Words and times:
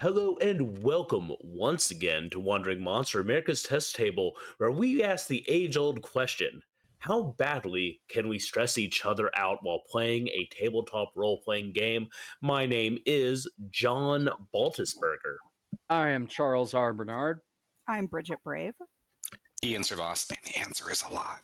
Hello 0.00 0.38
and 0.40 0.82
welcome 0.82 1.30
once 1.42 1.90
again 1.90 2.30
to 2.30 2.40
Wandering 2.40 2.82
Monster, 2.82 3.20
America's 3.20 3.62
Test 3.62 3.94
Table, 3.94 4.34
where 4.56 4.70
we 4.70 5.02
ask 5.02 5.26
the 5.26 5.44
age 5.46 5.76
old 5.76 6.00
question 6.00 6.62
How 7.00 7.34
badly 7.36 8.00
can 8.08 8.26
we 8.26 8.38
stress 8.38 8.78
each 8.78 9.04
other 9.04 9.30
out 9.36 9.58
while 9.60 9.82
playing 9.90 10.28
a 10.28 10.48
tabletop 10.50 11.12
role 11.14 11.42
playing 11.44 11.74
game? 11.74 12.08
My 12.40 12.64
name 12.64 12.98
is 13.04 13.46
John 13.72 14.30
Baltisberger. 14.54 15.36
I 15.90 16.08
am 16.08 16.26
Charles 16.26 16.72
R. 16.72 16.94
Bernard. 16.94 17.40
I'm 17.86 18.06
Bridget 18.06 18.38
Brave. 18.42 18.72
Ian 19.62 19.84
Servos, 19.84 20.26
and 20.30 20.38
the 20.46 20.60
answer 20.60 20.90
is 20.90 21.04
a 21.10 21.12
lot. 21.12 21.40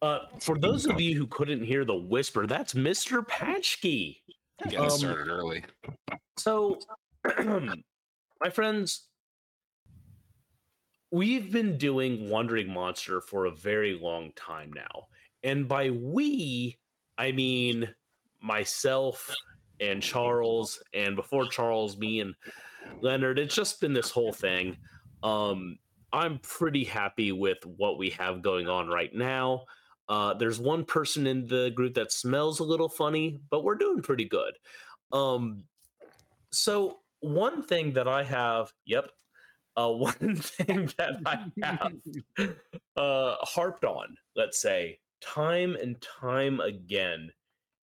Uh, 0.00 0.20
for 0.40 0.56
those 0.56 0.86
of 0.86 1.00
you 1.00 1.16
who 1.16 1.26
couldn't 1.26 1.64
hear 1.64 1.84
the 1.84 1.96
whisper, 1.96 2.46
that's 2.46 2.74
Mr. 2.74 3.26
Paschke. 3.26 4.18
Getting 4.64 4.80
Um, 4.80 4.90
started 4.90 5.28
early. 5.28 5.64
So, 6.36 6.78
my 7.38 8.50
friends, 8.52 9.08
we've 11.10 11.52
been 11.52 11.78
doing 11.78 12.28
Wandering 12.28 12.72
Monster 12.72 13.20
for 13.20 13.46
a 13.46 13.50
very 13.50 13.98
long 13.98 14.32
time 14.32 14.72
now. 14.72 15.06
And 15.42 15.68
by 15.68 15.90
we, 15.90 16.78
I 17.16 17.32
mean 17.32 17.88
myself 18.40 19.34
and 19.80 20.02
Charles, 20.02 20.82
and 20.92 21.14
before 21.14 21.46
Charles, 21.46 21.96
me 21.96 22.20
and 22.20 22.34
Leonard. 23.00 23.38
It's 23.38 23.54
just 23.54 23.80
been 23.80 23.92
this 23.92 24.10
whole 24.10 24.32
thing. 24.32 24.76
Um, 25.22 25.78
I'm 26.12 26.38
pretty 26.40 26.84
happy 26.84 27.32
with 27.32 27.58
what 27.64 27.98
we 27.98 28.10
have 28.10 28.42
going 28.42 28.68
on 28.68 28.88
right 28.88 29.14
now. 29.14 29.64
Uh, 30.08 30.34
there's 30.34 30.58
one 30.58 30.84
person 30.84 31.26
in 31.26 31.46
the 31.46 31.70
group 31.74 31.94
that 31.94 32.12
smells 32.12 32.60
a 32.60 32.64
little 32.64 32.88
funny, 32.88 33.38
but 33.50 33.62
we're 33.62 33.74
doing 33.74 34.00
pretty 34.00 34.24
good. 34.24 34.54
Um, 35.12 35.64
so 36.50 37.00
one 37.20 37.62
thing 37.62 37.92
that 37.92 38.08
I 38.08 38.22
have, 38.24 38.72
yep, 38.86 39.10
uh, 39.76 39.88
one 39.92 40.36
thing 40.36 40.90
that 40.96 41.20
I 41.26 41.44
have 41.62 41.92
uh, 42.96 43.36
harped 43.42 43.84
on, 43.84 44.16
let's 44.34 44.60
say, 44.60 44.98
time 45.20 45.76
and 45.76 46.00
time 46.00 46.60
again, 46.60 47.30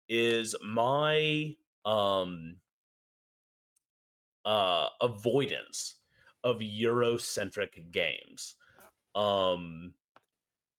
is 0.10 0.56
my 0.62 1.56
um 1.86 2.58
uh 4.44 4.88
avoidance 5.00 5.96
of 6.44 6.58
Eurocentric 6.58 7.92
games. 7.92 8.56
Um, 9.16 9.94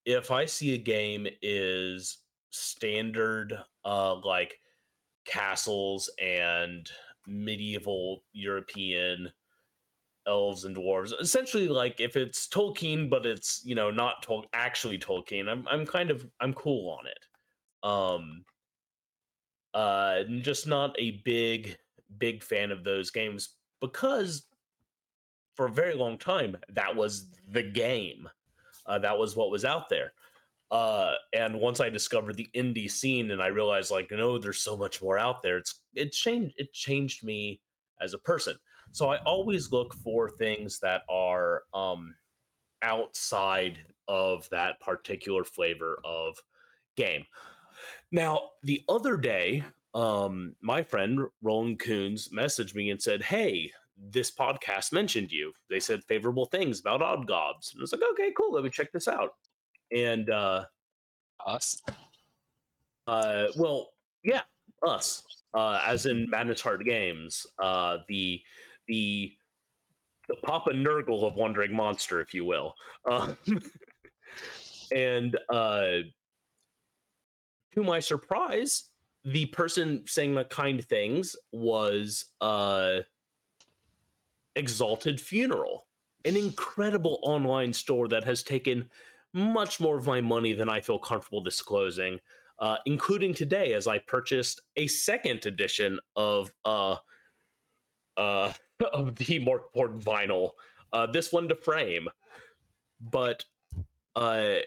if 0.05 0.31
I 0.31 0.45
see 0.45 0.73
a 0.73 0.77
game 0.77 1.27
is 1.41 2.19
standard, 2.51 3.57
uh, 3.85 4.15
like 4.15 4.59
castles 5.25 6.09
and 6.21 6.89
medieval 7.25 8.23
European 8.33 9.31
elves 10.27 10.65
and 10.65 10.75
dwarves, 10.75 11.13
essentially 11.19 11.67
like 11.67 11.99
if 11.99 12.15
it's 12.15 12.47
Tolkien, 12.47 13.09
but 13.09 13.25
it's 13.25 13.61
you 13.65 13.75
know 13.75 13.91
not 13.91 14.23
Tol- 14.23 14.45
actually 14.53 14.97
Tolkien, 14.97 15.49
I'm 15.49 15.67
I'm 15.69 15.85
kind 15.85 16.11
of 16.11 16.25
I'm 16.39 16.53
cool 16.53 16.89
on 16.89 17.07
it. 17.07 17.19
Um, 17.87 18.45
uh, 19.73 20.23
just 20.41 20.67
not 20.67 20.95
a 20.99 21.21
big 21.25 21.77
big 22.17 22.43
fan 22.43 22.71
of 22.71 22.83
those 22.83 23.09
games 23.09 23.55
because 23.81 24.45
for 25.55 25.65
a 25.65 25.71
very 25.71 25.95
long 25.95 26.17
time 26.17 26.55
that 26.69 26.95
was 26.95 27.27
the 27.51 27.63
game 27.63 28.29
uh, 28.85 28.99
that 28.99 29.17
was 29.17 29.35
what 29.35 29.51
was 29.51 29.65
out 29.65 29.89
there. 29.89 30.13
Uh, 30.71 31.13
and 31.33 31.59
once 31.59 31.79
I 31.79 31.89
discovered 31.89 32.35
the 32.35 32.49
indie 32.55 32.89
scene, 32.89 33.31
and 33.31 33.41
I 33.41 33.47
realized, 33.47 33.91
like, 33.91 34.09
no, 34.09 34.39
there's 34.39 34.59
so 34.59 34.75
much 34.75 35.01
more 35.01 35.19
out 35.19 35.43
there. 35.43 35.57
It's 35.57 35.81
it 35.93 36.11
changed. 36.11 36.55
It 36.57 36.73
changed 36.73 37.23
me 37.23 37.61
as 38.01 38.13
a 38.13 38.19
person. 38.19 38.55
So 38.91 39.09
I 39.09 39.17
always 39.17 39.71
look 39.71 39.93
for 39.95 40.29
things 40.29 40.79
that 40.79 41.03
are 41.09 41.63
um, 41.73 42.15
outside 42.81 43.79
of 44.07 44.49
that 44.49 44.79
particular 44.79 45.43
flavor 45.43 45.99
of 46.03 46.37
game. 46.97 47.23
Now, 48.11 48.49
the 48.63 48.83
other 48.89 49.17
day, 49.17 49.63
um, 49.93 50.55
my 50.61 50.81
friend 50.83 51.27
Roland 51.41 51.79
Coons 51.79 52.29
messaged 52.29 52.73
me 52.73 52.89
and 52.89 53.01
said, 53.01 53.21
"Hey, 53.21 53.71
this 53.97 54.31
podcast 54.31 54.91
mentioned 54.91 55.31
you. 55.31 55.53
They 55.69 55.79
said 55.79 56.03
favorable 56.03 56.45
things 56.45 56.79
about 56.79 57.01
Odd 57.01 57.27
Gobs. 57.27 57.73
And 57.73 57.81
I 57.81 57.83
was 57.83 57.91
like, 57.91 58.01
okay, 58.13 58.31
cool. 58.37 58.53
Let 58.53 58.63
me 58.63 58.69
check 58.69 58.91
this 58.91 59.07
out. 59.07 59.31
And 59.95 60.29
uh 60.29 60.65
Us? 61.45 61.81
uh 63.07 63.47
well, 63.57 63.89
yeah, 64.23 64.41
us. 64.85 65.23
Uh 65.53 65.81
as 65.85 66.05
in 66.05 66.29
Madness 66.29 66.61
Heart 66.61 66.85
Games. 66.85 67.45
Uh 67.61 67.97
the 68.07 68.41
the 68.87 69.33
the 70.29 70.35
Papa 70.37 70.71
Nurgle 70.71 71.23
of 71.25 71.35
Wandering 71.35 71.75
Monster, 71.75 72.21
if 72.21 72.33
you 72.33 72.45
will. 72.45 72.73
Uh, 73.09 73.33
and 74.91 75.37
uh 75.49 75.97
to 77.73 77.83
my 77.83 77.99
surprise, 77.99 78.85
the 79.25 79.47
person 79.47 80.03
saying 80.05 80.33
the 80.35 80.45
kind 80.45 80.83
things 80.85 81.35
was 81.51 82.25
uh 82.41 82.99
Exalted 84.55 85.19
Funeral, 85.19 85.85
an 86.25 86.35
incredible 86.37 87.19
online 87.23 87.73
store 87.73 88.07
that 88.07 88.23
has 88.23 88.43
taken 88.43 88.89
much 89.33 89.79
more 89.79 89.97
of 89.97 90.05
my 90.05 90.21
money 90.21 90.53
than 90.53 90.69
I 90.69 90.79
feel 90.79 90.99
comfortable 90.99 91.41
disclosing, 91.41 92.19
uh, 92.59 92.77
including 92.85 93.33
today 93.33 93.73
as 93.73 93.87
I 93.87 93.99
purchased 93.99 94.61
a 94.75 94.87
second 94.87 95.45
edition 95.45 95.99
of 96.15 96.51
uh, 96.65 96.97
uh, 98.17 98.53
of 98.93 99.15
the 99.15 99.35
important 99.35 100.03
vinyl. 100.03 100.51
Uh, 100.91 101.07
this 101.07 101.31
one 101.31 101.47
to 101.47 101.55
frame, 101.55 102.07
but 103.01 103.43
uh, 104.15 104.57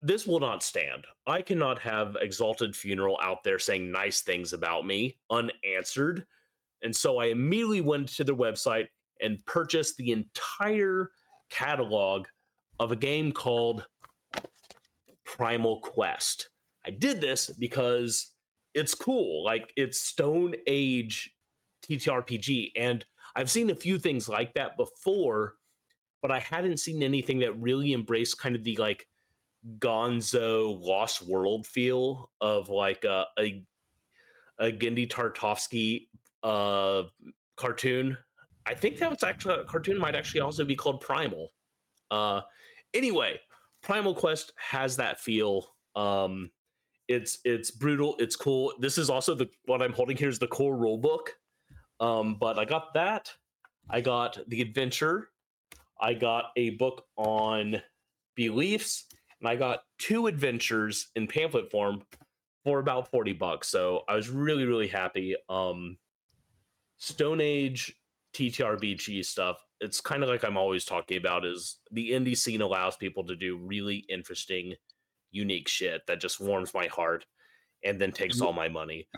this 0.00 0.26
will 0.26 0.40
not 0.40 0.62
stand. 0.62 1.06
I 1.26 1.42
cannot 1.42 1.78
have 1.80 2.16
Exalted 2.20 2.74
Funeral 2.74 3.18
out 3.22 3.44
there 3.44 3.58
saying 3.58 3.90
nice 3.90 4.22
things 4.22 4.52
about 4.52 4.86
me 4.86 5.16
unanswered 5.30 6.26
and 6.82 6.94
so 6.94 7.18
I 7.18 7.26
immediately 7.26 7.80
went 7.80 8.08
to 8.10 8.24
their 8.24 8.34
website 8.34 8.86
and 9.20 9.44
purchased 9.46 9.96
the 9.96 10.12
entire 10.12 11.10
catalog 11.50 12.26
of 12.80 12.92
a 12.92 12.96
game 12.96 13.32
called 13.32 13.86
Primal 15.24 15.80
Quest. 15.80 16.50
I 16.84 16.90
did 16.90 17.20
this 17.20 17.48
because 17.48 18.32
it's 18.74 18.94
cool. 18.94 19.44
Like 19.44 19.72
it's 19.76 20.00
Stone 20.00 20.54
Age 20.66 21.30
TTRPG. 21.88 22.72
And 22.76 23.04
I've 23.36 23.50
seen 23.50 23.70
a 23.70 23.74
few 23.74 23.98
things 23.98 24.28
like 24.28 24.52
that 24.54 24.76
before, 24.76 25.54
but 26.20 26.30
I 26.30 26.40
hadn't 26.40 26.78
seen 26.78 27.02
anything 27.02 27.38
that 27.40 27.58
really 27.60 27.92
embraced 27.92 28.38
kind 28.38 28.56
of 28.56 28.64
the 28.64 28.76
like 28.76 29.06
gonzo 29.78 30.80
lost 30.80 31.22
world 31.22 31.66
feel 31.66 32.30
of 32.40 32.68
like 32.68 33.04
a, 33.04 33.26
a, 33.38 33.64
a 34.58 34.72
Genndy 34.72 35.08
Tartakovsky 35.08 36.08
uh 36.42 37.04
cartoon. 37.56 38.16
I 38.66 38.74
think 38.74 38.98
that 38.98 39.10
was 39.10 39.22
actually 39.22 39.54
a 39.60 39.64
cartoon 39.64 39.98
might 39.98 40.14
actually 40.14 40.40
also 40.40 40.64
be 40.64 40.76
called 40.76 41.00
Primal. 41.00 41.52
Uh 42.10 42.42
anyway, 42.94 43.40
Primal 43.82 44.14
Quest 44.14 44.52
has 44.56 44.96
that 44.96 45.20
feel. 45.20 45.74
Um 45.96 46.50
it's 47.08 47.38
it's 47.44 47.70
brutal, 47.70 48.16
it's 48.18 48.36
cool. 48.36 48.72
This 48.78 48.98
is 48.98 49.10
also 49.10 49.34
the 49.34 49.48
what 49.66 49.82
I'm 49.82 49.92
holding 49.92 50.16
here 50.16 50.28
is 50.28 50.38
the 50.38 50.46
core 50.46 50.76
rule 50.76 50.98
book. 50.98 51.34
Um 52.00 52.36
but 52.40 52.58
I 52.58 52.64
got 52.64 52.94
that. 52.94 53.32
I 53.90 54.00
got 54.00 54.38
the 54.48 54.62
adventure. 54.62 55.28
I 56.00 56.14
got 56.14 56.46
a 56.56 56.70
book 56.70 57.04
on 57.16 57.82
beliefs 58.34 59.06
and 59.40 59.48
I 59.48 59.56
got 59.56 59.82
two 59.98 60.26
adventures 60.26 61.08
in 61.16 61.26
pamphlet 61.26 61.70
form 61.70 62.02
for 62.64 62.78
about 62.78 63.10
40 63.10 63.32
bucks. 63.32 63.68
So 63.68 64.02
I 64.08 64.14
was 64.14 64.28
really 64.28 64.64
really 64.64 64.88
happy. 64.88 65.34
Um 65.48 65.98
Stone 67.02 67.40
Age 67.40 67.92
TTRPG 68.32 69.24
stuff, 69.24 69.56
it's 69.80 70.00
kind 70.00 70.22
of 70.22 70.28
like 70.28 70.44
I'm 70.44 70.56
always 70.56 70.84
talking 70.84 71.16
about 71.16 71.44
is 71.44 71.80
the 71.90 72.12
indie 72.12 72.38
scene 72.38 72.62
allows 72.62 72.94
people 72.94 73.24
to 73.24 73.34
do 73.34 73.56
really 73.56 74.04
interesting, 74.08 74.74
unique 75.32 75.66
shit 75.66 76.02
that 76.06 76.20
just 76.20 76.38
warms 76.38 76.72
my 76.72 76.86
heart 76.86 77.26
and 77.84 78.00
then 78.00 78.12
takes 78.12 78.40
all 78.40 78.52
my 78.52 78.68
money. 78.68 79.08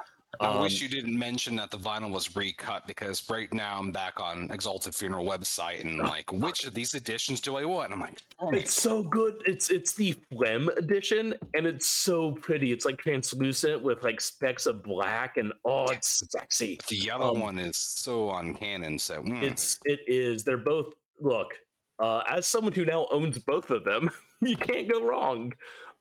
I 0.40 0.46
Um, 0.48 0.62
wish 0.62 0.80
you 0.80 0.88
didn't 0.88 1.18
mention 1.18 1.56
that 1.56 1.70
the 1.70 1.78
vinyl 1.78 2.10
was 2.10 2.34
recut 2.36 2.86
because 2.86 3.28
right 3.30 3.52
now 3.52 3.78
I'm 3.78 3.92
back 3.92 4.20
on 4.20 4.50
Exalted 4.50 4.94
Funeral 4.94 5.24
website 5.26 5.80
and 5.80 5.98
like, 6.14 6.32
which 6.32 6.64
of 6.64 6.74
these 6.74 6.94
editions 6.94 7.40
do 7.40 7.56
I 7.56 7.64
want? 7.64 7.92
I'm 7.92 8.00
like, 8.00 8.20
oh, 8.40 8.50
It's 8.50 8.74
so 8.74 9.02
good. 9.02 9.34
It's 9.46 9.70
it's 9.70 9.92
the 9.94 10.12
phlegm 10.30 10.68
edition, 10.76 11.34
and 11.54 11.66
it's 11.66 11.86
so 11.86 12.32
pretty. 12.32 12.72
It's 12.72 12.84
like 12.84 12.98
translucent 12.98 13.82
with 13.82 14.02
like 14.02 14.20
specks 14.20 14.66
of 14.66 14.82
black, 14.82 15.36
and 15.36 15.52
oh, 15.64 15.84
it's 15.86 16.22
sexy. 16.30 16.78
the 16.88 16.96
yellow 16.96 17.34
um, 17.34 17.40
one 17.40 17.58
is 17.58 17.76
so 17.76 18.28
on 18.28 18.54
canon. 18.54 18.98
So 18.98 19.22
mm. 19.22 19.42
It's 19.42 19.78
it 19.84 20.00
is. 20.06 20.44
They're 20.44 20.56
both 20.58 20.94
look. 21.20 21.54
Uh, 22.00 22.22
as 22.28 22.44
someone 22.46 22.72
who 22.72 22.84
now 22.84 23.06
owns 23.12 23.38
both 23.38 23.70
of 23.70 23.84
them, 23.84 24.10
you 24.40 24.56
can't 24.56 24.90
go 24.90 25.04
wrong. 25.04 25.52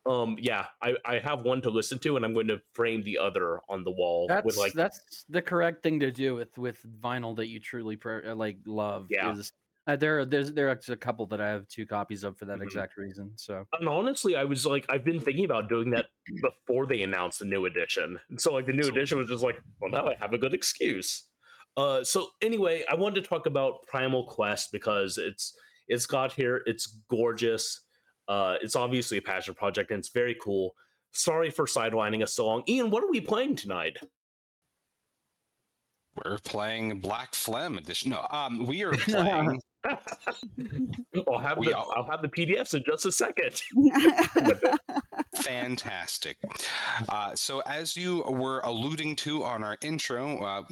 Um, 0.06 0.36
yeah, 0.40 0.66
I, 0.82 0.96
I 1.06 1.20
have 1.20 1.42
one 1.44 1.62
to 1.62 1.70
listen 1.70 1.98
to, 2.00 2.18
and 2.18 2.26
I'm 2.26 2.34
going 2.34 2.48
to 2.48 2.62
frame 2.74 3.04
the 3.04 3.18
other 3.18 3.60
on 3.70 3.84
the 3.86 3.92
wall 3.92 4.28
That's 4.28 4.46
with 4.46 4.58
like 4.58 4.74
that's 4.74 5.24
the 5.30 5.42
correct 5.42 5.82
thing 5.82 6.00
to 6.02 6.12
do 6.12 6.36
with 6.36 6.58
with 6.58 6.78
vinyl 7.02 7.36
that 7.38 7.48
you 7.48 7.60
truly 7.60 7.98
uh, 8.06 8.36
like 8.36 8.58
love. 8.66 9.08
Yeah. 9.10 9.32
is- 9.34 9.52
uh, 9.86 9.98
there 9.98 10.24
there's 10.24 10.54
there's 10.54 10.88
a 10.88 10.96
couple 10.96 11.26
that 11.28 11.42
I 11.42 11.50
have 11.50 11.68
two 11.68 11.86
copies 11.86 12.24
of 12.24 12.38
for 12.38 12.46
that 12.46 12.60
Mhm. 12.60 12.64
exact 12.64 12.96
reason. 12.98 13.32
So 13.36 13.66
And 13.78 13.88
honestly, 13.90 14.38
I 14.38 14.46
was 14.46 14.66
like, 14.66 14.86
I've 14.88 15.04
been 15.04 15.20
thinking 15.20 15.44
about 15.44 15.68
doing 15.68 15.90
that 15.92 16.06
before 16.42 16.86
they 16.86 17.02
announced 17.04 17.40
the 17.40 17.46
new 17.46 17.66
edition. 17.66 18.18
And 18.30 18.40
so, 18.40 18.54
like, 18.54 18.66
the 18.66 18.72
new 18.72 18.84
So- 18.84 18.92
edition 18.92 19.18
was 19.18 19.28
just 19.28 19.44
like, 19.44 19.62
well, 19.82 19.92
now 19.92 20.08
I 20.08 20.16
have 20.22 20.32
a 20.32 20.38
good 20.38 20.54
excuse. 20.54 21.26
Uh, 21.76 22.02
so 22.02 22.30
anyway, 22.42 22.86
I 22.90 22.96
wanted 22.96 23.22
to 23.24 23.28
talk 23.28 23.46
about 23.46 23.86
Primal 23.88 24.24
Quest 24.26 24.72
because 24.72 25.18
it's 25.18 25.54
it's 25.90 26.06
got 26.06 26.32
here. 26.32 26.64
It's 26.66 26.88
gorgeous. 27.10 27.82
Uh, 28.28 28.56
it's 28.62 28.76
obviously 28.76 29.18
a 29.18 29.22
passion 29.22 29.54
project 29.54 29.92
and 29.92 30.00
it's 30.00 30.10
very 30.10 30.36
cool. 30.42 30.76
Sorry 31.12 31.50
for 31.52 31.66
sidelining 31.66 32.24
us 32.24 32.34
so 32.34 32.46
long. 32.48 32.64
Ian, 32.68 32.90
what 32.90 33.04
are 33.04 33.10
we 33.10 33.22
playing 33.22 33.56
tonight? 33.56 33.98
We're 36.24 36.38
playing 36.40 37.00
Black 37.00 37.34
Phlegm 37.34 37.78
edition. 37.78 38.12
No, 38.12 38.26
um, 38.30 38.66
we 38.66 38.84
are 38.84 38.92
playing. 38.98 39.60
I'll 39.86 41.40
have 41.40 41.58
We 41.58 41.68
the, 41.68 41.78
all- 41.78 41.92
I'll 41.96 42.10
have 42.10 42.22
the 42.22 42.30
PDFs 42.30 42.74
in 42.76 42.84
just 42.86 43.06
a 43.06 43.12
second. 43.12 43.62
Fantastic. 45.36 46.38
Uh, 47.10 47.34
so, 47.36 47.62
as 47.62 47.98
you 47.98 48.24
were 48.28 48.60
alluding 48.62 49.16
to 49.18 49.44
on 49.44 49.64
our 49.64 49.78
intro, 49.82 50.38
uh, 50.44 50.64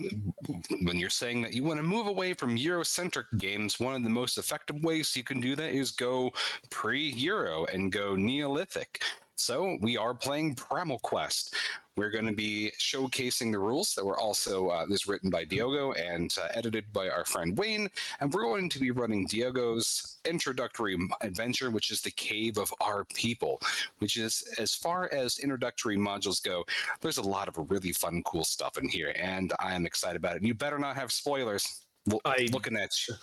when 0.83 0.97
you're 0.97 1.09
saying 1.09 1.41
that 1.41 1.53
you 1.53 1.63
want 1.63 1.77
to 1.77 1.83
move 1.83 2.07
away 2.07 2.33
from 2.33 2.55
Eurocentric 2.55 3.25
games, 3.37 3.79
one 3.79 3.95
of 3.95 4.03
the 4.03 4.09
most 4.09 4.37
effective 4.37 4.83
ways 4.83 5.15
you 5.15 5.23
can 5.23 5.39
do 5.39 5.55
that 5.55 5.71
is 5.73 5.91
go 5.91 6.31
pre 6.69 7.09
Euro 7.11 7.65
and 7.65 7.91
go 7.91 8.15
Neolithic. 8.15 9.03
So, 9.35 9.77
we 9.81 9.97
are 9.97 10.13
playing 10.13 10.55
Primal 10.55 10.99
Quest. 10.99 11.55
We're 11.97 12.09
going 12.09 12.27
to 12.27 12.33
be 12.33 12.71
showcasing 12.79 13.51
the 13.51 13.59
rules 13.59 13.93
that 13.95 14.05
were 14.05 14.19
also 14.19 14.69
uh, 14.69 14.85
this 14.85 15.07
written 15.07 15.29
by 15.29 15.45
Diogo 15.45 15.91
and 15.93 16.33
uh, 16.41 16.47
edited 16.53 16.85
by 16.93 17.09
our 17.09 17.25
friend 17.25 17.57
Wayne. 17.57 17.89
And 18.19 18.33
we're 18.33 18.43
going 18.43 18.69
to 18.69 18.79
be 18.79 18.91
running 18.91 19.25
Diogo's 19.25 20.19
introductory 20.25 20.97
adventure, 21.21 21.69
which 21.69 21.91
is 21.91 22.01
the 22.01 22.11
Cave 22.11 22.57
of 22.57 22.73
Our 22.81 23.05
People 23.13 23.59
which 23.99 24.17
is 24.17 24.43
as 24.57 24.73
far 24.73 25.09
as 25.13 25.39
introductory 25.39 25.97
modules 25.97 26.43
go, 26.43 26.65
there's 27.01 27.17
a 27.17 27.21
lot 27.21 27.47
of 27.47 27.55
really 27.69 27.93
fun, 27.93 28.21
cool 28.23 28.43
stuff 28.43 28.77
in 28.77 28.87
here, 28.87 29.13
and 29.15 29.53
I 29.59 29.75
am 29.75 29.85
excited 29.85 30.17
about 30.17 30.33
it. 30.33 30.37
And 30.39 30.47
you 30.47 30.53
better 30.53 30.79
not 30.79 30.95
have 30.95 31.11
spoilers. 31.11 31.83
Lo- 32.07 32.21
I- 32.25 32.49
looking 32.51 32.77
at 32.77 32.91
you. 33.07 33.15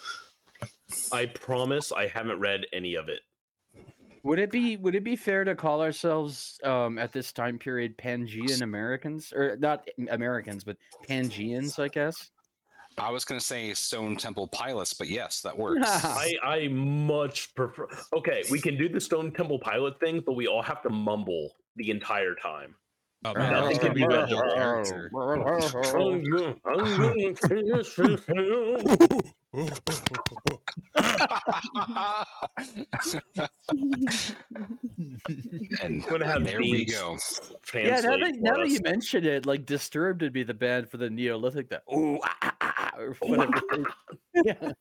I 1.12 1.26
promise 1.26 1.92
I 1.92 2.06
haven't 2.06 2.40
read 2.40 2.64
any 2.72 2.94
of 2.94 3.08
it. 3.08 3.20
Would 4.22 4.38
it 4.38 4.50
be 4.50 4.76
would 4.76 4.94
it 4.94 5.04
be 5.04 5.16
fair 5.16 5.44
to 5.44 5.54
call 5.54 5.82
ourselves 5.82 6.58
um, 6.64 6.98
at 6.98 7.12
this 7.12 7.32
time 7.32 7.58
period 7.58 7.96
Pangean 7.98 8.62
Americans 8.62 9.32
or 9.32 9.56
not 9.56 9.88
Americans 10.10 10.64
but 10.64 10.76
Pangeans, 11.08 11.78
I 11.78 11.88
guess? 11.88 12.30
I 13.00 13.10
was 13.10 13.24
going 13.24 13.38
to 13.38 13.46
say 13.46 13.72
Stone 13.74 14.16
Temple 14.16 14.48
Pilots, 14.48 14.92
but 14.92 15.06
yes, 15.08 15.40
that 15.42 15.56
works. 15.64 15.86
I, 15.86 16.34
I 16.42 16.68
much 16.68 17.54
prefer. 17.54 17.86
Okay, 18.12 18.42
we 18.50 18.60
can 18.60 18.76
do 18.76 18.88
the 18.88 19.00
Stone 19.00 19.32
Temple 19.32 19.60
pilot 19.60 20.00
thing, 20.00 20.20
but 20.26 20.32
we 20.34 20.48
all 20.48 20.62
have 20.62 20.82
to 20.82 20.90
mumble 20.90 21.50
the 21.76 21.90
entire 21.92 22.34
time. 22.34 22.74
Oh, 23.24 23.34
man, 23.34 23.52
man, 23.52 23.62
Nothing 23.62 23.78
can 23.78 23.94
be 23.94 24.00
gonna 24.00 24.16
read. 24.16 24.28
be 24.28 24.34
your 24.34 24.50
character. 24.54 25.10
I'm 25.14 26.22
gonna- 26.24 26.56
I'm 26.64 26.96
gonna 26.96 27.34
finish 27.36 27.94
this 27.94 28.20
and 35.82 36.04
I'm 36.10 36.20
have 36.22 36.44
there 36.44 36.60
we 36.60 36.84
go. 36.84 37.16
yeah, 37.74 38.00
now 38.00 38.16
that, 38.16 38.36
now 38.38 38.56
that 38.56 38.68
you 38.68 38.76
us. 38.76 38.82
mention 38.82 39.24
it, 39.24 39.46
like 39.46 39.66
Disturbed 39.66 40.22
would 40.22 40.32
be 40.32 40.42
the 40.42 40.54
band 40.54 40.88
for 40.88 40.96
the 40.96 41.10
Neolithic 41.10 41.68
that 41.70 41.82
oh 41.88 42.18
ah, 42.22 42.54
ah, 42.60 42.90
or 42.96 43.16
whatever. 43.20 43.60
yeah. 44.44 44.72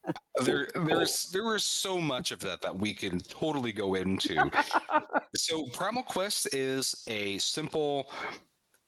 There, 0.44 0.68
there's 0.76 1.30
there 1.32 1.46
was 1.46 1.64
so 1.64 2.00
much 2.00 2.32
of 2.32 2.40
that 2.42 2.62
that 2.62 2.78
we 2.78 2.94
can 2.94 3.20
totally 3.20 3.72
go 3.72 3.96
into. 3.96 4.52
so 5.36 5.66
Primal 5.74 6.04
Quest 6.04 6.54
is 6.54 7.04
a 7.08 7.38
simple 7.40 8.10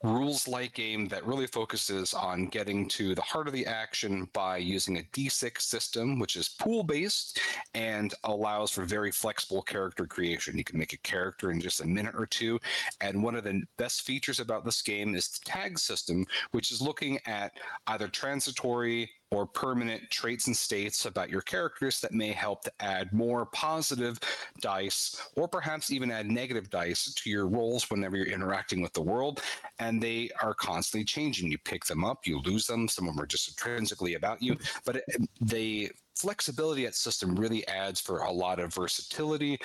rules 0.04 0.48
light 0.48 0.74
game 0.74 1.08
that 1.10 1.26
really 1.26 1.48
focuses 1.48 2.14
on 2.14 2.46
getting 2.46 2.88
to 2.88 3.14
the 3.14 3.22
heart 3.22 3.48
of 3.48 3.54
the 3.54 3.66
action 3.66 4.30
by 4.32 4.56
using 4.56 4.98
a 4.98 5.04
d6 5.12 5.60
system 5.62 6.20
which 6.20 6.38
is 6.38 6.50
pool 6.50 6.84
based 6.84 7.40
and 7.74 8.14
allows 8.24 8.72
for 8.72 8.86
very 8.86 9.12
flexible 9.12 9.62
character 9.62 10.06
creation. 10.06 10.58
You 10.58 10.64
can 10.64 10.80
make 10.80 10.94
a 10.94 10.98
character 11.00 11.52
in 11.52 11.60
just 11.60 11.82
a 11.82 11.88
minute 11.88 12.16
or 12.18 12.26
two 12.26 12.60
and 13.02 13.22
one 13.22 13.36
of 13.36 13.44
the 13.44 13.62
best 13.78 14.04
features 14.04 14.40
about 14.40 14.64
this 14.64 14.82
game 14.82 15.16
is 15.16 15.28
the 15.28 15.40
tag 15.44 15.78
system 15.78 16.26
which 16.52 16.72
is 16.72 16.82
looking 16.82 17.20
at 17.26 17.52
either 17.88 18.08
transitory 18.08 19.10
or 19.32 19.46
permanent 19.46 20.10
traits 20.10 20.48
and 20.48 20.56
states 20.56 21.06
about 21.06 21.30
your 21.30 21.42
characters 21.42 22.00
that 22.00 22.14
may 22.14 22.32
help 22.32 22.64
to 22.64 22.72
add 22.80 23.12
more 23.14 23.46
positive 23.48 24.20
dice 24.62 25.30
or 25.36 25.48
perhaps 25.48 25.92
even 25.92 26.12
add 26.12 26.26
negative 26.26 26.70
dice 26.70 27.14
to 27.14 27.30
your 27.30 27.48
rolls 27.48 27.90
whenever 27.92 28.18
you're 28.18 28.26
interacting 28.28 28.82
with 28.82 28.94
the 28.94 29.02
world. 29.02 29.42
And 29.80 30.02
they 30.02 30.30
are 30.42 30.54
constantly 30.54 31.06
changing. 31.06 31.52
You 31.52 31.58
pick 31.60 31.86
them 31.86 32.04
up 32.04 32.26
you 32.30 32.40
lose 32.42 32.66
them 32.68 32.88
some 32.88 33.08
of 33.08 33.16
them 33.16 33.24
are 33.24 33.28
just 33.28 33.50
intrinsically 33.50 34.16
about 34.16 34.42
you 34.42 34.56
but 34.86 34.98
it, 34.98 35.04
the 35.42 35.92
flexibility 36.16 36.86
at 36.86 36.96
system 36.96 37.36
really 37.36 37.68
adds 37.68 38.00
for 38.00 38.20
a 38.20 38.32
lot 38.32 38.60
of 38.60 38.74
versatility 38.74 39.58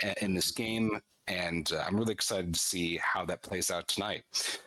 eh, 0.00 0.14
in 0.20 0.34
this 0.34 0.50
game 0.50 1.00
and 1.28 1.72
uh, 1.72 1.84
i'm 1.86 1.96
really 1.96 2.12
excited 2.12 2.52
to 2.52 2.60
see 2.60 2.98
how 3.02 3.24
that 3.24 3.42
plays 3.42 3.70
out 3.70 3.86
tonight 3.88 4.22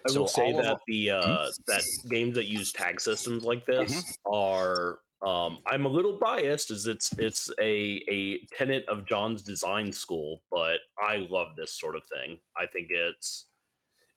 I 0.09 0.17
will 0.17 0.27
say 0.27 0.53
all 0.53 0.59
of 0.59 0.65
that 0.65 0.79
the 0.87 1.11
uh, 1.11 1.47
that 1.67 1.83
games 2.09 2.35
that 2.35 2.45
use 2.45 2.71
tag 2.71 3.01
systems 3.01 3.43
like 3.43 3.65
this 3.65 4.17
are 4.25 4.99
um, 5.25 5.59
I'm 5.65 5.85
a 5.85 5.89
little 5.89 6.19
biased 6.19 6.71
as 6.71 6.85
it's 6.85 7.11
it's 7.13 7.49
a 7.59 8.03
a 8.09 8.39
tenet 8.55 8.87
of 8.87 9.07
John's 9.07 9.41
design 9.41 9.91
school, 9.91 10.43
but 10.51 10.77
I 10.99 11.27
love 11.29 11.55
this 11.57 11.71
sort 11.73 11.95
of 11.95 12.03
thing. 12.13 12.37
I 12.57 12.67
think 12.67 12.89
it's 12.91 13.47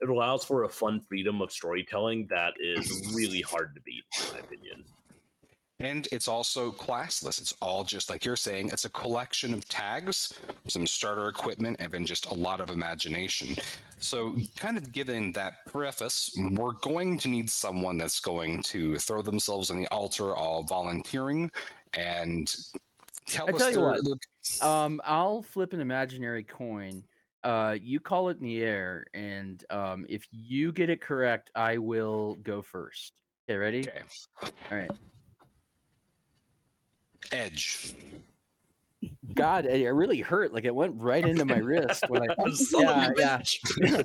it 0.00 0.08
allows 0.10 0.44
for 0.44 0.64
a 0.64 0.68
fun 0.68 1.00
freedom 1.00 1.40
of 1.40 1.50
storytelling 1.50 2.26
that 2.30 2.54
is 2.60 3.10
really 3.14 3.40
hard 3.40 3.74
to 3.74 3.80
beat, 3.82 4.04
in 4.20 4.34
my 4.34 4.40
opinion. 4.40 4.84
And 5.80 6.08
it's 6.10 6.26
also 6.26 6.72
classless. 6.72 7.40
It's 7.40 7.54
all 7.62 7.84
just 7.84 8.10
like 8.10 8.24
you're 8.24 8.34
saying, 8.34 8.70
it's 8.72 8.84
a 8.84 8.90
collection 8.90 9.54
of 9.54 9.68
tags, 9.68 10.34
some 10.66 10.86
starter 10.88 11.28
equipment, 11.28 11.76
and 11.78 11.92
then 11.92 12.04
just 12.04 12.26
a 12.26 12.34
lot 12.34 12.60
of 12.60 12.70
imagination. 12.70 13.54
So, 14.00 14.34
kind 14.56 14.76
of 14.76 14.90
given 14.90 15.30
that 15.32 15.64
preface, 15.66 16.36
we're 16.52 16.72
going 16.72 17.16
to 17.18 17.28
need 17.28 17.48
someone 17.48 17.96
that's 17.96 18.18
going 18.18 18.62
to 18.64 18.98
throw 18.98 19.22
themselves 19.22 19.70
on 19.70 19.78
the 19.78 19.86
altar 19.88 20.34
all 20.34 20.64
volunteering 20.64 21.48
and 21.94 22.52
tell 23.26 23.48
I 23.48 23.52
us 23.52 23.58
tell 23.58 23.70
you 23.72 23.80
what. 23.80 24.02
look- 24.02 24.22
Um, 24.60 25.00
I'll 25.04 25.42
flip 25.42 25.72
an 25.74 25.80
imaginary 25.80 26.42
coin. 26.42 27.04
Uh, 27.44 27.76
you 27.80 28.00
call 28.00 28.30
it 28.30 28.38
in 28.38 28.42
the 28.44 28.62
air, 28.64 29.06
and 29.14 29.64
um, 29.70 30.06
if 30.08 30.26
you 30.32 30.72
get 30.72 30.90
it 30.90 31.00
correct, 31.00 31.50
I 31.54 31.78
will 31.78 32.34
go 32.42 32.62
first. 32.62 33.12
Okay, 33.48 33.56
ready? 33.56 33.80
Okay. 33.88 34.02
All 34.42 34.76
right. 34.76 34.90
Edge. 37.32 37.94
God, 39.34 39.66
it 39.66 39.80
it 39.80 39.90
really 39.90 40.20
hurt. 40.20 40.52
Like 40.52 40.64
it 40.64 40.74
went 40.74 40.94
right 40.96 41.24
into 41.24 41.44
my 41.44 41.58
wrist 41.58 42.04
when 42.08 42.22
I. 42.28 42.50
Son 42.52 42.84
of 42.86 42.90
a 42.90 43.14
Yeah, 43.16 43.42
yeah. 43.80 44.02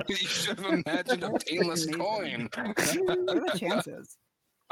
you 0.08 0.16
should 0.16 0.58
have 0.58 0.82
imagined 0.86 1.22
a 1.22 1.30
painless 1.38 1.86
coin. 1.86 2.48
what 2.54 3.18
are 3.28 3.40
the 3.40 3.52
chances? 3.58 4.16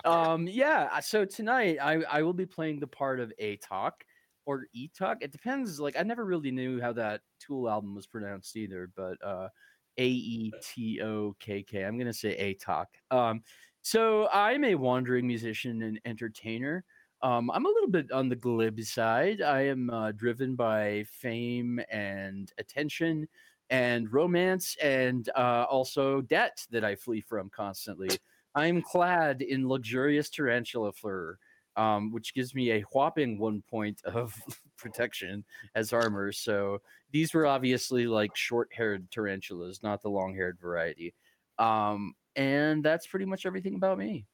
Um, 0.04 0.48
yeah. 0.48 0.88
uh, 0.92 1.00
So 1.00 1.24
tonight 1.24 1.78
I 1.80 2.02
I 2.10 2.22
will 2.22 2.32
be 2.32 2.46
playing 2.46 2.80
the 2.80 2.86
part 2.86 3.20
of 3.20 3.32
A 3.38 3.56
Talk 3.58 4.04
or 4.46 4.66
E 4.72 4.88
Talk. 4.98 5.18
It 5.20 5.30
depends. 5.32 5.78
Like 5.78 5.96
I 5.98 6.02
never 6.02 6.24
really 6.24 6.50
knew 6.50 6.80
how 6.80 6.92
that 6.94 7.20
Tool 7.40 7.68
album 7.68 7.94
was 7.94 8.06
pronounced 8.06 8.56
either, 8.56 8.90
but 8.96 9.16
uh, 9.24 9.48
A 9.98 10.06
E 10.06 10.52
T 10.62 11.00
O 11.02 11.36
K 11.38 11.62
K. 11.62 11.84
I'm 11.84 11.96
gonna 11.98 12.12
say 12.12 12.30
A 12.36 12.54
Talk. 12.54 12.88
Um, 13.10 13.42
so 13.82 14.28
I'm 14.32 14.64
a 14.64 14.74
wandering 14.74 15.26
musician 15.26 15.82
and 15.82 16.00
entertainer. 16.04 16.84
Um, 17.22 17.50
I'm 17.50 17.64
a 17.64 17.70
little 17.70 17.90
bit 17.90 18.12
on 18.12 18.28
the 18.28 18.36
glib 18.36 18.80
side. 18.82 19.40
I 19.40 19.62
am 19.62 19.88
uh, 19.90 20.12
driven 20.12 20.56
by 20.56 21.04
fame 21.10 21.80
and 21.90 22.52
attention 22.58 23.26
and 23.70 24.12
romance 24.12 24.76
and 24.82 25.28
uh, 25.36 25.64
also 25.70 26.20
debt 26.20 26.66
that 26.70 26.84
I 26.84 26.96
flee 26.96 27.20
from 27.20 27.50
constantly. 27.50 28.10
I'm 28.54 28.82
clad 28.82 29.42
in 29.42 29.68
luxurious 29.68 30.30
tarantula 30.30 30.92
fur, 30.92 31.38
um, 31.76 32.12
which 32.12 32.34
gives 32.34 32.54
me 32.54 32.72
a 32.72 32.84
whopping 32.92 33.38
one 33.38 33.62
point 33.68 34.00
of 34.04 34.34
protection 34.76 35.44
as 35.74 35.92
armor. 35.92 36.30
So 36.30 36.82
these 37.10 37.34
were 37.34 37.46
obviously 37.46 38.06
like 38.06 38.36
short-haired 38.36 39.10
tarantulas, 39.10 39.82
not 39.82 40.02
the 40.02 40.10
long-haired 40.10 40.58
variety. 40.60 41.14
Um, 41.58 42.14
and 42.36 42.84
that's 42.84 43.06
pretty 43.06 43.24
much 43.24 43.46
everything 43.46 43.76
about 43.76 43.98
me. 43.98 44.26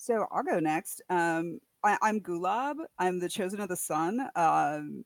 So 0.00 0.26
I'll 0.32 0.42
go 0.42 0.58
next. 0.60 1.02
Um, 1.10 1.58
I, 1.84 1.98
I'm 2.00 2.20
Gulab. 2.20 2.76
I'm 2.98 3.20
the 3.20 3.28
chosen 3.28 3.60
of 3.60 3.68
the 3.68 3.76
sun. 3.76 4.26
Um, 4.34 5.04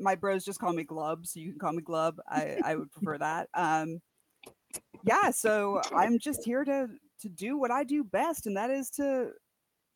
my 0.00 0.16
bros 0.16 0.44
just 0.44 0.58
call 0.58 0.72
me 0.72 0.82
Glub, 0.82 1.24
so 1.26 1.38
you 1.38 1.50
can 1.50 1.60
call 1.60 1.72
me 1.72 1.80
Glub. 1.80 2.16
I, 2.28 2.58
I 2.64 2.74
would 2.74 2.90
prefer 2.90 3.18
that. 3.18 3.48
Um, 3.54 4.00
yeah, 5.04 5.30
so 5.30 5.80
I'm 5.94 6.18
just 6.18 6.44
here 6.44 6.64
to 6.64 6.88
to 7.20 7.28
do 7.28 7.56
what 7.56 7.70
I 7.70 7.84
do 7.84 8.02
best, 8.02 8.46
and 8.46 8.56
that 8.56 8.68
is 8.70 8.90
to 8.90 9.30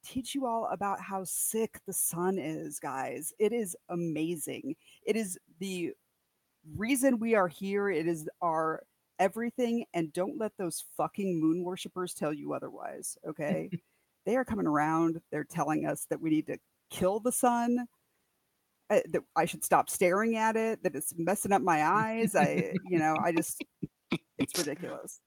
teach 0.05 0.33
you 0.33 0.47
all 0.47 0.69
about 0.71 1.01
how 1.01 1.25
sick 1.25 1.81
the 1.85 1.93
sun 1.93 2.39
is, 2.39 2.79
guys. 2.79 3.33
It 3.41 3.53
is 3.53 3.77
amazing. 3.89 4.77
It 5.05 5.17
is 5.17 5.37
the 5.59 5.93
reason 6.77 7.19
we 7.19 7.35
are 7.35 7.49
here. 7.49 7.91
It 7.91 8.07
is 8.07 8.29
our 8.41 8.85
everything, 9.19 9.87
and 9.93 10.13
don't 10.13 10.39
let 10.39 10.53
those 10.57 10.85
fucking 10.97 11.41
moon 11.41 11.65
worshippers 11.65 12.15
tell 12.15 12.33
you 12.33 12.53
otherwise. 12.53 13.19
Okay, 13.29 13.71
they 14.27 14.37
are 14.37 14.45
coming 14.45 14.67
around. 14.67 15.21
They're 15.31 15.45
telling 15.45 15.87
us 15.87 16.07
that 16.11 16.21
we 16.21 16.31
need 16.31 16.47
to 16.49 16.59
kill 16.91 17.21
the 17.21 17.33
sun. 17.33 17.87
uh, 18.91 19.01
that 19.11 19.23
I 19.35 19.47
should 19.47 19.65
stop 19.65 19.89
staring 19.91 20.37
at 20.37 20.57
it. 20.57 20.83
That 20.83 20.95
it's 20.95 21.13
messing 21.17 21.53
up 21.53 21.63
my 21.63 21.85
eyes. 21.85 22.37
I, 22.37 22.73
you 22.89 22.99
know, 22.99 23.17
I 23.25 23.33
just, 23.33 23.65
it's 24.39 24.59
ridiculous. 24.59 25.21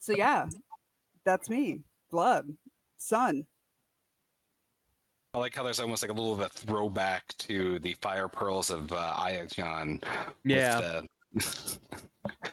So 0.00 0.12
yeah, 0.16 0.46
that's 1.24 1.48
me. 1.48 1.80
Blood, 2.10 2.48
sun. 2.96 3.46
I 5.34 5.38
like 5.38 5.54
how 5.54 5.62
there's 5.64 5.80
almost 5.80 6.02
like 6.02 6.10
a 6.10 6.14
little 6.14 6.36
bit 6.36 6.46
of 6.46 6.52
a 6.52 6.54
throwback 6.66 7.24
to 7.38 7.78
the 7.80 7.94
fire 8.00 8.28
pearls 8.28 8.70
of 8.70 8.92
uh, 8.92 9.14
Ayajon. 9.18 10.02
Yeah. 10.44 11.02
the- 11.32 11.78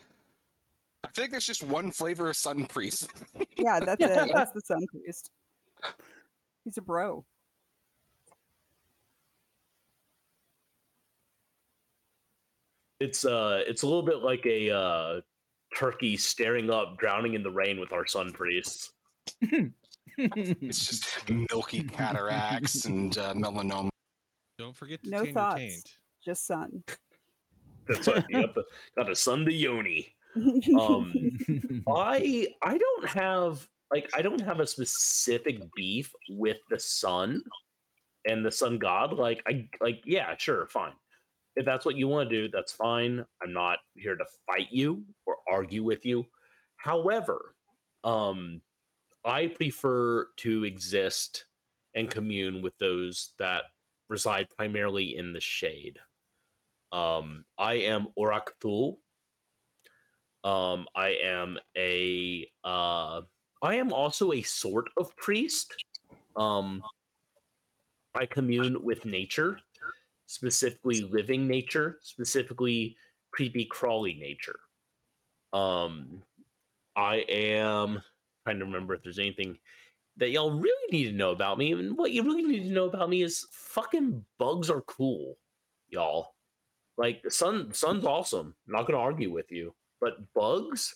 I 1.03 1.09
think 1.13 1.31
there's 1.31 1.45
just 1.45 1.63
one 1.63 1.91
flavor 1.91 2.29
of 2.29 2.37
Sun 2.37 2.65
Priest. 2.67 3.09
Yeah, 3.57 3.79
that's 3.81 4.01
it. 4.03 4.31
That's 4.33 4.51
the 4.53 4.61
sun 4.61 4.85
priest. 4.87 5.29
He's 6.63 6.77
a 6.77 6.81
bro. 6.81 7.25
It's 12.99 13.25
uh, 13.25 13.61
it's 13.65 13.81
a 13.81 13.87
little 13.87 14.03
bit 14.03 14.17
like 14.17 14.45
a 14.45 14.69
uh, 14.69 15.21
turkey 15.75 16.17
staring 16.17 16.69
up, 16.69 16.97
drowning 16.99 17.33
in 17.33 17.41
the 17.41 17.49
rain 17.49 17.79
with 17.79 17.91
our 17.93 18.05
sun 18.05 18.31
priests. 18.31 18.91
It's 20.17 20.85
just 20.87 21.29
milky 21.29 21.83
cataracts 21.83 22.83
and 22.85 23.17
uh, 23.17 23.33
melanoma. 23.33 23.89
Don't 24.59 24.75
forget 24.75 25.01
to 25.03 25.09
No 25.09 25.19
tame 25.19 25.25
your 25.27 25.33
thoughts. 25.33 25.57
taint. 25.57 25.97
Just 26.23 26.45
sun. 26.45 26.83
That's 27.87 28.07
right. 28.07 28.23
you 28.29 28.41
got, 28.41 28.55
got 28.97 29.09
a 29.09 29.15
sun 29.15 29.45
to 29.45 29.53
yoni. 29.53 30.13
Um, 30.77 31.13
I 31.87 32.47
I 32.61 32.77
don't 32.77 33.07
have 33.07 33.67
like 33.91 34.09
I 34.13 34.21
don't 34.21 34.41
have 34.41 34.59
a 34.59 34.67
specific 34.67 35.61
beef 35.75 36.11
with 36.29 36.57
the 36.69 36.79
sun 36.79 37.41
and 38.25 38.45
the 38.45 38.51
sun 38.51 38.77
god. 38.79 39.13
Like 39.13 39.43
I 39.47 39.67
like 39.81 40.01
yeah, 40.05 40.35
sure, 40.37 40.67
fine. 40.67 40.93
If 41.55 41.65
that's 41.65 41.85
what 41.85 41.97
you 41.97 42.07
want 42.07 42.29
to 42.29 42.43
do, 42.43 42.49
that's 42.51 42.71
fine. 42.71 43.25
I'm 43.43 43.53
not 43.53 43.79
here 43.95 44.15
to 44.15 44.25
fight 44.47 44.67
you 44.71 45.03
or 45.25 45.37
argue 45.49 45.83
with 45.83 46.05
you. 46.05 46.25
However, 46.77 47.55
um 48.03 48.61
I 49.25 49.47
prefer 49.47 50.27
to 50.37 50.63
exist 50.63 51.45
and 51.95 52.09
commune 52.09 52.61
with 52.61 52.73
those 52.79 53.33
that 53.37 53.63
reside 54.09 54.47
primarily 54.57 55.17
in 55.17 55.33
the 55.33 55.41
shade. 55.41 55.99
Um 56.91 57.45
I 57.57 57.73
am 57.73 58.07
Orak 58.17 58.51
Thul, 58.61 58.99
um, 60.43 60.87
I 60.95 61.09
am 61.23 61.57
a 61.77 62.47
uh, 62.63 63.21
I 63.61 63.75
am 63.75 63.93
also 63.93 64.31
a 64.31 64.41
sort 64.41 64.89
of 64.97 65.15
priest. 65.17 65.73
Um, 66.35 66.81
I 68.15 68.25
commune 68.25 68.83
with 68.83 69.05
nature, 69.05 69.59
specifically 70.25 71.01
living 71.01 71.47
nature, 71.47 71.99
specifically 72.01 72.97
creepy 73.31 73.65
crawly 73.65 74.15
nature. 74.15 74.59
Um, 75.53 76.23
I 76.95 77.17
am 77.29 78.01
trying 78.43 78.59
to 78.59 78.65
remember 78.65 78.95
if 78.95 79.03
there's 79.03 79.19
anything 79.19 79.57
that 80.17 80.31
y'all 80.31 80.51
really 80.51 80.91
need 80.91 81.05
to 81.05 81.15
know 81.15 81.31
about 81.31 81.57
me. 81.57 81.71
And 81.71 81.97
what 81.97 82.11
you 82.11 82.23
really 82.23 82.43
need 82.43 82.63
to 82.63 82.73
know 82.73 82.85
about 82.85 83.09
me 83.09 83.21
is 83.21 83.47
fucking 83.51 84.25
bugs 84.39 84.69
are 84.69 84.81
cool, 84.81 85.37
y'all. 85.89 86.33
Like 86.97 87.21
the 87.23 87.31
sun, 87.31 87.73
sun's 87.73 88.05
awesome. 88.05 88.55
not 88.67 88.87
gonna 88.87 88.99
argue 88.99 89.31
with 89.31 89.51
you 89.51 89.73
but 90.01 90.17
bugs 90.33 90.95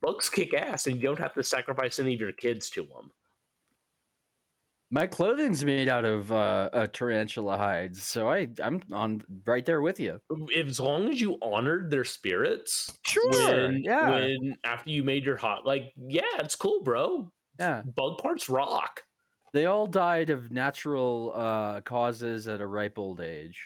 bugs 0.00 0.28
kick 0.28 0.54
ass 0.54 0.86
and 0.86 0.96
you 0.96 1.02
don't 1.02 1.18
have 1.18 1.34
to 1.34 1.42
sacrifice 1.42 1.98
any 1.98 2.14
of 2.14 2.20
your 2.20 2.32
kids 2.32 2.68
to 2.70 2.82
them 2.82 3.10
My 4.90 5.06
clothing's 5.06 5.64
made 5.64 5.88
out 5.88 6.04
of 6.04 6.30
uh, 6.30 6.68
uh, 6.72 6.86
tarantula 6.92 7.56
hides, 7.56 8.02
so 8.02 8.28
I 8.30 8.48
I'm 8.62 8.82
on 8.92 9.22
right 9.46 9.64
there 9.64 9.80
with 9.80 9.98
you. 9.98 10.20
as 10.54 10.78
long 10.80 11.08
as 11.08 11.18
you 11.20 11.38
honored 11.40 11.90
their 11.90 12.04
spirits 12.04 12.92
Sure. 13.06 13.30
when, 13.30 13.82
yeah. 13.82 14.10
when 14.10 14.54
after 14.64 14.90
you 14.90 15.02
made 15.02 15.24
your 15.24 15.36
hot 15.38 15.64
like 15.64 15.92
yeah 15.96 16.22
it's 16.40 16.56
cool 16.56 16.82
bro 16.82 17.30
yeah. 17.58 17.82
bug 17.96 18.18
parts 18.18 18.48
rock 18.50 19.02
They 19.54 19.64
all 19.66 19.86
died 19.86 20.28
of 20.30 20.50
natural 20.50 21.32
uh, 21.34 21.80
causes 21.82 22.46
at 22.48 22.60
a 22.60 22.66
ripe 22.66 22.98
old 22.98 23.20
age. 23.20 23.58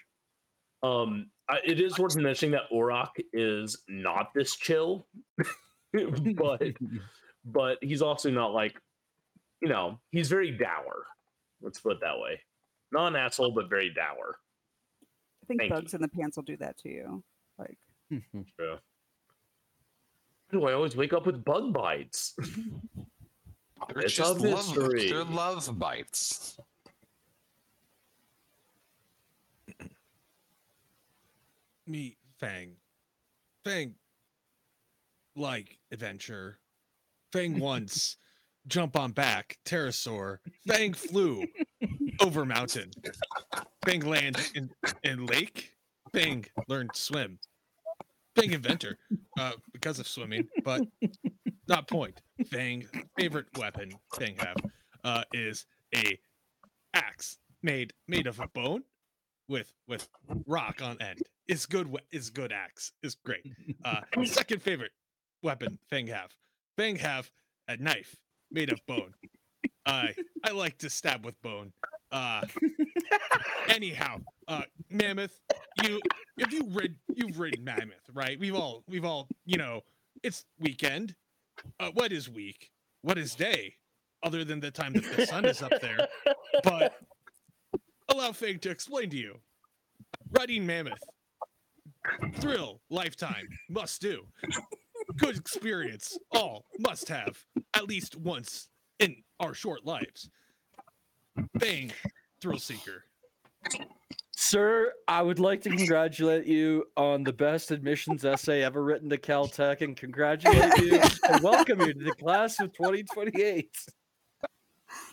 um 0.82 1.30
I, 1.48 1.58
it 1.64 1.80
is 1.80 1.96
worth 1.98 2.16
mentioning 2.16 2.52
that 2.52 2.70
Orok 2.72 3.10
is 3.32 3.82
not 3.88 4.34
this 4.34 4.54
chill 4.56 5.06
but 6.36 6.62
but 7.44 7.78
he's 7.80 8.02
also 8.02 8.30
not 8.30 8.52
like 8.52 8.76
you 9.62 9.68
know 9.68 9.98
he's 10.10 10.28
very 10.28 10.50
dour 10.50 11.06
let's 11.62 11.80
put 11.80 11.92
it 11.92 12.00
that 12.00 12.18
way 12.18 12.40
not 12.92 13.08
an 13.08 13.16
asshole 13.16 13.52
but 13.52 13.68
very 13.70 13.92
dour 13.92 14.36
I 15.42 15.46
think 15.46 15.60
Thank 15.60 15.72
bugs 15.72 15.94
in 15.94 16.00
the 16.00 16.08
pants 16.08 16.36
will 16.36 16.42
do 16.42 16.56
that 16.56 16.76
to 16.78 16.88
you. 16.88 17.22
Like, 17.56 17.78
Yeah. 18.10 18.76
Do 20.50 20.64
I 20.66 20.72
always 20.72 20.96
wake 20.96 21.12
up 21.12 21.24
with 21.24 21.44
bug 21.44 21.72
bites? 21.72 22.34
They're 23.88 24.02
It's 24.02 24.14
just 24.14 24.38
a 24.40 24.42
love, 24.42 24.76
mystery. 24.76 25.08
they're 25.08 25.22
love 25.22 25.78
bites. 25.78 26.58
Me, 31.86 32.16
Fang. 32.40 32.72
Fang, 33.64 33.94
like 35.36 35.78
adventure. 35.92 36.58
Fang 37.32 37.58
once, 37.60 38.16
jump 38.66 38.96
on 38.96 39.12
back, 39.12 39.58
pterosaur. 39.64 40.38
Fang 40.66 40.92
flew 40.94 41.44
over 42.20 42.44
mountain. 42.44 42.90
Fang 43.84 44.00
land 44.00 44.36
in, 44.54 44.70
in 45.04 45.26
lake. 45.26 45.72
Fang 46.12 46.44
learned 46.68 46.90
to 46.94 47.00
swim. 47.00 47.38
Fang 48.34 48.52
inventor, 48.52 48.98
uh, 49.38 49.52
because 49.72 49.98
of 49.98 50.06
swimming, 50.06 50.46
but 50.64 50.82
not 51.68 51.88
point. 51.88 52.20
Fang 52.50 52.86
favorite 53.18 53.46
weapon 53.58 53.90
Fang 54.14 54.36
have 54.36 54.56
uh, 55.04 55.22
is 55.32 55.66
a 55.94 56.18
axe 56.92 57.38
made 57.62 57.92
made 58.08 58.26
of 58.26 58.38
a 58.40 58.48
bone 58.48 58.82
with 59.48 59.72
with 59.88 60.08
rock 60.46 60.82
on 60.82 61.00
end. 61.00 61.20
It's 61.48 61.64
good. 61.64 61.94
It's 62.10 62.28
good 62.30 62.52
axe. 62.52 62.92
It's 63.02 63.16
great. 63.24 63.42
Uh, 63.84 64.00
second 64.24 64.60
favorite 64.62 64.92
weapon 65.46 65.78
Fang 65.88 66.08
have. 66.08 66.34
Fang 66.76 66.96
have 66.96 67.30
a 67.68 67.76
knife 67.76 68.16
made 68.50 68.70
of 68.70 68.84
bone. 68.86 69.14
I 69.86 70.12
I 70.44 70.50
like 70.50 70.76
to 70.78 70.90
stab 70.90 71.24
with 71.24 71.40
bone. 71.40 71.72
Uh, 72.10 72.42
anyhow, 73.68 74.18
uh, 74.48 74.62
mammoth. 74.90 75.40
You 75.84 76.00
if 76.36 76.52
you 76.52 76.68
rid 76.72 76.96
you've 77.14 77.38
ridden 77.38 77.64
mammoth, 77.64 78.10
right? 78.12 78.38
We've 78.38 78.56
all 78.56 78.82
we've 78.88 79.04
all 79.04 79.28
you 79.46 79.56
know. 79.56 79.82
It's 80.22 80.44
weekend. 80.58 81.14
Uh, 81.78 81.90
what 81.94 82.10
is 82.10 82.28
week? 82.28 82.70
What 83.02 83.16
is 83.16 83.34
day? 83.34 83.74
Other 84.22 84.44
than 84.44 84.58
the 84.58 84.70
time 84.70 84.94
that 84.94 85.04
the 85.16 85.26
sun 85.26 85.44
is 85.44 85.62
up 85.62 85.72
there. 85.80 86.08
But 86.64 86.98
allow 88.08 88.32
Fang 88.32 88.58
to 88.60 88.70
explain 88.70 89.10
to 89.10 89.16
you. 89.16 89.36
Riding 90.36 90.66
mammoth. 90.66 91.04
Thrill, 92.40 92.80
lifetime, 92.90 93.46
must 93.68 94.00
do. 94.00 94.24
Good 95.16 95.36
experience, 95.36 96.18
all 96.32 96.64
must 96.78 97.08
have, 97.08 97.42
at 97.74 97.86
least 97.88 98.16
once 98.16 98.68
in 98.98 99.16
our 99.40 99.54
short 99.54 99.84
lives. 99.84 100.28
Bang, 101.54 101.92
thrill 102.40 102.58
seeker. 102.58 103.04
Sir, 104.36 104.92
I 105.08 105.22
would 105.22 105.38
like 105.38 105.62
to 105.62 105.70
congratulate 105.70 106.46
you 106.46 106.84
on 106.96 107.24
the 107.24 107.32
best 107.32 107.70
admissions 107.70 108.24
essay 108.24 108.62
ever 108.62 108.82
written 108.84 109.08
to 109.10 109.16
Caltech 109.16 109.80
and 109.80 109.96
congratulate 109.96 110.76
you 110.78 111.00
and 111.30 111.42
welcome 111.42 111.80
you 111.80 111.94
to 111.94 112.04
the 112.04 112.12
class 112.12 112.60
of 112.60 112.72
2028. 112.74 113.70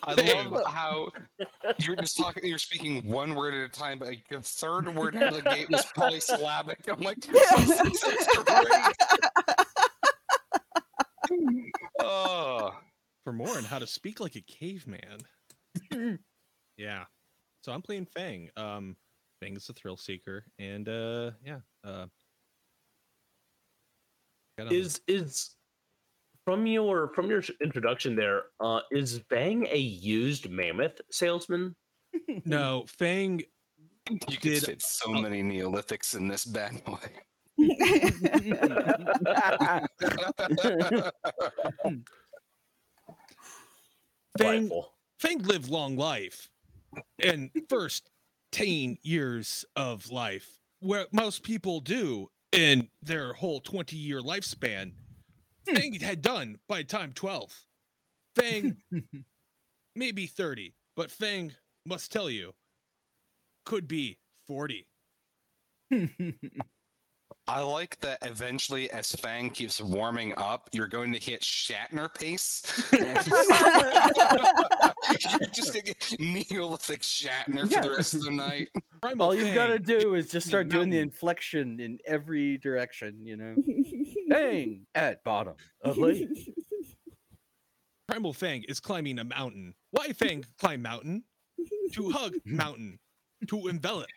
I 0.04 0.14
Damn. 0.14 0.50
love 0.52 0.66
how 0.66 1.08
you're 1.78 1.96
just 1.96 2.16
talking. 2.16 2.46
You're 2.46 2.58
speaking 2.58 3.06
one 3.10 3.34
word 3.34 3.54
at 3.54 3.60
a 3.64 3.68
time, 3.68 3.98
but 3.98 4.08
like, 4.08 4.24
the 4.30 4.40
third 4.40 4.94
word 4.94 5.16
out 5.16 5.34
of 5.34 5.42
the 5.44 5.50
gate 5.50 5.68
was 5.70 5.84
polysyllabic. 5.96 6.78
I'm 6.88 7.00
like, 7.00 7.20
this 7.20 7.52
is- 7.58 7.78
this 7.80 8.04
is 8.04 8.26
great. 8.44 9.63
Oh, 12.06 12.72
For 13.24 13.32
more 13.32 13.56
on 13.56 13.64
how 13.64 13.78
to 13.78 13.86
speak 13.86 14.20
like 14.20 14.36
a 14.36 14.40
caveman. 14.42 15.20
Yeah. 16.76 17.04
So 17.62 17.70
I'm 17.72 17.82
playing 17.82 18.06
Fang. 18.06 18.50
Um, 18.56 18.96
Fang 19.40 19.56
is 19.56 19.68
a 19.68 19.72
thrill 19.74 19.96
seeker, 19.96 20.44
and 20.58 20.88
uh, 20.88 21.30
yeah. 21.44 21.60
Uh, 21.84 22.06
got 24.58 24.72
a- 24.72 24.74
Is 24.74 25.00
is 25.06 25.54
from 26.44 26.66
your 26.66 27.12
from 27.14 27.30
your 27.30 27.42
introduction 27.62 28.16
there? 28.16 28.42
Uh, 28.60 28.80
is 28.90 29.20
Bang 29.30 29.66
a 29.70 29.78
used 29.78 30.50
mammoth 30.50 31.00
salesman? 31.12 31.76
no 32.44 32.84
Fang? 32.88 33.40
You 34.10 34.18
could 34.18 34.40
Did- 34.40 34.64
fit 34.64 34.82
so 34.82 35.10
many 35.12 35.42
Neolithics 35.42 36.16
in 36.16 36.26
this 36.28 36.44
bad 36.44 36.82
boy. 36.84 36.98
Fang. 44.38 44.70
Fang 45.18 45.38
lived 45.38 45.70
long 45.70 45.96
life, 45.96 46.50
and 47.22 47.50
first 47.68 48.10
ten 48.52 48.98
years 49.02 49.64
of 49.76 50.10
life, 50.10 50.58
where 50.80 51.06
most 51.12 51.42
people 51.42 51.80
do 51.80 52.28
in 52.52 52.88
their 53.02 53.32
whole 53.32 53.60
twenty 53.60 53.96
year 53.96 54.20
lifespan. 54.20 54.92
Hmm. 55.68 55.76
Fang 55.76 55.94
had 56.00 56.20
done 56.22 56.58
by 56.68 56.82
time 56.82 57.12
twelve. 57.12 57.54
Fang 58.36 58.76
maybe 59.94 60.26
30, 60.26 60.74
but 60.96 61.10
Fang 61.10 61.52
must 61.86 62.12
tell 62.12 62.28
you 62.28 62.52
could 63.64 63.88
be 63.88 64.18
40. 64.46 64.86
I 67.46 67.60
like 67.60 68.00
that 68.00 68.18
eventually, 68.22 68.90
as 68.90 69.12
Fang 69.12 69.50
keeps 69.50 69.78
warming 69.80 70.32
up, 70.38 70.70
you're 70.72 70.88
going 70.88 71.12
to 71.12 71.18
hit 71.18 71.42
Shatner 71.42 72.12
pace. 72.14 72.62
Just 75.52 75.74
to 75.74 75.82
get 75.82 76.14
Neolithic 76.18 77.02
Shatner 77.02 77.70
Yeah. 77.70 77.82
for 77.82 77.88
the 77.88 77.94
rest 77.96 78.14
of 78.14 78.22
the 78.22 78.30
night. 78.30 78.68
Primal 79.02 79.26
All 79.26 79.34
you've 79.34 79.54
got 79.54 79.66
to 79.66 79.78
do 79.78 80.14
is 80.14 80.30
just 80.30 80.48
start 80.48 80.70
doing 80.70 80.88
the 80.88 80.98
inflection 80.98 81.80
in 81.80 81.98
every 82.06 82.56
direction, 82.58 83.26
you 83.26 83.36
know. 83.36 83.54
Bang 84.28 84.86
at 84.94 85.22
bottom 85.22 85.54
of 85.82 85.98
lake. 85.98 86.26
Primal 88.08 88.32
Fang 88.32 88.64
is 88.68 88.80
climbing 88.80 89.18
a 89.18 89.24
mountain. 89.24 89.74
Why 89.90 90.14
Fang 90.14 90.44
climb 90.58 90.80
mountain? 90.80 91.24
To 91.92 92.10
hug 92.10 92.36
mountain. 92.46 92.98
To 93.48 93.68
envelop 93.68 94.08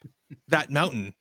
that 0.47 0.71
mountain. 0.71 1.13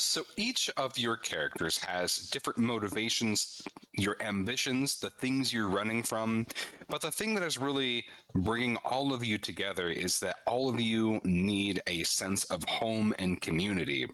So 0.00 0.24
each 0.36 0.70
of 0.76 0.96
your 0.96 1.16
characters 1.16 1.76
has 1.78 2.28
different 2.30 2.58
motivations, 2.58 3.60
your 3.92 4.16
ambitions, 4.20 5.00
the 5.00 5.10
things 5.10 5.52
you're 5.52 5.68
running 5.68 6.02
from. 6.04 6.46
But 6.88 7.00
the 7.00 7.10
thing 7.10 7.34
that 7.34 7.42
is 7.42 7.58
really 7.58 8.04
bringing 8.34 8.76
all 8.78 9.12
of 9.12 9.24
you 9.24 9.38
together 9.38 9.90
is 9.90 10.20
that 10.20 10.36
all 10.46 10.68
of 10.68 10.80
you 10.80 11.20
need 11.24 11.82
a 11.88 12.04
sense 12.04 12.44
of 12.44 12.62
home 12.64 13.12
and 13.18 13.40
community. 13.40 14.06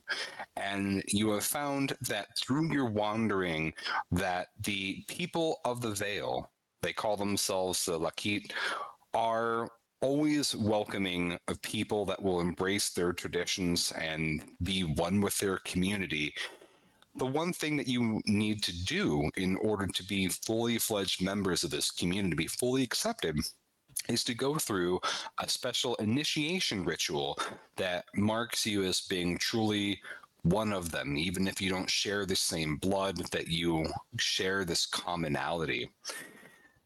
And 0.56 1.02
you 1.08 1.30
have 1.30 1.44
found 1.44 1.94
that 2.08 2.28
through 2.38 2.72
your 2.72 2.86
wandering, 2.86 3.74
that 4.10 4.48
the 4.62 5.04
people 5.06 5.60
of 5.66 5.82
the 5.82 5.92
Vale, 5.92 6.50
they 6.82 6.94
call 6.94 7.16
themselves 7.16 7.84
the 7.84 7.98
Lakit, 7.98 8.52
are 9.12 9.68
always 10.04 10.54
welcoming 10.54 11.38
of 11.48 11.62
people 11.62 12.04
that 12.04 12.22
will 12.22 12.40
embrace 12.40 12.90
their 12.90 13.14
traditions 13.14 13.90
and 13.92 14.42
be 14.62 14.82
one 14.82 15.18
with 15.18 15.38
their 15.38 15.56
community. 15.64 16.34
The 17.16 17.24
one 17.24 17.54
thing 17.54 17.78
that 17.78 17.88
you 17.88 18.20
need 18.26 18.62
to 18.64 18.84
do 18.84 19.30
in 19.38 19.56
order 19.56 19.86
to 19.86 20.04
be 20.04 20.28
fully 20.28 20.76
fledged 20.76 21.22
members 21.22 21.64
of 21.64 21.70
this 21.70 21.90
community, 21.90 22.30
to 22.30 22.36
be 22.36 22.46
fully 22.48 22.82
accepted, 22.82 23.38
is 24.10 24.24
to 24.24 24.34
go 24.34 24.56
through 24.56 25.00
a 25.38 25.48
special 25.48 25.94
initiation 25.94 26.84
ritual 26.84 27.38
that 27.76 28.04
marks 28.14 28.66
you 28.66 28.84
as 28.84 29.00
being 29.00 29.38
truly 29.38 29.98
one 30.42 30.74
of 30.74 30.90
them, 30.90 31.16
even 31.16 31.48
if 31.48 31.62
you 31.62 31.70
don't 31.70 31.88
share 31.88 32.26
the 32.26 32.36
same 32.36 32.76
blood, 32.76 33.16
that 33.30 33.48
you 33.48 33.86
share 34.18 34.66
this 34.66 34.84
commonality. 34.84 35.90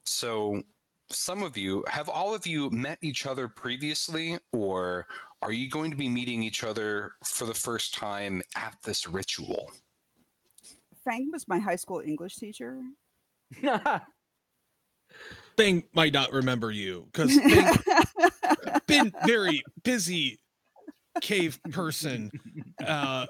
So, 0.04 0.62
some 1.10 1.42
of 1.42 1.56
you 1.56 1.84
have 1.88 2.08
all 2.08 2.34
of 2.34 2.46
you 2.46 2.70
met 2.70 2.98
each 3.02 3.26
other 3.26 3.48
previously, 3.48 4.38
or 4.52 5.06
are 5.42 5.52
you 5.52 5.68
going 5.70 5.90
to 5.90 5.96
be 5.96 6.08
meeting 6.08 6.42
each 6.42 6.64
other 6.64 7.12
for 7.24 7.44
the 7.46 7.54
first 7.54 7.94
time 7.94 8.42
at 8.56 8.76
this 8.84 9.08
ritual? 9.08 9.70
Fang 11.04 11.30
was 11.32 11.46
my 11.48 11.58
high 11.58 11.76
school 11.76 12.02
English 12.04 12.36
teacher. 12.36 12.80
Fang 15.56 15.84
might 15.94 16.12
not 16.12 16.32
remember 16.32 16.70
you 16.70 17.08
because 17.12 17.34
Fang 17.40 17.74
been 18.86 19.12
very 19.26 19.62
busy 19.84 20.38
cave 21.20 21.58
person. 21.70 22.30
Uh, 22.84 23.26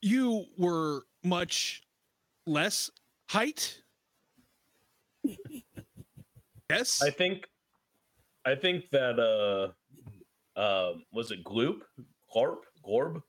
you 0.00 0.44
were 0.58 1.02
much 1.22 1.82
less 2.46 2.90
height. 3.28 3.82
Yes. 6.70 7.02
I 7.02 7.10
think, 7.10 7.46
I 8.44 8.54
think 8.54 8.84
that 8.90 9.18
uh, 9.18 10.58
uh, 10.58 10.92
was 11.12 11.30
it 11.30 11.44
Gloop, 11.44 11.80
Glorp, 12.34 12.58
Glorb, 12.84 13.22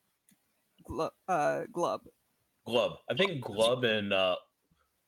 Glu- 0.86 1.10
uh, 1.28 1.64
Glub. 1.72 2.02
Glub. 2.66 2.98
I 3.10 3.14
think 3.14 3.42
Glub 3.42 3.84
and 3.84 4.14
uh, 4.14 4.36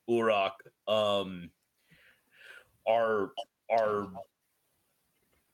Urak 0.08 0.52
um 0.88 1.50
are 2.88 3.30
are 3.70 4.08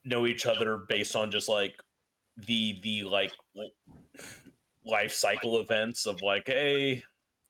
know 0.05 0.27
each 0.27 0.47
other 0.47 0.79
based 0.89 1.15
on 1.17 1.31
just 1.31 1.49
like 1.49 1.75
the 2.47 2.79
the 2.83 3.03
like 3.03 3.33
life 4.85 5.13
cycle 5.13 5.61
events 5.61 6.07
of 6.07 6.23
like 6.23 6.45
hey 6.47 7.03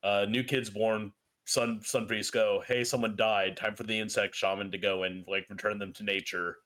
uh 0.02 0.26
new 0.28 0.42
kid's 0.42 0.70
born 0.70 1.12
sun 1.46 1.80
sun 1.82 2.06
priest 2.06 2.32
go 2.32 2.62
hey 2.66 2.82
someone 2.82 3.14
died 3.16 3.56
time 3.56 3.74
for 3.74 3.85
the 3.85 3.98
insect 3.98 4.35
shaman 4.35 4.70
to 4.70 4.78
go 4.78 5.04
and 5.04 5.24
like 5.28 5.46
return 5.48 5.78
them 5.78 5.92
to 5.92 6.02
nature 6.02 6.56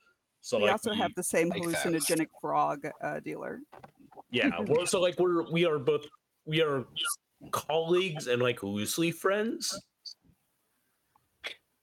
so 0.40 0.56
we 0.56 0.64
like 0.64 0.72
also 0.72 0.92
have 0.92 1.14
the 1.14 1.22
same 1.22 1.48
like 1.50 1.62
that. 1.62 1.84
hallucinogenic 1.84 2.28
frog 2.40 2.86
uh, 3.02 3.20
dealer. 3.20 3.60
yeah 4.30 4.50
well 4.68 4.86
so 4.86 5.00
like 5.00 5.18
we're 5.18 5.50
we 5.52 5.66
are 5.66 5.78
both 5.78 6.06
we 6.46 6.62
are 6.62 6.86
colleagues 7.52 8.26
and 8.26 8.40
like 8.42 8.62
loosely 8.62 9.10
friends 9.10 9.78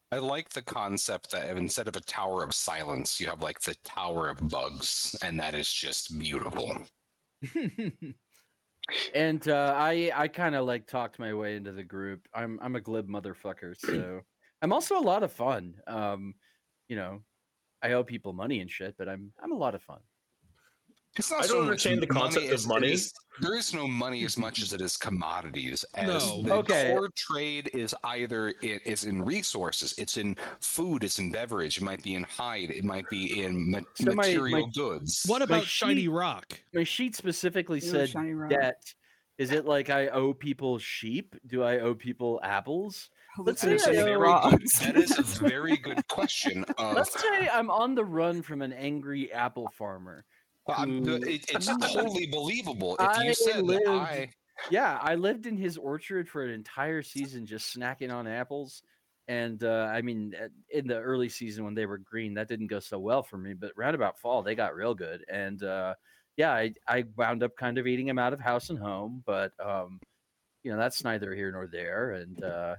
I 0.10 0.20
like 0.20 0.50
the 0.50 0.62
concept 0.62 1.32
that 1.32 1.58
instead 1.58 1.90
of 1.90 1.98
a 1.98 2.02
tower 2.02 2.42
of 2.42 2.56
silence, 2.56 3.20
you 3.20 3.28
have 3.28 3.42
like 3.42 3.60
the 3.60 3.76
tower 3.84 4.30
of 4.30 4.48
bugs, 4.48 5.18
and 5.22 5.38
that 5.38 5.54
is 5.54 5.70
just 5.70 6.18
beautiful. 6.18 6.78
and 9.14 9.48
uh, 9.48 9.74
I 9.76 10.12
I 10.16 10.28
kind 10.28 10.56
of 10.56 10.66
like 10.66 10.88
talked 10.88 11.20
my 11.20 11.34
way 11.34 11.56
into 11.56 11.72
the 11.72 11.84
group. 11.84 12.28
I'm 12.34 12.60
I'm 12.62 12.76
a 12.76 12.82
glib 12.82 13.08
motherfucker, 13.08 13.76
so 13.78 14.22
I'm 14.62 14.74
also 14.74 14.98
a 14.98 15.02
lot 15.02 15.24
of 15.24 15.32
fun. 15.32 15.76
Um, 15.88 16.36
you 16.88 16.96
know, 16.96 17.22
I 17.82 17.94
owe 17.94 18.04
people 18.04 18.34
money 18.34 18.60
and 18.60 18.72
shit, 18.72 18.96
but 18.98 19.10
I'm 19.10 19.32
I'm 19.42 19.52
a 19.52 19.58
lot 19.58 19.76
of 19.76 19.82
fun. 19.82 20.00
It's 21.18 21.32
not 21.32 21.40
I 21.44 21.48
don't 21.48 21.50
so 21.50 21.56
much 21.62 21.68
understand 21.88 22.02
the 22.02 22.08
concept 22.08 22.52
of 22.52 22.68
money. 22.68 22.92
is- 22.94 23.14
there 23.40 23.56
is 23.56 23.74
no 23.74 23.88
money 23.88 24.24
as 24.26 24.38
much 24.38 24.62
as 24.62 24.74
it 24.74 24.82
is 24.82 24.98
commodities. 24.98 25.86
As 25.94 26.08
No. 26.28 26.42
the 26.44 26.54
Okay. 26.56 26.92
core 26.94 27.10
trade 27.16 27.70
is 27.74 27.94
either 28.04 28.50
it 28.62 28.82
is 28.86 29.04
in 29.06 29.22
resources, 29.24 29.94
it's 29.98 30.18
in 30.18 30.36
food, 30.60 31.04
it's 31.04 31.20
in 31.20 31.32
beverage, 31.32 31.78
it 31.78 31.84
might 31.84 32.02
be 32.04 32.16
in 32.16 32.24
hide, 32.24 32.72
it 32.72 32.84
might 32.84 33.08
be 33.10 33.44
in 33.44 33.72
ma- 33.72 33.80
So 33.96 34.06
my- 34.06 34.14
my- 34.14 34.24
material 34.28 34.68
goods. 34.68 35.24
what 35.28 35.40
My 35.40 35.44
about 35.46 35.66
shiny 35.66 36.08
rock? 36.08 36.60
My 36.74 36.84
sheet 36.84 37.16
specifically 37.16 37.78
Ooh, 37.80 38.06
said 38.08 38.14
debt. 38.50 38.94
Is 39.38 39.52
it 39.52 39.66
like 39.66 39.92
I 39.92 40.08
owe 40.08 40.34
people 40.34 40.80
sheep? 40.80 41.36
Do 41.46 41.62
I 41.64 41.80
owe 41.80 41.94
people 41.94 42.40
apples? 42.42 43.12
Let's 43.38 43.62
That 43.62 43.74
is, 43.74 43.84
say 43.84 43.98
a 43.98 44.02
I 44.02 44.04
very 44.04 44.28
owe- 44.28 44.50
good, 44.50 44.68
that 44.68 44.98
is 44.98 45.20
a 45.20 45.22
very 45.48 45.78
good 45.78 46.08
question. 46.08 46.64
Of, 46.80 46.96
Let's 46.96 47.22
say 47.22 47.48
I'm 47.48 47.70
on 47.70 47.94
the 47.94 48.04
run 48.04 48.42
from 48.42 48.64
an 48.64 48.74
angry 48.74 49.32
apple 49.32 49.70
farmer. 49.78 50.26
Well, 50.68 50.78
I'm- 50.78 51.04
who- 51.04 51.16
it- 51.16 51.46
it's 51.50 51.68
totally 51.68 52.28
believable. 52.28 52.96
If 52.96 53.02
I 53.08 53.24
you 53.26 53.34
said 53.34 53.68
that 53.68 53.88
I, 53.88 54.30
Yeah, 54.70 54.98
I 55.02 55.16
lived 55.16 55.46
in 55.46 55.56
his 55.56 55.78
orchard 55.78 56.28
for 56.28 56.44
an 56.44 56.52
entire 56.52 57.02
season 57.02 57.46
just 57.46 57.76
snacking 57.76 58.12
on 58.14 58.28
apples. 58.28 58.82
And 59.30 59.62
uh, 59.64 59.90
I 59.92 60.02
mean, 60.02 60.34
in 60.70 60.88
the 60.88 60.98
early 60.98 61.28
season 61.30 61.66
when 61.66 61.76
they 61.76 61.86
were 61.86 61.98
green, 61.98 62.34
that 62.36 62.48
didn't 62.48 62.68
go 62.68 62.80
so 62.80 62.98
well 62.98 63.24
for 63.24 63.38
me. 63.38 63.54
But 63.54 63.74
round 63.76 63.94
about 63.94 64.18
fall, 64.20 64.42
they 64.42 64.56
got 64.56 64.74
real 64.74 64.96
good. 64.96 65.26
And 65.30 65.62
uh, 65.64 65.96
yeah, 66.38 66.54
I, 66.54 66.74
I 66.88 67.04
wound 67.18 67.44
up 67.44 67.56
kind 67.58 67.78
of 67.78 67.88
eating 67.88 68.06
them 68.08 68.20
out 68.20 68.32
of 68.34 68.40
house 68.40 68.70
and 68.70 68.80
home. 68.80 69.24
But 69.26 69.52
um, 69.64 70.00
you 70.64 70.72
know, 70.72 70.78
that's 70.78 71.04
neither 71.04 71.36
here 71.36 71.52
nor 71.52 71.68
there. 71.68 72.12
And 72.12 72.42
uh, 72.44 72.76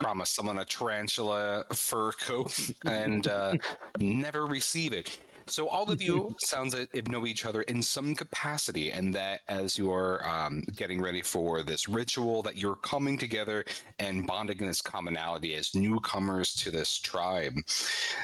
promise 0.00 0.30
someone 0.30 0.58
a 0.58 0.64
tarantula 0.64 1.64
fur 1.72 2.12
coat 2.12 2.58
and 2.84 3.26
uh, 3.28 3.54
never 4.00 4.46
receive 4.46 4.92
it. 4.92 5.18
So 5.46 5.68
all 5.68 5.90
of 5.90 6.02
you 6.02 6.34
sounds 6.40 6.74
like 6.74 7.08
know 7.08 7.26
each 7.26 7.46
other 7.46 7.62
in 7.62 7.82
some 7.82 8.14
capacity, 8.14 8.90
and 8.90 9.14
that 9.14 9.40
as 9.48 9.78
you're 9.78 10.26
um, 10.28 10.62
getting 10.76 11.00
ready 11.00 11.22
for 11.22 11.62
this 11.62 11.88
ritual, 11.88 12.42
that 12.42 12.56
you're 12.56 12.76
coming 12.76 13.18
together 13.18 13.64
and 13.98 14.26
bonding 14.26 14.58
in 14.58 14.66
this 14.66 14.82
commonality 14.82 15.54
as 15.54 15.74
newcomers 15.74 16.54
to 16.54 16.70
this 16.70 16.98
tribe. 16.98 17.54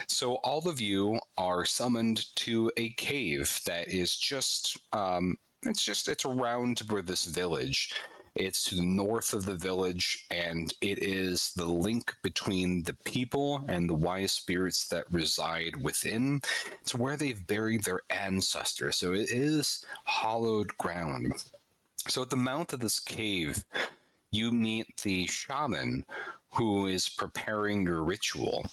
So 0.09 0.37
all 0.45 0.69
of 0.69 0.81
you 0.81 1.21
are 1.39 1.65
summoned 1.65 2.27
to 2.37 2.71
a 2.77 2.91
cave 2.91 3.61
that 3.67 3.89
is 3.89 4.17
just 4.17 4.79
um, 4.93 5.37
it's 5.65 5.83
just 5.83 6.09
it's 6.09 6.25
around 6.25 6.81
where 6.89 7.03
this 7.03 7.25
village. 7.25 7.95
It's 8.35 8.65
to 8.65 8.77
the 8.77 8.83
north 8.83 9.35
of 9.35 9.45
the 9.45 9.55
village, 9.55 10.27
and 10.31 10.73
it 10.81 10.99
is 11.03 11.53
the 11.55 11.67
link 11.67 12.15
between 12.23 12.83
the 12.83 12.97
people 13.05 13.65
and 13.69 13.89
the 13.89 13.95
wise 13.95 14.33
spirits 14.33 14.89
that 14.89 15.11
reside 15.13 15.77
within. 15.83 16.41
It's 16.81 16.95
where 16.95 17.17
they've 17.17 17.47
buried 17.47 17.85
their 17.85 18.01
ancestors, 18.09 18.97
so 18.97 19.13
it 19.13 19.31
is 19.31 19.85
hollowed 20.05 20.77
ground. 20.79 21.45
So 22.09 22.23
at 22.23 22.31
the 22.31 22.37
mouth 22.37 22.73
of 22.73 22.81
this 22.81 22.99
cave, 22.99 23.63
you 24.31 24.51
meet 24.51 24.97
the 25.03 25.27
shaman 25.27 26.05
who 26.55 26.87
is 26.87 27.09
preparing 27.09 27.83
your 27.83 28.03
ritual 28.03 28.65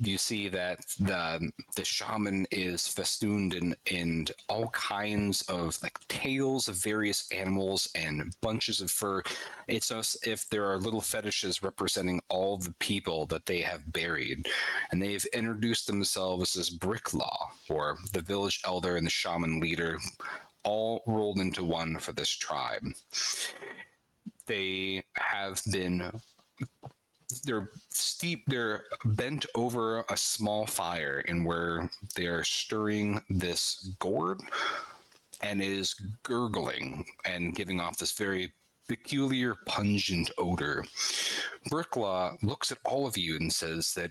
you 0.00 0.16
see 0.16 0.48
that 0.48 0.78
the 1.00 1.50
the 1.74 1.84
shaman 1.84 2.46
is 2.50 2.86
festooned 2.86 3.54
in 3.54 3.74
in 3.86 4.26
all 4.48 4.68
kinds 4.68 5.42
of 5.42 5.76
like 5.82 5.98
tails 6.08 6.68
of 6.68 6.76
various 6.76 7.30
animals 7.32 7.88
and 7.94 8.34
bunches 8.40 8.80
of 8.80 8.90
fur. 8.90 9.22
It's 9.66 9.90
as 9.90 10.16
if 10.24 10.48
there 10.48 10.70
are 10.70 10.78
little 10.78 11.00
fetishes 11.00 11.62
representing 11.62 12.20
all 12.28 12.58
the 12.58 12.74
people 12.78 13.26
that 13.26 13.46
they 13.46 13.60
have 13.60 13.92
buried, 13.92 14.48
and 14.92 15.02
they've 15.02 15.24
introduced 15.26 15.86
themselves 15.88 16.56
as 16.56 16.70
Bricklaw, 16.70 17.48
or 17.68 17.98
the 18.12 18.22
village 18.22 18.60
elder 18.64 18.96
and 18.96 19.06
the 19.06 19.10
shaman 19.10 19.58
leader, 19.58 19.98
all 20.62 21.02
rolled 21.06 21.38
into 21.38 21.64
one 21.64 21.98
for 21.98 22.12
this 22.12 22.30
tribe. 22.30 22.84
They 24.46 25.02
have 25.16 25.60
been 25.70 26.10
they're 27.44 27.70
steep 27.90 28.44
they're 28.46 28.84
bent 29.04 29.44
over 29.54 30.04
a 30.08 30.16
small 30.16 30.66
fire 30.66 31.22
and 31.28 31.44
where 31.44 31.90
they're 32.16 32.44
stirring 32.44 33.20
this 33.28 33.90
gourd 33.98 34.40
and 35.42 35.62
is 35.62 35.94
gurgling 36.22 37.04
and 37.24 37.54
giving 37.54 37.80
off 37.80 37.98
this 37.98 38.12
very 38.12 38.52
peculiar 38.88 39.54
pungent 39.66 40.30
odor. 40.38 40.84
Bricklaw 41.70 42.42
looks 42.42 42.72
at 42.72 42.78
all 42.84 43.06
of 43.06 43.16
you 43.16 43.36
and 43.36 43.52
says 43.52 43.92
that 43.94 44.10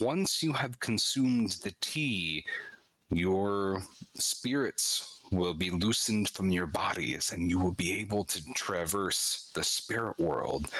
once 0.00 0.42
you 0.42 0.52
have 0.52 0.80
consumed 0.80 1.56
the 1.62 1.74
tea 1.80 2.44
your 3.10 3.82
spirits 4.16 5.20
will 5.32 5.54
be 5.54 5.70
loosened 5.70 6.28
from 6.30 6.50
your 6.50 6.66
bodies 6.66 7.32
and 7.32 7.50
you 7.50 7.58
will 7.58 7.72
be 7.72 7.92
able 8.00 8.24
to 8.24 8.42
traverse 8.54 9.50
the 9.54 9.64
spirit 9.64 10.18
world 10.18 10.70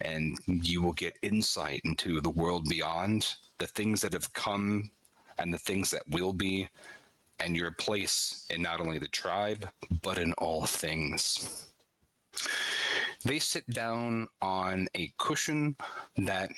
and 0.00 0.38
you 0.46 0.82
will 0.82 0.92
get 0.92 1.18
insight 1.22 1.80
into 1.84 2.20
the 2.20 2.30
world 2.30 2.68
beyond, 2.68 3.34
the 3.58 3.66
things 3.66 4.00
that 4.00 4.12
have 4.12 4.32
come 4.32 4.90
and 5.38 5.52
the 5.52 5.58
things 5.58 5.90
that 5.90 6.02
will 6.10 6.32
be, 6.32 6.68
and 7.40 7.56
your 7.56 7.70
place 7.72 8.46
in 8.50 8.62
not 8.62 8.80
only 8.80 8.98
the 8.98 9.08
tribe, 9.08 9.68
but 10.02 10.18
in 10.18 10.32
all 10.34 10.66
things. 10.66 11.66
They 13.24 13.38
sit 13.38 13.68
down 13.70 14.28
on 14.40 14.88
a 14.94 15.12
cushion 15.18 15.76
that 16.18 16.50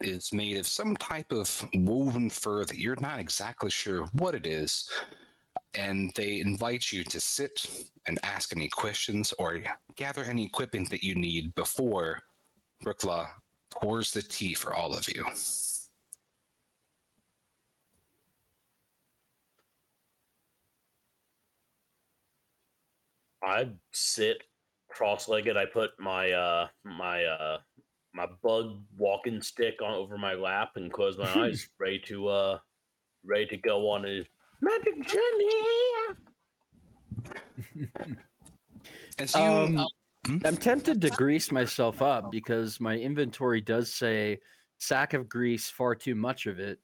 is 0.00 0.32
made 0.32 0.56
of 0.56 0.66
some 0.66 0.96
type 0.96 1.30
of 1.30 1.68
woven 1.74 2.28
fur 2.28 2.64
that 2.64 2.78
you're 2.78 2.96
not 3.00 3.20
exactly 3.20 3.70
sure 3.70 4.06
what 4.12 4.34
it 4.34 4.46
is. 4.46 4.88
And 5.74 6.12
they 6.14 6.40
invite 6.40 6.92
you 6.92 7.04
to 7.04 7.20
sit 7.20 7.86
and 8.06 8.18
ask 8.24 8.54
any 8.54 8.68
questions 8.68 9.32
or 9.38 9.62
gather 9.96 10.24
any 10.24 10.44
equipment 10.44 10.90
that 10.90 11.04
you 11.04 11.14
need 11.14 11.54
before 11.54 12.20
Bricklaw 12.82 13.28
pours 13.70 14.10
the 14.12 14.22
tea 14.22 14.54
for 14.54 14.74
all 14.74 14.94
of 14.94 15.08
you. 15.08 15.24
I 23.42 23.68
sit 23.92 24.42
cross-legged. 24.88 25.56
I 25.56 25.64
put 25.66 25.90
my 25.98 26.30
uh 26.32 26.68
my 26.84 27.24
uh 27.24 27.58
my 28.14 28.26
bug 28.42 28.82
walking 28.96 29.40
stick 29.40 29.80
on 29.82 29.94
over 29.94 30.18
my 30.18 30.34
lap 30.34 30.72
and 30.76 30.92
close 30.92 31.18
my 31.18 31.28
eyes, 31.44 31.68
ready 31.80 31.98
to 32.06 32.28
uh 32.28 32.58
ready 33.24 33.46
to 33.46 33.56
go 33.56 33.90
on 33.90 34.04
a 34.06 34.24
magic 34.60 35.06
journey. 35.06 35.50
And 39.18 39.28
so 39.28 39.66
you, 39.66 39.78
Um, 39.78 39.88
Hmm? 40.26 40.38
I'm 40.44 40.56
tempted 40.56 41.00
to 41.00 41.10
grease 41.10 41.50
myself 41.50 42.00
up 42.00 42.30
because 42.30 42.80
my 42.80 42.96
inventory 42.96 43.60
does 43.60 43.92
say 43.92 44.38
sack 44.78 45.14
of 45.14 45.28
grease, 45.28 45.68
far 45.68 45.94
too 45.94 46.14
much 46.14 46.46
of 46.46 46.58
it. 46.58 46.78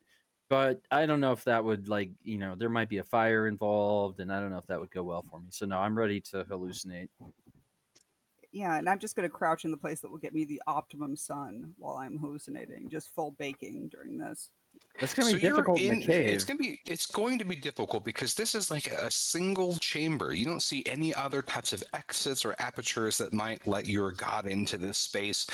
But 0.50 0.80
I 0.90 1.04
don't 1.04 1.20
know 1.20 1.32
if 1.32 1.44
that 1.44 1.62
would 1.62 1.88
like, 1.88 2.10
you 2.24 2.38
know, 2.38 2.54
there 2.56 2.70
might 2.70 2.88
be 2.88 2.98
a 2.98 3.04
fire 3.04 3.46
involved, 3.46 4.20
and 4.20 4.32
I 4.32 4.40
don't 4.40 4.50
know 4.50 4.58
if 4.58 4.66
that 4.68 4.80
would 4.80 4.90
go 4.90 5.02
well 5.02 5.24
for 5.30 5.40
me. 5.40 5.48
So 5.50 5.66
no, 5.66 5.78
I'm 5.78 5.96
ready 5.96 6.20
to 6.32 6.44
hallucinate. 6.44 7.08
Yeah, 8.50 8.78
and 8.78 8.88
I'm 8.88 8.98
just 8.98 9.14
going 9.14 9.28
to 9.28 9.34
crouch 9.34 9.66
in 9.66 9.70
the 9.70 9.76
place 9.76 10.00
that 10.00 10.10
will 10.10 10.18
get 10.18 10.32
me 10.32 10.46
the 10.46 10.62
optimum 10.66 11.16
sun 11.16 11.74
while 11.76 11.96
I'm 11.96 12.18
hallucinating, 12.18 12.88
just 12.88 13.14
full 13.14 13.32
baking 13.32 13.88
during 13.88 14.16
this. 14.16 14.48
That's 15.00 15.14
gonna 15.14 15.32
be 15.32 15.40
difficult 15.40 15.80
in, 15.80 16.00
the 16.00 16.06
cave. 16.06 16.34
It's 16.34 16.44
gonna 16.44 16.58
be 16.58 16.80
it's 16.84 17.06
going 17.06 17.38
to 17.38 17.44
be 17.44 17.56
difficult 17.56 18.04
because 18.04 18.34
this 18.34 18.54
is 18.54 18.70
like 18.70 18.88
a 18.88 19.10
single 19.10 19.76
chamber. 19.76 20.34
You 20.34 20.44
don't 20.44 20.62
see 20.62 20.82
any 20.86 21.14
other 21.14 21.40
types 21.42 21.72
of 21.72 21.84
exits 21.94 22.44
or 22.44 22.56
apertures 22.58 23.18
that 23.18 23.32
might 23.32 23.66
let 23.66 23.86
your 23.86 24.10
god 24.12 24.46
into 24.46 24.76
this 24.76 24.98
space. 24.98 25.46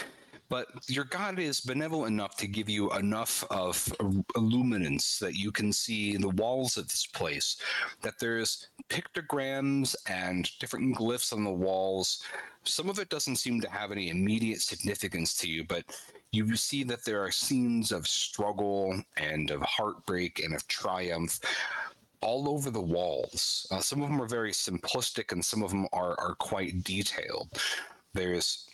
But 0.48 0.68
your 0.88 1.04
god 1.04 1.38
is 1.38 1.60
benevolent 1.60 2.12
enough 2.12 2.37
to 2.37 2.46
give 2.46 2.68
you 2.68 2.90
enough 2.92 3.44
of 3.50 3.92
illuminance 4.37 5.18
that 5.18 5.34
you 5.34 5.50
can 5.50 5.72
see 5.72 6.16
the 6.16 6.28
walls 6.30 6.76
of 6.76 6.88
this 6.88 7.06
place. 7.06 7.56
That 8.02 8.18
there's 8.18 8.68
pictograms 8.88 9.96
and 10.06 10.48
different 10.58 10.96
glyphs 10.96 11.32
on 11.32 11.44
the 11.44 11.50
walls. 11.50 12.22
Some 12.64 12.88
of 12.88 12.98
it 12.98 13.08
doesn't 13.08 13.37
seem 13.37 13.60
to 13.62 13.70
have 13.70 13.90
any 13.90 14.10
immediate 14.10 14.60
significance 14.60 15.34
to 15.38 15.48
you, 15.48 15.64
but 15.64 15.84
you 16.35 16.57
see 16.57 16.83
that 16.85 17.05
there 17.05 17.23
are 17.23 17.31
scenes 17.31 17.92
of 17.92 18.07
struggle 18.07 19.01
and 19.16 19.51
of 19.51 19.62
heartbreak 19.62 20.40
and 20.40 20.55
of 20.55 20.66
triumph 20.66 21.38
all 22.20 22.49
over 22.49 22.70
the 22.70 22.81
walls. 22.81 23.66
Uh, 23.70 23.81
some 23.81 24.03
of 24.03 24.09
them 24.09 24.20
are 24.20 24.27
very 24.27 24.51
simplistic 24.51 25.31
and 25.33 25.44
some 25.44 25.62
of 25.62 25.70
them 25.70 25.87
are, 25.92 26.18
are 26.18 26.35
quite 26.37 26.83
detailed. 26.83 27.49
There's 28.14 28.66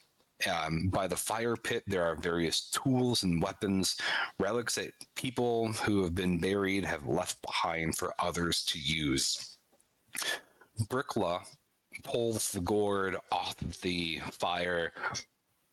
um, 0.51 0.89
by 0.89 1.07
the 1.07 1.17
fire 1.17 1.55
pit, 1.55 1.85
there 1.87 2.05
are 2.05 2.17
various 2.17 2.71
tools 2.71 3.25
and 3.25 3.43
weapons, 3.43 3.99
relics 4.39 4.77
that 4.77 4.93
people 5.15 5.71
who 5.73 6.03
have 6.03 6.15
been 6.15 6.39
buried 6.39 6.83
have 6.87 7.07
left 7.07 7.43
behind 7.43 7.99
for 7.99 8.15
others 8.19 8.65
to 8.65 8.79
use. 8.79 9.59
Brickla 10.85 11.41
pulls 12.05 12.53
the 12.53 12.61
gourd 12.61 13.17
off 13.31 13.55
the 13.83 14.23
fire 14.33 14.95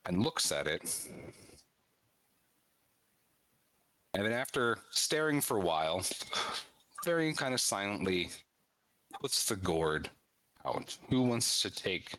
and 0.06 0.22
looks 0.22 0.52
at 0.52 0.68
it 0.68 0.84
and 4.18 4.26
then 4.26 4.34
after 4.34 4.80
staring 4.90 5.40
for 5.42 5.58
a 5.58 5.60
while, 5.60 6.04
very 7.06 7.32
kind 7.36 7.54
of 7.54 7.62
silently 7.62 8.32
puts 9.22 9.46
the 9.46 9.56
gourd 9.56 10.10
out. 10.66 10.98
Who 11.10 11.22
wants 11.22 11.62
to 11.62 11.70
take 11.70 12.16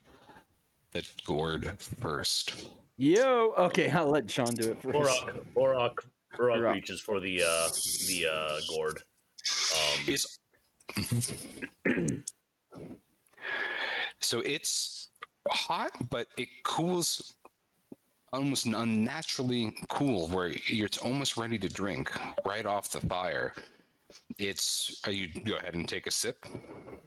the 0.93 1.05
gourd 1.27 1.77
first? 2.01 2.69
Yo, 2.99 3.53
okay, 3.59 3.91
I'll 3.95 4.11
let 4.11 4.31
Sean 4.31 4.55
do 4.55 4.71
it 4.71 4.81
first. 4.81 4.95
Borak, 4.95 5.41
Borak, 5.57 5.95
Borak 6.39 6.59
Borak. 6.61 6.75
reaches 6.75 7.01
for 7.01 7.19
the 7.19 7.43
uh 7.43 7.69
the 8.07 8.27
uh 8.33 8.61
gourd. 8.69 9.03
Um, 9.75 10.05
It's 10.07 10.39
so 14.21 14.39
it's 14.41 15.09
hot, 15.51 15.91
but 16.11 16.29
it 16.37 16.49
cools 16.63 17.35
almost 18.33 18.67
unnaturally 18.67 19.75
cool, 19.89 20.29
where 20.29 20.53
it's 20.69 20.99
almost 20.99 21.37
ready 21.37 21.59
to 21.59 21.69
drink 21.69 22.11
right 22.47 22.67
off 22.67 22.91
the 22.91 23.01
fire. 23.03 23.55
It's 24.39 25.01
uh, 25.07 25.11
you 25.11 25.29
go 25.45 25.57
ahead 25.57 25.75
and 25.75 25.89
take 25.89 26.07
a 26.07 26.11
sip. 26.11 26.45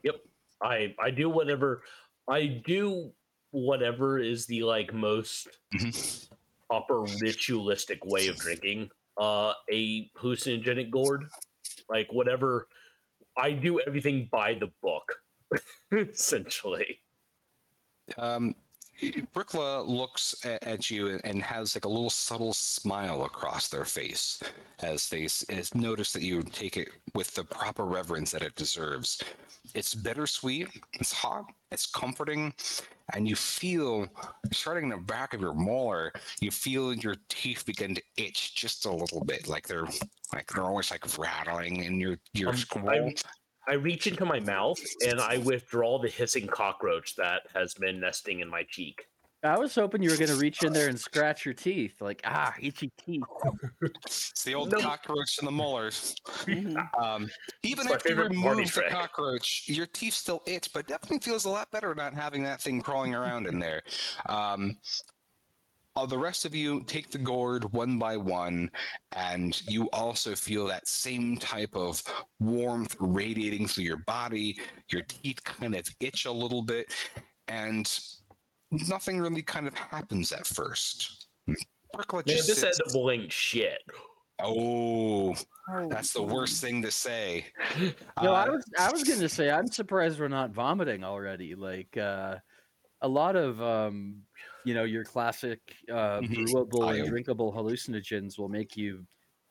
Yep. 0.02 0.16
I 0.62 0.94
I 1.00 1.10
do 1.10 1.28
whatever 1.28 1.82
I 2.28 2.46
do 2.64 3.12
whatever 3.50 4.18
is 4.18 4.46
the 4.46 4.62
like 4.62 4.94
most 4.94 5.48
Mhm. 5.74 6.28
proper 6.68 7.00
ritualistic 7.20 8.04
way 8.04 8.28
of 8.28 8.36
drinking 8.36 8.90
uh 9.18 9.52
a 9.70 10.08
hallucinogenic 10.10 10.90
gourd. 10.90 11.28
Like 11.88 12.12
whatever 12.12 12.68
I 13.36 13.52
do 13.52 13.80
everything 13.80 14.28
by 14.30 14.54
the 14.54 14.70
book, 14.82 15.22
essentially. 15.92 17.00
Um, 18.18 18.54
Brickla 19.10 19.86
looks 19.86 20.34
at, 20.44 20.62
at 20.64 20.90
you 20.90 21.18
and- 21.24 21.42
has 21.42 21.74
like 21.74 21.84
a 21.84 21.88
little 21.88 22.10
subtle 22.10 22.52
smile 22.52 23.24
across 23.24 23.68
their 23.68 23.84
face 23.84 24.40
as 24.80 25.08
they 25.08 25.24
as 25.24 25.74
notice 25.74 26.12
that 26.12 26.22
you 26.22 26.42
take 26.42 26.76
it 26.76 26.88
with 27.14 27.34
the 27.34 27.42
proper 27.44 27.84
reverence 27.84 28.30
that 28.30 28.42
it 28.42 28.54
deserves. 28.54 29.20
It's 29.74 29.94
bittersweet, 29.94 30.68
it's 30.94 31.12
hot, 31.12 31.46
it's 31.70 31.86
comforting, 31.86 32.52
and 33.14 33.26
you 33.28 33.34
feel 33.34 34.06
starting 34.52 34.84
in 34.84 34.90
the 34.90 34.96
back 34.98 35.34
of 35.34 35.40
your 35.40 35.54
molar, 35.54 36.12
you 36.40 36.50
feel 36.50 36.92
your 36.94 37.16
teeth 37.28 37.64
begin 37.66 37.94
to 37.96 38.02
itch 38.16 38.54
just 38.54 38.86
a 38.86 38.92
little 38.92 39.24
bit, 39.24 39.48
like 39.48 39.66
they're 39.66 39.88
like 40.32 40.46
they're 40.52 40.64
always 40.64 40.90
like 40.90 41.18
rattling 41.18 41.84
in 41.84 41.98
your 41.98 42.18
your 42.34 42.50
Um, 42.50 42.56
skull. 42.56 42.88
I'm- 42.88 43.14
I 43.68 43.74
reach 43.74 44.06
into 44.06 44.24
my 44.24 44.40
mouth 44.40 44.78
and 45.06 45.20
I 45.20 45.38
withdraw 45.38 46.00
the 46.00 46.08
hissing 46.08 46.46
cockroach 46.48 47.14
that 47.16 47.42
has 47.54 47.74
been 47.74 48.00
nesting 48.00 48.40
in 48.40 48.48
my 48.48 48.64
cheek. 48.64 49.06
I 49.44 49.58
was 49.58 49.74
hoping 49.74 50.02
you 50.02 50.10
were 50.10 50.16
gonna 50.16 50.36
reach 50.36 50.62
in 50.62 50.72
there 50.72 50.88
and 50.88 50.98
scratch 50.98 51.44
your 51.44 51.54
teeth, 51.54 52.00
like 52.00 52.20
ah, 52.24 52.54
itchy 52.60 52.92
teeth. 53.04 53.22
It's 54.06 54.44
the 54.44 54.54
old 54.54 54.70
No. 54.70 54.78
cockroach 54.80 55.38
in 55.40 55.46
the 55.46 55.50
molars. 55.50 56.14
Mhm. 56.26 56.76
Um, 57.02 57.28
even 57.64 57.80
It's 57.86 57.90
my 57.90 57.94
after 57.96 58.10
you 58.10 58.22
remove 58.22 58.56
the 58.58 58.64
trick. 58.66 58.90
cockroach, 58.90 59.64
your 59.66 59.86
teeth 59.86 60.14
still 60.14 60.42
itch, 60.46 60.72
but 60.72 60.86
definitely 60.86 61.18
feels 61.18 61.44
a 61.44 61.48
lot 61.48 61.72
better 61.72 61.92
not 61.92 62.14
having 62.14 62.44
that 62.44 62.60
thing 62.62 62.80
crawling 62.82 63.16
around 63.16 63.48
in 63.48 63.58
there. 63.58 63.82
Um, 64.26 64.78
uh, 65.96 66.06
the 66.06 66.18
rest 66.18 66.44
of 66.44 66.54
you 66.54 66.82
take 66.84 67.10
the 67.10 67.18
gourd 67.18 67.70
one 67.72 67.98
by 67.98 68.16
one, 68.16 68.70
and 69.12 69.60
you 69.68 69.90
also 69.90 70.34
feel 70.34 70.66
that 70.66 70.86
same 70.88 71.36
type 71.36 71.74
of 71.74 72.02
warmth 72.40 72.96
radiating 72.98 73.66
through 73.68 73.84
your 73.84 74.02
body. 74.06 74.58
Your 74.90 75.02
teeth 75.02 75.42
kind 75.44 75.74
of 75.74 75.86
itch 76.00 76.24
a 76.24 76.32
little 76.32 76.62
bit, 76.62 76.92
and 77.48 77.90
nothing 78.70 79.20
really 79.20 79.42
kind 79.42 79.66
of 79.68 79.74
happens 79.74 80.32
at 80.32 80.46
first. 80.46 81.26
Bricklet 81.94 82.26
Man, 82.26 82.36
just 82.36 82.48
this 82.48 82.60
sits- 82.60 82.80
edible 82.86 83.10
ain't 83.10 83.30
shit. 83.32 83.78
Oh, 84.42 85.34
Oh, 85.70 85.88
that's 85.88 86.12
the 86.12 86.22
worst 86.22 86.60
thing 86.60 86.82
to 86.82 86.90
say. 86.90 87.46
No, 88.20 88.32
Uh, 88.34 88.44
I 88.46 88.48
was 88.48 88.64
I 88.78 88.90
was 88.90 89.04
gonna 89.04 89.28
say 89.28 89.48
I'm 89.50 89.68
surprised 89.68 90.18
we're 90.18 90.26
not 90.26 90.50
vomiting 90.50 91.04
already. 91.04 91.54
Like 91.54 91.96
uh, 91.96 92.36
a 93.00 93.06
lot 93.08 93.36
of 93.36 93.62
um, 93.62 94.22
you 94.64 94.74
know 94.74 94.84
your 94.84 95.04
classic 95.04 95.60
uh, 95.90 96.20
Mhm. 96.20 96.28
brewable 96.34 96.98
and 96.98 97.08
drinkable 97.08 97.52
hallucinogens 97.52 98.38
will 98.38 98.48
make 98.48 98.76
you 98.76 99.06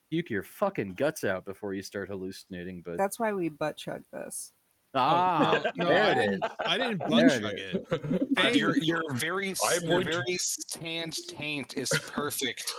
puke 0.10 0.30
your 0.30 0.44
fucking 0.44 0.94
guts 0.94 1.24
out 1.24 1.46
before 1.46 1.74
you 1.74 1.82
start 1.82 2.10
hallucinating. 2.10 2.82
But 2.86 2.98
That's 2.98 3.20
why 3.20 3.32
we 3.34 3.50
butt 3.50 3.78
chug 3.78 4.04
this. 4.12 4.52
ah, 4.94 5.62
no, 5.78 5.88
there 5.88 6.04
I 6.04 6.14
didn't. 6.14 6.44
I 6.66 6.78
didn't 6.78 6.98
butt 7.10 7.24
it 7.26 7.42
chug 7.42 7.54
is. 7.58 7.76
it. 7.92 8.28
Uh, 8.38 8.48
your 8.50 8.78
your 8.78 9.02
very 9.16 9.54
I'm 9.66 9.84
your 9.84 10.02
very 10.04 10.38
tanned 10.70 11.16
taint 11.28 11.78
is 11.78 11.90
perfect. 12.08 12.74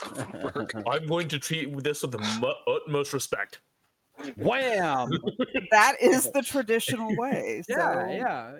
I'm 0.87 1.07
going 1.07 1.29
to 1.29 1.39
treat 1.39 1.77
this 1.85 2.01
with 2.03 2.13
the 2.13 2.19
mu- 2.41 2.75
utmost 2.75 3.13
respect. 3.13 3.61
Wham! 4.37 5.11
That 5.71 5.97
is 6.01 6.31
the 6.33 6.43
traditional 6.43 7.15
way. 7.17 7.63
So 7.69 7.75
yeah, 7.77 8.11
yeah, 8.11 8.53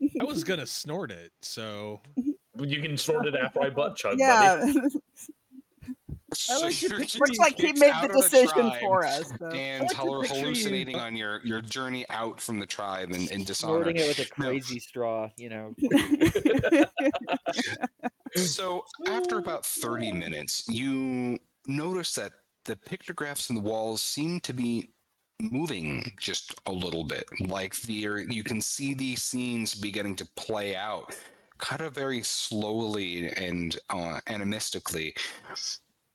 yeah. 0.00 0.10
I 0.20 0.24
was 0.24 0.44
gonna 0.44 0.66
snort 0.66 1.10
it, 1.10 1.30
so 1.42 2.00
You 2.64 2.80
can 2.82 2.96
sort 2.96 3.26
it 3.26 3.34
after 3.34 3.62
I 3.62 3.70
butt 3.70 3.96
chug, 3.96 4.18
buddy. 4.18 4.22
yeah. 4.22 4.72
So 6.36 6.62
like 6.62 6.74
to 6.74 6.88
you're 6.88 6.98
Looks 6.98 7.38
like 7.38 7.56
he 7.60 7.72
made 7.74 7.94
the 8.02 8.08
decision 8.08 8.48
tribe 8.70 8.80
for 8.80 9.04
us. 9.06 9.30
So. 9.38 9.46
And 9.50 9.82
like 9.84 9.90
to 9.96 10.04
you- 10.04 10.22
hallucinating 10.42 10.96
on 10.96 11.14
your, 11.14 11.40
your 11.44 11.60
journey 11.60 12.04
out 12.10 12.40
from 12.40 12.58
the 12.58 12.66
tribe 12.66 13.12
and, 13.12 13.30
and 13.30 13.46
dishonor. 13.46 13.84
Snorting 13.84 13.96
it 13.98 14.08
with 14.08 14.18
a 14.18 14.40
No. 14.42 14.46
crazy 14.48 14.80
straw, 14.80 15.30
you 15.36 15.48
know. 15.48 15.74
So 18.36 18.84
after 19.06 19.38
about 19.38 19.64
30 19.64 20.10
minutes, 20.10 20.64
you 20.68 21.38
notice 21.68 22.14
that 22.14 22.32
the 22.64 22.74
pictographs 22.74 23.48
in 23.48 23.54
the 23.54 23.62
walls 23.62 24.02
seem 24.02 24.40
to 24.40 24.52
be 24.52 24.90
moving 25.40 26.10
just 26.20 26.52
a 26.66 26.72
little 26.72 27.04
bit. 27.04 27.26
Like 27.46 27.76
the 27.82 27.94
you 28.28 28.42
can 28.42 28.60
see 28.60 28.92
these 28.92 29.22
scenes 29.22 29.72
beginning 29.76 30.16
to 30.16 30.26
play 30.36 30.74
out 30.74 31.14
kind 31.58 31.80
of 31.82 31.94
very 31.94 32.22
slowly 32.22 33.28
and 33.36 33.78
uh, 33.90 34.20
animistically. 34.28 35.16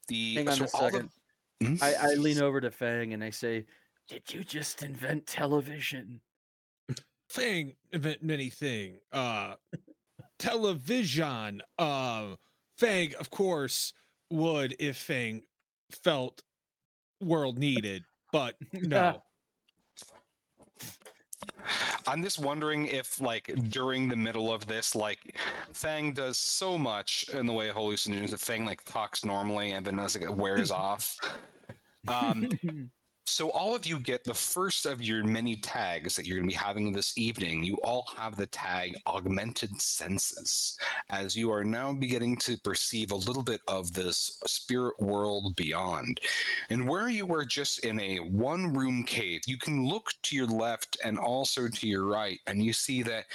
The 0.08 0.36
Hang 0.36 0.50
on 0.50 0.56
so 0.56 0.64
a 0.66 0.68
all 0.74 0.82
the- 0.86 0.92
second. 0.92 1.10
Hmm? 1.62 1.76
I, 1.82 1.94
I 1.94 2.14
lean 2.16 2.42
over 2.42 2.62
to 2.62 2.72
Fang 2.72 3.14
and 3.14 3.22
I 3.24 3.30
say, 3.32 3.66
"Did 4.08 4.34
you 4.34 4.44
just 4.46 4.82
invent 4.82 5.28
television?" 5.28 6.22
Fang 7.30 7.76
invent 7.92 8.24
many 8.24 8.50
thing. 8.50 9.00
Uh 9.12 9.56
television. 10.40 11.62
Uh 11.78 12.36
Fang, 12.78 13.14
of 13.20 13.30
course, 13.30 13.94
would 14.32 14.74
if 14.80 14.96
Fang 14.98 15.44
felt 16.04 16.42
world 17.22 17.58
needed, 17.60 18.04
but 18.32 18.56
no. 18.74 19.22
I'm 22.08 22.24
just 22.24 22.40
wondering 22.40 22.88
if, 22.88 23.22
like, 23.22 23.52
during 23.70 24.08
the 24.10 24.16
middle 24.16 24.52
of 24.52 24.66
this, 24.66 24.96
like, 24.96 25.36
Fang 25.74 26.14
does 26.14 26.38
so 26.38 26.78
much 26.78 27.30
in 27.34 27.46
the 27.46 27.54
way 27.54 27.70
of 27.70 27.76
hallucinogens 27.76 28.32
that 28.32 28.40
Fang 28.40 28.66
like 28.66 28.84
talks 28.86 29.24
normally, 29.24 29.72
and 29.72 29.86
then 29.86 30.00
as 30.00 30.16
it 30.16 30.30
wears 30.30 30.72
off. 30.88 31.18
Um, 32.08 32.50
so 33.30 33.52
all 33.52 33.76
of 33.76 33.86
you 33.86 34.00
get 34.00 34.24
the 34.24 34.34
first 34.34 34.86
of 34.86 35.02
your 35.02 35.24
many 35.24 35.56
tags 35.56 36.16
that 36.16 36.26
you're 36.26 36.38
going 36.38 36.50
to 36.50 36.54
be 36.54 36.58
having 36.58 36.92
this 36.92 37.18
evening. 37.18 37.64
You 37.64 37.76
all 37.84 38.08
have 38.18 38.36
the 38.36 38.48
tag 38.48 38.98
augmented 39.06 39.80
senses, 39.80 40.78
as 41.10 41.36
you 41.36 41.52
are 41.52 41.64
now 41.64 41.94
beginning 41.94 42.38
to 42.38 42.58
perceive 42.58 43.12
a 43.12 43.16
little 43.16 43.44
bit 43.44 43.62
of 43.68 43.94
this 43.94 44.40
spirit 44.46 45.00
world 45.00 45.56
beyond. 45.56 46.20
And 46.70 46.88
where 46.88 47.10
you 47.10 47.26
were 47.26 47.46
just 47.46 47.86
in 47.86 48.00
a 48.00 48.18
one 48.18 48.74
room 48.74 49.04
cave, 49.04 49.42
you 49.46 49.58
can 49.58 49.88
look 49.88 50.12
to 50.24 50.36
your 50.36 50.48
left 50.48 50.98
and 51.04 51.20
also 51.20 51.68
to 51.68 51.88
your 51.88 52.06
right, 52.06 52.40
and 52.48 52.64
you 52.64 52.74
see 52.74 53.04
that 53.04 53.26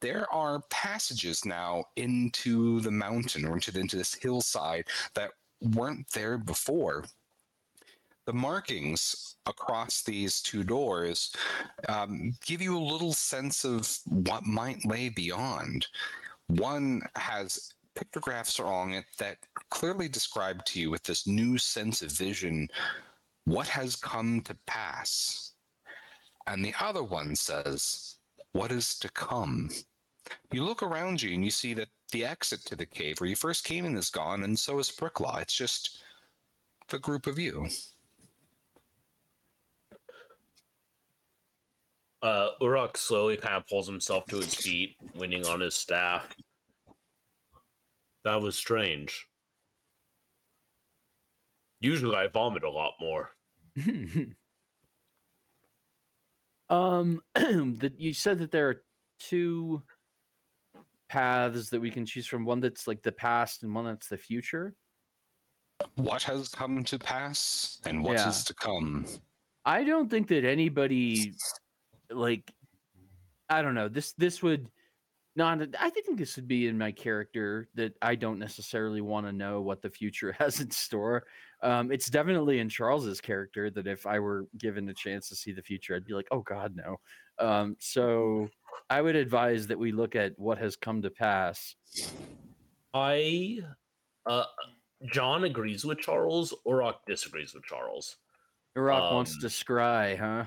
there 0.00 0.26
are 0.32 0.60
passages 0.70 1.44
now 1.44 1.84
into 1.96 2.80
the 2.80 2.90
mountain 2.90 3.46
or 3.46 3.54
into, 3.54 3.78
into 3.78 3.96
this 3.96 4.14
hillside 4.14 4.86
that 5.14 5.30
weren't 5.60 6.06
there 6.12 6.36
before. 6.36 7.04
The 8.26 8.32
markings 8.32 9.36
across 9.46 10.02
these 10.02 10.42
two 10.42 10.64
doors 10.64 11.32
um, 11.88 12.32
give 12.44 12.60
you 12.60 12.76
a 12.76 12.90
little 12.92 13.12
sense 13.12 13.64
of 13.64 13.98
what 14.06 14.44
might 14.44 14.84
lay 14.84 15.08
beyond. 15.08 15.86
One 16.48 17.02
has 17.14 17.72
pictographs 17.94 18.58
along 18.58 18.94
it 18.94 19.06
that 19.18 19.38
clearly 19.70 20.08
describe 20.08 20.64
to 20.66 20.80
you 20.80 20.90
with 20.90 21.02
this 21.04 21.26
new 21.26 21.56
sense 21.56 22.02
of 22.02 22.12
vision 22.12 22.68
what 23.44 23.68
has 23.68 23.96
come 23.96 24.40
to 24.42 24.56
pass. 24.66 25.52
And 26.46 26.64
the 26.64 26.74
other 26.80 27.02
one 27.02 27.34
says, 27.36 28.16
what 28.52 28.72
is 28.72 28.98
to 28.98 29.08
come. 29.10 29.70
You 30.52 30.64
look 30.64 30.82
around 30.82 31.22
you 31.22 31.34
and 31.34 31.44
you 31.44 31.50
see 31.50 31.74
that 31.74 31.88
the 32.10 32.24
exit 32.24 32.64
to 32.66 32.76
the 32.76 32.86
cave 32.86 33.20
where 33.20 33.28
you 33.28 33.36
first 33.36 33.64
came 33.64 33.84
in 33.84 33.96
is 33.96 34.10
gone, 34.10 34.44
and 34.44 34.58
so 34.58 34.78
is 34.78 34.90
Bricklaw. 34.90 35.42
It's 35.42 35.56
just 35.56 36.02
the 36.88 36.98
group 36.98 37.26
of 37.26 37.38
you. 37.38 37.68
Uh, 42.26 42.50
Uruk 42.60 42.96
slowly 42.96 43.36
kind 43.36 43.54
of 43.54 43.64
pulls 43.68 43.86
himself 43.86 44.26
to 44.26 44.34
his 44.34 44.52
feet, 44.52 44.96
leaning 45.14 45.46
on 45.46 45.60
his 45.60 45.76
staff. 45.76 46.26
That 48.24 48.42
was 48.42 48.56
strange. 48.56 49.28
Usually 51.78 52.16
I 52.16 52.26
vomit 52.26 52.64
a 52.64 52.70
lot 52.70 52.94
more. 53.00 53.30
um, 56.68 57.22
that 57.36 57.92
you 57.96 58.12
said 58.12 58.40
that 58.40 58.50
there 58.50 58.70
are 58.70 58.82
two 59.20 59.84
paths 61.08 61.70
that 61.70 61.80
we 61.80 61.92
can 61.92 62.04
choose 62.04 62.26
from. 62.26 62.44
One 62.44 62.58
that's 62.58 62.88
like 62.88 63.02
the 63.02 63.12
past, 63.12 63.62
and 63.62 63.72
one 63.72 63.84
that's 63.84 64.08
the 64.08 64.18
future. 64.18 64.74
What 65.94 66.24
has 66.24 66.48
come 66.48 66.82
to 66.82 66.98
pass 66.98 67.78
and 67.86 68.02
what 68.02 68.16
is 68.16 68.24
Yeah. 68.24 68.32
to 68.46 68.54
come? 68.54 69.06
I 69.64 69.84
don't 69.84 70.10
think 70.10 70.26
that 70.26 70.44
anybody 70.44 71.34
like 72.10 72.52
I 73.48 73.62
don't 73.62 73.74
know. 73.74 73.88
This 73.88 74.12
this 74.12 74.42
would 74.42 74.68
not 75.36 75.60
I 75.78 75.90
think 75.90 76.18
this 76.18 76.36
would 76.36 76.48
be 76.48 76.66
in 76.66 76.78
my 76.78 76.90
character 76.92 77.68
that 77.74 77.94
I 78.00 78.14
don't 78.14 78.38
necessarily 78.38 79.00
want 79.02 79.26
to 79.26 79.32
know 79.32 79.60
what 79.60 79.82
the 79.82 79.90
future 79.90 80.32
has 80.38 80.60
in 80.60 80.70
store. 80.70 81.24
Um 81.62 81.92
it's 81.92 82.08
definitely 82.10 82.58
in 82.60 82.68
Charles's 82.68 83.20
character 83.20 83.70
that 83.70 83.86
if 83.86 84.06
I 84.06 84.18
were 84.18 84.46
given 84.58 84.88
a 84.88 84.94
chance 84.94 85.28
to 85.28 85.36
see 85.36 85.52
the 85.52 85.62
future 85.62 85.94
I'd 85.94 86.04
be 86.04 86.14
like, 86.14 86.28
"Oh 86.30 86.40
god, 86.40 86.74
no." 86.74 86.96
Um 87.38 87.76
so 87.78 88.48
I 88.88 89.02
would 89.02 89.16
advise 89.16 89.66
that 89.66 89.78
we 89.78 89.92
look 89.92 90.14
at 90.16 90.32
what 90.38 90.58
has 90.58 90.76
come 90.76 91.02
to 91.02 91.10
pass. 91.10 91.74
I, 92.94 93.58
uh, 94.26 94.44
John 95.12 95.44
agrees 95.44 95.84
with 95.84 95.98
Charles. 95.98 96.54
Uruk 96.66 97.04
disagrees 97.06 97.52
with 97.54 97.64
Charles. 97.64 98.16
Iraq 98.76 99.12
wants 99.12 99.34
Um, 99.34 99.40
to 99.40 99.46
scry, 99.48 100.16
huh? 100.18 100.44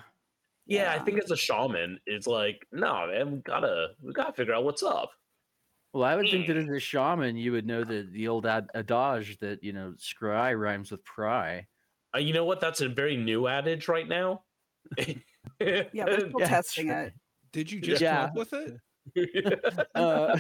Yeah, 0.69 0.93
I 0.93 1.03
think 1.03 1.21
as 1.23 1.31
a 1.31 1.35
shaman, 1.37 1.99
it's 2.05 2.27
like, 2.27 2.65
no, 2.71 3.07
man, 3.07 3.31
we 3.31 3.37
gotta, 3.39 3.95
we 4.01 4.13
gotta 4.13 4.33
figure 4.33 4.53
out 4.53 4.63
what's 4.63 4.83
up. 4.83 5.11
Well, 5.93 6.03
I 6.03 6.15
would 6.15 6.29
think 6.29 6.45
that 6.47 6.55
as 6.57 6.69
a 6.69 6.79
shaman, 6.79 7.35
you 7.35 7.51
would 7.53 7.65
know 7.65 7.83
the 7.83 8.07
the 8.11 8.27
old 8.27 8.45
ad- 8.45 8.69
adage 8.75 9.39
that 9.39 9.63
you 9.63 9.73
know 9.73 9.95
scry 9.97 10.57
rhymes 10.57 10.91
with 10.91 11.03
pry. 11.03 11.67
Uh, 12.15 12.19
you 12.19 12.31
know 12.33 12.45
what? 12.45 12.59
That's 12.59 12.81
a 12.81 12.89
very 12.89 13.17
new 13.17 13.47
adage 13.47 13.87
right 13.87 14.07
now. 14.07 14.43
Yeah, 15.61 15.83
they're 16.05 16.19
still 16.29 16.39
Yeah, 16.39 16.47
testing 16.47 16.89
it. 16.91 17.13
Did 17.51 17.69
you 17.71 17.81
just 17.81 18.01
Yeah. 18.01 18.27
come 18.27 18.29
up 18.29 18.35
with 18.35 18.53
it? 18.53 18.79
Uh, 19.95 20.37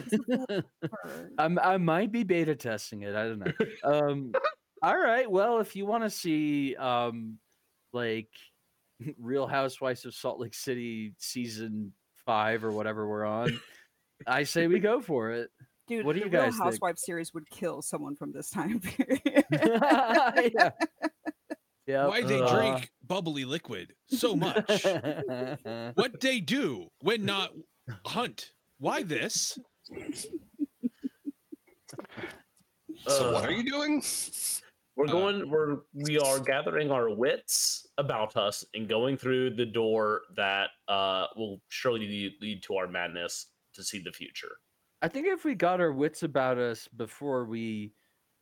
I'm, 1.37 1.57
I 1.59 1.77
might 1.77 2.11
be 2.11 2.23
beta 2.23 2.55
testing 2.55 3.01
it. 3.01 3.15
I 3.15 3.23
don't 3.25 3.39
know. 3.39 3.53
Um, 3.83 4.33
all 4.83 4.97
right. 4.97 5.29
Well, 5.29 5.59
if 5.59 5.75
you 5.75 5.85
want 5.85 6.03
to 6.03 6.09
see 6.09 6.75
um, 6.75 7.39
like 7.91 8.29
Real 9.19 9.47
Housewives 9.47 10.05
of 10.05 10.13
Salt 10.13 10.39
Lake 10.39 10.53
City 10.53 11.13
season 11.17 11.93
five 12.25 12.63
or 12.63 12.71
whatever 12.71 13.07
we're 13.07 13.25
on, 13.25 13.59
I 14.27 14.43
say 14.43 14.67
we 14.67 14.79
go 14.79 15.01
for 15.01 15.31
it. 15.31 15.49
Dude, 15.87 16.05
What 16.05 16.13
do 16.13 16.19
the 16.19 16.25
you 16.27 16.31
Real 16.31 16.43
guys 16.43 16.53
think? 16.53 16.63
Housewives 16.63 17.03
series 17.03 17.33
would 17.33 17.49
kill 17.49 17.81
someone 17.81 18.15
from 18.15 18.31
this 18.31 18.49
time 18.51 18.79
period. 18.79 19.21
yeah. 19.51 20.69
Yep. 21.87 22.07
Why 22.09 22.21
they 22.21 22.39
uh, 22.39 22.55
drink 22.55 22.91
bubbly 23.07 23.45
liquid 23.45 23.93
so 24.07 24.35
much? 24.35 24.85
what 25.95 26.19
they 26.21 26.39
do 26.39 26.87
when 27.01 27.25
not 27.25 27.51
hunt? 28.05 28.51
Why 28.77 29.01
this? 29.01 29.57
So 33.07 33.33
what 33.33 33.43
Uh, 33.43 33.47
are 33.47 33.51
you 33.51 33.63
doing? 33.63 34.03
We're 34.99 35.07
Uh, 35.07 35.11
going. 35.11 35.49
We're 35.49 35.77
we 35.93 36.19
are 36.19 36.39
gathering 36.53 36.91
our 36.91 37.09
wits 37.09 37.87
about 37.97 38.35
us 38.35 38.65
and 38.73 38.87
going 38.89 39.15
through 39.15 39.51
the 39.55 39.65
door 39.65 40.23
that 40.35 40.71
uh 40.89 41.27
will 41.37 41.61
surely 41.69 42.05
lead, 42.05 42.33
lead 42.41 42.63
to 42.63 42.75
our 42.75 42.87
madness 42.87 43.47
to 43.75 43.83
see 43.83 43.99
the 43.99 44.11
future. 44.11 44.57
I 45.01 45.07
think 45.07 45.25
if 45.27 45.45
we 45.45 45.55
got 45.55 45.79
our 45.79 45.93
wits 45.93 46.23
about 46.23 46.57
us 46.57 46.89
before 46.97 47.45
we, 47.45 47.93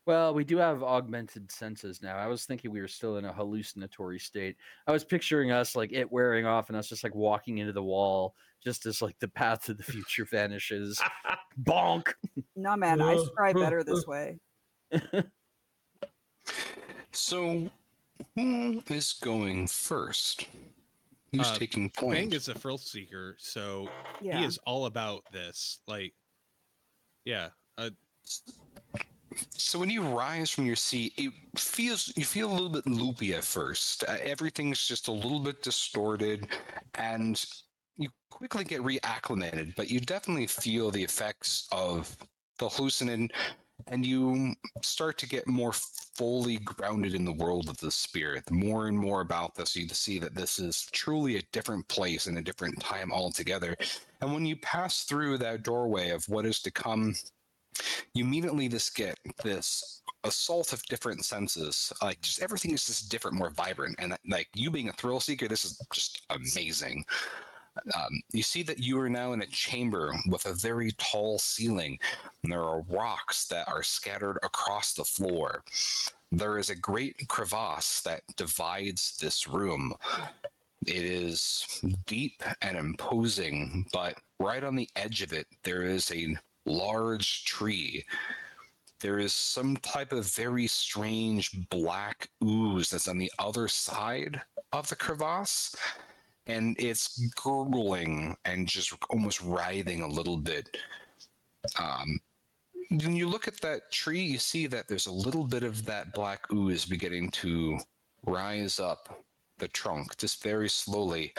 well, 0.07 0.33
we 0.33 0.43
do 0.43 0.57
have 0.57 0.81
augmented 0.81 1.51
senses 1.51 2.01
now. 2.01 2.17
I 2.17 2.25
was 2.25 2.45
thinking 2.45 2.71
we 2.71 2.81
were 2.81 2.87
still 2.87 3.17
in 3.17 3.25
a 3.25 3.31
hallucinatory 3.33 4.17
state. 4.17 4.55
I 4.87 4.91
was 4.91 5.03
picturing 5.03 5.51
us 5.51 5.75
like 5.75 5.93
it 5.93 6.11
wearing 6.11 6.47
off 6.47 6.69
and 6.69 6.77
us 6.77 6.87
just 6.89 7.03
like 7.03 7.13
walking 7.13 7.59
into 7.59 7.73
the 7.73 7.83
wall, 7.83 8.33
just 8.63 8.87
as 8.87 9.03
like 9.03 9.19
the 9.19 9.27
path 9.27 9.65
to 9.65 9.75
the 9.75 9.83
future 9.83 10.25
vanishes. 10.25 10.99
Bonk. 11.61 12.13
nah, 12.55 12.75
man, 12.75 12.99
I 12.99 13.13
Uh, 13.13 13.25
scry 13.37 13.51
uh, 13.55 13.59
better 13.59 13.81
uh. 13.81 13.83
this 13.83 14.07
way. 14.07 14.39
So 17.11 17.69
who 18.35 18.83
is 18.89 19.13
going 19.13 19.67
first? 19.67 20.45
Who's 21.31 21.47
Uh, 21.47 21.57
taking 21.57 21.89
Fang 21.89 22.03
point? 22.09 22.33
is 22.33 22.47
a 22.47 22.53
thrill 22.53 22.77
seeker, 22.77 23.35
so 23.39 23.89
Yeah. 24.21 24.39
he 24.39 24.45
is 24.45 24.57
all 24.59 24.85
about 24.85 25.23
this. 25.31 25.79
Like, 25.87 26.13
yeah, 27.25 27.49
uh, 27.77 27.89
So 29.55 29.77
when 29.77 29.89
you 29.91 30.01
rise 30.01 30.49
from 30.49 30.65
your 30.65 30.75
seat, 30.75 31.13
it 31.17 31.31
feels 31.59 32.11
you 32.17 32.25
feel 32.25 32.49
a 32.49 32.53
little 32.53 32.69
bit 32.69 32.87
loopy 32.87 33.33
at 33.35 33.43
first. 33.43 34.03
Uh, 34.05 34.17
everything's 34.21 34.87
just 34.87 35.09
a 35.09 35.11
little 35.11 35.39
bit 35.39 35.61
distorted, 35.61 36.47
and 36.95 37.45
you 37.97 38.09
quickly 38.31 38.63
get 38.63 38.81
reacclimated. 38.81 39.75
But 39.75 39.89
you 39.91 39.99
definitely 39.99 40.47
feel 40.47 40.89
the 40.91 41.03
effects 41.03 41.67
of 41.71 42.17
the 42.57 42.67
hallucinogen, 42.67 43.31
and 43.85 44.05
you 44.05 44.55
start 44.81 45.17
to 45.19 45.27
get 45.27 45.47
more 45.47 45.73
fully 45.73 46.57
grounded 46.57 47.13
in 47.13 47.23
the 47.23 47.33
world 47.33 47.69
of 47.69 47.77
the 47.77 47.91
spirit. 47.91 48.45
The 48.45 48.53
more 48.53 48.87
and 48.87 48.97
more 48.97 49.21
about 49.21 49.55
this, 49.55 49.75
you 49.75 49.87
see 49.89 50.19
that 50.19 50.35
this 50.35 50.59
is 50.59 50.87
truly 50.91 51.37
a 51.37 51.43
different 51.51 51.87
place 51.87 52.27
and 52.27 52.37
a 52.37 52.41
different 52.41 52.79
time 52.79 53.11
altogether. 53.11 53.75
And 54.21 54.33
when 54.33 54.45
you 54.45 54.55
pass 54.57 55.03
through 55.03 55.37
that 55.39 55.63
doorway 55.63 56.09
of 56.09 56.27
what 56.27 56.45
is 56.45 56.59
to 56.61 56.71
come 56.71 57.13
you 58.13 58.25
immediately 58.25 58.67
just 58.67 58.95
get 58.95 59.17
this 59.43 60.01
assault 60.23 60.73
of 60.73 60.83
different 60.83 61.25
senses. 61.25 61.91
Like 62.01 62.21
just 62.21 62.41
everything 62.41 62.71
is 62.71 62.85
just 62.85 63.09
different, 63.09 63.37
more 63.37 63.51
vibrant, 63.51 63.95
and 63.99 64.17
like 64.27 64.47
you 64.53 64.71
being 64.71 64.89
a 64.89 64.93
thrill 64.93 65.19
seeker, 65.19 65.47
this 65.47 65.65
is 65.65 65.81
just 65.93 66.23
amazing. 66.29 67.05
Um, 67.95 68.21
you 68.33 68.43
see 68.43 68.63
that 68.63 68.79
you 68.79 68.99
are 68.99 69.09
now 69.09 69.33
in 69.33 69.41
a 69.41 69.47
chamber 69.47 70.13
with 70.27 70.45
a 70.45 70.53
very 70.53 70.91
tall 70.97 71.39
ceiling, 71.39 71.99
and 72.43 72.51
there 72.51 72.63
are 72.63 72.81
rocks 72.89 73.45
that 73.47 73.67
are 73.67 73.83
scattered 73.83 74.37
across 74.43 74.93
the 74.93 75.03
floor. 75.05 75.63
There 76.31 76.57
is 76.57 76.69
a 76.69 76.75
great 76.75 77.27
crevasse 77.27 78.01
that 78.01 78.21
divides 78.35 79.17
this 79.17 79.47
room. 79.47 79.93
It 80.85 81.03
is 81.03 81.81
deep 82.05 82.43
and 82.61 82.77
imposing, 82.77 83.85
but 83.93 84.17
right 84.39 84.63
on 84.63 84.75
the 84.75 84.89
edge 84.95 85.21
of 85.21 85.33
it, 85.33 85.47
there 85.63 85.83
is 85.83 86.11
a 86.11 86.37
large 86.65 87.45
tree. 87.45 88.05
There 88.99 89.19
is 89.19 89.33
some 89.33 89.77
type 89.77 90.11
of 90.11 90.25
very 90.33 90.67
strange 90.67 91.51
black 91.69 92.29
ooze 92.43 92.89
that's 92.89 93.07
on 93.07 93.17
the 93.17 93.31
other 93.37 93.67
side 93.67 94.41
of 94.73 94.89
the 94.89 94.95
crevasse, 94.95 95.75
and 96.47 96.75
it's 96.79 97.19
gurgling 97.35 98.35
and 98.45 98.67
just 98.67 98.93
almost 99.09 99.41
writhing 99.41 100.01
a 100.01 100.07
little 100.07 100.37
bit. 100.37 100.77
Um, 101.79 102.19
when 102.89 103.15
you 103.15 103.27
look 103.27 103.47
at 103.47 103.59
that 103.61 103.91
tree, 103.91 104.21
you 104.21 104.37
see 104.37 104.67
that 104.67 104.87
there's 104.87 105.07
a 105.07 105.11
little 105.11 105.43
bit 105.43 105.63
of 105.63 105.85
that 105.85 106.13
black 106.13 106.51
ooze 106.53 106.85
beginning 106.85 107.29
to 107.31 107.77
rise 108.25 108.79
up 108.79 109.23
the 109.59 109.67
trunk, 109.67 110.15
just 110.17 110.41
very 110.41 110.69
slowly, 110.69 111.33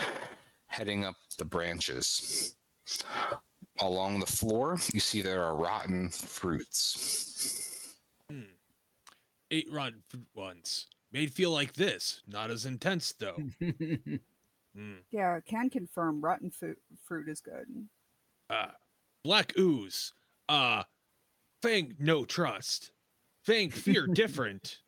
heading 0.66 1.04
up 1.04 1.16
the 1.38 1.44
branches. 1.44 2.54
Along 3.80 4.20
the 4.20 4.26
floor, 4.26 4.78
you 4.92 5.00
see 5.00 5.22
there 5.22 5.44
are 5.44 5.56
rotten 5.56 6.08
fruits. 6.10 7.94
hmm. 8.30 8.42
eight 9.50 9.68
rotten 9.70 10.02
fruit 10.08 10.26
ones. 10.34 10.86
Made 11.12 11.32
feel 11.32 11.50
like 11.50 11.72
this, 11.72 12.20
not 12.26 12.50
as 12.50 12.66
intense 12.66 13.12
though. 13.12 13.36
Hmm. 14.78 14.98
Yeah, 15.10 15.40
can 15.44 15.70
confirm 15.70 16.20
rotten 16.20 16.50
fruit 16.50 16.78
fruit 17.04 17.28
is 17.28 17.40
good. 17.40 17.66
Uh, 18.48 18.68
black 19.24 19.58
ooze. 19.58 20.12
Uh, 20.48 20.84
Fang 21.62 21.96
no 21.98 22.24
trust. 22.24 22.92
Fang 23.44 23.70
fear 23.70 24.06
different. 24.12 24.78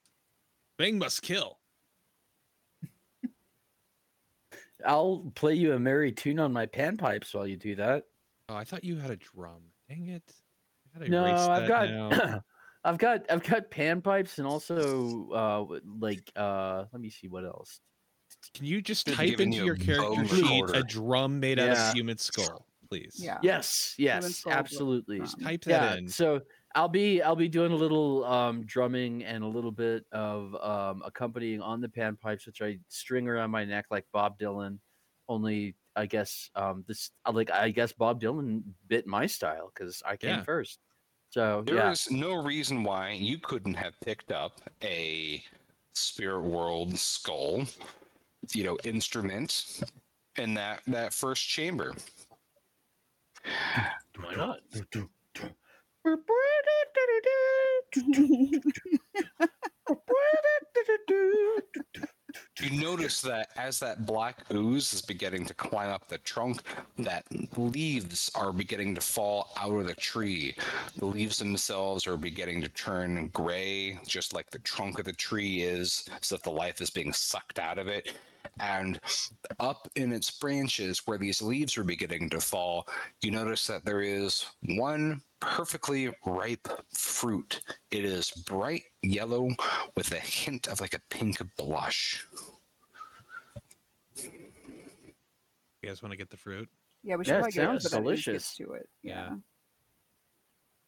Fang 0.79 0.99
must 0.99 1.23
kill. 1.23 1.59
I'll 4.87 5.31
play 5.35 5.55
you 5.55 5.75
a 5.75 5.79
merry 5.79 6.13
tune 6.13 6.39
on 6.39 6.53
my 6.53 6.67
panpipes 6.67 7.35
while 7.35 7.47
you 7.47 7.57
do 7.57 7.75
that. 7.75 8.05
Oh, 8.49 8.55
I 8.55 8.65
thought 8.65 8.85
you 8.85 8.97
had 8.97 9.11
a 9.11 9.17
drum. 9.17 9.61
Dang 9.89 10.07
it. 10.07 10.23
No, 11.09 11.25
I've 11.25 11.69
got 11.69 12.43
I've 12.85 12.99
got 12.99 13.31
I've 13.31 13.43
got 13.43 13.71
panpipes 13.71 14.39
and 14.39 14.47
also 14.47 15.31
uh 15.33 15.79
like 16.01 16.31
uh 16.37 16.85
let 16.93 17.03
me 17.03 17.11
see 17.11 17.29
what 17.29 17.45
else. 17.45 17.81
Can 18.55 18.67
you 18.67 18.81
just 18.83 19.07
Should've 19.07 19.19
type 19.19 19.29
given 19.31 19.49
into 19.53 19.59
you 19.59 19.63
a 19.63 19.67
your 19.67 19.77
character 19.77 20.03
bone 20.09 20.27
sheet 20.27 20.43
recorder. 20.43 20.73
a 20.75 20.83
drum 20.83 21.41
made 21.41 21.59
out 21.59 21.69
Yeah. 21.77 21.89
of 21.91 21.95
human 21.95 22.19
skull, 22.19 22.67
please? 22.89 23.15
Yeah. 23.17 23.39
Yes, 23.43 23.95
yes, 23.99 24.37
skull 24.37 24.51
drum. 24.53 24.59
absolutely. 24.59 25.19
Drum. 25.19 25.29
Type 25.43 25.65
that 25.65 25.71
Yeah, 25.93 25.97
in. 25.99 26.09
so 26.09 26.41
I'll 26.75 26.89
be 26.89 27.21
I'll 27.23 27.37
be 27.37 27.49
doing 27.49 27.73
a 27.73 27.77
little 27.77 28.25
um 28.25 28.65
drumming 28.65 29.25
and 29.25 29.43
a 29.45 29.47
little 29.47 29.73
bit 29.73 30.05
of 30.13 30.55
um 30.57 31.03
accompanying 31.05 31.61
on 31.61 31.81
the 31.81 31.89
panpipes 31.89 32.47
which 32.47 32.61
I 32.63 32.79
string 32.89 33.29
around 33.29 33.51
my 33.51 33.65
neck 33.65 33.87
like 33.91 34.07
Bob 34.13 34.39
Dylan. 34.39 34.79
Only 35.29 35.75
I 35.97 36.07
guess 36.07 36.51
um 36.55 36.85
this 36.89 37.11
uh, 37.27 37.33
like 37.33 37.51
I 37.51 37.71
guess 37.71 37.93
Bob 37.93 38.21
Dylan 38.21 38.63
bit 38.89 39.07
my 39.07 39.27
style 39.27 39.71
cuz 39.75 40.03
I 40.05 40.17
came 40.17 40.31
Yeah. 40.39 40.43
first. 40.45 40.79
So 41.31 41.63
There 41.67 41.91
is 41.91 42.09
yeah. 42.11 42.19
no 42.21 42.43
reason 42.43 42.83
why 42.85 43.11
you 43.13 43.39
couldn't 43.39 43.75
have 43.75 43.95
picked 44.01 44.33
up 44.33 44.61
a 44.83 45.45
spirit 45.95 46.43
world 46.43 46.99
skull, 46.99 47.65
you 48.53 48.65
know, 48.65 48.79
instrument 48.85 49.83
in 50.37 50.55
that 50.55 50.83
that 50.87 51.13
first 51.13 51.47
chamber. 51.49 51.95
Why 54.17 54.35
not? 54.37 54.61
You 62.61 62.71
notice 62.81 63.21
that 63.23 63.49
as 63.57 63.81
that 63.81 64.07
black 64.07 64.45
ooze 64.53 64.93
is 64.93 65.03
beginning 65.03 65.47
to 65.47 65.55
climb 65.55 65.89
up 65.89 66.07
the 66.09 66.19
trunk, 66.19 66.63
that 66.99 67.25
leaves 67.57 68.31
are 68.35 68.53
beginning 68.53 68.95
to 68.95 69.01
fall 69.01 69.51
out 69.59 69.73
of 69.73 69.87
the 69.87 69.95
tree. 69.95 70.55
The 70.97 71.07
leaves 71.07 71.39
themselves 71.39 72.07
are 72.07 72.17
beginning 72.17 72.61
to 72.63 72.69
turn 72.69 73.29
gray, 73.29 73.99
just 74.07 74.35
like 74.35 74.51
the 74.51 74.59
trunk 74.61 74.99
of 74.99 75.07
the 75.07 75.13
tree 75.13 75.63
is, 75.63 76.05
so 76.21 76.37
that 76.37 76.45
the 76.45 76.51
life 76.51 76.81
is 76.81 76.91
being 76.91 77.13
sucked 77.13 77.59
out 77.59 77.79
of 77.79 77.89
it. 77.89 78.13
And 78.59 78.99
up 79.59 79.89
in 79.97 80.13
its 80.13 80.31
branches, 80.31 81.03
where 81.07 81.19
these 81.19 81.41
leaves 81.41 81.79
are 81.79 81.85
beginning 81.85 82.29
to 82.31 82.41
fall, 82.41 82.87
you 83.23 83.31
notice 83.31 83.67
that 83.69 83.85
there 83.85 84.03
is 84.03 84.45
one 84.77 85.23
perfectly 85.41 86.11
ripe 86.27 86.69
fruit. 86.93 87.61
It 87.91 88.05
is 88.05 88.31
bright 88.31 88.83
yellow 89.03 89.49
with 89.97 90.13
a 90.13 90.19
hint 90.19 90.67
of 90.69 90.81
like 90.81 90.95
a 90.95 91.01
pink 91.11 91.39
blush. 91.57 92.27
You 95.83 95.89
guys 95.89 96.03
want 96.03 96.13
to 96.13 96.17
get 96.19 96.29
the 96.31 96.37
fruit? 96.37 96.69
Yeah, 97.03 97.17
we 97.17 97.25
should 97.25 97.31
Yeah, 97.33 97.39
probably 97.39 97.53
get 97.53 97.63
it 97.63 97.67
sounds 97.67 97.83
so 97.85 97.89
that 97.89 97.97
it 97.97 98.15
just 98.17 98.25
delicious. 98.25 98.33
gets 98.33 98.57
to 98.57 98.73
it. 98.75 98.89
Yeah. 99.03 99.31
Yeah. 99.31 99.37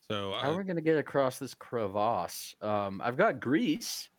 So 0.08 0.32
How 0.38 0.50
are 0.50 0.54
uh, 0.54 0.58
we 0.58 0.64
gonna 0.64 0.82
get 0.82 0.98
across 0.98 1.38
this 1.38 1.54
crevasse? 1.54 2.54
Um, 2.60 3.00
I've 3.02 3.16
got 3.16 3.40
grease. 3.40 4.10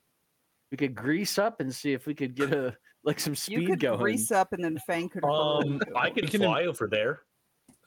We 0.72 0.78
could 0.78 0.96
grease 0.96 1.38
up 1.38 1.60
and 1.60 1.74
see 1.74 1.94
if 1.94 2.08
we 2.08 2.16
could 2.16 2.34
get 2.34 2.52
a 2.52 2.76
like 3.04 3.20
some 3.20 3.36
speed 3.36 3.54
You 3.54 3.60
speed 3.60 3.70
could 3.72 3.80
going. 3.80 4.00
grease 4.00 4.32
up 4.32 4.54
and 4.54 4.64
then 4.64 4.78
Fang 4.88 5.10
could. 5.10 5.24
Um. 5.26 5.80
I 5.96 6.10
can 6.10 6.28
can- 6.28 6.42
fly 6.42 6.64
over 6.66 6.88
there. 6.88 7.22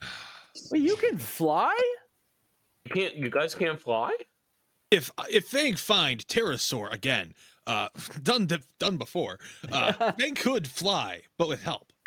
Wait, 0.70 0.82
you 0.82 0.96
can 0.96 1.18
fly? 1.18 1.76
You 2.86 2.94
can't. 2.94 3.16
You 3.16 3.30
guys 3.30 3.54
can't 3.54 3.80
fly. 3.80 4.12
if 4.90 5.10
if 5.30 5.46
Fang 5.48 5.74
find 5.76 6.26
Pterosaur 6.26 6.92
again, 6.92 7.34
uh, 7.66 7.88
done 8.22 8.46
di- 8.46 8.62
done 8.78 8.96
before, 8.96 9.38
uh, 9.72 10.12
Fang 10.18 10.34
could 10.34 10.66
fly, 10.66 11.22
but 11.38 11.48
with 11.48 11.62
help. 11.62 11.92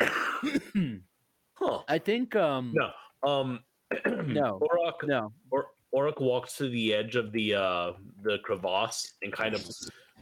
Huh? 1.54 1.82
I 1.88 1.98
think 1.98 2.34
um 2.36 2.74
No. 2.74 2.90
Um. 3.28 3.60
No. 4.26 4.58
Orok, 4.62 5.06
no. 5.06 5.32
or, 5.50 5.66
Oric 5.94 6.20
walks 6.20 6.56
to 6.56 6.68
the 6.70 6.94
edge 6.94 7.16
of 7.16 7.32
the 7.32 7.54
uh 7.54 7.92
the 8.22 8.38
crevasse 8.44 9.14
and 9.22 9.30
kind 9.32 9.54
of 9.54 9.68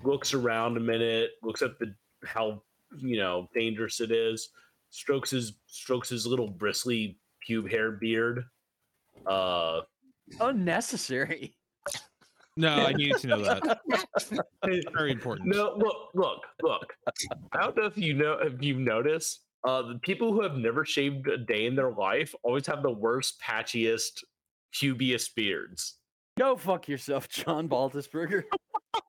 looks 0.03 0.35
around 0.35 0.77
a 0.77 0.81
minute, 0.81 1.31
looks 1.43 1.63
at 1.63 1.79
the 1.79 1.95
how 2.25 2.61
you 2.97 3.17
know 3.17 3.49
dangerous 3.55 4.01
it 4.01 4.11
is, 4.11 4.51
strokes 4.91 5.31
his 5.31 5.55
strokes 5.67 6.09
his 6.09 6.27
little 6.27 6.49
bristly 6.49 7.19
pube 7.49 7.71
hair 7.71 7.93
beard. 7.93 8.45
Uh, 9.27 9.81
Unnecessary. 10.41 11.55
No, 12.57 12.71
I 12.71 12.93
needed 12.93 13.19
to 13.19 13.27
know 13.29 13.43
that. 13.45 13.79
Very 14.93 15.13
important. 15.13 15.55
no, 15.55 15.75
look, 15.77 16.09
look, 16.15 16.41
look. 16.61 16.93
I 17.53 17.61
don't 17.61 17.77
know 17.77 17.85
if 17.85 17.97
you 17.97 18.15
know 18.15 18.33
if 18.33 18.61
you've 18.61 18.79
noticed. 18.79 19.45
Uh, 19.65 19.83
the 19.83 19.99
people 20.03 20.33
who 20.33 20.43
have 20.43 20.57
never 20.57 20.85
shaved 20.85 21.29
a 21.29 21.39
day 21.39 21.67
in 21.67 21.77
their 21.77 21.93
life 21.93 22.35
always 22.43 22.67
have 22.67 22.83
the 22.83 22.91
worst, 22.91 23.41
patchiest, 23.41 24.25
pubiest 24.73 25.37
beards. 25.37 25.95
Go 26.37 26.57
fuck 26.57 26.89
yourself, 26.89 27.29
John 27.29 27.69
Baltisberger. 27.69 28.45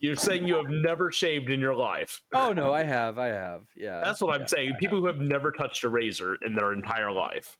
You're 0.00 0.16
saying 0.16 0.46
you 0.46 0.54
have 0.56 0.70
never 0.70 1.10
shaved 1.10 1.50
in 1.50 1.58
your 1.58 1.74
life. 1.74 2.20
Oh 2.32 2.52
no, 2.52 2.72
I 2.72 2.84
have, 2.84 3.18
I 3.18 3.28
have. 3.28 3.62
Yeah. 3.76 4.00
That's 4.04 4.20
what 4.20 4.40
I'm 4.40 4.46
saying. 4.46 4.74
I 4.76 4.78
People 4.78 4.98
who 4.98 5.06
have 5.06 5.18
never 5.18 5.50
touched 5.50 5.82
a 5.82 5.88
razor 5.88 6.36
in 6.46 6.54
their 6.54 6.72
entire 6.72 7.10
life. 7.10 7.56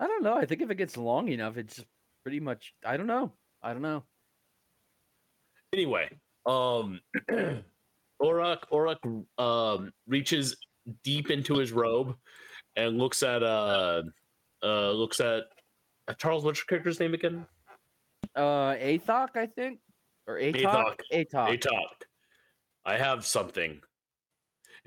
I 0.00 0.06
don't 0.06 0.22
know. 0.22 0.36
I 0.36 0.46
think 0.46 0.62
if 0.62 0.70
it 0.70 0.76
gets 0.76 0.96
long 0.96 1.28
enough, 1.28 1.58
it's 1.58 1.84
pretty 2.22 2.40
much. 2.40 2.72
I 2.84 2.96
don't 2.96 3.06
know. 3.06 3.32
I 3.62 3.72
don't 3.72 3.82
know. 3.82 4.04
Anyway, 5.74 6.08
um, 6.46 7.00
Orak 8.22 8.60
Orak 8.72 8.98
um 9.36 9.92
reaches 10.06 10.56
deep 11.04 11.30
into 11.30 11.56
his 11.58 11.72
robe 11.72 12.16
and 12.76 12.96
looks 12.96 13.22
at 13.22 13.42
uh 13.42 14.02
uh 14.62 14.90
looks 14.92 15.20
at 15.20 15.44
uh, 16.08 16.14
Charles. 16.14 16.44
What's 16.44 16.60
your 16.60 16.66
character's 16.66 17.00
name 17.00 17.12
again? 17.12 17.46
Uh, 18.34 18.74
Athok, 18.74 19.36
I 19.36 19.46
think, 19.46 19.80
or 20.28 20.38
Atok. 20.38 21.00
Atok. 21.12 21.58
Atok. 21.58 22.04
I 22.84 22.96
have 22.96 23.26
something, 23.26 23.80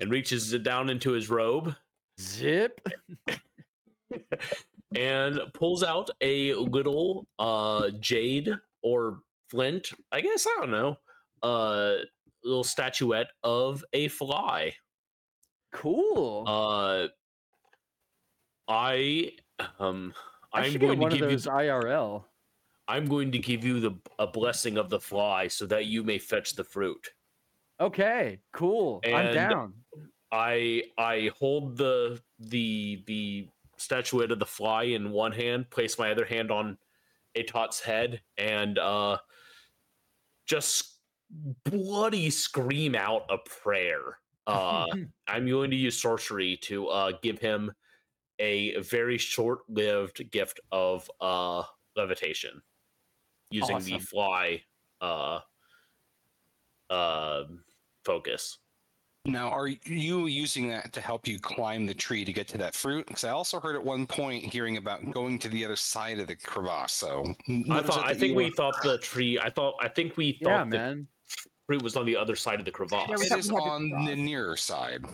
and 0.00 0.10
reaches 0.10 0.52
it 0.52 0.62
down 0.62 0.88
into 0.88 1.12
his 1.12 1.28
robe 1.28 1.74
Zip. 2.20 2.80
and 4.96 5.40
pulls 5.54 5.82
out 5.82 6.10
a 6.20 6.54
little 6.54 7.26
uh 7.38 7.90
jade 8.00 8.54
or 8.82 9.20
flint. 9.50 9.92
I 10.10 10.20
guess 10.20 10.46
I 10.46 10.60
don't 10.60 10.70
know. 10.70 10.96
Uh, 11.42 11.96
little 12.44 12.64
statuette 12.64 13.30
of 13.42 13.84
a 13.92 14.08
fly. 14.08 14.74
Cool. 15.72 16.44
Uh, 16.46 17.08
I 18.68 19.32
um, 19.78 20.14
I 20.52 20.62
I'm 20.62 20.72
should 20.72 20.80
going 20.80 21.00
to 21.00 21.06
of 21.06 21.12
give 21.12 21.30
you. 21.30 21.36
IRL. 21.38 22.24
I'm 22.92 23.06
going 23.06 23.32
to 23.32 23.38
give 23.38 23.64
you 23.64 23.80
the 23.80 23.92
a 24.18 24.26
blessing 24.26 24.76
of 24.76 24.90
the 24.90 25.00
fly, 25.00 25.48
so 25.48 25.64
that 25.64 25.86
you 25.86 26.02
may 26.02 26.18
fetch 26.18 26.52
the 26.52 26.62
fruit. 26.62 27.08
Okay. 27.80 28.38
Cool. 28.52 29.00
I'm 29.06 29.32
down. 29.32 29.72
I 30.30 30.82
I 30.98 31.30
hold 31.38 31.78
the 31.78 32.20
the 32.38 33.02
the 33.06 33.48
statuette 33.78 34.30
of 34.30 34.40
the 34.40 34.46
fly 34.46 34.82
in 34.82 35.10
one 35.10 35.32
hand, 35.32 35.70
place 35.70 35.98
my 35.98 36.10
other 36.10 36.26
hand 36.26 36.50
on 36.50 36.76
Atot's 37.34 37.80
head, 37.80 38.20
and 38.36 38.78
uh, 38.78 39.16
just 40.44 40.98
bloody 41.64 42.28
scream 42.28 42.94
out 42.94 43.22
a 43.30 43.38
prayer. 43.38 44.18
Uh, 44.46 44.84
I'm 45.26 45.48
going 45.48 45.70
to 45.70 45.76
use 45.76 45.98
sorcery 45.98 46.58
to 46.64 46.88
uh, 46.88 47.12
give 47.22 47.38
him 47.38 47.72
a 48.38 48.78
very 48.80 49.16
short-lived 49.16 50.30
gift 50.30 50.60
of 50.70 51.10
uh, 51.22 51.62
levitation 51.96 52.60
using 53.52 53.78
the 53.80 53.98
fly 53.98 54.62
uh, 55.00 55.40
uh, 56.90 57.44
focus. 58.04 58.58
Now, 59.24 59.50
are 59.50 59.68
you 59.68 60.26
using 60.26 60.68
that 60.70 60.92
to 60.94 61.00
help 61.00 61.28
you 61.28 61.38
climb 61.38 61.86
the 61.86 61.94
tree 61.94 62.24
to 62.24 62.32
get 62.32 62.48
to 62.48 62.58
that 62.58 62.74
fruit? 62.74 63.06
Because 63.06 63.22
I 63.22 63.30
also 63.30 63.60
heard 63.60 63.76
at 63.76 63.84
one 63.84 64.04
point 64.04 64.44
hearing 64.44 64.78
about 64.78 65.08
going 65.12 65.38
to 65.40 65.48
the 65.48 65.64
other 65.64 65.76
side 65.76 66.18
of 66.18 66.26
the 66.26 66.34
crevasse. 66.34 66.92
So 66.92 67.32
I 67.70 67.82
thought 67.82 68.04
I 68.04 68.14
think 68.14 68.30
you 68.30 68.34
we 68.34 68.42
want? 68.44 68.56
thought 68.56 68.74
the 68.82 68.98
tree. 68.98 69.38
I 69.38 69.48
thought 69.48 69.74
I 69.80 69.86
think 69.86 70.16
we 70.16 70.32
thought 70.42 70.50
yeah, 70.50 70.64
the 70.64 70.70
man. 70.70 71.06
fruit 71.68 71.82
was 71.82 71.94
on 71.96 72.04
the 72.04 72.16
other 72.16 72.34
side 72.34 72.58
of 72.58 72.64
the 72.64 72.72
crevasse. 72.72 73.06
Yeah, 73.10 73.14
we 73.16 73.26
It 73.26 73.28
thought 73.28 73.38
is 73.38 73.52
we 73.52 73.54
had 73.54 73.64
to 73.64 73.70
on 73.70 73.88
the 73.90 73.96
cross. 74.06 74.16
near 74.18 74.56
side. 74.56 75.04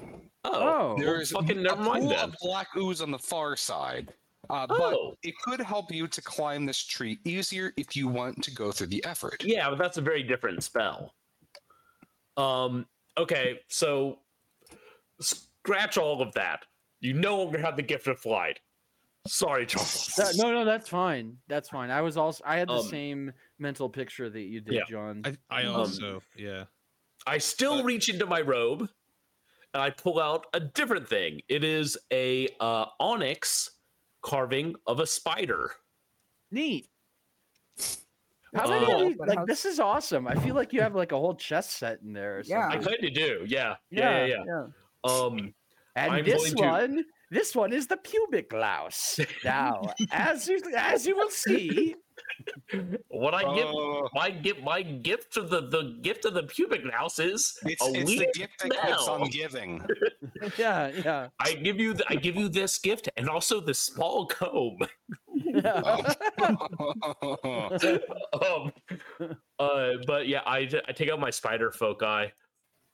oh, 0.45 0.51
Oh. 0.55 0.95
there 0.97 1.07
There 1.07 1.21
is 1.21 1.29
is 1.29 1.33
fucking 1.33 1.59
a 1.59 1.63
never 1.63 1.83
mind 1.83 2.01
pool 2.05 2.09
then. 2.09 2.19
of 2.31 2.35
black 2.41 2.69
ooze 2.79 3.03
on 3.03 3.11
the 3.11 3.19
far 3.19 3.57
side. 3.57 4.15
Uh, 4.51 4.67
Oh. 4.71 5.11
But 5.23 5.29
it 5.29 5.35
could 5.43 5.61
help 5.61 5.91
you 5.93 6.07
to 6.09 6.23
climb 6.23 6.65
this 6.67 6.83
tree 6.85 7.19
easier 7.25 7.73
if 7.77 7.95
you 7.97 8.09
want 8.09 8.43
to 8.45 8.51
go 8.51 8.73
through 8.73 8.87
the 8.89 9.05
effort. 9.05 9.43
Yeah, 9.45 9.69
but 9.71 9.79
that's 9.79 9.99
a 9.99 10.03
very 10.03 10.23
different 10.23 10.63
spell. 10.63 11.15
Um. 12.37 12.87
Okay, 13.17 13.61
so 13.69 14.21
scratch 15.21 15.99
all 15.99 16.23
of 16.23 16.33
that. 16.35 16.65
You 17.01 17.13
no 17.13 17.37
longer 17.43 17.59
have 17.59 17.77
the 17.77 17.83
gift 17.83 18.07
of 18.07 18.19
flight. 18.19 18.61
Sorry, 19.27 19.67
Charles. 19.67 20.07
That- 20.17 20.37
no, 20.37 20.53
no, 20.53 20.65
that's 20.65 20.89
fine. 20.89 21.37
That's 21.49 21.69
fine. 21.69 21.91
I 21.91 22.01
was 22.01 22.17
also 22.17 22.43
I 22.47 22.57
had 22.57 22.69
the 22.69 22.75
Um, 22.75 22.89
same 22.89 23.33
mental 23.59 23.89
picture 23.89 24.31
that 24.31 24.41
you 24.41 24.61
did, 24.61 24.75
yeah. 24.75 24.85
John. 24.89 25.23
I, 25.25 25.37
I 25.51 25.65
Um, 25.65 25.75
also, 25.77 26.23
yeah. 26.37 26.65
I 27.27 27.39
still 27.39 27.81
Uh, 27.81 27.83
reach 27.83 28.09
into 28.09 28.25
my 28.25 28.41
robe 28.41 28.89
and 29.75 29.83
I 29.83 29.91
pull 29.91 30.21
out 30.21 30.47
a 30.55 30.61
different 30.61 31.09
thing. 31.09 31.43
It 31.49 31.65
is 31.65 31.99
a 32.13 32.49
uh, 32.61 32.87
onyx 33.01 33.71
carving 34.23 34.75
of 34.87 35.01
a 35.01 35.07
spider. 35.07 35.73
Neat. 36.51 36.89
How 38.55 38.67
many 38.69 38.87
Oh. 38.87 39.03
of 39.03 39.09
these, 39.09 39.17
like 39.19 39.47
this 39.47 39.65
is 39.65 39.79
awesome. 39.79 40.27
I 40.27 40.35
feel 40.37 40.55
like 40.55 40.73
you 40.73 40.81
have 40.81 40.95
like 40.95 41.13
a 41.13 41.17
whole 41.19 41.35
chess 41.35 41.71
set 41.71 42.01
in 42.03 42.13
there. 42.15 42.39
Or 42.39 42.43
Yeah. 42.45 42.69
I 42.69 42.73
something. 42.73 42.93
kind 42.93 43.05
of 43.05 43.15
do. 43.15 43.45
Yeah. 43.47 43.77
Yeah. 43.91 44.25
Yeah. 44.27 44.45
yeah. 44.47 44.67
Um. 45.05 45.55
And 45.97 46.13
I'm 46.13 46.25
this 46.25 46.55
going 46.55 46.57
to- 46.57 46.63
one, 46.63 47.05
this 47.31 47.55
one 47.55 47.73
is 47.73 47.87
the 47.87 47.97
pubic 47.97 48.53
louse. 48.53 49.21
Now, 49.45 49.93
as 50.11 50.49
you 50.49 50.61
as 50.77 51.07
you 51.07 51.17
will 51.17 51.31
see, 51.31 51.95
What 53.09 53.35
I 53.35 53.43
give 53.55 53.69
Uh, 53.69 54.09
my 54.15 54.31
gift 54.31 54.63
my 54.63 54.83
gift 54.83 55.33
to 55.35 55.43
the 55.43 55.63
the 55.69 55.99
gift 56.03 56.25
of 56.25 56.35
the 56.35 56.43
pubic 56.45 56.83
louse 56.85 57.19
is 57.19 57.59
it's, 57.65 57.83
a 57.83 57.93
it's 57.93 58.11
the 58.11 58.19
weird 58.19 58.35
gift 58.35 58.63
that 58.63 58.71
keeps 58.71 59.09
on 59.09 59.29
giving. 59.31 59.83
yeah, 60.59 60.89
yeah, 60.89 61.29
I 61.41 61.55
give 61.55 61.79
you 61.79 61.95
th- 61.95 62.07
I 62.09 62.17
give 62.17 62.37
you 62.37 62.49
this 62.49 62.79
gift 62.79 63.09
and 63.17 63.29
also 63.29 63.61
the 63.61 63.75
small 63.75 64.27
comb. 64.27 64.79
yeah. 65.35 66.15
um, 68.43 68.73
uh, 69.59 69.91
but 70.07 70.29
yeah, 70.29 70.43
I 70.47 70.69
I 70.89 70.93
take 70.93 71.11
out 71.11 71.21
my 71.21 71.31
spider 71.31 71.71
foci, 71.71 72.33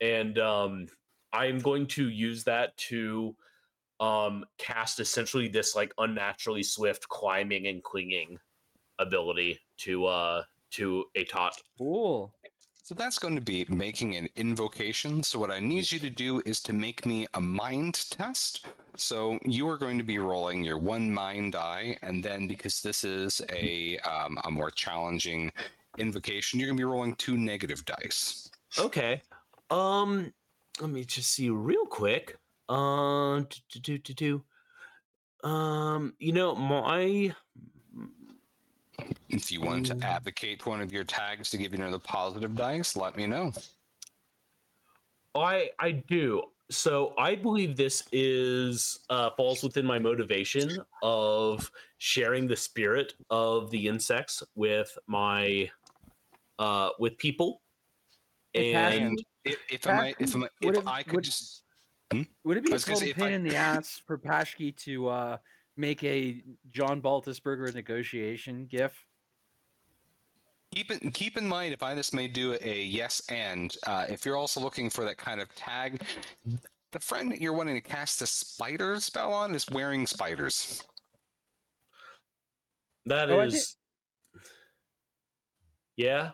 and 0.01 0.39
um, 0.39 0.87
I'm 1.33 1.59
going 1.59 1.87
to 1.89 2.09
use 2.09 2.45
that 2.45 2.77
to 2.89 3.35
um 4.01 4.45
cast 4.59 5.01
essentially 5.01 5.49
this 5.49 5.77
like 5.77 5.93
unnaturally 5.99 6.63
swift 6.63 7.09
climbing 7.09 7.69
and 7.69 7.83
clinging 7.83 8.39
ability 8.99 9.59
to 9.79 10.07
uh 10.07 10.43
to 10.71 11.05
a 11.15 11.25
tot. 11.25 11.55
cool. 11.79 12.33
So 12.83 12.95
that's 12.95 13.19
going 13.19 13.35
to 13.35 13.41
be 13.41 13.65
making 13.71 14.17
an 14.17 14.29
invocation. 14.37 15.23
So 15.23 15.39
what 15.39 15.51
I 15.51 15.59
need 15.59 15.91
you 15.91 15.99
to 16.01 16.11
do 16.11 16.43
is 16.45 16.61
to 16.63 16.75
make 16.75 17.07
me 17.07 17.27
a 17.33 17.41
mind 17.41 18.11
test. 18.11 18.67
So 18.95 19.39
you 19.43 19.67
are 19.71 19.79
going 19.79 19.97
to 19.97 20.05
be 20.05 20.19
rolling 20.19 20.63
your 20.63 20.77
one 20.77 21.11
mind 21.11 21.53
die, 21.53 21.97
and 22.03 22.23
then 22.23 22.47
because 22.47 22.83
this 22.83 23.03
is 23.03 23.41
a 23.51 23.99
um, 24.01 24.37
a 24.45 24.51
more 24.51 24.71
challenging 24.71 25.51
invocation, 25.97 26.61
you're 26.61 26.67
going 26.67 26.77
to 26.77 26.81
be 26.81 26.85
rolling 26.85 27.15
two 27.15 27.39
negative 27.39 27.85
dice. 27.87 28.51
Okay. 28.79 29.23
Um, 29.71 30.35
let 30.79 30.91
me 30.91 31.05
just 31.05 31.33
see 31.33 31.49
real 31.49 31.87
quick. 31.87 32.37
Um, 32.69 33.47
do, 33.73 33.81
do, 33.81 33.99
do, 33.99 34.15
do. 35.43 35.49
Um, 35.49 36.15
you 36.19 36.33
know, 36.33 36.55
my 36.55 37.35
If 39.29 39.51
you 39.53 39.61
want 39.61 39.89
Mm. 39.91 40.01
to 40.01 40.07
advocate 40.07 40.65
one 40.65 40.81
of 40.81 40.93
your 40.93 41.05
tags 41.05 41.51
to 41.51 41.59
give 41.59 41.73
you 41.73 41.79
another 41.81 41.99
positive 41.99 42.55
dice, 42.55 42.97
let 42.97 43.17
me 43.17 43.27
know. 43.27 43.53
I 45.35 45.71
I 45.79 45.91
do. 45.93 46.45
So 46.71 47.13
I 47.19 47.35
believe 47.35 47.77
this 47.77 48.05
is 48.13 49.01
uh, 49.11 49.31
falls 49.37 49.63
within 49.63 49.85
my 49.85 49.99
motivation 49.99 50.79
of 51.03 51.71
sharing 51.99 52.47
the 52.47 52.57
spirit 52.57 53.15
of 53.29 53.71
the 53.71 53.87
insects 53.89 54.43
with 54.55 54.97
my 55.07 55.71
uh, 56.59 56.91
with 56.99 57.19
people, 57.19 57.61
Hey, 58.55 58.73
Passion. 58.73 59.03
and 59.09 59.25
If, 59.45 59.59
if, 59.69 59.87
I, 59.89 59.97
might- 59.97 60.17
if, 60.21 60.35
I, 60.35 60.39
might- 60.39 60.51
if 60.63 60.77
it- 60.77 60.87
I 60.87 61.03
could 61.03 61.15
would- 61.17 61.25
just 61.25 61.64
Would 62.13 62.57
it 62.59 62.65
be 62.65 62.71
a 62.71 62.75
was 62.75 62.85
total 62.85 63.13
pain 63.13 63.25
I- 63.25 63.31
in 63.31 63.43
the 63.43 63.57
ass 63.71 64.01
for 64.07 64.19
Paschke 64.19 64.77
to 64.85 65.09
uh, 65.09 65.37
make 65.77 66.03
a 66.05 66.43
John 66.71 67.01
Baltisberger 67.03 67.73
negotiation 67.75 68.67
gif? 68.67 68.93
Keep 70.73 70.91
in 70.91 71.11
keep 71.13 71.37
in 71.37 71.47
mind 71.47 71.73
if 71.73 71.83
I 71.85 71.95
just 71.95 72.13
may 72.13 72.27
do 72.27 72.57
a 72.61 72.83
yes 72.83 73.23
and 73.29 73.77
uh, 73.87 74.07
if 74.09 74.25
you're 74.27 74.37
also 74.37 74.61
looking 74.61 74.91
for 74.91 75.05
that 75.05 75.17
kind 75.17 75.41
of 75.41 75.53
tag, 75.55 76.03
the 76.91 76.99
friend 76.99 77.31
that 77.31 77.41
you're 77.41 77.53
wanting 77.53 77.77
to 77.77 77.81
cast 77.81 78.19
the 78.19 78.27
spider 78.27 78.99
spell 78.99 79.33
on 79.33 79.55
is 79.55 79.69
wearing 79.71 80.05
spiders. 80.05 80.83
that 83.07 83.31
Oh, 83.31 83.41
is, 83.41 83.77
yeah. 85.97 86.33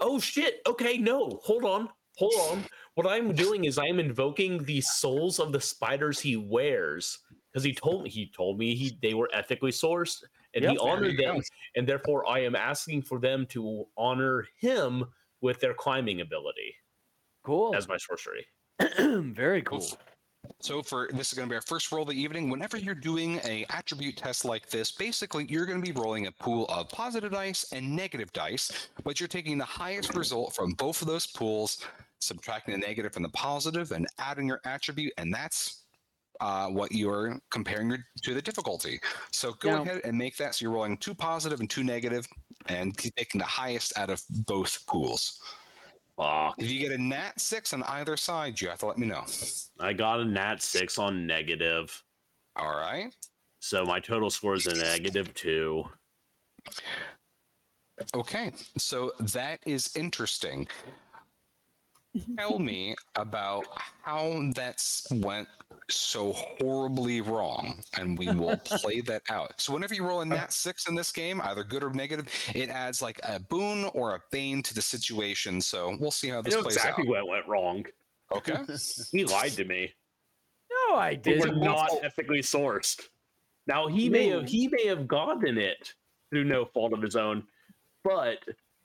Oh 0.00 0.18
shit! 0.18 0.60
Okay, 0.66 0.96
no, 0.96 1.38
hold 1.44 1.64
on, 1.64 1.90
hold 2.16 2.34
on. 2.58 2.64
What 2.94 3.06
I'm 3.06 3.32
doing 3.34 3.64
is 3.64 3.78
I'm 3.78 3.98
invoking 3.98 4.64
the 4.64 4.80
souls 4.80 5.38
of 5.40 5.52
the 5.52 5.60
spiders 5.60 6.20
he 6.20 6.36
wears 6.36 7.18
because 7.52 7.64
he 7.64 7.74
told 7.74 8.04
me 8.04 8.10
he 8.10 8.30
told 8.30 8.58
me 8.58 8.74
he 8.74 8.96
they 9.02 9.14
were 9.14 9.28
ethically 9.32 9.70
sourced 9.72 10.22
and 10.54 10.64
he 10.64 10.70
Yep, 10.72 10.82
there 10.82 10.90
honored 10.90 11.10
you 11.10 11.16
go. 11.24 11.34
them, 11.34 11.42
and 11.76 11.88
therefore 11.88 12.28
I 12.28 12.40
am 12.40 12.54
asking 12.54 13.02
for 13.02 13.18
them 13.18 13.46
to 13.46 13.86
honor 13.96 14.46
him 14.58 15.04
with 15.40 15.60
their 15.60 15.74
climbing 15.74 16.20
ability 16.20 16.74
Cool. 17.42 17.74
as 17.74 17.88
my 17.88 17.96
sorcery. 17.96 18.46
Very 18.98 19.62
Well, 19.70 19.80
cool. 19.80 19.98
So 20.60 20.82
for 20.82 21.08
this 21.12 21.30
is 21.32 21.36
going 21.36 21.48
to 21.48 21.52
be 21.52 21.56
our 21.56 21.62
first 21.62 21.92
roll 21.92 22.02
of 22.02 22.08
the 22.08 22.20
evening. 22.20 22.48
Whenever 22.48 22.76
you're 22.76 22.94
doing 22.94 23.40
a 23.44 23.66
attribute 23.70 24.16
test 24.16 24.44
like 24.44 24.68
this, 24.68 24.90
basically 24.90 25.46
you're 25.48 25.66
going 25.66 25.82
to 25.82 25.92
be 25.92 25.98
rolling 25.98 26.26
a 26.26 26.32
pool 26.32 26.66
of 26.66 26.88
positive 26.88 27.32
dice 27.32 27.66
and 27.72 27.94
negative 27.94 28.32
dice, 28.32 28.88
but 29.04 29.20
you're 29.20 29.28
taking 29.28 29.58
the 29.58 29.64
highest 29.64 30.14
result 30.14 30.54
from 30.54 30.72
both 30.72 31.02
of 31.02 31.08
those 31.08 31.26
pools, 31.26 31.84
subtracting 32.20 32.72
the 32.72 32.86
negative 32.86 33.12
from 33.12 33.22
the 33.22 33.28
positive, 33.30 33.92
and 33.92 34.06
adding 34.18 34.46
your 34.46 34.60
attribute, 34.64 35.12
and 35.18 35.32
that's 35.32 35.82
uh, 36.40 36.66
what 36.68 36.92
you're 36.92 37.38
comparing 37.50 37.88
your, 37.88 37.98
to 38.22 38.34
the 38.34 38.42
difficulty. 38.42 38.98
So 39.30 39.52
go 39.52 39.70
Now- 39.70 39.82
ahead 39.82 40.00
and 40.04 40.16
make 40.16 40.36
that 40.38 40.54
so 40.54 40.64
you're 40.64 40.72
rolling 40.72 40.96
two 40.96 41.14
positive 41.14 41.60
and 41.60 41.68
two 41.68 41.84
negative, 41.84 42.26
and 42.66 42.96
taking 42.96 43.38
the 43.38 43.44
highest 43.44 43.96
out 43.98 44.10
of 44.10 44.22
both 44.30 44.84
pools. 44.86 45.40
Fuck. 46.16 46.54
If 46.58 46.70
you 46.70 46.78
get 46.78 46.92
a 46.92 46.98
nat 47.02 47.40
six 47.40 47.72
on 47.72 47.82
either 47.84 48.16
side, 48.16 48.60
you 48.60 48.68
have 48.68 48.78
to 48.80 48.86
let 48.86 48.98
me 48.98 49.06
know. 49.06 49.24
I 49.80 49.92
got 49.92 50.20
a 50.20 50.24
nat 50.24 50.62
six 50.62 50.98
on 50.98 51.26
negative, 51.26 52.02
All 52.56 52.76
right. 52.76 53.12
so 53.58 53.84
my 53.84 53.98
total 53.98 54.30
score 54.30 54.54
is 54.54 54.66
a 54.66 54.74
negative 54.76 55.34
two. 55.34 55.84
Okay, 58.14 58.52
so 58.78 59.12
that 59.20 59.60
is 59.66 59.90
interesting. 59.96 60.66
Tell 62.38 62.58
me 62.60 62.94
about 63.16 63.64
how 64.02 64.50
that's 64.54 65.06
went 65.10 65.48
so 65.90 66.32
horribly 66.32 67.20
wrong, 67.20 67.82
and 67.98 68.18
we 68.18 68.26
will 68.34 68.56
play 68.58 69.00
that 69.02 69.22
out. 69.30 69.60
So 69.60 69.72
whenever 69.72 69.94
you 69.94 70.06
roll 70.06 70.20
a 70.22 70.24
nat 70.24 70.52
six 70.52 70.88
in 70.88 70.94
this 70.94 71.12
game, 71.12 71.40
either 71.42 71.64
good 71.64 71.82
or 71.84 71.90
negative, 71.90 72.26
it 72.54 72.68
adds 72.70 73.02
like 73.02 73.20
a 73.24 73.38
boon 73.40 73.84
or 73.94 74.14
a 74.14 74.20
bane 74.30 74.62
to 74.62 74.74
the 74.74 74.82
situation. 74.82 75.60
So 75.60 75.96
we'll 76.00 76.10
see 76.10 76.28
how 76.28 76.38
I 76.38 76.42
this 76.42 76.54
know 76.54 76.62
plays 76.62 76.76
exactly 76.76 77.04
out. 77.04 77.08
what 77.08 77.28
went 77.28 77.46
wrong. 77.48 77.84
Okay. 78.32 78.56
He 79.12 79.24
lied 79.24 79.52
to 79.52 79.64
me. 79.64 79.92
No, 80.90 80.96
I 80.96 81.16
They 81.22 81.38
were 81.38 81.46
didn't. 81.46 82.04
ethically 82.04 82.40
sourced. 82.40 83.00
Now 83.66 83.86
he 83.86 84.08
may 84.08 84.28
have 84.28 84.46
he 84.48 84.68
may 84.68 84.86
have 84.86 85.06
gotten 85.08 85.56
it 85.58 85.94
through 86.30 86.44
no 86.44 86.64
fault 86.66 86.92
of 86.92 87.00
his 87.02 87.16
own, 87.16 87.44
but 88.02 88.38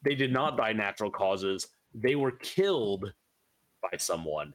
they 0.04 0.16
did 0.16 0.32
not 0.32 0.56
die 0.58 0.74
natural 0.74 1.10
causes. 1.12 1.68
They 1.94 2.16
were 2.16 2.32
killed 2.32 3.12
by 3.82 3.98
someone, 3.98 4.54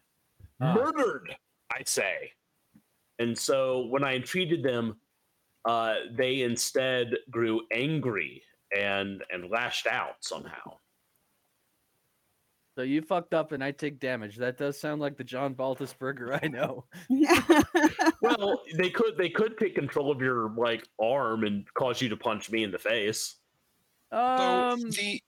Ah. 0.61 0.75
murdered. 0.75 1.35
I 1.73 1.83
say, 1.87 2.33
and 3.19 3.37
so 3.37 3.87
when 3.87 4.05
I 4.05 4.15
entreated 4.15 4.63
them, 4.63 4.97
uh, 5.65 5.95
they 6.13 6.43
instead 6.43 7.15
grew 7.31 7.63
angry 7.73 8.43
and 8.77 9.23
and 9.31 9.51
lashed 9.51 9.87
out 9.87 10.17
somehow. 10.21 10.77
So 12.77 12.83
you 12.83 13.03
fucked 13.03 13.35
up 13.35 13.53
and 13.53 13.63
I 13.63 13.71
take 13.71 14.01
damage. 14.01 14.37
That 14.37 14.59
does 14.59 14.81
sound 14.81 15.01
like 15.01 15.17
the 15.17 15.23
John 15.23 15.55
Baltisberger 15.55 16.41
I 16.43 16.49
know. 16.49 16.85
Yeah. 17.09 17.41
Well, 18.21 18.63
they 18.79 18.89
could 18.89 19.19
they 19.19 19.29
could 19.29 19.59
take 19.59 19.75
control 19.75 20.11
of 20.11 20.21
your 20.23 20.51
like 20.57 20.89
arm 21.01 21.45
and 21.45 21.67
cause 21.75 22.01
you 22.01 22.09
to 22.09 22.17
punch 22.17 22.51
me 22.51 22.65
in 22.65 22.71
the 22.71 22.79
face. 22.79 23.37
So 24.11 24.19
Um, 24.19 24.81
the 24.81 25.21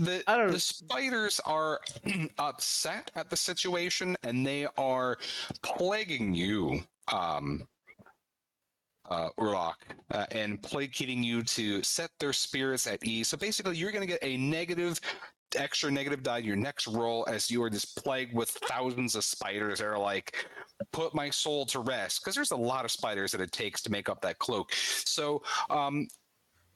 the 0.00 0.22
I 0.26 0.36
don't- 0.36 0.50
the 0.52 0.60
spiders 0.60 1.40
are 1.40 1.80
upset 2.38 3.10
at 3.14 3.30
the 3.30 3.36
situation 3.36 4.16
and 4.22 4.46
they 4.46 4.66
are 4.76 5.18
plaguing 5.62 6.34
you, 6.34 6.82
um, 7.12 7.66
uh, 9.10 9.28
Urlach, 9.38 9.74
uh, 10.12 10.26
and 10.30 10.62
placating 10.62 11.22
you 11.22 11.42
to 11.42 11.82
set 11.82 12.10
their 12.18 12.32
spirits 12.32 12.86
at 12.86 13.04
ease. 13.04 13.28
So 13.28 13.36
basically, 13.36 13.76
you're 13.76 13.92
going 13.92 14.06
to 14.06 14.12
get 14.12 14.22
a 14.22 14.36
negative, 14.36 15.00
extra 15.56 15.90
negative 15.90 16.22
die 16.22 16.38
your 16.38 16.54
next 16.56 16.86
roll 16.86 17.26
as 17.28 17.50
you 17.50 17.60
are 17.62 17.70
just 17.70 17.96
plagued 18.02 18.34
with 18.34 18.50
thousands 18.50 19.16
of 19.16 19.24
spiders 19.24 19.80
that 19.80 19.86
are 19.86 19.98
like, 19.98 20.46
put 20.92 21.12
my 21.14 21.28
soul 21.28 21.66
to 21.66 21.80
rest. 21.80 22.20
Because 22.22 22.36
there's 22.36 22.52
a 22.52 22.56
lot 22.56 22.84
of 22.84 22.90
spiders 22.92 23.32
that 23.32 23.40
it 23.40 23.50
takes 23.52 23.82
to 23.82 23.90
make 23.90 24.08
up 24.08 24.20
that 24.22 24.38
cloak. 24.38 24.72
So, 24.72 25.42
um, 25.70 26.06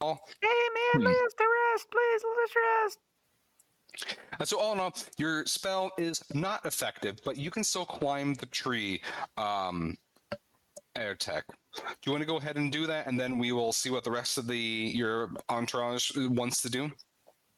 I'll 0.01 0.21
hey 0.43 0.49
man, 0.75 1.03
Hmm. 1.03 1.07
let 1.07 1.15
us 1.25 1.35
to 1.35 1.45
rest, 1.73 1.87
please. 1.91 2.21
Let 2.25 2.45
us 2.45 2.57
rest. 2.83 2.99
And 4.39 4.49
so 4.49 4.59
all 4.59 4.73
in 4.73 4.81
all, 4.81 4.95
your 5.19 5.45
spell 5.47 5.91
is 5.99 6.23
not 6.33 6.65
effective, 6.67 7.19
but 7.25 7.37
you 7.37 7.51
can 7.51 7.63
still 7.65 7.87
climb 7.87 8.35
the 8.35 8.47
tree. 8.47 9.01
Um, 9.37 9.97
Airtech. 10.97 11.43
Do 11.75 11.83
you 12.07 12.13
want 12.13 12.23
to 12.23 12.27
go 12.27 12.37
ahead 12.37 12.57
and 12.57 12.71
do 12.71 12.87
that, 12.87 13.09
and 13.09 13.19
then 13.19 13.37
we 13.39 13.51
will 13.51 13.73
see 13.73 13.91
what 13.91 14.05
the 14.05 14.11
rest 14.13 14.39
of 14.39 14.47
the 14.47 14.57
your 14.57 15.31
entourage 15.49 16.13
wants 16.17 16.63
to 16.63 16.71
do? 16.71 16.91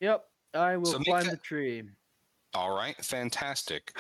Yep, 0.01 0.25
I 0.55 0.77
will 0.79 0.87
So 0.87 0.99
climb 1.01 1.25
that- 1.25 1.31
the 1.33 1.37
tree. 1.37 1.83
All 2.55 2.75
right, 2.75 2.97
fantastic. 3.05 3.95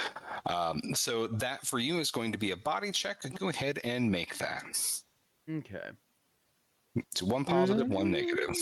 Um, 0.46 0.80
so 0.94 1.26
that 1.26 1.66
for 1.66 1.78
you 1.78 1.98
is 2.00 2.10
going 2.10 2.32
to 2.32 2.38
be 2.38 2.52
a 2.52 2.56
body 2.56 2.90
check. 2.90 3.18
Go 3.38 3.50
ahead 3.50 3.78
and 3.84 4.10
make 4.10 4.38
that. 4.38 4.64
Okay. 5.50 5.90
It's 6.94 7.22
one 7.22 7.44
positive, 7.44 7.88
one 7.88 8.10
negative. 8.10 8.56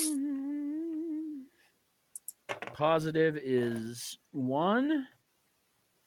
Positive 2.75 3.39
is 3.41 4.19
one. 4.33 5.07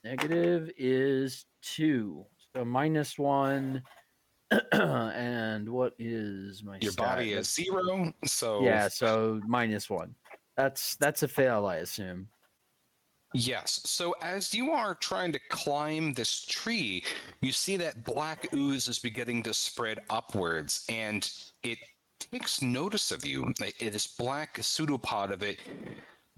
Negative 0.04 0.70
is 0.76 1.46
two. 1.62 2.24
So 2.54 2.64
minus 2.64 3.18
one. 3.18 3.82
and 4.72 5.68
what 5.68 5.94
is 5.98 6.62
my 6.62 6.78
Your 6.80 6.92
stat? 6.92 7.06
body 7.06 7.32
is 7.32 7.52
zero, 7.52 8.12
so 8.24 8.62
Yeah, 8.62 8.88
so 8.88 9.40
minus 9.46 9.90
one. 9.90 10.14
That's 10.56 10.96
that's 10.96 11.22
a 11.22 11.28
fail, 11.28 11.66
I 11.66 11.76
assume. 11.76 12.28
Yes. 13.34 13.80
So 13.84 14.14
as 14.22 14.54
you 14.54 14.70
are 14.70 14.94
trying 14.94 15.32
to 15.32 15.40
climb 15.50 16.14
this 16.14 16.44
tree, 16.46 17.04
you 17.42 17.52
see 17.52 17.76
that 17.78 18.04
black 18.04 18.52
ooze 18.54 18.88
is 18.88 18.98
beginning 18.98 19.42
to 19.44 19.54
spread 19.54 20.00
upwards, 20.10 20.84
and 20.88 21.30
it 21.62 21.78
takes 22.18 22.62
notice 22.62 23.10
of 23.10 23.24
you. 23.24 23.52
This 23.80 24.06
black 24.06 24.58
pseudopod 24.62 25.30
of 25.30 25.42
it 25.42 25.58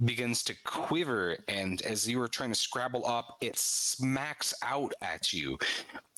begins 0.05 0.42
to 0.44 0.55
quiver, 0.64 1.36
and 1.48 1.82
as 1.82 2.09
you 2.09 2.20
are 2.20 2.28
trying 2.28 2.53
to 2.53 2.59
scrabble 2.59 3.07
up, 3.07 3.36
it 3.40 3.59
smacks 3.59 4.55
out 4.62 4.92
at 5.03 5.32
you. 5.32 5.59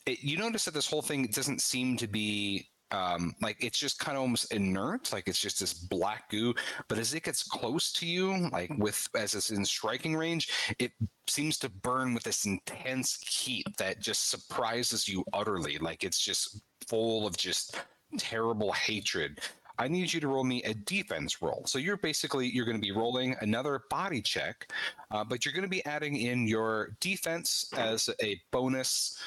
It, 0.07 0.23
you 0.23 0.37
notice 0.37 0.65
that 0.65 0.75
this 0.75 0.89
whole 0.89 1.03
thing 1.03 1.27
doesn't 1.27 1.61
seem 1.61 1.97
to 1.99 2.07
be 2.07 2.69
um, 2.93 3.35
like 3.41 3.57
it's 3.65 3.79
just 3.79 3.99
kind 3.99 4.17
of 4.17 4.23
almost 4.23 4.53
inert, 4.53 5.13
like 5.13 5.27
it's 5.27 5.41
just 5.41 5.59
this 5.59 5.73
black 5.73 6.29
goo. 6.31 6.55
But 6.89 6.99
as 6.99 7.15
it 7.15 7.23
gets 7.23 7.43
close 7.43 7.91
to 7.93 8.07
you, 8.07 8.49
like 8.51 8.71
with 8.77 9.09
as 9.17 9.35
it's 9.35 9.51
in 9.51 9.65
striking 9.65 10.15
range, 10.15 10.51
it 10.79 10.93
seems 11.27 11.59
to 11.59 11.71
burn 11.71 12.15
with 12.15 12.23
this 12.23 12.45
intense 12.45 13.19
heat 13.27 13.67
that 13.79 14.01
just 14.01 14.31
surprises 14.31 15.09
you 15.09 15.25
utterly. 15.33 15.79
Like 15.79 16.05
it's 16.05 16.21
just 16.21 16.61
full 16.87 17.27
of 17.27 17.37
just 17.37 17.81
terrible 18.19 18.73
hatred. 18.73 19.41
I 19.83 19.89
need 19.89 20.13
you 20.13 20.21
to 20.21 20.29
roll 20.29 20.45
me 20.45 20.63
a 20.63 20.75
defense 20.75 21.43
roll. 21.43 21.65
So 21.67 21.79
you're 21.79 21.97
basically 21.97 22.47
you're 22.49 22.65
going 22.65 22.77
to 22.77 22.81
be 22.81 22.93
rolling 22.93 23.35
another 23.41 23.83
body 23.91 24.23
check, 24.23 24.71
uh, 25.11 25.25
but 25.25 25.45
you're 25.45 25.53
going 25.53 25.65
to 25.65 25.69
be 25.69 25.85
adding 25.85 26.17
in 26.17 26.47
your 26.47 26.97
defense 27.01 27.69
as 27.77 28.09
a 28.23 28.41
bonus. 28.53 29.19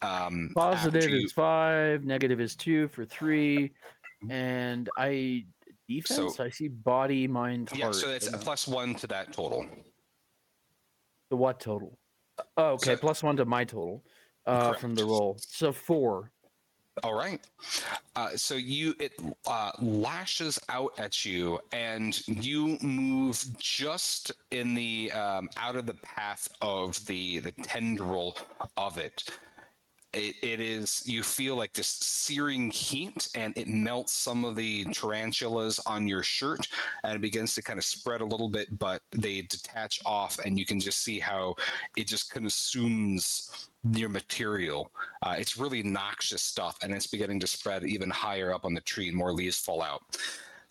Um, 0.00 0.52
Positive 0.54 1.10
is 1.12 1.32
five, 1.32 2.04
negative 2.04 2.40
is 2.40 2.54
two 2.54 2.86
for 2.88 3.04
three, 3.04 3.72
and 4.30 4.88
I 4.96 5.44
defense. 5.88 6.36
So- 6.36 6.44
I 6.44 6.50
see 6.50 6.68
body, 6.68 7.26
mind, 7.26 7.68
yeah, 7.74 7.86
heart. 7.86 7.96
so 7.96 8.06
that's 8.06 8.28
a 8.32 8.38
plus 8.38 8.68
one 8.68 8.94
to 8.94 9.08
that 9.08 9.32
total. 9.32 9.66
the 11.30 11.36
what 11.36 11.58
total? 11.58 11.98
Oh, 12.56 12.70
okay, 12.74 12.94
So- 12.94 12.96
plus 13.00 13.24
one 13.24 13.36
to 13.38 13.44
my 13.44 13.64
total. 13.64 14.04
uh, 14.46 14.72
from 14.74 14.94
the 14.94 15.04
roll. 15.04 15.36
So 15.40 15.72
four. 15.72 16.30
All 17.02 17.14
right. 17.14 17.40
Uh, 18.14 18.36
so 18.36 18.56
you 18.56 18.94
it 18.98 19.12
uh, 19.46 19.70
lashes 19.80 20.58
out 20.68 20.92
at 20.98 21.24
you, 21.24 21.58
and 21.72 22.26
you 22.26 22.78
move 22.82 23.42
just 23.58 24.32
in 24.50 24.74
the 24.74 25.10
um, 25.12 25.48
out 25.56 25.76
of 25.76 25.86
the 25.86 25.94
path 25.94 26.48
of 26.60 27.04
the 27.06 27.38
the 27.38 27.52
tendril 27.52 28.36
of 28.76 28.98
it. 28.98 29.24
It, 30.12 30.34
it 30.42 30.60
is 30.60 31.02
you 31.06 31.22
feel 31.22 31.54
like 31.54 31.72
this 31.72 31.86
searing 31.86 32.70
heat, 32.70 33.28
and 33.34 33.56
it 33.56 33.68
melts 33.68 34.12
some 34.12 34.44
of 34.44 34.56
the 34.56 34.84
tarantulas 34.86 35.78
on 35.86 36.08
your 36.08 36.24
shirt, 36.24 36.66
and 37.04 37.14
it 37.14 37.20
begins 37.20 37.54
to 37.54 37.62
kind 37.62 37.78
of 37.78 37.84
spread 37.84 38.20
a 38.20 38.26
little 38.26 38.48
bit, 38.48 38.76
but 38.78 39.02
they 39.12 39.42
detach 39.42 40.00
off, 40.04 40.38
and 40.44 40.58
you 40.58 40.66
can 40.66 40.80
just 40.80 41.04
see 41.04 41.20
how 41.20 41.54
it 41.96 42.08
just 42.08 42.32
consumes 42.32 43.68
your 43.92 44.08
material. 44.08 44.90
Uh, 45.22 45.36
it's 45.38 45.56
really 45.56 45.82
noxious 45.82 46.42
stuff, 46.42 46.76
and 46.82 46.92
it's 46.92 47.06
beginning 47.06 47.38
to 47.40 47.46
spread 47.46 47.84
even 47.84 48.10
higher 48.10 48.52
up 48.52 48.64
on 48.64 48.74
the 48.74 48.80
tree, 48.80 49.08
and 49.08 49.16
more 49.16 49.32
leaves 49.32 49.58
fall 49.58 49.80
out. 49.80 50.02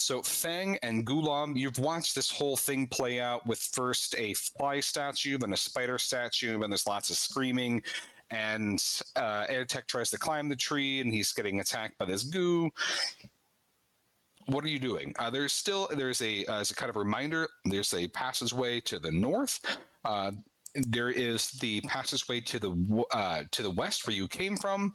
So 0.02 0.22
Fang 0.22 0.78
and 0.82 1.06
Gulam, 1.06 1.58
you've 1.58 1.80
watched 1.80 2.16
this 2.16 2.32
whole 2.32 2.56
thing 2.56 2.88
play 2.88 3.20
out 3.20 3.46
with 3.46 3.60
first 3.60 4.16
a 4.18 4.34
fly 4.34 4.80
statue, 4.80 5.38
then 5.38 5.54
a 5.54 5.58
spider 5.58 5.98
statue, 5.98 6.62
and 6.62 6.72
there's 6.72 6.88
lots 6.88 7.10
of 7.10 7.18
screaming. 7.18 7.84
And 8.32 8.84
uh, 9.16 9.46
Airtech 9.48 9.88
tries 9.88 10.10
to 10.12 10.18
climb 10.18 10.50
the 10.50 10.56
tree, 10.56 11.02
and 11.02 11.12
he's 11.14 11.34
getting 11.34 11.60
attacked 11.60 11.98
by 11.98 12.06
this 12.06 12.24
goo. 12.24 12.70
What 14.46 14.64
are 14.64 14.70
you 14.70 14.80
doing? 14.80 15.14
Uh, 15.20 15.30
there's 15.30 15.54
still 15.54 15.88
there's 15.96 16.22
a 16.22 16.46
uh, 16.46 16.60
as 16.60 16.72
a 16.72 16.76
kind 16.76 16.90
of 16.90 16.96
reminder. 16.96 17.48
There's 17.66 17.94
a 17.94 18.08
passageway 18.08 18.82
to 18.82 19.00
the 19.00 19.12
north. 19.12 19.60
Uh, 20.06 20.32
there 20.76 21.10
is 21.10 21.52
the 21.52 21.82
passageway 21.82 22.42
to 22.42 22.60
the 22.60 23.04
uh, 23.12 23.44
to 23.52 23.64
the 23.64 23.72
west 23.72 24.08
where 24.08 24.16
you 24.16 24.28
came 24.28 24.58
from. 24.58 24.94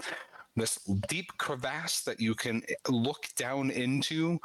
This 0.56 0.78
deep 1.08 1.26
crevasse 1.38 2.02
that 2.02 2.20
you 2.20 2.34
can 2.34 2.62
eh, 2.68 2.74
look 2.88 3.26
down 3.36 3.72
into, 3.72 4.38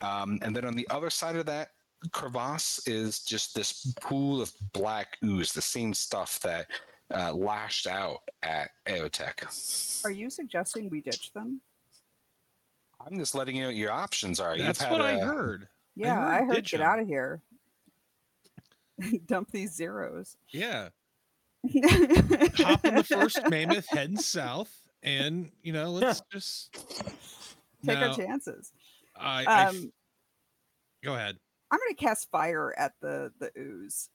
um, 0.00 0.38
and 0.42 0.54
then 0.54 0.64
on 0.64 0.76
the 0.76 0.86
other 0.90 1.10
side 1.10 1.34
of 1.34 1.46
that 1.46 1.70
crevasse 2.12 2.80
is 2.86 3.20
just 3.20 3.54
this 3.54 3.92
pool 4.00 4.40
of 4.40 4.52
black 4.72 5.18
ooze, 5.24 5.52
the 5.52 5.62
same 5.62 5.92
stuff 5.92 6.40
that 6.40 6.66
uh, 7.14 7.32
lashed 7.32 7.86
out 7.86 8.20
at 8.42 8.70
Aeotech. 8.86 10.02
Are 10.04 10.10
you 10.10 10.30
suggesting 10.30 10.88
we 10.90 11.00
ditch 11.00 11.32
them? 11.32 11.60
I'm 13.04 13.18
just 13.18 13.34
letting 13.34 13.56
you 13.56 13.62
know 13.62 13.68
what 13.68 13.76
your 13.76 13.92
options 13.92 14.40
are. 14.40 14.54
You've 14.56 14.66
That's 14.66 14.82
had 14.82 14.92
what 14.92 15.00
I 15.00 15.12
a- 15.12 15.24
heard. 15.24 15.68
Yeah, 15.96 16.14
heard 16.14 16.28
I 16.30 16.44
heard 16.44 16.54
get 16.56 16.64
get 16.66 16.80
'em. 16.80 16.86
out 16.86 16.98
of 17.00 17.06
here. 17.06 17.40
Dump 19.26 19.50
these 19.50 19.74
zeros. 19.74 20.36
Yeah. 20.50 20.88
Hop 21.74 22.84
on 22.84 22.94
the 22.94 23.04
first 23.06 23.38
mammoth 23.50 23.86
heading 23.88 24.16
south, 24.16 24.70
and 25.02 25.50
you 25.62 25.72
know, 25.72 25.90
let's 25.90 26.22
just 26.32 26.72
take 27.84 27.98
our 27.98 28.08
Now, 28.08 28.14
chances. 28.14 28.72
I, 29.16 29.44
I 29.46 29.62
f- 29.64 29.68
Um, 29.74 29.92
go 31.04 31.14
ahead. 31.14 31.36
I'm 31.70 31.78
gonna 31.78 31.94
cast 31.96 32.30
fire 32.30 32.74
at 32.78 32.92
the 33.02 33.30
the 33.40 33.50
ooze. 33.58 34.08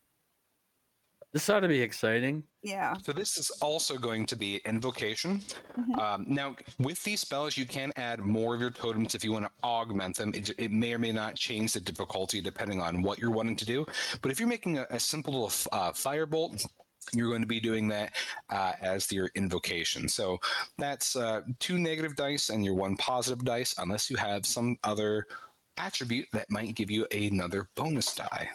This 1.35 1.49
ought 1.49 1.59
to 1.59 1.67
be 1.67 1.81
exciting. 1.81 2.43
Yeah. 2.63 2.93
So 3.03 3.11
this 3.11 3.37
is 3.37 3.49
also 3.61 3.97
going 3.97 4.25
to 4.27 4.37
be 4.37 4.61
invocation. 4.63 5.41
Mhm. 5.77 5.99
Um, 5.99 6.25
now, 6.29 6.55
with 6.79 7.03
these 7.03 7.19
spells, 7.19 7.57
you 7.57 7.65
can 7.65 7.91
add 7.97 8.21
more 8.21 8.55
of 8.55 8.61
your 8.61 8.69
totems 8.69 9.15
if 9.15 9.21
you 9.25 9.33
want 9.33 9.43
to 9.43 9.51
augment 9.61 10.15
them. 10.15 10.31
It, 10.33 10.51
it 10.57 10.71
may 10.71 10.93
or 10.93 10.97
may 10.97 11.11
not 11.11 11.35
change 11.35 11.73
the 11.73 11.81
difficulty 11.81 12.39
depending 12.39 12.81
on 12.81 13.01
what 13.01 13.19
you're 13.19 13.31
wanting 13.31 13.57
to 13.57 13.65
do. 13.65 13.85
But 14.21 14.31
if 14.31 14.39
you're 14.39 14.47
making 14.47 14.77
a, 14.77 14.87
a 14.91 14.97
simple 14.97 15.33
little 15.33 15.49
f- 15.49 15.67
uh, 15.73 15.91
firebolt, 15.91 16.65
you're 17.11 17.27
going 17.27 17.41
to 17.41 17.47
be 17.47 17.59
doing 17.59 17.89
that 17.89 18.15
uh, 18.49 18.71
as 18.81 19.11
your 19.11 19.29
invocation. 19.35 20.07
So 20.07 20.39
that's 20.77 21.17
uh, 21.17 21.41
two 21.59 21.77
negative 21.77 22.15
dice 22.15 22.47
and 22.47 22.63
your 22.63 22.75
one 22.75 22.95
positive 22.95 23.43
dice, 23.43 23.75
unless 23.77 24.09
you 24.09 24.15
have 24.15 24.45
some 24.45 24.77
other 24.85 25.27
attribute 25.75 26.29
that 26.31 26.49
might 26.49 26.75
give 26.75 26.89
you 26.89 27.05
another 27.11 27.67
bonus 27.75 28.15
die. 28.15 28.51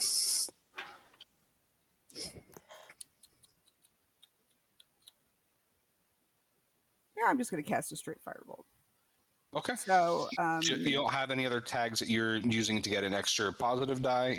Yeah, 7.21 7.29
I'm 7.29 7.39
just 7.39 7.51
gonna 7.51 7.62
cast 7.62 7.93
a 7.93 7.97
straight 7.97 8.18
firebolt. 8.27 8.64
Okay. 9.55 9.75
So 9.77 10.29
um 10.39 10.61
You 10.62 10.77
you 10.77 10.93
don't 10.93 11.12
have 11.12 11.31
any 11.31 11.47
other 11.47 11.61
tags 11.61 11.99
that 11.99 12.09
you're 12.09 12.37
using 12.37 12.81
to 12.83 12.91
get 12.91 13.05
an 13.05 13.14
extra 13.14 13.53
positive 13.53 14.01
die? 14.03 14.39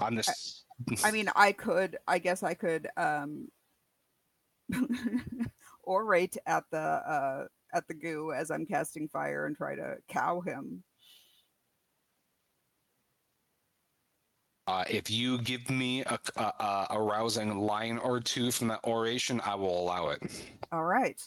On 0.00 0.14
this, 0.14 0.64
I 1.02 1.10
mean 1.10 1.28
I 1.34 1.52
could 1.52 1.98
I 2.06 2.18
guess 2.18 2.42
I 2.42 2.54
could 2.54 2.88
um 2.96 3.48
orate 5.86 6.36
at 6.46 6.64
the 6.70 6.78
uh 6.78 7.46
at 7.74 7.88
the 7.88 7.94
goo 7.94 8.32
as 8.32 8.50
I'm 8.50 8.66
casting 8.66 9.08
fire 9.08 9.46
and 9.46 9.56
try 9.56 9.74
to 9.74 9.96
cow 10.08 10.40
him. 10.40 10.84
Uh, 14.66 14.84
if 14.88 15.10
you 15.10 15.38
give 15.38 15.68
me 15.70 16.02
a, 16.02 16.18
a, 16.36 16.86
a, 16.90 17.02
rousing 17.02 17.58
line 17.58 17.98
or 17.98 18.20
two 18.20 18.50
from 18.50 18.68
that 18.68 18.84
oration, 18.84 19.40
I 19.44 19.54
will 19.56 19.80
allow 19.80 20.10
it. 20.10 20.22
All 20.70 20.84
right. 20.84 21.20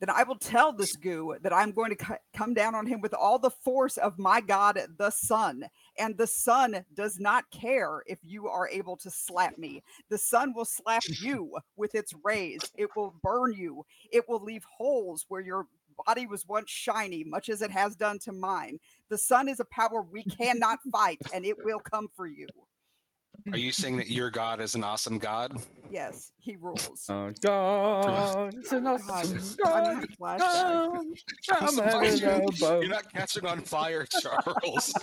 Then 0.00 0.10
I 0.10 0.24
will 0.24 0.36
tell 0.36 0.72
this 0.72 0.96
goo 0.96 1.36
that 1.42 1.52
I'm 1.52 1.70
going 1.70 1.94
to 1.96 2.04
c- 2.04 2.14
come 2.34 2.54
down 2.54 2.74
on 2.74 2.86
him 2.86 3.00
with 3.00 3.14
all 3.14 3.38
the 3.38 3.52
force 3.52 3.98
of 3.98 4.18
my 4.18 4.40
God, 4.40 4.80
the 4.98 5.10
sun. 5.10 5.64
And 5.96 6.18
the 6.18 6.26
sun 6.26 6.84
does 6.92 7.20
not 7.20 7.44
care 7.52 8.02
if 8.06 8.18
you 8.24 8.48
are 8.48 8.68
able 8.68 8.96
to 8.96 9.10
slap 9.12 9.56
me. 9.58 9.84
The 10.10 10.18
sun 10.18 10.54
will 10.56 10.64
slap 10.64 11.04
you 11.22 11.56
with 11.76 11.94
its 11.94 12.12
rays. 12.24 12.60
It 12.76 12.88
will 12.96 13.14
burn 13.22 13.52
you. 13.52 13.86
It 14.10 14.28
will 14.28 14.42
leave 14.42 14.64
holes 14.76 15.24
where 15.28 15.40
your 15.40 15.68
body 16.06 16.26
was 16.26 16.46
once 16.46 16.70
shiny, 16.70 17.24
much 17.24 17.48
as 17.48 17.62
it 17.62 17.70
has 17.70 17.96
done 17.96 18.18
to 18.20 18.32
mine. 18.32 18.78
The 19.08 19.18
sun 19.18 19.48
is 19.48 19.60
a 19.60 19.64
power 19.66 20.02
we 20.02 20.24
cannot 20.24 20.78
fight, 20.92 21.18
and 21.32 21.44
it 21.44 21.56
will 21.64 21.80
come 21.80 22.08
for 22.14 22.26
you. 22.26 22.46
Are 23.50 23.58
you 23.58 23.72
saying 23.72 23.96
that 23.96 24.08
your 24.08 24.30
god 24.30 24.60
is 24.60 24.74
an 24.74 24.84
awesome 24.84 25.18
god? 25.18 25.60
Yes, 25.90 26.32
he 26.38 26.56
rules. 26.56 27.06
Oh 27.08 27.32
God, 27.40 28.54
it's 28.54 28.72
an 28.72 28.84
God, 28.84 29.00
awesome 29.10 29.56
I'm. 29.60 31.14
I'm 31.50 31.78
having 31.78 32.22
a 32.24 32.46
You're 32.80 32.88
not 32.88 33.12
catching 33.12 33.44
on 33.46 33.62
fire, 33.62 34.06
Charles. 34.06 34.94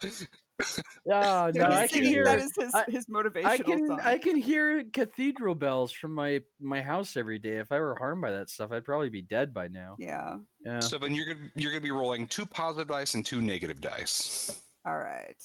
Oh, 0.62 0.82
yeah, 1.06 1.50
no, 1.54 1.64
I 1.66 1.86
can 1.88 2.02
hear. 2.04 2.24
that 2.24 2.38
is 2.38 2.52
his, 2.56 2.74
I- 2.74 2.84
his 2.88 3.06
motivational 3.06 3.44
I 3.46 3.58
can 3.58 3.86
song. 3.86 4.00
I 4.02 4.18
can 4.18 4.36
hear 4.36 4.84
cathedral 4.92 5.54
bells 5.54 5.92
from 5.92 6.14
my 6.14 6.40
my 6.60 6.80
house 6.82 7.16
every 7.16 7.38
day. 7.38 7.56
If 7.56 7.72
I 7.72 7.78
were 7.80 7.96
harmed 7.98 8.22
by 8.22 8.30
that 8.32 8.50
stuff, 8.50 8.72
I'd 8.72 8.84
probably 8.84 9.08
be 9.10 9.22
dead 9.22 9.52
by 9.54 9.68
now. 9.68 9.96
yeah. 9.98 10.36
Yeah. 10.64 10.80
so 10.80 10.98
then 10.98 11.14
you're 11.14 11.26
gonna 11.26 11.48
you're 11.54 11.72
gonna 11.72 11.80
be 11.80 11.90
rolling 11.90 12.26
two 12.26 12.44
positive 12.46 12.88
dice 12.88 13.14
and 13.14 13.24
two 13.24 13.40
negative 13.40 13.80
dice. 13.80 14.60
All 14.86 14.98
right. 14.98 15.36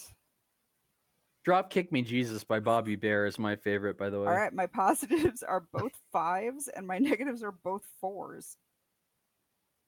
Drop 1.45 1.69
Kick 1.69 1.91
Me 1.91 2.01
Jesus 2.01 2.43
by 2.43 2.59
Bobby 2.59 2.95
Bare 2.95 3.27
is 3.27 3.37
my 3.37 3.55
favorite, 3.55 3.97
by 3.99 4.09
the 4.09 4.19
way. 4.19 4.27
All 4.27 4.33
right. 4.35 4.51
My 4.51 4.65
positives 4.67 5.43
are 5.43 5.63
both 5.71 5.91
fives 6.11 6.67
and 6.67 6.87
my 6.87 6.97
negatives 6.97 7.43
are 7.43 7.53
both 7.63 7.83
fours. 8.01 8.57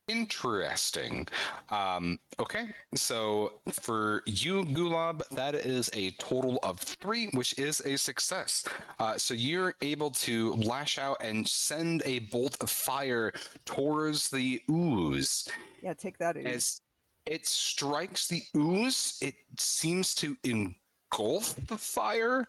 Interesting. 0.07 1.27
Um, 1.69 2.17
okay, 2.39 2.69
so 2.95 3.59
for 3.71 4.23
you, 4.25 4.63
Gulab, 4.65 5.27
that 5.31 5.53
is 5.53 5.89
a 5.93 6.11
total 6.11 6.59
of 6.63 6.79
three, 6.79 7.27
which 7.33 7.57
is 7.59 7.81
a 7.81 7.97
success. 7.97 8.63
Uh, 8.99 9.17
so 9.17 9.33
you're 9.33 9.75
able 9.81 10.09
to 10.11 10.53
lash 10.53 10.97
out 10.97 11.17
and 11.21 11.45
send 11.47 12.03
a 12.05 12.19
bolt 12.19 12.55
of 12.61 12.69
fire 12.69 13.33
towards 13.65 14.29
the 14.29 14.61
ooze. 14.71 15.47
Yeah, 15.81 15.93
take 15.93 16.17
that. 16.19 16.37
Ooze. 16.37 16.45
As 16.45 16.81
it 17.25 17.45
strikes 17.45 18.27
the 18.27 18.43
ooze, 18.55 19.17
it 19.21 19.35
seems 19.59 20.15
to 20.15 20.37
engulf 20.45 21.55
the 21.67 21.77
fire 21.77 22.47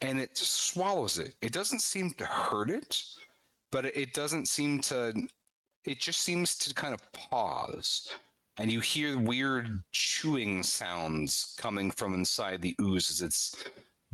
and 0.00 0.18
it 0.18 0.36
swallows 0.36 1.18
it. 1.20 1.34
It 1.40 1.52
doesn't 1.52 1.82
seem 1.82 2.10
to 2.14 2.26
hurt 2.26 2.68
it, 2.68 3.00
but 3.70 3.86
it- 3.86 3.96
it 3.96 4.12
doesn't 4.12 4.46
seem 4.48 4.80
to. 4.82 5.28
It 5.86 6.00
just 6.00 6.20
seems 6.22 6.56
to 6.58 6.74
kind 6.74 6.92
of 6.92 7.00
pause. 7.12 8.08
And 8.58 8.72
you 8.72 8.80
hear 8.80 9.18
weird 9.18 9.68
chewing 9.92 10.62
sounds 10.62 11.54
coming 11.58 11.90
from 11.90 12.14
inside 12.14 12.62
the 12.62 12.74
ooze 12.80 13.10
as 13.10 13.20
it's 13.22 13.54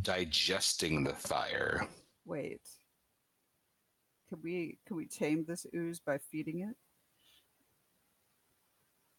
digesting 0.03 1.05
the 1.05 1.15
fire. 1.15 1.87
Wait. 2.27 2.61
Can 4.29 4.41
we 4.43 4.79
could 4.87 4.97
we 4.97 5.07
tame 5.07 5.45
this 5.47 5.67
ooze 5.75 6.01
by 6.01 6.19
feeding 6.19 6.61
it? 6.61 6.77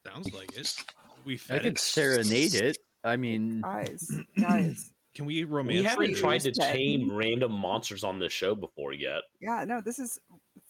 Sounds 0.07 0.33
like 0.33 0.55
it. 0.57 0.75
We 1.25 1.35
I 1.35 1.37
fed 1.37 1.61
could 1.61 1.73
it. 1.75 1.79
serenade 1.79 2.53
it. 2.53 2.77
I 3.05 3.15
mean, 3.15 3.61
Guys, 3.63 4.11
guys. 4.37 4.91
Can 5.15 5.23
we 5.23 5.45
romance? 5.45 5.77
We 5.79 5.83
haven't 5.85 6.15
tried 6.17 6.41
to 6.41 6.51
tame 6.51 7.15
random 7.15 7.53
monsters 7.53 8.03
on 8.03 8.19
this 8.19 8.33
show 8.33 8.55
before 8.55 8.91
yet. 8.91 9.21
Yeah, 9.39 9.63
no, 9.65 9.79
this 9.79 9.99
is 9.99 10.19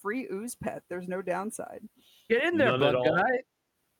free 0.01 0.27
ooze 0.31 0.55
pet. 0.55 0.83
There's 0.89 1.07
no 1.07 1.21
downside. 1.21 1.81
get 2.29 2.43
in 2.43 2.57
there, 2.57 2.77
None 2.77 2.93
bug 2.93 3.05
guy. 3.05 3.39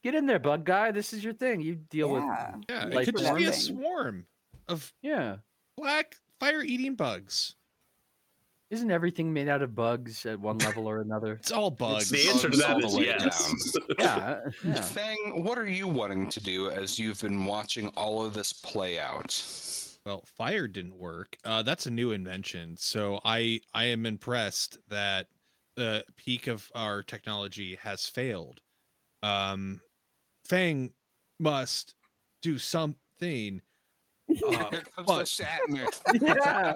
Get 0.03 0.15
in 0.15 0.25
there, 0.25 0.39
bug 0.39 0.65
guy. 0.65 0.91
This 0.91 1.13
is 1.13 1.23
your 1.23 1.33
thing. 1.33 1.61
You 1.61 1.75
deal 1.75 2.09
with. 2.09 2.23
Yeah. 2.23 2.55
Yeah, 2.69 2.87
it 2.87 2.93
Like 2.93 3.05
could 3.05 3.17
just 3.17 3.35
be 3.35 3.45
a 3.45 3.53
swarm 3.53 4.25
of 4.67 4.93
Yeah. 5.01 5.37
black 5.77 6.15
fire-eating 6.39 6.95
bugs. 6.95 7.55
Isn't 8.69 8.89
everything 8.89 9.31
made 9.31 9.47
out 9.49 9.61
of 9.61 9.75
bugs 9.75 10.25
at 10.25 10.39
one 10.39 10.57
level 10.57 10.87
or 10.89 10.99
another? 11.01 11.33
It's 11.41 11.51
all 11.51 11.69
bugs. 11.69 12.09
the 12.09 12.27
answer 12.27 12.49
to 12.49 12.57
bugs 12.57 12.59
that 12.59 12.83
all 12.83 12.99
is 12.99 13.05
yes. 13.05 13.77
Yeah, 13.99 14.39
yeah. 14.63 14.81
Fang, 14.81 15.43
what 15.43 15.57
are 15.59 15.67
you 15.69 15.87
wanting 15.87 16.27
to 16.29 16.39
do 16.41 16.69
as 16.71 16.97
you've 16.97 17.21
been 17.21 17.45
watching 17.45 17.89
all 17.89 18.25
of 18.25 18.33
this 18.33 18.51
play 18.51 18.99
out? 18.99 19.39
Well, 20.05 20.23
fire 20.37 20.67
didn't 20.67 20.97
work. 20.97 21.37
Uh, 21.45 21.61
that's 21.63 21.85
a 21.85 21.91
new 21.91 22.11
invention. 22.11 22.75
So 22.77 23.21
I 23.23 23.61
I 23.73 23.85
am 23.85 24.05
impressed 24.05 24.79
that 24.89 25.27
the 25.75 26.03
peak 26.17 26.47
of 26.47 26.69
our 26.75 27.03
technology 27.03 27.77
has 27.81 28.05
failed. 28.07 28.59
Um, 29.21 29.79
Fang 30.45 30.91
must 31.39 31.95
do 32.41 32.57
something. 32.57 33.61
Uh, 34.29 34.69
Here 34.69 34.83
comes 34.95 35.07
but- 35.07 35.25
the 35.25 35.25
Shatner. 35.25 35.87
Yeah. 36.21 36.75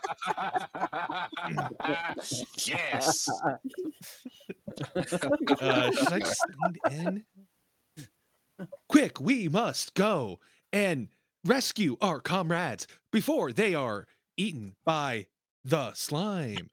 yes. 2.66 3.30
uh, 5.62 5.92
should 5.92 6.14
I 6.14 6.20
just 6.20 6.46
lean 6.92 6.92
in? 6.92 7.24
Quick, 8.90 9.20
we 9.20 9.48
must 9.50 9.94
go 9.94 10.40
and 10.74 11.10
rescue 11.46 11.96
our 12.02 12.20
comrades 12.20 12.88
before 13.12 13.52
they 13.52 13.76
are 13.76 14.08
eaten 14.36 14.76
by 14.86 15.28
the 15.64 15.94
slime. 15.94 16.70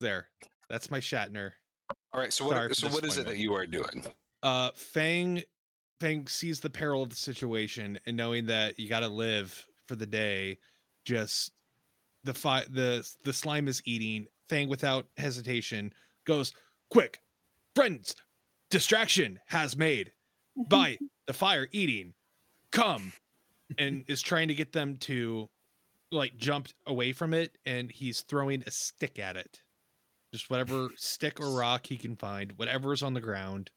There, 0.00 0.28
that's 0.68 0.90
my 0.90 1.00
Shatner. 1.00 1.52
All 2.12 2.20
right. 2.20 2.32
So 2.32 2.48
Sorry 2.48 2.68
what? 2.68 2.68
for 2.70 2.74
So 2.74 2.88
what 2.88 3.04
is 3.04 3.18
it 3.18 3.26
that 3.26 3.38
you 3.38 3.54
are 3.54 3.66
doing? 3.66 4.04
Uh, 4.42 4.70
Fang, 4.74 5.42
Fang 6.00 6.26
sees 6.26 6.60
the 6.60 6.70
peril 6.70 7.02
of 7.02 7.10
the 7.10 7.16
situation, 7.16 7.98
and 8.06 8.16
knowing 8.16 8.46
that 8.46 8.78
you 8.78 8.88
got 8.88 9.00
to 9.00 9.08
live 9.08 9.66
for 9.86 9.96
the 9.96 10.06
day, 10.06 10.58
just 11.04 11.52
the 12.24 12.34
fi- 12.34 12.64
the 12.70 13.06
the 13.24 13.32
slime 13.32 13.68
is 13.68 13.82
eating. 13.84 14.26
Fang, 14.48 14.68
without 14.68 15.06
hesitation, 15.16 15.92
goes 16.26 16.52
quick, 16.90 17.20
friends. 17.74 18.14
Distraction 18.70 19.40
has 19.46 19.76
made 19.76 20.12
by 20.68 20.98
the 21.26 21.32
fire 21.32 21.68
eating. 21.72 22.14
Come, 22.70 23.12
and 23.78 24.04
is 24.08 24.20
trying 24.20 24.48
to 24.48 24.54
get 24.54 24.72
them 24.72 24.96
to 24.98 25.48
like 26.10 26.36
jump 26.36 26.68
away 26.86 27.12
from 27.12 27.34
it, 27.34 27.56
and 27.66 27.90
he's 27.90 28.22
throwing 28.22 28.62
a 28.66 28.70
stick 28.70 29.18
at 29.18 29.36
it. 29.36 29.60
Just 30.34 30.50
whatever 30.50 30.88
stick 30.96 31.38
or 31.38 31.52
rock 31.52 31.86
he 31.86 31.96
can 31.96 32.16
find, 32.16 32.54
whatever 32.56 32.92
is 32.92 33.04
on 33.04 33.14
the 33.14 33.20
ground 33.20 33.70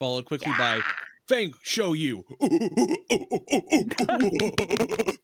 followed 0.00 0.24
quickly 0.24 0.50
by 0.56 0.80
Fang, 1.28 1.52
show 1.62 1.92
you. 1.92 2.24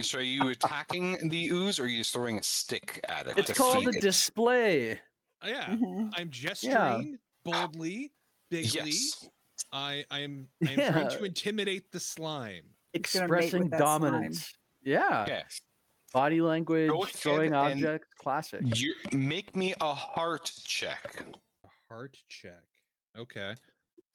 So 0.00 0.18
are 0.18 0.22
you 0.22 0.48
attacking 0.48 1.28
the 1.28 1.46
ooze, 1.50 1.78
or 1.78 1.84
are 1.84 1.86
you 1.86 1.98
just 1.98 2.12
throwing 2.12 2.38
a 2.38 2.42
stick 2.42 3.00
at 3.08 3.28
it? 3.28 3.38
It's 3.38 3.52
called 3.52 3.86
a 3.86 3.90
it? 3.90 4.00
display. 4.00 5.00
yeah, 5.46 5.66
Mhm. 5.66 6.10
I'm 6.16 6.30
gesturing 6.30 7.18
boldly, 7.44 8.12
bigly. 8.50 8.90
Yes. 8.90 9.28
I 9.72 10.04
I 10.10 10.20
am 10.20 10.48
I 10.66 10.72
am 10.72 10.92
trying 10.92 11.10
to 11.10 11.24
intimidate 11.24 11.92
the 11.92 12.00
slime. 12.00 12.64
It's 12.92 13.14
gonna 13.14 13.28
mate 13.28 13.44
Expressing 13.44 13.62
with 13.64 13.70
that 13.70 13.78
slime. 13.80 14.00
dominance. 14.00 14.52
Yeah. 14.82 15.26
Yeah. 15.28 15.42
Body 16.14 16.40
language, 16.40 16.88
ahead 16.90 17.08
throwing 17.14 17.46
and- 17.54 17.56
objects, 17.84 18.08
classic. 18.18 18.60
You 18.78 18.94
make 19.12 19.54
me 19.56 19.74
a 19.80 19.92
heart 19.92 20.50
check. 20.64 21.22
A 21.64 21.68
heart 21.92 22.16
check. 22.28 22.62
Okay. 23.18 23.54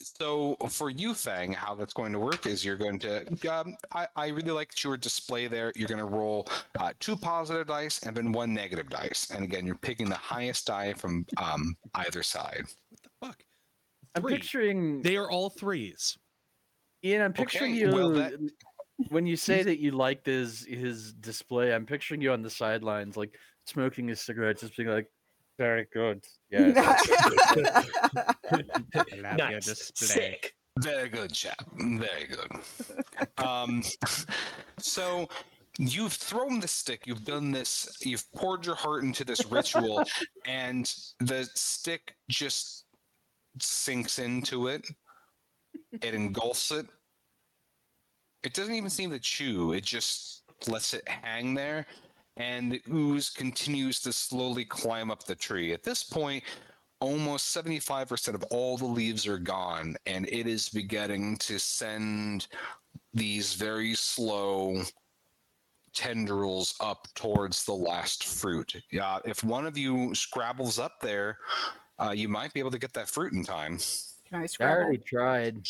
So 0.01 0.55
for 0.69 0.89
you, 0.89 1.13
Fang, 1.13 1.51
how 1.51 1.75
that's 1.75 1.93
going 1.93 2.13
to 2.13 2.19
work 2.19 2.45
is 2.45 2.63
you're 2.63 2.77
going 2.77 2.99
to. 2.99 3.25
Um, 3.51 3.75
I, 3.93 4.07
I 4.15 4.27
really 4.29 4.51
like 4.51 4.81
your 4.81 4.95
display 4.95 5.47
there. 5.47 5.73
You're 5.75 5.89
going 5.89 5.99
to 5.99 6.05
roll 6.05 6.47
uh, 6.79 6.93
two 7.01 7.17
positive 7.17 7.67
dice 7.67 7.99
and 8.03 8.15
then 8.15 8.31
one 8.31 8.53
negative 8.53 8.89
dice. 8.89 9.29
And 9.29 9.43
again, 9.43 9.65
you're 9.65 9.75
picking 9.75 10.07
the 10.07 10.15
highest 10.15 10.67
die 10.67 10.93
from 10.93 11.25
um, 11.35 11.75
either 11.95 12.23
side. 12.23 12.63
What 12.89 13.01
the 13.03 13.27
fuck? 13.27 13.43
I'm 14.15 14.21
Three. 14.21 14.33
picturing 14.35 15.01
They 15.01 15.17
are 15.17 15.29
all 15.29 15.49
threes. 15.49 16.17
Ian, 17.03 17.21
I'm 17.21 17.33
picturing 17.33 17.71
Okay, 17.73 17.81
you 17.81 17.91
well, 17.91 18.11
that- 18.11 18.33
when 19.07 19.25
you 19.25 19.37
say 19.37 19.63
that 19.63 19.79
you 19.79 19.91
liked 19.91 20.25
his 20.25 20.65
his 20.65 21.13
display, 21.13 21.73
I'm 21.73 21.85
picturing 21.85 22.21
you 22.21 22.31
on 22.33 22.41
the 22.41 22.49
sidelines, 22.49 23.15
like 23.15 23.35
smoking 23.65 24.09
a 24.11 24.15
cigarette, 24.15 24.59
just 24.59 24.75
being 24.75 24.89
like, 24.89 25.07
very 25.57 25.87
good. 25.93 26.25
Yeah. 26.49 26.97
Nice. 29.21 29.91
Sick. 29.93 30.53
Very 30.79 31.09
good, 31.09 31.31
chap. 31.33 31.63
Very 31.77 32.25
good. 32.25 33.43
um, 33.45 33.83
so 34.79 35.27
you've 35.77 36.13
thrown 36.13 36.59
the 36.59 36.67
stick. 36.67 37.05
You've 37.05 37.25
done 37.25 37.51
this. 37.51 37.97
You've 38.01 38.25
poured 38.33 38.65
your 38.65 38.75
heart 38.75 39.03
into 39.03 39.23
this 39.23 39.45
ritual, 39.45 40.03
and 40.47 40.91
the 41.19 41.47
stick 41.53 42.15
just 42.29 42.85
sinks 43.59 44.17
into 44.19 44.67
it. 44.67 44.87
It 46.01 46.13
engulfs 46.13 46.71
it. 46.71 46.87
It 48.43 48.53
doesn't 48.53 48.73
even 48.73 48.89
seem 48.89 49.11
to 49.11 49.19
chew. 49.19 49.73
It 49.73 49.83
just 49.83 50.43
lets 50.67 50.93
it 50.93 51.07
hang 51.07 51.53
there, 51.53 51.85
and 52.37 52.71
the 52.71 52.81
ooze 52.91 53.29
continues 53.29 53.99
to 54.01 54.13
slowly 54.13 54.65
climb 54.65 55.11
up 55.11 55.25
the 55.25 55.35
tree. 55.35 55.73
At 55.73 55.83
this 55.83 56.03
point, 56.03 56.43
almost 57.01 57.55
75% 57.55 58.33
of 58.33 58.43
all 58.51 58.77
the 58.77 58.85
leaves 58.85 59.25
are 59.25 59.37
gone 59.37 59.95
and 60.05 60.27
it 60.27 60.47
is 60.47 60.69
beginning 60.69 61.37
to 61.37 61.57
send 61.57 62.47
these 63.13 63.53
very 63.53 63.93
slow 63.93 64.81
tendrils 65.93 66.75
up 66.81 67.07
towards 67.15 67.63
the 67.65 67.73
last 67.73 68.25
fruit 68.25 68.75
yeah 68.91 69.17
if 69.25 69.43
one 69.43 69.65
of 69.65 69.77
you 69.77 70.13
scrabbles 70.13 70.77
up 70.77 70.99
there 71.01 71.37
uh, 71.99 72.11
you 72.11 72.27
might 72.29 72.53
be 72.53 72.59
able 72.59 72.71
to 72.71 72.77
get 72.77 72.93
that 72.93 73.09
fruit 73.09 73.33
in 73.33 73.43
time 73.43 73.79
Can 74.29 74.41
I 74.41 74.63
I 74.63 74.69
already 74.69 74.97
tried. 74.99 75.67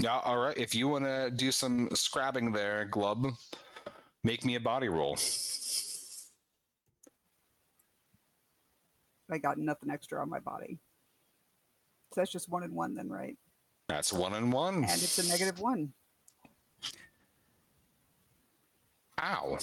Yeah 0.00 0.20
all 0.24 0.38
right 0.38 0.56
if 0.56 0.74
you 0.74 0.88
want 0.88 1.04
to 1.04 1.30
do 1.30 1.50
some 1.50 1.88
scrabbing 1.94 2.52
there 2.52 2.84
glub 2.86 3.26
make 4.24 4.44
me 4.44 4.54
a 4.54 4.60
body 4.60 4.88
roll 4.88 5.16
I 9.30 9.38
got 9.38 9.58
nothing 9.58 9.90
extra 9.90 10.20
on 10.20 10.30
my 10.30 10.38
body. 10.40 10.78
So 12.14 12.20
that's 12.20 12.32
just 12.32 12.48
one 12.48 12.62
and 12.62 12.72
one 12.72 12.94
then, 12.94 13.08
right? 13.08 13.36
that's 13.88 14.12
one 14.12 14.34
and 14.34 14.52
one 14.52 14.76
And 14.76 15.02
it's 15.02 15.18
a 15.18 15.26
negative 15.28 15.60
one. 15.60 15.92
ow 19.20 19.58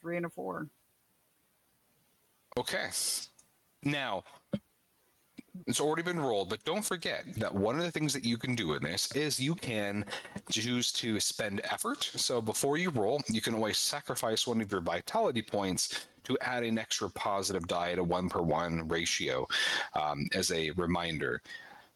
Three 0.00 0.16
and 0.16 0.26
a 0.26 0.30
four. 0.30 0.68
Okay. 2.58 2.88
Now, 3.82 4.24
it's 5.66 5.80
already 5.80 6.02
been 6.02 6.20
rolled, 6.20 6.50
but 6.50 6.64
don't 6.64 6.84
forget 6.84 7.24
that 7.36 7.54
one 7.54 7.76
of 7.76 7.82
the 7.82 7.90
things 7.90 8.12
that 8.12 8.24
you 8.24 8.36
can 8.36 8.54
do 8.54 8.74
in 8.74 8.82
this 8.82 9.10
is 9.12 9.40
you 9.40 9.54
can 9.54 10.04
choose 10.50 10.92
to 10.92 11.20
spend 11.20 11.60
effort. 11.70 12.02
So 12.02 12.40
before 12.40 12.76
you 12.76 12.90
roll, 12.90 13.22
you 13.28 13.40
can 13.40 13.54
always 13.54 13.78
sacrifice 13.78 14.46
one 14.46 14.60
of 14.60 14.70
your 14.70 14.80
vitality 14.80 15.42
points 15.42 16.06
to 16.24 16.38
add 16.40 16.64
an 16.64 16.78
extra 16.78 17.10
positive 17.10 17.66
die 17.68 17.92
at 17.92 17.98
a 17.98 18.04
one 18.04 18.28
per 18.28 18.40
one 18.40 18.88
ratio 18.88 19.46
um, 19.94 20.26
as 20.34 20.50
a 20.50 20.70
reminder. 20.72 21.40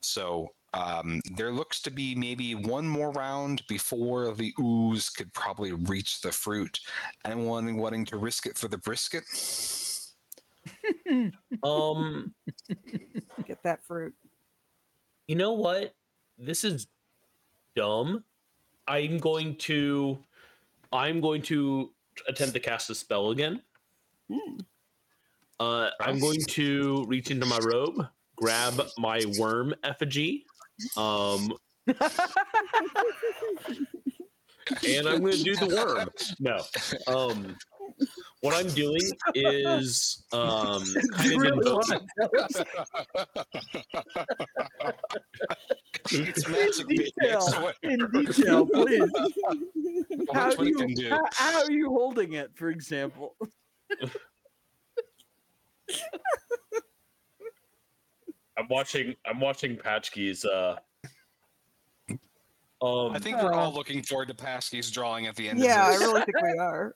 So 0.00 0.50
um, 0.74 1.20
there 1.34 1.50
looks 1.50 1.80
to 1.82 1.90
be 1.90 2.14
maybe 2.14 2.54
one 2.54 2.86
more 2.86 3.10
round 3.12 3.62
before 3.68 4.32
the 4.34 4.52
ooze 4.60 5.08
could 5.10 5.32
probably 5.32 5.72
reach 5.72 6.20
the 6.20 6.30
fruit. 6.30 6.78
Anyone 7.24 7.76
wanting 7.76 8.04
to 8.06 8.18
risk 8.18 8.46
it 8.46 8.56
for 8.56 8.68
the 8.68 8.78
brisket? 8.78 9.24
Um, 11.62 12.34
Get 13.46 13.62
that 13.64 13.84
fruit. 13.84 14.14
you 15.26 15.34
know 15.36 15.52
what? 15.52 15.94
This 16.38 16.64
is 16.64 16.86
dumb. 17.74 18.24
I'm 18.86 19.18
going 19.18 19.56
to 19.56 20.18
I'm 20.92 21.20
going 21.20 21.42
to 21.42 21.90
attempt 22.26 22.54
to 22.54 22.60
cast 22.60 22.90
a 22.90 22.94
spell 22.94 23.30
again. 23.30 23.62
Hmm. 24.30 24.58
Uh, 25.60 25.90
I'm 26.00 26.18
going 26.20 26.40
to 26.48 27.04
reach 27.08 27.30
into 27.30 27.46
my 27.46 27.58
robe, 27.62 28.06
grab 28.36 28.80
my 28.96 29.20
worm 29.38 29.74
effigy, 29.82 30.46
um, 30.96 31.52
and 31.88 31.98
I'm 35.08 35.20
going 35.20 35.32
to 35.32 35.42
do 35.42 35.56
the 35.56 35.66
worm. 35.74 36.08
No, 36.38 36.62
um, 37.12 37.56
what 38.40 38.54
I'm 38.54 38.68
doing 38.74 39.00
is 39.34 40.24
um, 40.32 40.82
kind 41.12 41.32
of 41.32 41.40
Really 41.40 41.58
invoking- 41.58 42.06
it's 46.10 46.48
magic. 46.48 46.86
baby. 46.88 47.12
detail. 47.20 47.72
In 47.82 47.98
detail, 48.12 48.66
please. 48.66 49.10
How, 50.32 50.50
do 50.54 50.66
you, 50.66 50.76
can 50.76 50.94
do. 50.94 51.08
how, 51.10 51.20
how 51.32 51.62
are 51.64 51.70
you 51.70 51.88
holding 51.90 52.34
it, 52.34 52.50
for 52.54 52.68
example? 52.70 53.34
I'm 58.58 58.68
watching. 58.68 59.14
I'm 59.24 59.40
watching 59.40 59.76
Paschke's. 59.76 60.44
Uh, 60.44 60.76
um, 62.80 63.12
I 63.12 63.18
think 63.18 63.40
we're 63.42 63.52
all 63.52 63.72
looking 63.72 64.02
forward 64.02 64.28
to 64.28 64.34
Paschke's 64.34 64.90
drawing 64.90 65.26
at 65.26 65.36
the 65.36 65.48
end 65.48 65.58
Yeah, 65.60 65.86
I 65.86 65.92
of 65.94 65.98
this. 65.98 66.08
really 66.08 66.22
think 66.22 66.42
we 66.42 66.58
are. 66.58 66.94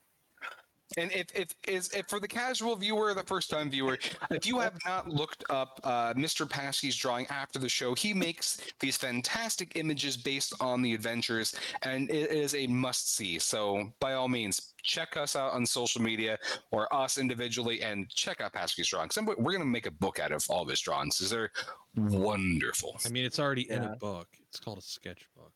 And 0.97 1.11
if 1.13 1.27
if 1.35 1.55
is 1.67 1.91
if 1.93 2.07
for 2.09 2.21
the 2.21 2.29
casual 2.29 2.77
viewer, 2.77 3.15
the 3.15 3.23
first 3.23 3.51
time 3.51 3.71
viewer, 3.71 3.99
if 4.31 4.47
you 4.47 4.59
have 4.59 4.75
not 4.87 5.09
looked 5.09 5.45
up 5.51 5.81
uh, 5.85 6.13
Mr. 6.15 6.47
Paschke's 6.49 6.97
drawing 6.97 7.27
after 7.29 7.59
the 7.59 7.69
show, 7.69 7.95
he 7.95 8.13
makes 8.15 8.61
these 8.81 8.97
fantastic 8.97 9.73
images 9.77 10.17
based 10.17 10.53
on 10.61 10.83
the 10.83 10.95
adventures, 10.95 11.55
and 11.83 12.11
it 12.11 12.31
is 12.31 12.55
a 12.55 12.67
must 12.67 13.15
see. 13.15 13.39
So 13.39 13.93
by 14.01 14.15
all 14.15 14.29
means, 14.29 14.73
check 14.83 15.17
us 15.17 15.37
out 15.37 15.53
on 15.53 15.65
social 15.67 16.03
media 16.03 16.39
or 16.71 16.93
us 16.95 17.19
individually, 17.19 17.83
and 17.83 18.09
check 18.11 18.41
out 18.41 18.53
Paschke's 18.53 18.89
drawings. 18.89 19.17
And 19.17 19.27
we're 19.27 19.37
we're 19.37 19.53
gonna 19.53 19.65
make 19.65 19.87
a 19.87 19.91
book 19.91 20.19
out 20.19 20.33
of 20.33 20.45
all 20.51 20.63
of 20.63 20.69
his 20.69 20.81
drawings. 20.81 21.19
'cause 21.19 21.31
They're 21.31 21.51
wonderful. 21.97 22.99
I 23.05 23.09
mean, 23.09 23.25
it's 23.25 23.39
already 23.39 23.71
in 23.71 23.83
a 23.85 23.97
book. 23.97 24.29
It's 24.49 24.59
called 24.61 24.79
a 24.79 24.83
sketchbook. 24.83 25.53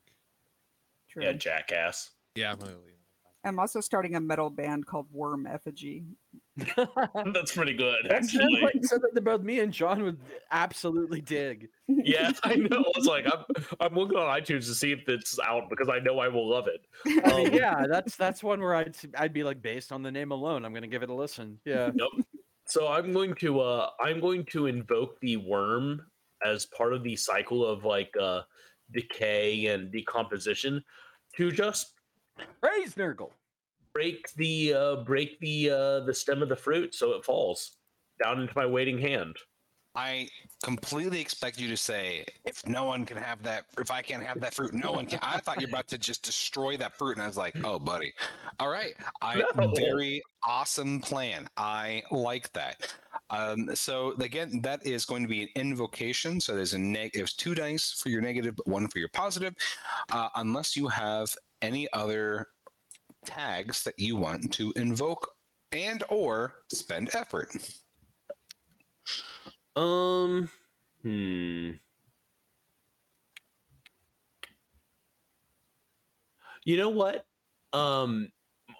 True. 1.10 1.22
Yeah, 1.24 1.32
jackass. 1.32 2.10
Yeah, 2.34 2.52
I'm 2.52 2.58
gonna 2.58 2.72
leave 2.72 2.88
it. 2.88 2.95
I'm 3.46 3.58
also 3.60 3.80
starting 3.80 4.16
a 4.16 4.20
metal 4.20 4.50
band 4.50 4.86
called 4.86 5.06
Worm 5.12 5.46
Effigy. 5.46 6.04
That's 6.56 7.52
pretty 7.54 7.74
good, 7.74 7.98
That 8.08 8.24
sounds 8.24 8.34
actually. 8.34 8.60
like 8.62 8.84
something 8.84 9.10
that 9.12 9.20
both 9.24 9.42
me 9.42 9.60
and 9.60 9.72
John 9.72 10.02
would 10.02 10.18
absolutely 10.50 11.20
dig. 11.20 11.68
yeah, 11.88 12.32
I 12.42 12.56
know. 12.56 12.78
I 12.78 12.98
was 12.98 13.06
like, 13.06 13.26
I'm, 13.26 13.44
I'm 13.80 13.94
looking 13.94 14.16
on 14.18 14.24
iTunes 14.40 14.66
to 14.66 14.74
see 14.74 14.90
if 14.92 15.08
it's 15.08 15.38
out 15.38 15.68
because 15.70 15.88
I 15.88 15.98
know 16.00 16.18
I 16.18 16.28
will 16.28 16.48
love 16.48 16.66
it. 16.66 16.86
I 17.24 17.36
mean, 17.36 17.46
Um, 17.48 17.54
yeah, 17.54 17.86
that's 17.86 18.16
that's 18.16 18.42
one 18.42 18.60
where 18.60 18.74
I'd 18.74 18.88
s- 18.88 19.06
I'd 19.16 19.32
be 19.32 19.44
like, 19.44 19.62
based 19.62 19.92
on 19.92 20.02
the 20.02 20.10
name 20.10 20.32
alone, 20.32 20.64
I'm 20.64 20.72
gonna 20.74 20.86
give 20.88 21.02
it 21.02 21.10
a 21.10 21.14
listen. 21.14 21.58
Yeah. 21.64 21.90
So 22.66 22.88
I'm 22.88 23.12
going 23.12 23.34
to 23.36 23.60
uh 23.60 23.90
I'm 24.00 24.18
going 24.20 24.44
to 24.46 24.66
invoke 24.66 25.20
the 25.20 25.36
worm 25.36 26.02
as 26.44 26.66
part 26.66 26.92
of 26.94 27.04
the 27.04 27.14
cycle 27.16 27.64
of 27.64 27.84
like 27.84 28.12
uh 28.20 28.40
decay 28.92 29.66
and 29.66 29.90
decomposition 29.92 30.82
to 31.36 31.52
just 31.52 31.92
Praise 32.60 32.94
Nurgle. 32.94 33.30
break 33.94 34.30
the 34.36 34.74
uh 34.74 34.96
break 34.96 35.38
the 35.40 35.70
uh 35.70 36.00
the 36.00 36.12
stem 36.14 36.42
of 36.42 36.48
the 36.48 36.56
fruit 36.56 36.94
so 36.94 37.12
it 37.12 37.24
falls 37.24 37.76
down 38.22 38.40
into 38.40 38.52
my 38.56 38.66
waiting 38.66 38.98
hand. 38.98 39.36
I 39.94 40.28
completely 40.62 41.22
expect 41.22 41.58
you 41.58 41.68
to 41.68 41.76
say, 41.76 42.26
if 42.44 42.66
no 42.68 42.84
one 42.84 43.06
can 43.06 43.16
have 43.16 43.42
that, 43.44 43.64
if 43.78 43.90
I 43.90 44.02
can't 44.02 44.22
have 44.22 44.38
that 44.40 44.52
fruit, 44.52 44.74
no 44.74 44.92
one 44.92 45.06
can. 45.06 45.18
I 45.22 45.38
thought 45.38 45.58
you're 45.58 45.70
about 45.70 45.88
to 45.88 45.96
just 45.96 46.22
destroy 46.22 46.76
that 46.76 46.94
fruit. 46.98 47.12
And 47.16 47.22
I 47.22 47.26
was 47.26 47.38
like, 47.38 47.54
oh, 47.64 47.78
buddy. 47.78 48.12
All 48.60 48.68
right. 48.68 48.92
I 49.22 49.42
No. 49.56 49.72
very 49.74 50.20
awesome 50.42 51.00
plan. 51.00 51.48
I 51.56 52.02
like 52.10 52.52
that. 52.52 52.94
Um, 53.30 53.74
so 53.74 54.12
again, 54.20 54.60
that 54.60 54.84
is 54.86 55.06
going 55.06 55.22
to 55.22 55.28
be 55.30 55.44
an 55.44 55.48
invocation. 55.56 56.40
So 56.42 56.54
there's 56.54 56.74
a 56.74 56.78
neg 56.78 57.12
there's 57.14 57.32
two 57.32 57.54
dice 57.54 57.92
for 57.92 58.10
your 58.10 58.20
negative, 58.20 58.60
one 58.66 58.88
for 58.88 58.98
your 58.98 59.08
positive. 59.08 59.54
Uh, 60.12 60.28
unless 60.36 60.76
you 60.76 60.88
have 60.88 61.34
any 61.62 61.88
other 61.92 62.48
tags 63.24 63.82
that 63.84 63.98
you 63.98 64.16
want 64.16 64.52
to 64.54 64.72
invoke 64.76 65.32
and 65.72 66.02
or 66.08 66.54
spend 66.72 67.14
effort. 67.14 67.50
Um 69.74 70.50
hmm 71.02 71.72
You 76.64 76.76
know 76.76 76.88
what? 76.88 77.24
Um 77.72 78.28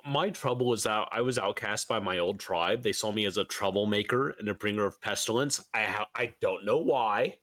my 0.05 0.31
trouble 0.31 0.73
is 0.73 0.85
that 0.85 1.09
I 1.13 1.21
was 1.21 1.39
outcast 1.39 1.89
by 1.89 1.99
my 2.01 2.19
old 2.19 2.41
tribe. 2.41 2.83
They 2.83 2.93
saw 2.93 3.13
me 3.13 3.27
as 3.27 3.37
a 3.37 3.45
troublemaker 3.45 4.31
and 4.39 4.49
a 4.49 4.55
bringer 4.55 4.85
of 4.85 5.01
pestilence. 5.01 5.65
I 5.75 5.85
ha- 5.85 6.09
I 6.15 6.35
don't 6.41 6.65
know 6.65 6.79
why, 6.79 7.37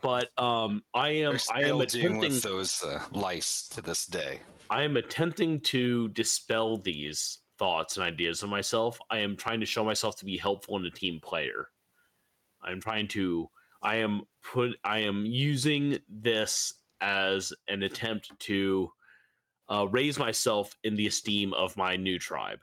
but 0.00 0.30
um, 0.38 0.82
I 0.94 1.10
am 1.10 1.38
I 1.52 1.64
am 1.64 1.80
attempting 1.80 2.18
with 2.18 2.42
those 2.42 2.82
uh, 2.82 3.02
lice 3.12 3.68
to 3.68 3.82
this 3.82 4.06
day. 4.06 4.40
I 4.70 4.82
am 4.82 4.96
attempting 4.96 5.60
to 5.60 6.08
dispel 6.08 6.78
these 6.78 7.38
thoughts 7.58 7.96
and 7.96 8.04
ideas 8.04 8.42
of 8.42 8.48
myself. 8.48 8.98
I 9.10 9.18
am 9.18 9.36
trying 9.36 9.60
to 9.60 9.66
show 9.66 9.84
myself 9.84 10.16
to 10.16 10.24
be 10.24 10.38
helpful 10.38 10.76
and 10.76 10.86
a 10.86 10.90
team 10.90 11.20
player. 11.20 11.68
I'm 12.62 12.80
trying 12.80 13.08
to 13.08 13.50
I 13.82 13.96
am 13.96 14.22
put 14.42 14.76
I 14.82 15.00
am 15.00 15.26
using 15.26 15.98
this 16.08 16.72
as 17.00 17.52
an 17.68 17.82
attempt 17.82 18.30
to 18.38 18.90
uh, 19.68 19.86
raise 19.90 20.18
myself 20.18 20.76
in 20.84 20.96
the 20.96 21.06
esteem 21.06 21.52
of 21.52 21.76
my 21.76 21.96
new 21.96 22.18
tribe. 22.18 22.60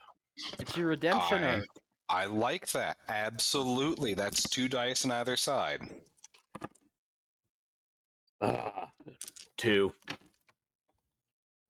It's 0.58 0.76
your 0.76 0.88
redemption 0.88 1.44
I. 1.44 1.62
I 2.12 2.26
like 2.26 2.72
that. 2.72 2.98
Absolutely. 3.08 4.16
That's 4.16 4.50
two 4.50 4.68
dice 4.68 5.06
on 5.06 5.12
either 5.12 5.38
side. 5.38 5.82
Two. 9.58 9.94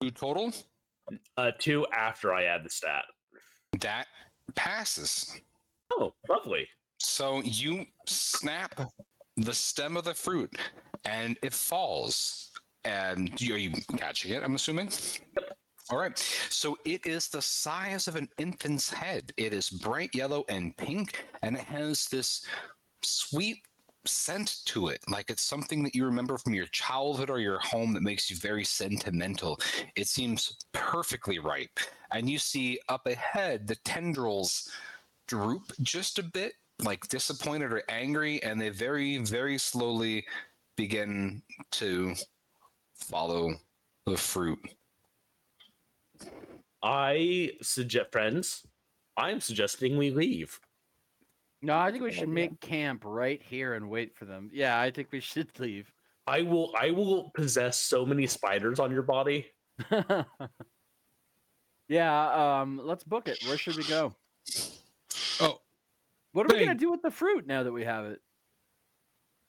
Two 0.01 0.11
total. 0.11 0.53
Uh 1.38 1.51
two 1.57 1.86
after 1.93 2.34
I 2.34 2.43
add 2.43 2.63
the 2.63 2.70
stat. 2.70 3.03
That 3.82 4.07
passes. 4.55 5.39
Oh, 5.91 6.13
lovely. 6.28 6.67
So 6.99 7.41
you 7.43 7.86
snap 8.05 8.80
the 9.38 9.53
stem 9.53 9.97
of 9.97 10.03
the 10.03 10.13
fruit 10.13 10.55
and 11.05 11.38
it 11.41 11.53
falls. 11.53 12.51
And 12.86 13.39
you, 13.41 13.55
are 13.55 13.57
you 13.57 13.72
catching 13.97 14.34
it? 14.34 14.43
I'm 14.43 14.55
assuming. 14.55 14.89
Yep. 15.38 15.57
All 15.91 15.97
right. 15.97 16.17
So 16.49 16.78
it 16.86 17.05
is 17.05 17.28
the 17.28 17.41
size 17.41 18.07
of 18.07 18.15
an 18.15 18.30
infant's 18.38 18.89
head. 18.91 19.34
It 19.38 19.53
is 19.53 19.70
bright 19.70 20.13
yellow 20.13 20.45
and 20.49 20.76
pink, 20.78 21.26
and 21.41 21.57
it 21.57 21.63
has 21.63 22.05
this 22.05 22.45
sweet 23.01 23.57
scent 24.06 24.58
to 24.66 24.88
it. 24.88 25.02
Like 25.10 25.30
it's 25.30 25.43
something 25.43 25.84
that 25.84 25.95
you 25.95 26.06
remember 26.06 26.38
from 26.38 26.54
your 26.54 26.68
childhood 26.68 27.30
or 27.30 27.39
your 27.39 27.60
home 27.60 27.93
that 27.93 28.04
makes 28.04 28.30
you 28.30 28.36
very 28.38 28.64
sentimental. 28.64 29.60
It 29.95 30.08
seems 30.08 30.58
perfectly 30.74 31.39
ripe. 31.39 31.80
And 32.12 32.30
you 32.30 32.39
see 32.39 32.80
up 32.89 33.06
ahead 33.08 33.68
the 33.68 33.76
tendrils 33.78 34.70
droop 35.28 35.72
just 35.82 36.20
a 36.20 36.24
bit, 36.24 36.54
like 36.84 37.08
disappointed 37.08 37.72
or 37.72 37.84
angry, 37.89 38.41
and 38.43 38.60
they 38.60 38.70
very, 38.70 39.18
very 39.18 39.58
slowly 39.58 40.26
begin 40.76 41.41
to 41.72 42.16
follow 42.95 43.54
the 44.06 44.18
fruit. 44.18 44.60
I 46.82 47.52
suggest 47.62 48.12
friends, 48.12 48.66
I'm 49.18 49.41
suggesting 49.41 49.97
we 49.97 50.12
leave. 50.12 50.60
No, 51.62 51.78
I 51.78 51.91
think 51.91 52.03
we 52.03 52.12
should 52.12 52.30
make 52.30 52.60
camp 52.62 53.03
right 53.05 53.41
here 53.43 53.74
and 53.74 53.89
wait 53.89 54.16
for 54.16 54.26
them. 54.26 54.49
Yeah, 54.53 54.80
I 54.80 54.91
think 54.91 55.10
we 55.12 55.20
should 55.20 55.57
leave. 55.60 55.91
I 56.26 56.41
will 56.43 56.74
I 56.80 56.91
will 56.91 57.32
possess 57.32 57.78
so 57.78 58.05
many 58.05 58.28
spiders 58.28 58.80
on 58.80 58.91
your 58.91 59.01
body. 59.01 59.47
yeah, 61.88 62.62
um, 62.62 62.80
let's 62.84 63.03
book 63.03 63.28
it. 63.28 63.39
Where 63.47 63.57
should 63.57 63.76
we 63.76 63.84
go? 63.84 64.16
Oh, 65.41 65.60
What 66.34 66.49
are 66.49 66.55
we 66.55 66.60
gonna 66.66 66.76
do 66.76 66.91
with 66.91 67.01
the 67.01 67.12
fruit 67.12 67.47
now 67.47 67.64
that 67.64 67.72
we 67.72 67.84
have 67.84 68.05
it? 68.05 68.20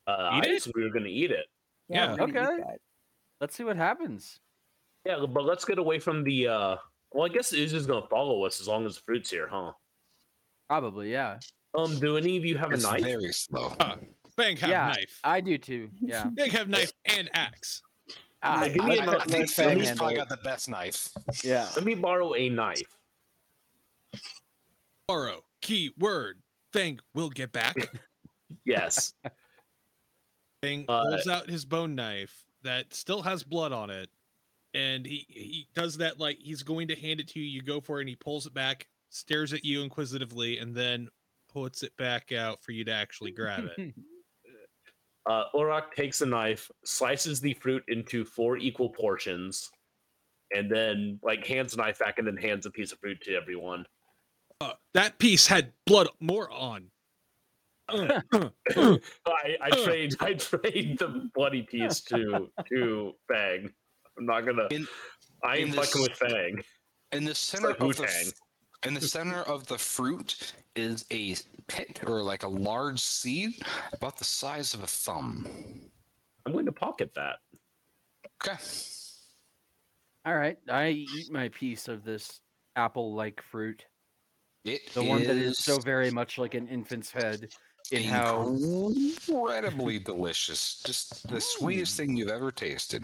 Uh, 0.06 0.30
Eat 0.38 0.46
I 0.46 0.50
it? 0.54 0.66
we 0.74 0.82
were 0.82 0.90
going 0.90 1.04
to 1.04 1.10
eat 1.10 1.30
it. 1.30 1.46
Yeah, 1.88 2.12
we're 2.12 2.26
gonna 2.26 2.56
eat 2.56 2.62
okay. 2.62 2.76
Let's 3.40 3.54
see 3.54 3.64
what 3.64 3.76
happens. 3.76 4.40
Yeah, 5.04 5.24
but 5.28 5.44
let's 5.44 5.64
get 5.64 5.78
away 5.78 5.98
from 5.98 6.24
the. 6.24 6.48
uh 6.48 6.76
Well, 7.12 7.26
I 7.26 7.28
guess 7.28 7.52
Iz 7.52 7.72
is 7.72 7.86
going 7.86 8.02
to 8.02 8.08
follow 8.08 8.44
us 8.44 8.60
as 8.60 8.66
long 8.68 8.86
as 8.86 8.96
the 8.96 9.02
fruit's 9.06 9.30
here, 9.30 9.48
huh? 9.48 9.72
Probably, 10.68 11.12
yeah. 11.12 11.38
Um, 11.74 11.98
do 12.00 12.16
any 12.16 12.36
of 12.36 12.44
you 12.44 12.58
have 12.58 12.72
It's 12.72 12.84
a 12.84 12.90
knife? 12.92 13.02
very 13.02 13.32
slow. 13.32 13.74
uh, 13.80 13.96
Fang 14.36 14.56
have 14.56 14.70
Yeah. 14.70 14.88
knife. 14.88 15.20
I 15.24 15.40
do 15.40 15.58
too. 15.58 15.90
Yeah. 16.00 16.28
Fang 16.36 16.50
have 16.50 16.68
knife 16.68 16.92
and 17.04 17.28
axe. 17.34 17.82
Ah, 18.42 18.64
give 18.66 18.84
me 18.84 18.98
I- 18.98 19.02
a 19.02 19.02
I- 19.02 19.06
knife. 19.06 19.20
I 19.20 19.24
think 19.24 19.32
my 19.32 19.46
fang 19.46 19.78
Philly's 19.78 19.92
probably 19.96 20.16
got 20.16 20.28
the 20.28 20.36
best 20.38 20.68
knife. 20.68 21.08
Yeah. 21.44 21.68
Let 21.76 21.84
me 21.84 21.94
borrow 21.94 22.34
a 22.34 22.48
knife. 22.48 22.82
Borrow. 25.06 25.44
Key 25.60 25.92
word. 25.98 26.40
Fang 26.72 27.00
will 27.14 27.30
get 27.30 27.52
back. 27.52 27.76
Yes. 28.64 29.14
Fang 30.62 30.84
Uh, 30.88 31.02
pulls 31.04 31.28
out 31.28 31.48
his 31.48 31.64
bone 31.64 31.94
knife 31.94 32.44
that 32.62 32.92
still 32.92 33.22
has 33.22 33.44
blood 33.44 33.70
on 33.72 33.90
it. 33.90 34.10
And 34.74 35.06
he, 35.06 35.24
he 35.28 35.68
does 35.74 35.96
that 35.98 36.18
like 36.18 36.38
he's 36.40 36.64
going 36.64 36.88
to 36.88 36.96
hand 36.96 37.20
it 37.20 37.28
to 37.28 37.38
you. 37.40 37.46
You 37.46 37.62
go 37.62 37.80
for 37.80 37.98
it 37.98 38.02
and 38.02 38.08
he 38.08 38.16
pulls 38.16 38.46
it 38.46 38.52
back, 38.54 38.88
stares 39.08 39.52
at 39.52 39.64
you 39.64 39.82
inquisitively, 39.82 40.58
and 40.58 40.74
then 40.74 41.08
puts 41.52 41.82
it 41.82 41.96
back 41.96 42.32
out 42.32 42.62
for 42.62 42.72
you 42.72 42.84
to 42.84 42.92
actually 42.92 43.32
grab 43.32 43.68
it. 43.76 43.94
uh, 45.26 45.44
Orak 45.54 45.92
takes 45.94 46.20
a 46.20 46.26
knife, 46.26 46.70
slices 46.84 47.40
the 47.40 47.54
fruit 47.54 47.82
into 47.88 48.24
four 48.24 48.56
equal 48.56 48.90
portions, 48.90 49.70
and 50.52 50.70
then 50.70 51.18
like 51.22 51.46
hands 51.46 51.72
the 51.72 51.78
knife 51.78 51.98
back 51.98 52.18
and 52.18 52.26
then 52.26 52.36
hands 52.36 52.66
a 52.66 52.70
piece 52.70 52.92
of 52.92 52.98
fruit 52.98 53.20
to 53.22 53.34
everyone. 53.34 53.84
Uh, 54.60 54.72
that 54.94 55.18
piece 55.18 55.46
had 55.46 55.72
blood 55.86 56.08
more 56.20 56.50
on. 56.50 56.90
Uh. 58.76 58.96
I, 59.26 59.56
I 59.60 59.70
trade 59.82 60.14
I 60.20 60.34
trade 60.34 60.96
the 61.00 61.28
bloody 61.34 61.62
piece 61.62 62.00
to 62.02 62.48
to 62.68 63.12
Fang. 63.26 63.68
I'm 64.16 64.26
not 64.26 64.42
gonna. 64.46 64.68
In- 64.70 64.86
I 65.42 65.56
am 65.56 65.68
in 65.68 65.72
fucking 65.72 66.02
with 66.02 66.12
Fang. 66.12 66.62
In 67.10 67.24
the 67.24 67.34
center 67.34 67.68
like 67.68 67.80
of 67.80 67.80
the 67.80 67.86
Wu-Tang. 67.86 68.06
f- 68.28 68.32
in 68.86 68.94
the 68.94 69.00
center 69.00 69.42
of 69.42 69.66
the 69.66 69.78
fruit 69.78 70.54
is 70.76 71.04
a 71.10 71.36
pit 71.66 72.00
or 72.06 72.22
like 72.22 72.42
a 72.42 72.48
large 72.48 73.00
seed 73.00 73.62
about 73.92 74.16
the 74.16 74.24
size 74.24 74.74
of 74.74 74.82
a 74.82 74.86
thumb. 74.86 75.46
I'm 76.46 76.52
going 76.52 76.66
to 76.66 76.72
pocket 76.72 77.12
that. 77.14 77.36
Okay. 78.42 78.58
All 80.24 80.36
right. 80.36 80.58
I 80.68 80.88
eat 80.88 81.30
my 81.30 81.48
piece 81.48 81.88
of 81.88 82.04
this 82.04 82.40
apple-like 82.76 83.42
fruit. 83.42 83.84
It 84.64 84.92
The 84.92 85.02
one 85.02 85.24
that 85.24 85.36
is 85.36 85.58
so 85.58 85.78
very 85.78 86.10
much 86.10 86.38
like 86.38 86.54
an 86.54 86.68
infant's 86.68 87.10
head 87.10 87.48
in 87.92 88.02
how 88.04 88.48
incredibly 88.48 89.98
delicious. 89.98 90.82
Just 90.84 91.28
the 91.28 91.40
sweetest 91.40 91.94
mm. 91.94 91.96
thing 91.96 92.16
you've 92.16 92.28
ever 92.28 92.50
tasted. 92.50 93.02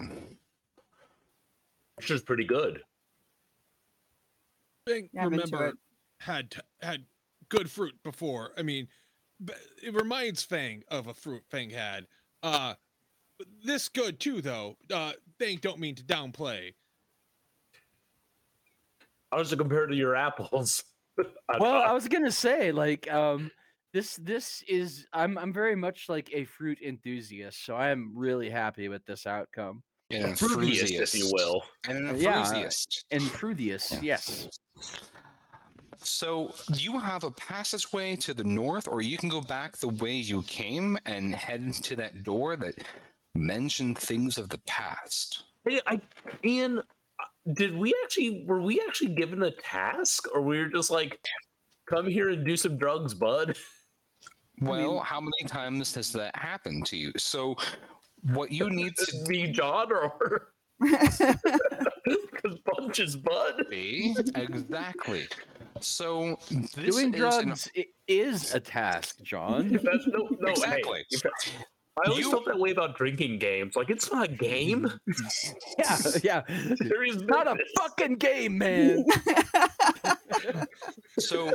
Which 1.97 2.11
is 2.11 2.23
pretty 2.23 2.45
good. 2.45 2.83
Fang, 4.87 5.09
Yeah, 5.13 5.25
I'm 5.25 5.31
remember, 5.31 5.67
it. 5.69 5.75
had 6.21 6.55
had 6.81 7.05
good 7.49 7.71
fruit 7.71 7.95
before. 8.05 8.53
I 8.57 8.63
mean, 8.63 8.89
it 9.83 9.95
reminds 9.95 10.43
Fang 10.43 10.83
of 10.89 11.09
a 11.09 11.15
fruit 11.15 11.43
Fang 11.51 11.71
had. 11.71 12.07
Uh, 12.43 12.75
this 13.65 13.89
good 13.89 14.21
too, 14.21 14.41
though. 14.41 14.77
Uh, 14.93 15.13
Fang 15.39 15.57
don't 15.59 15.79
mean 15.81 15.95
to 15.97 16.03
downplay. 16.03 16.75
How 19.33 19.39
does 19.39 19.53
it 19.53 19.57
compare 19.59 19.87
to 19.87 19.95
your 19.95 20.17
apples. 20.17 20.83
Well, 21.59 21.73
I- 21.77 21.87
I 21.87 21.93
was 21.93 22.09
gonna 22.09 22.31
say 22.31 22.73
like 22.73 23.11
um 23.11 23.51
this 23.95 24.17
this 24.17 24.63
is 24.69 25.07
I'm 25.15 25.39
I'm 25.39 25.51
very 25.51 25.75
much 25.75 26.11
like 26.11 26.29
a 26.35 26.45
fruit 26.45 26.79
enthusiast, 26.83 27.65
so 27.65 27.75
I 27.75 27.89
am 27.89 28.13
really 28.15 28.51
happy 28.51 28.89
with 28.91 29.03
this 29.07 29.27
outcome. 29.27 29.83
And 30.11 30.25
an 30.25 30.33
fruitiest, 30.35 30.91
if 31.01 31.15
you 31.15 31.31
will. 31.33 31.63
And 31.89 31.97
an 32.09 32.21
Yeah. 32.21 32.41
enthusiast. 32.41 33.07
Enthusiast, 33.11 34.03
yes. 34.03 34.47
So 35.99 36.55
you 36.75 36.99
have 36.99 37.25
a 37.25 37.31
passageway 37.33 38.17
to 38.17 38.33
the 38.33 38.45
north, 38.45 38.87
or 38.87 39.03
you 39.03 39.19
can 39.19 39.29
go 39.29 39.41
back 39.41 39.77
the 39.77 39.89
way 39.89 40.15
you 40.15 40.43
came 40.43 40.99
and 41.05 41.35
head 41.35 41.73
to 41.75 41.97
that 41.97 42.23
door 42.23 42.57
that 42.57 42.75
mentioned 43.35 43.99
things 43.99 44.39
of 44.39 44.49
the 44.49 44.59
past. 44.67 45.45
Hey, 45.67 45.81
I 45.87 46.01
Ian, 46.45 46.79
uh, 46.79 46.83
did 47.55 47.77
we 47.77 47.95
actually 48.05 48.45
were 48.47 48.63
we 48.63 48.81
actually 48.87 49.15
given 49.15 49.43
a 49.43 49.51
task, 49.51 50.27
or 50.33 50.43
we 50.43 50.59
were 50.59 50.69
just 50.69 50.91
like, 50.91 51.19
come 51.87 52.07
here 52.07 52.31
and 52.31 52.45
do 52.45 52.57
some 52.57 52.77
drugs, 52.77 53.15
bud? 53.15 53.57
Well, 54.63 54.95
mean- 54.95 55.03
how 55.05 55.21
many 55.21 55.47
times 55.47 55.95
has 55.97 56.13
that 56.13 56.35
happened 56.35 56.87
to 56.87 56.97
you? 56.97 57.13
So, 57.19 57.57
what 58.33 58.51
you 58.51 58.71
need 58.81 58.97
to 58.97 59.25
be 59.29 59.53
John, 59.53 59.93
or 59.93 60.49
because 62.31 62.59
Bunch 62.65 63.01
is 63.01 63.17
bud. 63.17 63.65
exactly. 63.73 65.27
So 65.81 66.39
this 66.51 66.95
Doing 66.95 67.13
is 67.15 67.21
drugs 67.21 67.71
i- 67.77 67.85
is 68.09 68.55
a 68.55 68.61
task, 68.61 69.21
John. 69.23 69.69
That's 69.83 70.07
no, 70.07 70.29
no, 70.41 70.49
Exactly. 70.49 71.05
if- 71.11 71.23
I 71.99 72.09
always 72.11 72.25
You- 72.27 72.31
felt 72.31 72.45
that 72.45 72.59
way 72.59 72.71
about 72.73 72.95
drinking 72.97 73.39
games. 73.39 73.75
Like 73.75 73.89
it's 73.89 74.13
not 74.13 74.25
a 74.27 74.31
game. 74.31 74.91
yeah, 75.79 75.99
yeah. 76.23 76.43
There 76.79 77.03
is 77.05 77.23
Not 77.23 77.47
a 77.49 77.57
fucking 77.79 78.17
game, 78.17 78.59
man. 78.59 79.03
So 81.19 81.53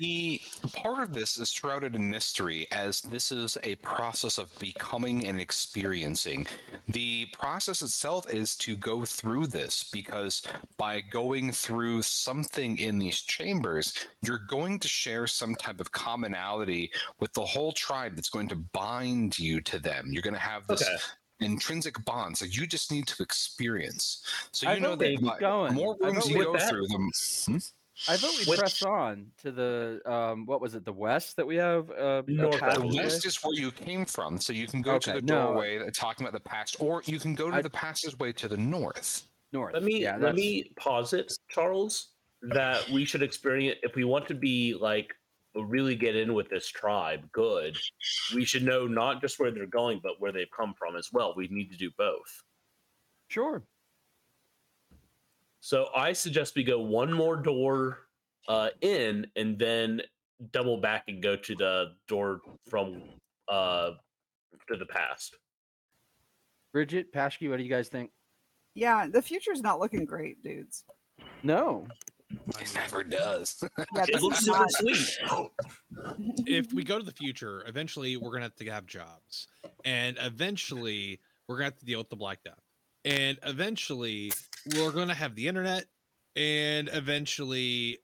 the 0.00 0.40
part 0.72 1.02
of 1.02 1.14
this 1.14 1.38
is 1.38 1.50
shrouded 1.50 1.94
in 1.94 2.10
mystery 2.10 2.66
as 2.72 3.00
this 3.02 3.30
is 3.32 3.56
a 3.62 3.74
process 3.76 4.38
of 4.38 4.56
becoming 4.58 5.26
and 5.26 5.40
experiencing 5.40 6.46
the 6.88 7.26
process 7.32 7.82
itself 7.82 8.28
is 8.32 8.56
to 8.56 8.76
go 8.76 9.04
through 9.04 9.46
this 9.46 9.88
because 9.92 10.42
by 10.76 11.00
going 11.00 11.52
through 11.52 12.02
something 12.02 12.78
in 12.78 12.98
these 12.98 13.20
chambers 13.20 13.94
you're 14.22 14.42
going 14.48 14.78
to 14.78 14.88
share 14.88 15.26
some 15.26 15.54
type 15.54 15.80
of 15.80 15.90
commonality 15.92 16.90
with 17.20 17.32
the 17.34 17.44
whole 17.44 17.72
tribe 17.72 18.14
that's 18.16 18.30
going 18.30 18.48
to 18.48 18.56
bind 18.72 19.38
you 19.38 19.60
to 19.60 19.78
them 19.78 20.08
you're 20.10 20.22
going 20.22 20.34
to 20.34 20.40
have 20.40 20.66
this 20.66 20.82
Okay. 20.82 20.96
intrinsic 21.40 22.04
bond 22.04 22.36
so 22.36 22.44
you 22.44 22.66
just 22.66 22.90
need 22.90 23.06
to 23.06 23.22
experience 23.22 24.24
so 24.50 24.66
I 24.68 24.74
you 24.74 24.80
know 24.80 24.90
vote 24.96 24.98
we 25.00 25.16
that 25.18 25.38
going. 25.38 25.74
more 25.74 25.96
rooms 26.00 26.28
you 26.28 26.42
go 26.42 26.54
that- 26.54 26.68
through 26.68 26.86
them 26.88 27.10
Hmm? 27.46 27.56
I 28.08 28.16
vote 28.16 28.30
we 28.38 28.44
Which- 28.44 28.58
press 28.60 28.82
on 28.82 29.32
to 29.42 29.50
the 29.50 30.00
um 30.04 30.46
what 30.46 30.60
was 30.60 30.74
it, 30.74 30.84
the 30.84 30.92
west 30.92 31.36
that 31.36 31.46
we 31.46 31.56
have 31.56 31.90
uh 31.90 32.22
North, 32.26 32.60
The 32.60 32.92
west 32.94 33.26
is 33.26 33.42
where 33.42 33.54
you 33.54 33.70
came 33.72 34.04
from, 34.04 34.38
so 34.38 34.52
you 34.52 34.66
can 34.66 34.82
go 34.82 34.98
to 34.98 35.12
the 35.14 35.22
doorway 35.22 35.78
uh, 35.78 35.90
talking 35.92 36.24
about 36.26 36.34
the 36.34 36.48
past, 36.48 36.76
or 36.80 37.02
you 37.06 37.18
can 37.18 37.34
go 37.34 37.50
to 37.50 37.56
I- 37.56 37.62
the 37.62 37.70
passageway 37.70 38.32
to 38.34 38.48
the 38.48 38.56
north. 38.56 39.26
north. 39.52 39.74
Let 39.74 39.82
me 39.82 40.02
yeah, 40.02 40.12
let 40.12 40.20
that's- 40.20 40.36
me 40.36 40.70
posit, 40.76 41.32
Charles, 41.48 42.10
that 42.42 42.88
we 42.90 43.04
should 43.04 43.22
experience 43.22 43.78
if 43.82 43.94
we 43.96 44.04
want 44.04 44.28
to 44.28 44.34
be 44.34 44.74
like 44.74 45.12
really 45.56 45.96
get 45.96 46.14
in 46.14 46.34
with 46.34 46.48
this 46.50 46.68
tribe. 46.68 47.28
Good, 47.32 47.76
we 48.34 48.44
should 48.44 48.62
know 48.62 48.86
not 48.86 49.20
just 49.20 49.40
where 49.40 49.50
they're 49.50 49.66
going, 49.66 49.98
but 50.02 50.20
where 50.20 50.30
they've 50.30 50.50
come 50.56 50.72
from 50.78 50.94
as 50.94 51.08
well. 51.12 51.34
We 51.36 51.48
need 51.48 51.72
to 51.72 51.76
do 51.76 51.90
both. 51.98 52.42
Sure. 53.28 53.64
So 55.68 55.88
I 55.94 56.14
suggest 56.14 56.54
we 56.56 56.64
go 56.64 56.80
one 56.80 57.12
more 57.12 57.36
door 57.36 58.06
uh, 58.48 58.70
in, 58.80 59.26
and 59.36 59.58
then 59.58 60.00
double 60.50 60.78
back 60.78 61.04
and 61.08 61.22
go 61.22 61.36
to 61.36 61.54
the 61.54 61.92
door 62.06 62.40
from 62.70 63.02
uh, 63.50 63.90
to 64.66 64.76
the 64.78 64.86
past. 64.86 65.36
Bridget, 66.72 67.12
Paschke, 67.12 67.50
what 67.50 67.58
do 67.58 67.64
you 67.64 67.68
guys 67.68 67.88
think? 67.88 68.10
yeah, 68.74 69.08
the 69.08 69.20
future's 69.20 69.60
not 69.60 69.78
looking 69.78 70.06
great, 70.06 70.42
dudes. 70.42 70.84
No. 71.42 71.86
It 72.30 72.74
never 72.74 73.04
does. 73.04 73.62
Yeah, 73.94 74.06
It 74.08 74.22
looks 74.22 74.38
is 74.38 74.46
super 74.46 74.64
sweet. 74.70 75.50
if 76.46 76.72
we 76.72 76.82
go 76.82 76.98
to 76.98 77.04
the 77.04 77.12
future, 77.12 77.62
eventually 77.66 78.16
we're 78.16 78.30
gonna 78.30 78.44
have 78.44 78.56
to 78.56 78.70
have 78.70 78.86
jobs, 78.86 79.48
and 79.84 80.16
eventually 80.18 81.20
we're 81.46 81.56
gonna 81.56 81.66
have 81.66 81.78
to 81.80 81.84
deal 81.84 81.98
with 81.98 82.08
the 82.08 82.16
Black 82.16 82.42
Death, 82.42 82.62
and 83.08 83.38
eventually 83.44 84.32
we're 84.76 84.92
gonna 84.92 85.14
have 85.14 85.34
the 85.34 85.48
internet, 85.48 85.86
and 86.36 86.90
eventually 86.92 87.98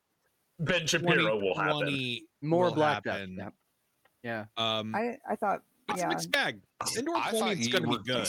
Ben 0.61 0.87
Shapiro 0.87 1.37
will 1.39 1.55
happen. 1.55 1.81
2020 1.87 2.25
More 2.43 2.65
will 2.67 2.75
Black 2.75 3.05
Death. 3.05 3.15
happen. 3.15 3.37
Yeah. 3.39 3.49
Yeah. 4.23 4.45
Um, 4.57 4.95
I 4.95 5.19
I 5.29 5.37
thought 5.37 5.61
it's 5.91 5.99
yeah. 5.99 6.07
a 6.07 6.09
mixed 6.09 6.31
bag. 6.33 6.61
Indoor 6.97 7.17
I 7.17 7.31
plumbing 7.31 7.41
thought 7.41 7.53
is 7.59 7.67
you 7.67 7.73
gonna 7.73 7.89
were 7.89 7.99
be 7.99 8.05
good. 8.13 8.29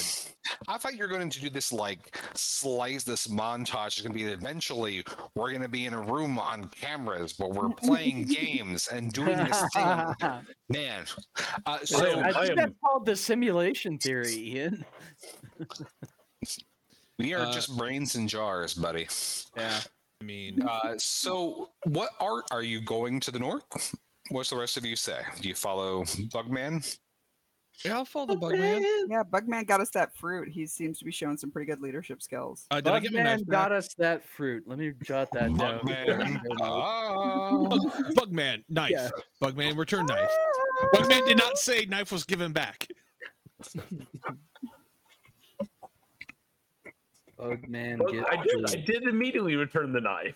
I 0.68 0.78
thought 0.78 0.96
you're 0.96 1.08
going 1.08 1.30
to 1.30 1.40
do 1.40 1.50
this 1.50 1.72
like 1.72 2.18
slice 2.34 3.04
this 3.04 3.28
montage. 3.28 3.88
It's 3.88 4.02
going 4.02 4.12
to 4.12 4.18
be 4.18 4.26
eventually 4.32 5.04
we're 5.36 5.50
going 5.50 5.62
to 5.64 5.70
be 5.70 5.86
in 5.86 5.94
a 5.94 6.02
room 6.02 6.38
on 6.38 6.66
cameras 6.70 7.34
where 7.38 7.50
we're 7.50 7.70
playing 7.76 8.26
games 8.26 8.88
and 8.90 9.12
doing 9.12 9.38
this 9.38 9.64
thing. 9.74 10.14
Man, 10.70 11.06
uh, 11.66 11.80
so 11.84 12.20
I 12.20 12.28
I 12.28 12.32
think 12.34 12.50
am- 12.52 12.56
that's 12.58 12.74
called 12.84 13.06
the 13.06 13.16
simulation 13.16 13.98
theory, 13.98 14.36
Ian. 14.36 14.86
we 17.20 17.34
are 17.34 17.46
Uh, 17.46 17.52
just 17.54 17.76
brains 17.78 18.16
in 18.16 18.28
jars, 18.28 18.74
buddy. 18.74 19.08
Yeah. 19.56 19.82
I 20.22 20.24
mean, 20.24 20.62
Uh, 20.62 20.96
so, 20.98 21.72
what 21.84 22.12
art 22.20 22.46
are 22.52 22.64
you 22.64 22.82
going 22.82 23.20
to 23.22 23.32
the 23.32 23.40
north? 23.40 23.96
What's 24.30 24.50
the 24.50 24.58
rest 24.58 24.78
of 24.78 24.86
you 24.86 24.96
say? 24.96 25.22
Do 25.42 25.48
you 25.50 25.56
follow 25.56 26.04
Bugman? 26.04 26.98
yeah, 27.84 27.96
I'll 27.98 28.06
follow 28.06 28.28
the 28.28 28.38
bug 28.38 28.54
man. 28.58 28.82
Yeah, 29.10 29.24
Bugman 29.24 29.68
got 29.68 29.82
us 29.82 29.90
that 29.92 30.16
fruit. 30.16 30.48
He 30.48 30.66
seems 30.66 30.98
to 31.00 31.06
be 31.06 31.12
showing 31.12 31.36
some 31.38 31.52
pretty 31.52 31.70
good 31.70 31.82
leadership 31.82 32.22
skills. 32.24 32.66
Uh, 32.72 32.80
did 32.82 32.94
I 32.94 33.00
get 33.02 33.12
Bugman 33.12 33.46
got 33.48 33.72
us 33.74 33.94
that 33.96 34.24
fruit. 34.28 34.64
Let 34.66 34.80
me 34.80 34.94
jot 35.04 35.28
that 35.34 35.56
down. 35.58 35.80
Bugman. 35.82 36.40
Ah. 36.62 37.52
Bug- 37.68 38.16
Bugman, 38.16 38.64
knife. 38.70 38.92
Yeah. 38.92 39.10
Bugman, 39.44 39.78
return 39.78 40.06
knife. 40.06 40.32
Bugman 40.94 41.26
did 41.28 41.38
not 41.38 41.58
say 41.58 41.86
knife 41.86 42.12
was 42.14 42.24
given 42.24 42.52
back. 42.54 42.88
Bugman, 47.40 48.00
Well, 48.00 48.12
get 48.14 48.26
I 48.32 48.44
did. 48.44 48.70
I 48.70 48.76
did 48.82 49.04
immediately 49.04 49.56
return 49.56 49.92
the 49.94 50.02
knife. 50.02 50.36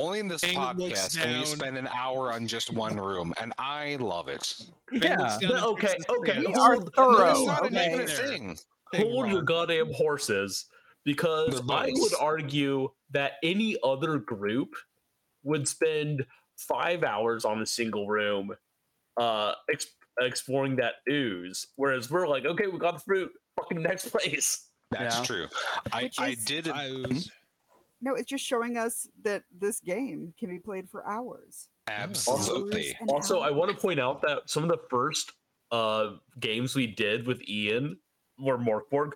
Only 0.00 0.20
in 0.20 0.28
this 0.28 0.40
Bang 0.42 0.54
podcast 0.54 1.18
can 1.20 1.40
you 1.40 1.44
spend 1.46 1.76
an 1.76 1.88
hour 1.88 2.32
on 2.32 2.46
just 2.46 2.72
one 2.72 2.96
room, 2.96 3.34
and 3.40 3.52
I 3.58 3.96
love 3.96 4.28
it. 4.28 4.54
Bang 4.92 5.02
Yeah. 5.02 5.38
down 5.40 5.64
okay, 5.64 5.96
okay, 6.08 6.32
hands. 6.34 6.46
We 6.46 6.54
are 6.54 6.74
hold- 6.74 6.94
thorough. 6.94 7.16
That's 7.18 7.46
not 7.46 7.62
okay. 7.64 7.86
even 7.92 8.00
a 8.00 8.06
There. 8.06 8.26
thing. 8.28 8.58
Bang 8.92 9.10
Hold 9.10 9.28
your 9.30 9.42
goddamn 9.42 9.92
horses, 9.92 10.66
because 11.04 11.60
I 11.68 11.90
would 11.92 12.14
argue 12.20 12.90
that 13.10 13.32
any 13.42 13.76
other 13.82 14.18
group 14.18 14.74
would 15.42 15.66
spend 15.66 16.24
five 16.56 17.02
hours 17.02 17.44
on 17.44 17.60
a 17.60 17.66
single 17.66 18.06
room, 18.06 18.54
uh, 19.16 19.54
ex- 19.70 19.94
exploring 20.20 20.76
that 20.76 20.96
ooze. 21.10 21.66
Whereas 21.76 22.08
we're 22.10 22.28
like, 22.28 22.44
okay, 22.44 22.68
we 22.68 22.78
got 22.78 22.94
the 22.94 23.00
fruit. 23.00 23.32
Fucking 23.56 23.82
next 23.82 24.08
place. 24.12 24.67
That's 24.90 25.18
Yeah. 25.18 25.24
true. 25.24 25.46
I, 25.92 26.02
Which 26.04 26.18
I 26.20 26.34
did. 26.34 26.68
I 26.68 26.88
Hmm? 26.90 27.02
was- 27.14 27.30
No, 28.00 28.14
it's 28.14 28.28
just 28.28 28.44
showing 28.44 28.76
us 28.76 29.08
that 29.22 29.42
this 29.50 29.80
game 29.80 30.32
can 30.38 30.48
be 30.48 30.58
played 30.60 30.88
for 30.88 31.04
hours. 31.06 31.68
Absolutely. 31.88 32.90
Hours 32.90 32.94
and 33.00 33.10
Also, 33.10 33.40
I 33.40 33.50
want 33.50 33.70
to 33.72 33.76
point 33.76 33.98
out 33.98 34.22
that 34.22 34.48
some 34.48 34.62
of 34.62 34.68
the 34.68 34.78
first 34.88 35.32
uh, 35.70 36.16
games 36.40 36.74
we 36.74 36.86
did 36.86 37.26
with 37.26 37.42
Ian 37.48 37.98
were 38.38 38.56
Mörk 38.56 38.88
Borg. 38.90 39.12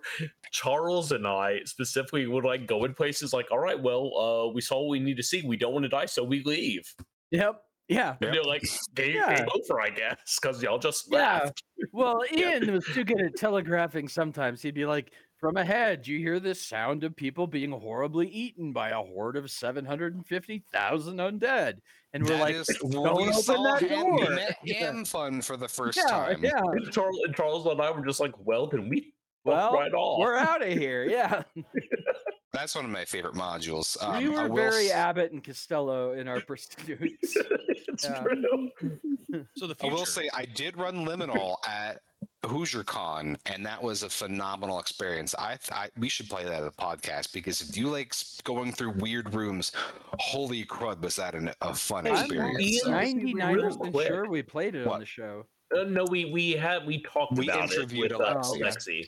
Charles 0.51 1.11
and 1.13 1.25
I 1.25 1.61
specifically 1.63 2.27
would 2.27 2.43
like 2.43 2.67
go 2.67 2.83
in 2.85 2.93
places 2.93 3.33
like, 3.33 3.49
all 3.49 3.57
right, 3.57 3.79
well, 3.81 4.15
uh, 4.17 4.47
we 4.53 4.61
saw 4.61 4.81
what 4.81 4.89
we 4.89 4.99
need 4.99 5.17
to 5.17 5.23
see. 5.23 5.41
We 5.41 5.57
don't 5.57 5.73
want 5.73 5.83
to 5.83 5.89
die, 5.89 6.05
so 6.05 6.23
we 6.23 6.43
leave. 6.43 6.83
Yep. 7.31 7.59
Yeah. 7.87 8.17
And 8.21 8.33
they're 8.33 8.43
like, 8.43 8.63
game, 8.93 9.15
Yeah. 9.15 9.35
game 9.35 9.47
over, 9.55 9.81
I 9.81 9.89
guess, 9.89 10.37
because 10.39 10.61
y'all 10.61 10.77
just 10.77 11.07
Yeah. 11.11 11.39
left. 11.45 11.63
Well, 11.91 12.21
Ian 12.31 12.71
was 12.71 12.85
too 12.85 13.03
good 13.03 13.21
at 13.21 13.35
telegraphing 13.35 14.07
sometimes. 14.09 14.61
He'd 14.61 14.75
be 14.75 14.85
like, 14.85 15.11
From 15.43 15.57
ahead, 15.57 16.07
you 16.07 16.19
hear 16.19 16.39
the 16.39 16.55
sound 16.55 17.03
of 17.03 17.17
people 17.17 17.47
being 17.47 17.71
horribly 17.71 18.29
eaten 18.29 18.71
by 18.71 18.91
a 18.91 19.01
horde 19.01 19.35
of 19.35 19.51
750,000 19.51 21.17
undead. 21.17 21.79
And 22.13 22.23
we're 22.23 22.29
That 22.37 22.39
like, 22.41 22.55
is- 22.55 22.67
don't 22.91 23.17
we 23.17 23.23
open 23.23 23.33
saw 23.33 23.61
that 23.77 23.81
Ham- 23.89 24.15
we 24.15 24.21
door. 24.25 24.35
met 24.35 24.57
Yeah. 24.63 25.03
Fun 25.03 25.41
for 25.41 25.57
the 25.57 25.67
first 25.67 25.97
yeah, 25.97 26.05
time. 26.09 26.41
yeah. 26.41 26.61
And 26.63 26.89
Charles, 26.93 27.19
and 27.25 27.35
Charles 27.35 27.65
and 27.65 27.81
I 27.81 27.91
were 27.91 28.05
just 28.05 28.21
like, 28.21 28.31
well, 28.39 28.67
then 28.67 28.87
we 28.87 29.01
fuck 29.43 29.53
Well, 29.53 29.73
right 29.73 29.91
off. 29.93 30.19
we're 30.21 30.37
out 30.37 30.63
of 30.65 30.69
here. 30.71 31.03
Yeah. 31.09 31.43
That's 32.53 32.73
one 32.73 32.85
of 32.85 32.91
my 32.91 33.03
favorite 33.03 33.33
modules. 33.33 34.01
Um, 34.01 34.19
we 34.23 34.33
I 34.37 34.43
were 34.43 34.47
will 34.47 34.55
very 34.55 34.85
s- 34.85 34.93
Abbott 34.93 35.33
and 35.33 35.43
Costello 35.43 36.13
in 36.13 36.29
our 36.29 36.39
pursuits. 36.39 36.77
it's 37.19 38.05
Yeah. 38.05 38.23
true. 38.23 38.69
So 39.57 39.67
the 39.67 39.75
I 39.83 39.87
will 39.87 40.05
say 40.05 40.29
I 40.33 40.45
did 40.45 40.77
run 40.77 41.05
Liminal 41.05 41.55
at 41.67 41.99
Hoosier 42.45 42.83
Con, 42.83 43.37
and 43.45 43.65
that 43.65 43.81
was 43.81 44.03
a 44.03 44.09
phenomenal 44.09 44.79
experience. 44.79 45.33
I, 45.37 45.57
I 45.71 45.89
we 45.97 46.09
should 46.09 46.29
play 46.29 46.43
that 46.43 46.53
as 46.53 46.65
a 46.67 46.71
podcast 46.71 47.33
because 47.33 47.61
if 47.61 47.77
you 47.77 47.89
like 47.89 48.13
going 48.43 48.71
through 48.71 48.91
weird 48.91 49.33
rooms, 49.33 49.71
holy 50.19 50.65
crud, 50.65 51.01
was 51.01 51.15
that 51.15 51.35
an, 51.35 51.51
a 51.61 51.73
fun 51.73 52.05
Hey, 52.05 52.11
experience? 52.19 52.61
Ian, 52.61 52.81
So 52.83 52.91
Ninety 52.91 53.33
nine 53.33 53.61
percent 53.61 53.95
sure 54.07 54.29
we 54.29 54.41
played 54.43 54.75
it 54.75 54.87
on 54.87 54.99
the 54.99 55.05
show. 55.05 55.45
Uh, 55.75 55.83
no, 55.83 56.05
we 56.09 56.25
we 56.25 56.51
had 56.51 56.85
we 56.85 57.01
talked 57.01 57.37
We 57.37 57.49
about 57.49 57.71
it 57.71 57.75
interviewed 57.75 58.11
with 58.11 58.21
uh, 58.21 58.35
Alexi. 58.35 59.07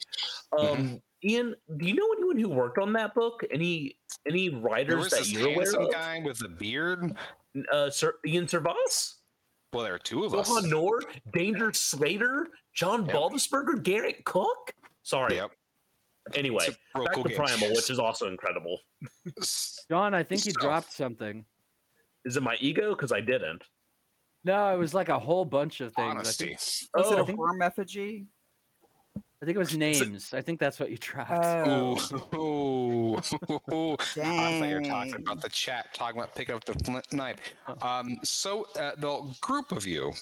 Alexi. 0.54 0.70
Um, 0.72 1.02
Ian, 1.24 1.56
do 1.78 1.86
you 1.86 1.94
know 1.96 2.08
anyone 2.18 2.38
who 2.38 2.50
worked 2.50 2.78
on 2.78 2.94
that 2.94 3.14
book? 3.14 3.42
Any 3.52 3.98
any 4.28 4.50
there 4.50 4.60
writers 4.60 5.04
was 5.04 5.12
that 5.12 5.28
you're 5.28 5.44
aware 5.48 5.56
handsome 5.58 5.84
of? 5.84 5.92
guy 5.92 6.22
with 6.24 6.42
a 6.44 6.48
beard. 6.48 7.16
Uh, 7.72 7.90
Sir 7.90 8.16
Ian 8.26 8.48
Servas, 8.48 9.16
Well, 9.76 9.84
there 9.84 9.94
are 9.94 10.00
two 10.00 10.24
of 10.24 10.34
us. 10.34 10.48
Johan 10.48 10.70
Noor, 10.70 11.04
Danger 11.34 11.74
Slater, 11.74 12.48
John 12.74 13.06
Yep. 13.06 13.14
Baltisberger, 13.16 13.84
Garrett 13.84 14.24
Cook. 14.24 14.74
Sorry. 15.04 15.36
Yep. 15.36 15.52
Anyway, 16.34 16.66
It's 16.68 16.78
a 16.96 17.00
real 17.00 17.06
back 17.06 17.14
cool 17.14 17.24
to 17.24 17.30
game. 17.30 17.38
Primal, 17.38 17.70
which 17.72 17.90
is 17.90 18.00
also 18.00 18.28
incredible. 18.30 18.80
S- 19.42 19.86
John, 19.92 20.14
I 20.14 20.24
think 20.24 20.46
you 20.46 20.54
So- 20.54 20.62
dropped 20.62 20.94
something. 20.94 21.46
Is 22.24 22.38
it 22.38 22.42
my 22.42 22.56
ego? 22.62 22.92
Because 22.96 23.12
I 23.12 23.20
didn't. 23.20 23.64
No, 24.46 24.74
it 24.74 24.78
was 24.78 24.94
like 24.94 25.10
a 25.10 25.20
whole 25.20 25.44
bunch 25.44 25.82
of 25.82 25.94
things. 25.94 26.08
I 26.08 26.10
Honesty. 26.12 26.46
think, 26.48 26.60
Was 26.60 27.12
it 27.12 27.18
Oh, 27.20 27.22
a 27.22 27.26
think- 27.26 27.38
worm 27.38 27.62
effigy? 27.62 28.28
I 29.46 29.48
think 29.48 29.58
it 29.58 29.60
was 29.60 29.78
names. 29.78 30.34
I 30.34 30.42
think 30.42 30.60
that's 30.60 30.80
what 30.80 30.90
you 30.90 30.98
dropped. 30.98 31.30
Oh, 31.30 32.00
Ooh, 32.34 33.20
ooh, 33.46 33.60
ooh. 33.76 33.94
I 33.94 34.60
thought 34.60 34.70
you 34.70 34.74
were 34.74 34.82
talking 34.82 35.14
about 35.14 35.40
the 35.40 35.50
chat, 35.50 35.94
talking 35.94 36.18
about 36.18 36.34
picking 36.34 36.56
up 36.56 36.66
the 36.66 36.74
flint 36.84 37.14
knife. 37.14 37.38
Um, 37.84 38.18
so 38.24 38.66
uh, 38.76 38.94
the 38.98 39.36
group 39.42 39.72
of 39.72 39.86
you, 39.86 40.14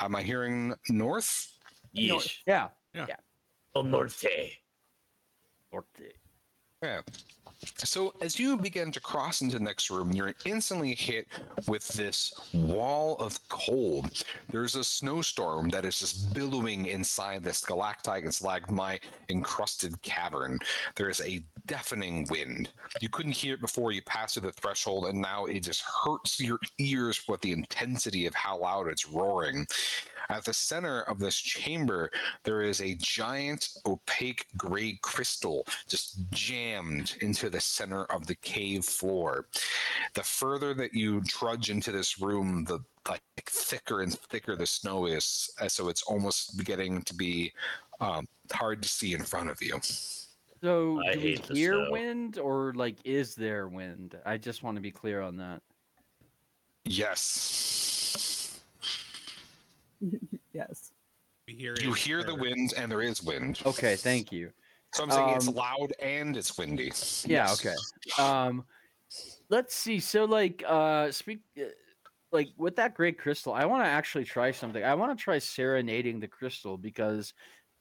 am 0.00 0.14
I 0.14 0.22
hearing 0.22 0.74
north? 0.88 1.58
yeesh. 1.96 2.38
yeah. 2.94 3.16
El 3.74 3.82
Norte. 3.82 4.28
Yeah. 6.84 7.00
So 7.76 8.14
as 8.20 8.38
you 8.38 8.56
begin 8.56 8.92
to 8.92 9.00
cross 9.00 9.40
into 9.40 9.58
the 9.58 9.64
next 9.64 9.90
room, 9.90 10.12
you're 10.12 10.34
instantly 10.44 10.94
hit 10.94 11.26
with 11.66 11.86
this 11.88 12.32
wall 12.52 13.16
of 13.16 13.38
cold. 13.48 14.24
There's 14.50 14.74
a 14.74 14.84
snowstorm 14.84 15.70
that 15.70 15.84
is 15.84 15.98
just 15.98 16.34
billowing 16.34 16.86
inside 16.86 17.42
this 17.42 17.58
stalactite 17.58 18.24
and 18.24 18.34
stalagmite 18.34 19.04
encrusted 19.28 20.00
cavern. 20.02 20.58
There 20.96 21.08
is 21.08 21.20
a 21.22 21.42
deafening 21.66 22.26
wind. 22.30 22.68
You 23.00 23.08
couldn't 23.08 23.32
hear 23.32 23.54
it 23.54 23.60
before 23.60 23.92
you 23.92 24.02
passed 24.02 24.34
through 24.34 24.48
the 24.48 24.52
threshold, 24.52 25.06
and 25.06 25.20
now 25.20 25.46
it 25.46 25.60
just 25.60 25.82
hurts 25.82 26.38
your 26.40 26.58
ears 26.78 27.22
with 27.28 27.40
the 27.40 27.52
intensity 27.52 28.26
of 28.26 28.34
how 28.34 28.58
loud 28.58 28.88
it's 28.88 29.08
roaring. 29.08 29.66
At 30.28 30.44
the 30.44 30.52
center 30.52 31.02
of 31.02 31.18
this 31.18 31.36
chamber, 31.36 32.10
there 32.44 32.62
is 32.62 32.80
a 32.80 32.96
giant 32.96 33.68
opaque 33.86 34.46
gray 34.56 34.98
crystal 35.02 35.66
just 35.88 36.30
jammed 36.30 37.16
into 37.20 37.50
the 37.50 37.60
center 37.60 38.04
of 38.06 38.26
the 38.26 38.34
cave 38.36 38.84
floor. 38.84 39.46
The 40.14 40.22
further 40.22 40.74
that 40.74 40.94
you 40.94 41.22
trudge 41.22 41.70
into 41.70 41.92
this 41.92 42.20
room, 42.20 42.64
the 42.64 42.80
like 43.08 43.22
thicker 43.46 44.02
and 44.02 44.12
thicker 44.18 44.56
the 44.56 44.66
snow 44.66 45.06
is, 45.06 45.50
uh, 45.60 45.68
so 45.68 45.88
it's 45.88 46.02
almost 46.02 46.64
getting 46.64 47.02
to 47.02 47.14
be 47.14 47.52
um, 48.00 48.26
hard 48.52 48.82
to 48.82 48.88
see 48.88 49.14
in 49.14 49.22
front 49.22 49.48
of 49.48 49.62
you. 49.62 49.78
So 50.62 51.00
I 51.08 51.14
do 51.14 51.20
we 51.20 51.26
hate 51.28 51.42
the 51.44 51.54
hear 51.54 51.74
snow. 51.74 51.90
wind 51.92 52.38
or 52.38 52.72
like 52.74 52.96
is 53.04 53.34
there 53.34 53.68
wind? 53.68 54.16
I 54.24 54.38
just 54.38 54.62
want 54.62 54.76
to 54.76 54.80
be 54.80 54.90
clear 54.90 55.20
on 55.20 55.36
that. 55.36 55.62
Yes, 56.84 58.05
yes. 60.52 60.92
We 61.48 61.54
hear 61.54 61.74
you 61.80 61.92
it 61.92 61.98
hear 61.98 62.22
the 62.22 62.32
or- 62.32 62.38
wind, 62.40 62.74
and 62.76 62.90
there 62.90 63.02
is 63.02 63.22
wind. 63.22 63.60
Okay, 63.64 63.96
thank 63.96 64.32
you. 64.32 64.50
So 64.94 65.02
I'm 65.04 65.10
saying 65.10 65.30
it's 65.36 65.48
Um, 65.48 65.54
loud 65.54 65.92
and 66.00 66.36
it's 66.36 66.56
windy. 66.56 66.92
Yeah, 67.24 67.48
Yes. 67.48 67.60
okay. 67.66 67.74
Um 68.22 68.64
let's 69.48 69.74
see. 69.74 70.00
So 70.00 70.24
like 70.24 70.62
uh 70.66 71.10
speak 71.12 71.40
uh, 71.58 71.64
like 72.32 72.48
with 72.56 72.76
that 72.76 72.94
great 72.94 73.18
crystal, 73.18 73.52
I 73.52 73.64
want 73.66 73.84
to 73.84 73.88
actually 73.88 74.24
try 74.24 74.50
something. 74.50 74.82
I 74.82 74.94
want 74.94 75.16
to 75.16 75.22
try 75.22 75.38
serenading 75.38 76.18
the 76.20 76.28
crystal 76.28 76.76
because 76.76 77.32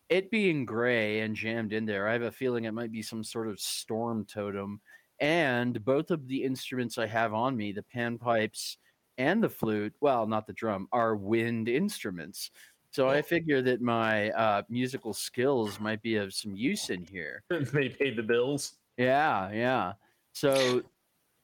it 0.10 0.30
being 0.30 0.66
gray 0.66 1.22
and 1.22 1.36
jammed 1.36 1.74
in 1.74 1.86
there, 1.86 2.08
I 2.08 2.14
have 2.14 2.22
a 2.22 2.32
feeling 2.32 2.66
it 2.66 2.72
might 2.74 2.92
be 2.92 3.02
some 3.02 3.24
sort 3.24 3.48
of 3.48 3.60
storm 3.60 4.26
totem. 4.26 4.80
And 5.20 5.84
both 5.84 6.12
of 6.12 6.28
the 6.28 6.44
instruments 6.44 6.98
I 6.98 7.08
have 7.08 7.34
on 7.34 7.56
me, 7.58 7.72
the 7.72 7.86
panpipes 7.96 8.78
and 9.18 9.44
the 9.44 9.50
flute, 9.50 9.94
well, 10.02 10.28
not 10.28 10.48
the 10.48 10.54
drum, 10.54 10.88
are 10.92 11.16
wind 11.16 11.70
instruments. 11.70 12.52
So 12.92 13.10
I 13.10 13.22
figure 13.22 13.62
that 13.62 13.82
my 13.82 14.30
uh, 14.32 14.62
musical 14.70 15.14
skills 15.14 15.80
might 15.82 16.02
be 16.02 16.16
of 16.16 16.34
some 16.34 16.56
use 16.56 16.90
in 16.90 17.04
here. 17.04 17.44
they 17.50 17.90
paid 17.90 18.16
the 18.16 18.24
bills. 18.24 18.78
Yeah, 18.98 19.52
yeah. 19.52 19.94
So, 20.32 20.82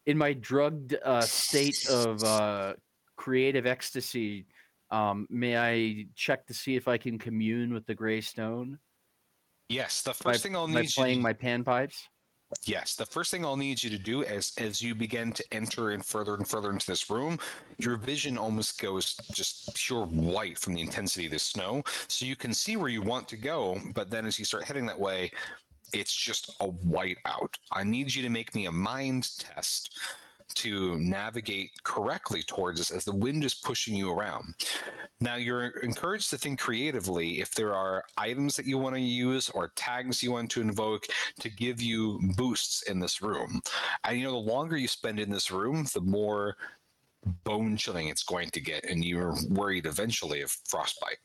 in 0.06 0.18
my 0.18 0.34
drugged 0.34 0.96
uh, 1.04 1.22
state 1.22 1.90
of 1.90 2.24
uh, 2.24 2.74
creative 3.18 3.66
ecstasy, 3.66 4.46
um, 4.92 5.28
may 5.30 5.58
I 5.58 6.06
check 6.16 6.48
to 6.48 6.54
see 6.54 6.78
if 6.78 6.88
I 6.88 6.98
can 6.98 7.20
commune 7.20 7.74
with 7.74 7.86
the 7.86 7.96
gray 7.96 8.22
stone 8.22 8.80
Yes, 9.72 10.02
the 10.02 10.14
by, 10.24 10.34
first 10.34 10.44
thing 10.44 10.56
I'll 10.56 10.68
by 10.68 10.74
need 10.74 10.82
you 10.82 10.88
to 10.90 10.96
playing 10.96 11.22
my 11.22 11.34
panpipes? 11.34 11.96
Yes, 12.66 12.96
the 12.96 13.06
first 13.06 13.32
thing 13.32 13.46
I'll 13.46 13.58
need 13.58 13.82
you 13.82 13.90
to 13.90 13.98
do 13.98 14.24
as 14.24 14.52
as 14.58 14.82
you 14.82 14.94
begin 14.94 15.32
to 15.34 15.44
enter 15.52 15.92
in 15.92 16.02
further 16.02 16.36
and 16.36 16.48
further 16.48 16.70
into 16.70 16.86
this 16.86 17.10
room, 17.10 17.40
your 17.78 17.96
vision 17.98 18.38
almost 18.38 18.80
goes 18.80 19.16
just 19.34 19.74
pure 19.76 20.06
white 20.06 20.58
from 20.60 20.74
the 20.74 20.82
intensity 20.82 21.26
of 21.26 21.32
the 21.32 21.40
snow. 21.40 21.84
So 22.08 22.26
you 22.26 22.36
can 22.36 22.54
see 22.54 22.76
where 22.76 22.90
you 22.90 23.02
want 23.02 23.28
to 23.30 23.38
go, 23.38 23.80
but 23.94 24.10
then 24.10 24.26
as 24.26 24.38
you 24.38 24.46
start 24.46 24.66
heading 24.66 24.86
that 24.88 25.00
way, 25.00 25.32
it's 25.94 26.16
just 26.16 26.56
a 26.60 26.68
white 26.68 27.18
out. 27.26 27.58
I 27.72 27.84
need 27.84 28.14
you 28.14 28.22
to 28.24 28.30
make 28.30 28.54
me 28.54 28.66
a 28.66 28.72
mind 28.72 29.30
test 29.38 29.98
to 30.56 30.98
navigate 31.00 31.72
correctly 31.84 32.44
towards 32.44 32.80
this 32.80 32.92
as 32.92 33.06
the 33.06 33.16
wind 33.16 33.44
is 33.44 33.54
pushing 33.54 33.96
you 33.96 34.12
around. 34.12 34.56
Now, 35.20 35.36
you're 35.36 35.68
encouraged 35.82 36.30
to 36.32 36.38
think 36.38 36.60
creatively 36.60 37.42
if 37.42 37.54
there 37.54 37.74
are 37.74 38.04
items 38.18 38.56
that 38.56 38.66
you 38.66 38.78
want 38.78 38.96
to 38.96 39.02
use 39.02 39.50
or 39.50 39.72
tags 39.76 40.24
you 40.24 40.32
want 40.32 40.50
to 40.52 40.62
invoke 40.62 41.06
to 41.40 41.50
give 41.50 41.82
you 41.82 42.20
boosts 42.36 42.84
in 42.84 43.00
this 43.00 43.22
room. 43.22 43.62
And 44.04 44.18
you 44.18 44.26
know, 44.26 44.32
the 44.32 44.38
longer 44.38 44.78
you 44.78 44.88
spend 44.88 45.20
in 45.20 45.30
this 45.30 45.52
room, 45.52 45.86
the 45.94 46.02
more 46.02 46.56
bone 47.44 47.78
chilling 47.78 48.08
it's 48.08 48.24
going 48.24 48.50
to 48.50 48.60
get, 48.60 48.84
and 48.86 49.06
you're 49.06 49.36
worried 49.50 49.86
eventually 49.86 50.42
of 50.42 50.52
frostbite. 50.68 51.20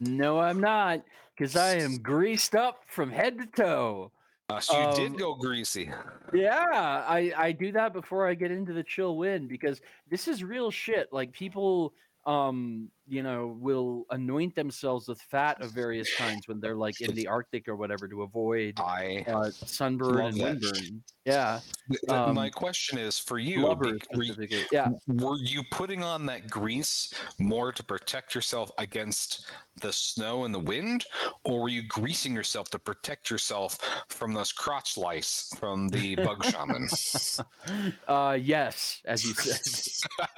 No, 0.00 0.38
I'm 0.38 0.60
not, 0.60 1.02
because 1.36 1.56
I 1.56 1.76
am 1.76 1.98
greased 1.98 2.54
up 2.54 2.82
from 2.86 3.10
head 3.10 3.38
to 3.38 3.46
toe. 3.46 4.12
Uh, 4.48 4.60
so 4.60 4.78
you 4.78 4.86
Um, 4.86 4.94
did 4.94 5.18
go 5.18 5.34
greasy. 5.34 5.90
Yeah, 6.32 7.04
I 7.08 7.32
I 7.36 7.52
do 7.52 7.72
that 7.72 7.92
before 7.92 8.28
I 8.28 8.34
get 8.34 8.50
into 8.52 8.72
the 8.72 8.84
chill 8.84 9.16
wind 9.16 9.48
because 9.48 9.80
this 10.08 10.28
is 10.28 10.44
real 10.44 10.70
shit. 10.70 11.12
Like 11.12 11.32
people 11.32 11.94
um 12.26 12.90
you 13.08 13.22
know 13.22 13.56
will 13.60 14.04
anoint 14.10 14.54
themselves 14.54 15.08
with 15.08 15.20
fat 15.20 15.60
of 15.62 15.70
various 15.72 16.14
kinds 16.18 16.48
when 16.48 16.60
they're 16.60 16.76
like 16.76 17.00
in 17.00 17.14
the 17.14 17.26
arctic 17.26 17.68
or 17.68 17.76
whatever 17.76 18.08
to 18.08 18.22
avoid 18.22 18.78
I 18.78 19.24
uh, 19.28 19.50
sunburn 19.50 20.26
and 20.26 20.36
that. 20.36 20.60
windburn 20.60 21.00
yeah 21.24 21.60
th- 21.88 22.00
th- 22.08 22.34
my 22.34 22.46
um, 22.46 22.50
question 22.50 22.98
is 22.98 23.18
for 23.18 23.38
you. 23.38 23.60
blubber 23.60 23.98
were, 24.14 24.24
yeah 24.72 24.90
were 25.06 25.38
you 25.38 25.62
putting 25.70 26.02
on 26.02 26.26
that 26.26 26.50
grease 26.50 27.12
more 27.38 27.72
to 27.72 27.82
protect 27.82 28.34
yourself 28.34 28.70
against 28.78 29.46
the 29.80 29.92
snow 29.92 30.44
and 30.44 30.54
the 30.54 30.58
wind, 30.58 31.04
or 31.44 31.62
were 31.62 31.68
you 31.68 31.82
greasing 31.82 32.34
yourself 32.34 32.70
to 32.70 32.78
protect 32.78 33.30
yourself 33.30 33.78
from 34.08 34.32
those 34.32 34.52
crotch 34.52 34.96
lice 34.96 35.52
from 35.58 35.88
the 35.88 36.16
bug 36.16 36.44
shaman? 36.44 36.88
uh 38.08 38.38
yes 38.40 39.00
as 39.04 39.24
you 39.24 39.34
said 39.34 40.36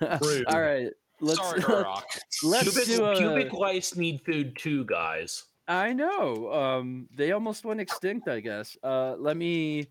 all 0.48 0.60
right 0.60 0.87
let's 1.20 1.38
Sorry, 1.38 1.60
let's, 1.60 1.70
Urok. 1.70 2.18
let's 2.44 2.64
Pubic, 2.74 2.86
do 2.86 3.04
a, 3.04 3.16
pubic 3.16 3.52
lice 3.52 3.96
need 3.96 4.20
food 4.24 4.56
too, 4.56 4.84
guys. 4.84 5.44
I 5.66 5.92
know. 5.92 6.52
Um, 6.52 7.08
they 7.14 7.32
almost 7.32 7.64
went 7.64 7.80
extinct, 7.80 8.28
I 8.28 8.40
guess. 8.40 8.76
Uh, 8.82 9.14
let 9.18 9.36
me 9.36 9.86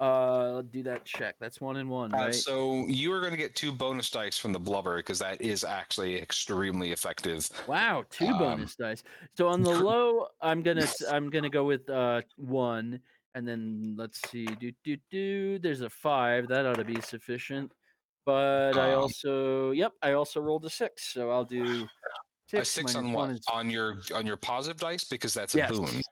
Uh, 0.00 0.62
do 0.62 0.82
that 0.82 1.04
check. 1.04 1.34
That's 1.38 1.60
one 1.60 1.76
and 1.76 1.90
one, 1.90 2.14
Uh, 2.14 2.18
right? 2.18 2.34
so 2.34 2.86
you 2.88 3.12
are 3.12 3.20
going 3.20 3.32
to 3.32 3.36
get 3.36 3.54
two 3.54 3.70
bonus 3.70 4.08
dice 4.10 4.38
from 4.38 4.50
the 4.54 4.58
blubber 4.58 4.96
because 4.96 5.18
that 5.18 5.42
is 5.42 5.62
actually 5.62 6.16
extremely 6.18 6.92
effective. 6.92 7.46
Wow, 7.66 8.04
two 8.08 8.24
Um, 8.28 8.38
bonus 8.38 8.76
dice. 8.76 9.02
So 9.36 9.46
on 9.48 9.60
the 9.62 9.68
low, 9.90 10.28
I'm 10.40 10.62
gonna 10.62 10.86
I'm 11.10 11.28
gonna 11.28 11.50
go 11.50 11.64
with 11.64 11.86
uh 11.90 12.22
one, 12.36 13.00
and 13.34 13.46
then 13.46 13.94
let's 13.98 14.22
see, 14.30 14.46
do 14.46 14.72
do 14.84 14.96
do. 15.10 15.58
There's 15.58 15.82
a 15.82 15.90
five. 15.90 16.48
That 16.48 16.64
ought 16.64 16.76
to 16.76 16.84
be 16.84 16.98
sufficient. 17.02 17.70
But 18.26 18.76
I 18.76 18.92
Um, 18.92 19.00
also, 19.02 19.70
yep, 19.72 19.92
I 20.02 20.12
also 20.12 20.40
rolled 20.40 20.64
a 20.64 20.70
six, 20.70 21.12
so 21.14 21.30
I'll 21.30 21.44
do 21.44 21.84
A 21.84 21.88
six, 22.48 22.68
six 22.68 22.94
on 22.94 23.12
one 23.12 23.28
what? 23.30 23.36
is 23.36 23.44
On 23.52 23.70
your 23.70 24.00
on 24.14 24.26
your 24.26 24.36
positive 24.36 24.78
dice 24.78 25.04
because 25.04 25.32
that's 25.32 25.54
a 25.54 25.58
yes, 25.58 25.70
boon. 25.70 26.02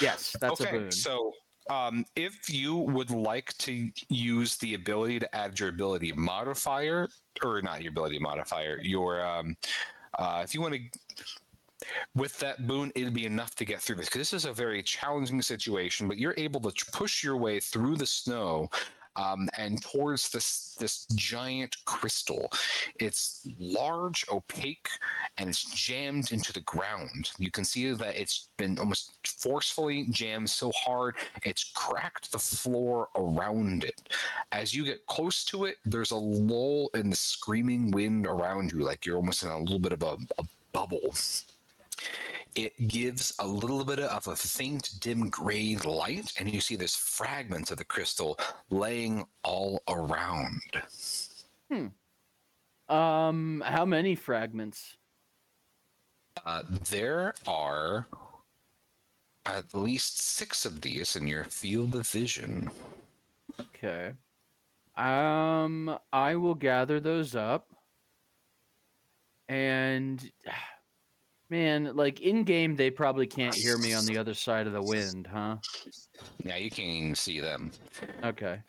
yes, 0.00 0.36
that's 0.40 0.60
okay, 0.60 0.76
a 0.76 0.80
boon. 0.80 0.92
so 0.92 1.32
um, 1.70 2.04
if 2.16 2.48
you 2.48 2.76
would 2.76 3.10
like 3.10 3.52
to 3.58 3.90
use 4.08 4.56
the 4.58 4.74
ability 4.74 5.18
to 5.18 5.34
add 5.34 5.58
your 5.58 5.68
ability 5.68 6.12
modifier, 6.12 7.08
or 7.42 7.60
not 7.62 7.82
your 7.82 7.90
ability 7.90 8.18
modifier, 8.18 8.78
your 8.82 9.24
um, 9.24 9.56
uh, 10.18 10.40
if 10.44 10.54
you 10.54 10.60
want 10.60 10.74
to. 10.74 10.80
With 12.16 12.36
that 12.40 12.66
boon, 12.66 12.90
it'd 12.96 13.14
be 13.14 13.24
enough 13.24 13.54
to 13.54 13.64
get 13.64 13.80
through 13.80 13.96
this 13.96 14.06
because 14.06 14.18
this 14.18 14.32
is 14.32 14.44
a 14.46 14.52
very 14.52 14.82
challenging 14.82 15.40
situation. 15.40 16.08
But 16.08 16.18
you're 16.18 16.34
able 16.36 16.60
to 16.60 16.72
push 16.92 17.22
your 17.22 17.36
way 17.36 17.60
through 17.60 17.94
the 17.96 18.06
snow 18.06 18.68
um, 19.18 19.48
and 19.58 19.82
towards 19.82 20.30
this 20.30 20.76
this 20.78 21.06
giant 21.14 21.76
crystal. 21.84 22.50
It's 23.00 23.46
large, 23.58 24.24
opaque, 24.30 24.88
and 25.36 25.48
it's 25.50 25.64
jammed 25.74 26.32
into 26.32 26.52
the 26.52 26.60
ground. 26.60 27.30
You 27.38 27.50
can 27.50 27.64
see 27.64 27.92
that 27.92 28.20
it's 28.20 28.48
been 28.56 28.78
almost 28.78 29.12
forcefully 29.26 30.06
jammed 30.10 30.48
so 30.48 30.70
hard 30.72 31.16
it's 31.44 31.72
cracked 31.74 32.30
the 32.32 32.38
floor 32.38 33.08
around 33.16 33.84
it. 33.84 34.08
As 34.52 34.74
you 34.74 34.84
get 34.84 35.06
close 35.06 35.44
to 35.46 35.64
it, 35.64 35.78
there's 35.84 36.12
a 36.12 36.16
lull 36.16 36.90
in 36.94 37.10
the 37.10 37.16
screaming 37.16 37.90
wind 37.90 38.26
around 38.26 38.72
you, 38.72 38.80
like 38.80 39.04
you're 39.04 39.16
almost 39.16 39.42
in 39.42 39.48
a 39.48 39.58
little 39.58 39.78
bit 39.78 39.92
of 39.92 40.02
a, 40.02 40.16
a 40.38 40.44
bubble. 40.72 41.14
It 42.54 42.88
gives 42.88 43.34
a 43.38 43.46
little 43.46 43.84
bit 43.84 44.00
of 44.00 44.26
a 44.26 44.36
faint, 44.36 44.90
dim 45.00 45.28
gray 45.28 45.76
light, 45.76 46.32
and 46.38 46.52
you 46.52 46.60
see 46.60 46.76
there's 46.76 46.96
fragments 46.96 47.70
of 47.70 47.78
the 47.78 47.84
crystal 47.84 48.38
laying 48.70 49.26
all 49.44 49.82
around. 49.88 50.60
Hmm. 51.70 51.86
Um, 52.92 53.62
how 53.64 53.84
many 53.84 54.14
fragments? 54.14 54.96
Uh, 56.44 56.62
there 56.90 57.34
are 57.46 58.06
at 59.46 59.74
least 59.74 60.20
six 60.20 60.64
of 60.64 60.80
these 60.80 61.16
in 61.16 61.26
your 61.26 61.44
field 61.44 61.94
of 61.94 62.06
vision. 62.06 62.70
Okay. 63.60 64.12
Um, 64.96 65.98
I 66.12 66.36
will 66.36 66.54
gather 66.54 67.00
those 67.00 67.34
up. 67.34 67.68
And 69.48 70.30
man, 71.50 71.92
like 71.94 72.20
in 72.20 72.44
game, 72.44 72.76
they 72.76 72.90
probably 72.90 73.26
can't 73.26 73.54
hear 73.54 73.78
me 73.78 73.94
on 73.94 74.04
the 74.06 74.18
other 74.18 74.34
side 74.34 74.66
of 74.66 74.72
the 74.72 74.82
wind, 74.82 75.26
huh? 75.26 75.56
Yeah, 76.44 76.56
you 76.56 76.70
can't 76.70 76.88
even 76.88 77.14
see 77.14 77.40
them. 77.40 77.70
Okay. 78.24 78.60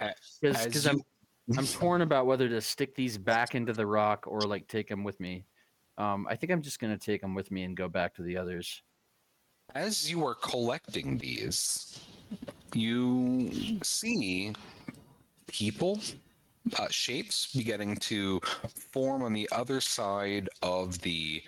Because 0.42 0.86
I'm 0.88 1.02
I'm 1.58 1.66
torn 1.66 2.02
about 2.02 2.28
whether 2.28 2.48
to 2.48 2.62
stick 2.62 2.96
these 2.96 3.18
back 3.18 3.56
into 3.56 3.74
the 3.74 3.86
rock 3.86 4.26
or 4.28 4.42
like 4.42 4.68
take 4.68 4.88
them 4.88 5.04
with 5.04 5.20
me. 5.20 5.46
Um, 5.98 6.28
I 6.30 6.36
think 6.36 6.52
I'm 6.52 6.62
just 6.62 6.80
gonna 6.80 6.98
take 6.98 7.22
them 7.22 7.34
with 7.34 7.52
me 7.52 7.64
and 7.64 7.76
go 7.76 7.90
back 7.90 8.16
to 8.16 8.22
the 8.22 8.38
others. 8.38 8.82
As 9.76 10.10
you 10.10 10.26
are 10.26 10.36
collecting 10.36 11.18
these, 11.18 12.00
you 12.74 13.80
see 13.84 14.54
people, 15.48 16.00
uh, 16.78 16.88
shapes 16.90 17.50
beginning 17.56 17.96
to 17.98 18.40
form 18.92 19.24
on 19.24 19.34
the 19.34 19.50
other 19.52 19.82
side 19.82 20.50
of 20.62 21.00
the 21.02 21.44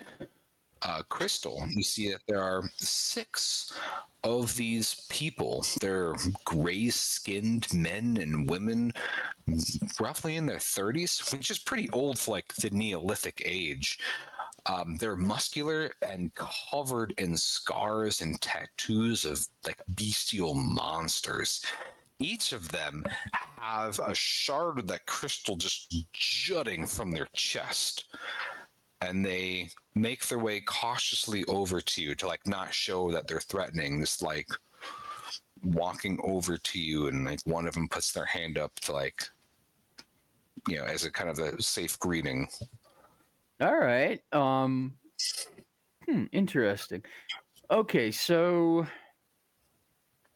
uh, 0.84 1.02
crystal. 1.08 1.64
You 1.70 1.82
see 1.82 2.10
that 2.10 2.22
there 2.26 2.42
are 2.42 2.64
six 2.76 3.72
of 4.24 4.56
these 4.56 5.06
people. 5.08 5.64
They're 5.80 6.14
gray 6.44 6.90
skinned 6.90 7.72
men 7.72 8.18
and 8.20 8.48
women, 8.48 8.92
roughly 10.00 10.36
in 10.36 10.46
their 10.46 10.58
30s, 10.58 11.32
which 11.32 11.50
is 11.50 11.58
pretty 11.58 11.88
old 11.90 12.18
for 12.18 12.32
like 12.32 12.54
the 12.54 12.70
Neolithic 12.70 13.42
age. 13.44 13.98
Um, 14.66 14.96
they're 14.96 15.16
muscular 15.16 15.90
and 16.02 16.32
covered 16.34 17.14
in 17.18 17.36
scars 17.36 18.20
and 18.20 18.40
tattoos 18.40 19.24
of 19.24 19.44
like 19.66 19.82
bestial 19.88 20.54
monsters. 20.54 21.64
Each 22.20 22.52
of 22.52 22.68
them 22.68 23.04
have 23.58 23.98
a 23.98 24.14
shard 24.14 24.78
of 24.78 24.86
that 24.86 25.06
crystal 25.06 25.56
just 25.56 25.92
jutting 26.12 26.86
from 26.86 27.10
their 27.10 27.26
chest. 27.34 28.04
And 29.02 29.24
they 29.24 29.70
make 29.94 30.26
their 30.28 30.38
way 30.38 30.60
cautiously 30.60 31.44
over 31.46 31.80
to 31.80 32.02
you 32.02 32.14
to 32.14 32.26
like 32.26 32.46
not 32.46 32.72
show 32.72 33.10
that 33.10 33.26
they're 33.26 33.40
threatening. 33.40 34.00
Just 34.00 34.22
like 34.22 34.48
walking 35.64 36.18
over 36.22 36.56
to 36.56 36.80
you, 36.80 37.08
and 37.08 37.24
like 37.24 37.40
one 37.44 37.66
of 37.66 37.74
them 37.74 37.88
puts 37.88 38.12
their 38.12 38.26
hand 38.26 38.58
up 38.58 38.74
to 38.80 38.92
like, 38.92 39.22
you 40.68 40.76
know, 40.76 40.84
as 40.84 41.04
a 41.04 41.10
kind 41.10 41.30
of 41.30 41.38
a 41.38 41.60
safe 41.62 41.98
greeting. 41.98 42.48
All 43.60 43.76
right. 43.76 44.22
Um 44.32 44.98
hmm, 46.06 46.24
interesting. 46.32 47.04
Okay, 47.70 48.10
so 48.10 48.86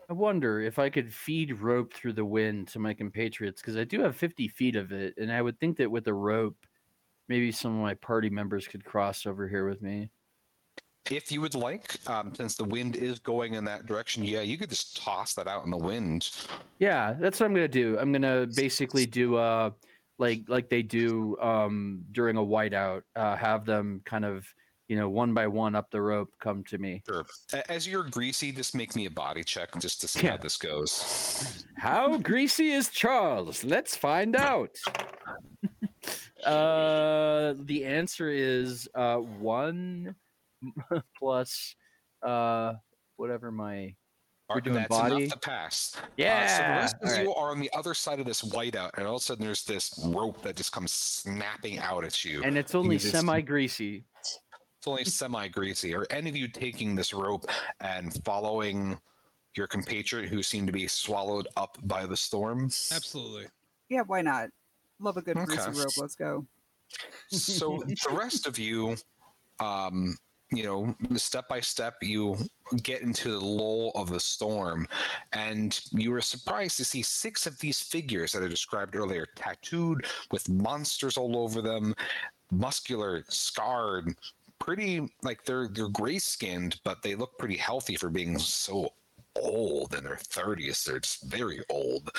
I 0.09 0.13
wonder 0.13 0.61
if 0.61 0.79
I 0.79 0.89
could 0.91 1.13
feed 1.13 1.61
rope 1.61 1.93
through 1.93 2.13
the 2.15 2.25
wind 2.25 2.69
to 2.69 2.79
my 2.79 2.95
compatriots 2.95 3.61
because 3.61 3.77
I 3.77 3.85
do 3.85 4.01
have 4.03 4.17
50 4.17 4.49
feet 4.49 4.77
of 4.77 4.93
it, 4.93 5.15
and 5.19 5.33
I 5.33 5.43
would 5.43 5.59
think 5.59 5.77
that 5.79 5.91
with 5.91 6.05
the 6.05 6.15
rope, 6.15 6.67
maybe 7.29 7.53
some 7.53 7.75
of 7.75 7.81
my 7.83 7.95
party 7.95 8.31
members 8.31 8.67
could 8.69 8.85
cross 8.85 9.27
over 9.27 9.49
here 9.49 9.69
with 9.69 9.83
me. 9.83 10.11
If 11.11 11.31
you 11.31 11.41
would 11.41 11.55
like, 11.55 11.95
um, 12.09 12.35
since 12.35 12.57
the 12.57 12.65
wind 12.65 12.97
is 12.97 13.21
going 13.21 13.55
in 13.55 13.65
that 13.67 13.87
direction, 13.87 14.25
yeah, 14.25 14.41
you 14.41 14.59
could 14.59 14.71
just 14.71 14.97
toss 14.97 15.35
that 15.35 15.47
out 15.47 15.65
in 15.65 15.71
the 15.71 15.77
wind. 15.77 16.31
Yeah, 16.81 17.15
that's 17.21 17.39
what 17.39 17.47
I'm 17.47 17.55
gonna 17.55 17.69
do. 17.69 17.97
I'm 17.99 18.11
gonna 18.11 18.49
basically 18.57 19.07
do 19.07 19.37
uh 19.37 19.71
like 20.19 20.43
like 20.49 20.69
they 20.69 20.83
do 20.83 21.39
um 21.41 22.03
during 22.11 22.37
a 22.37 22.41
whiteout, 22.43 23.03
uh 23.15 23.37
have 23.37 23.65
them 23.65 24.01
kind 24.05 24.25
of 24.25 24.47
you 24.89 24.97
know 24.97 25.09
one 25.09 25.33
by 25.33 25.47
one 25.47 25.77
up 25.77 25.93
the 25.93 26.01
rope 26.03 26.33
come 26.41 26.65
to 26.65 26.79
me. 26.79 27.05
Sure. 27.07 27.25
As 27.69 27.87
you're 27.87 28.05
greasy, 28.11 28.51
just 28.51 28.75
make 28.75 28.97
me 28.97 29.07
a 29.07 29.11
body 29.11 29.45
check 29.45 29.69
just 29.79 30.01
to 30.01 30.09
see 30.09 30.25
Yeah. 30.25 30.33
how 30.33 30.37
this 30.39 30.57
goes. 30.57 31.65
How 31.77 32.19
greasy 32.19 32.73
is 32.73 32.89
Charles? 32.89 33.63
Let's 33.63 33.95
find 33.97 34.35
out. 34.35 34.71
uh, 36.45 37.55
the 37.65 37.85
answer 37.85 38.31
is 38.31 38.89
uh, 38.95 39.17
one 39.17 40.15
plus 41.19 41.75
uh, 42.23 42.75
whatever 43.17 43.51
my. 43.51 43.95
We're 44.49 44.61
doing 44.61 44.77
That's 44.77 44.89
body? 44.89 45.25
enough 45.25 45.33
to 45.33 45.39
pass. 45.41 45.97
Uh, 45.97 45.99
so 45.99 46.63
the 46.63 46.69
rest 46.69 46.97
of 47.03 47.09
all 47.09 47.17
you 47.17 47.27
right. 47.27 47.35
are 47.37 47.51
on 47.51 47.59
the 47.59 47.71
other 47.77 47.95
side 47.95 48.21
of 48.21 48.27
this 48.27 48.43
whiteout, 48.43 48.91
and 48.97 49.05
all 49.05 49.17
of 49.17 49.21
a 49.21 49.25
sudden 49.25 49.45
there's 49.45 49.65
this 49.65 50.01
rope 50.07 50.41
that 50.43 50.55
just 50.55 50.71
comes 50.71 50.93
snapping 50.93 51.81
out 51.81 52.05
at 52.05 52.25
you. 52.25 52.45
And 52.45 52.57
it's 52.57 52.75
only 52.75 52.97
just- 52.97 53.11
semi 53.11 53.41
greasy. 53.41 54.05
It's 54.21 54.87
only 54.87 55.05
semi 55.05 55.49
greasy. 55.49 55.97
Are 55.97 56.07
any 56.11 56.31
of 56.31 56.37
you 56.37 56.47
taking 56.47 56.95
this 56.95 57.13
rope 57.13 57.51
and 57.81 58.17
following 58.25 58.97
your 59.57 59.67
compatriot 59.67 60.29
who 60.29 60.45
seem 60.45 60.65
to 60.67 60.73
be 60.73 60.87
swallowed 60.87 61.49
up 61.57 61.77
by 61.83 62.07
the 62.07 62.17
storm? 62.17 62.67
Absolutely. 62.93 63.47
Yeah, 63.89 64.03
why 64.07 64.23
not? 64.23 64.51
Love 65.01 65.17
a 65.17 65.23
good 65.23 65.37
greasy 65.45 65.71
Okay. 65.71 65.79
rope. 65.79 65.93
Let's 65.97 66.15
go. 66.15 66.47
so 67.31 67.83
the 67.87 68.17
rest 68.17 68.47
of 68.47 68.59
you 68.59 68.97
um 69.61 70.17
you 70.53 70.63
know 70.63 70.95
step 71.17 71.49
by 71.49 71.61
step 71.61 71.95
you 72.03 72.37
get 72.83 73.03
into 73.03 73.31
the 73.33 73.41
lull 73.45 73.91
of 73.95 74.11
the 74.11 74.21
storm 74.21 74.87
and 75.33 75.81
you 75.93 76.11
were 76.11 76.21
surprised 76.21 76.77
to 76.77 76.85
see 76.85 77.03
six 77.03 77.47
of 77.47 77.59
these 77.59 77.81
figures 77.81 78.33
that 78.33 78.43
i 78.43 78.49
described 78.49 78.95
earlier 78.95 79.27
tattooed 79.35 80.07
with 80.31 80.49
monsters 80.49 81.17
all 81.17 81.37
over 81.37 81.61
them 81.61 81.95
muscular 82.53 83.25
scarred 83.29 84.15
pretty 84.61 85.09
like 85.23 85.43
they're 85.45 85.69
they're 85.69 85.89
gray 85.89 86.19
skinned 86.19 86.81
but 86.85 87.03
they 87.03 87.15
look 87.17 87.37
pretty 87.39 87.57
healthy 87.57 87.97
for 87.97 88.09
being 88.09 88.39
so 88.39 88.89
old 89.35 89.95
in 89.95 90.05
their 90.05 90.17
30s 90.17 90.85
they're 90.85 91.01
just 91.01 91.25
very 91.25 91.61
old 91.71 92.11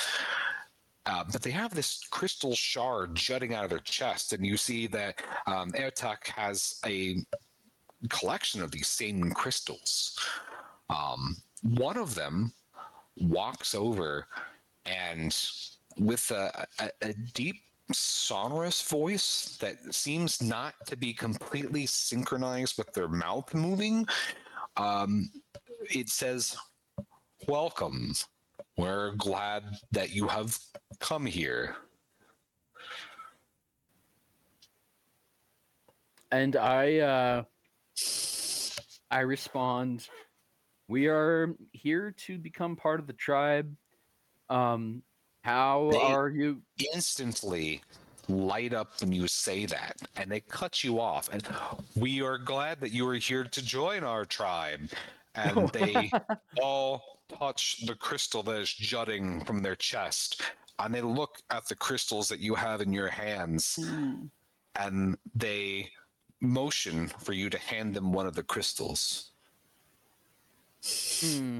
uh, 1.08 1.24
but 1.32 1.42
they 1.42 1.52
have 1.52 1.74
this 1.74 2.02
crystal 2.12 2.54
shard 2.54 3.16
jutting 3.16 3.54
out 3.54 3.64
of 3.64 3.70
their 3.70 3.80
chest, 3.80 4.34
and 4.34 4.46
you 4.46 4.58
see 4.58 4.88
that 4.88 5.22
um, 5.48 5.72
has 6.36 6.80
a 6.86 7.18
collection 8.10 8.62
of 8.62 8.72
these 8.72 8.90
same 8.90 9.32
crystals. 9.32 10.20
Um, 10.90 11.38
one 11.64 11.98
of 11.98 12.14
them 12.14 12.52
walks 13.16 13.74
over 13.74 14.28
and, 14.86 15.36
with 15.98 16.30
a, 16.32 16.68
a, 16.80 16.90
a 17.02 17.14
deep, 17.34 17.56
sonorous 17.94 18.82
voice 18.82 19.58
that 19.62 19.78
seems 19.96 20.42
not 20.42 20.74
to 20.88 20.98
be 20.98 21.14
completely 21.14 21.86
synchronized 21.86 22.78
with 22.78 22.92
their 22.92 23.08
mouth 23.08 23.54
moving, 23.54 24.06
um, 24.76 25.32
it 25.90 26.10
says, 26.10 26.58
Welcome 27.48 28.14
We're 28.78 29.12
glad 29.14 29.64
that 29.92 30.12
you 30.12 30.28
have 30.28 30.58
come 31.00 31.26
here. 31.26 31.76
And 36.32 36.56
I 36.56 37.00
uh 37.00 37.44
I 39.10 39.20
respond, 39.22 40.08
we 40.88 41.08
are 41.08 41.56
here 41.72 42.12
to 42.26 42.38
become 42.38 42.76
part 42.76 43.00
of 43.00 43.08
the 43.08 43.14
tribe. 43.14 43.76
Um 44.50 45.02
how 45.42 45.90
They- 45.92 45.98
are 45.98 46.30
you 46.30 46.62
Instantly 46.94 47.82
light 48.28 48.74
up 48.74 49.00
when 49.00 49.14
you 49.14 49.26
say 49.30 49.66
that, 49.66 49.96
and 50.18 50.30
they 50.30 50.42
cut 50.42 50.84
you 50.84 51.00
off. 51.00 51.30
And 51.32 51.48
we 51.96 52.22
are 52.22 52.38
glad 52.38 52.82
that 52.82 52.92
you 52.92 53.08
are 53.08 53.16
here 53.16 53.46
to 53.46 53.62
join 53.66 54.04
our 54.04 54.26
tribe. 54.26 54.90
And 55.34 55.70
they 55.72 56.12
all 56.62 57.17
touch 57.30 57.86
the 57.86 57.96
crystal 57.96 58.44
that 58.44 58.60
is 58.60 58.74
jutting 58.74 59.44
from 59.46 59.62
their 59.62 59.76
chest. 59.76 60.42
And 60.80 60.94
they 60.94 61.02
look 61.02 61.38
at 61.50 61.68
the 61.68 61.76
crystals 61.76 62.30
that 62.30 62.40
you 62.40 62.56
have 62.56 62.82
in 62.82 62.94
your 62.94 63.10
hands. 63.10 63.80
Hmm. 63.80 64.26
and 64.76 65.18
they 65.36 65.90
motion 66.40 67.08
for 67.08 67.34
you 67.34 67.50
to 67.50 67.58
hand 67.58 67.96
them 67.96 68.14
one 68.14 68.28
of 68.28 68.36
the 68.36 68.44
crystals. 68.44 69.32
hmm, 70.86 71.60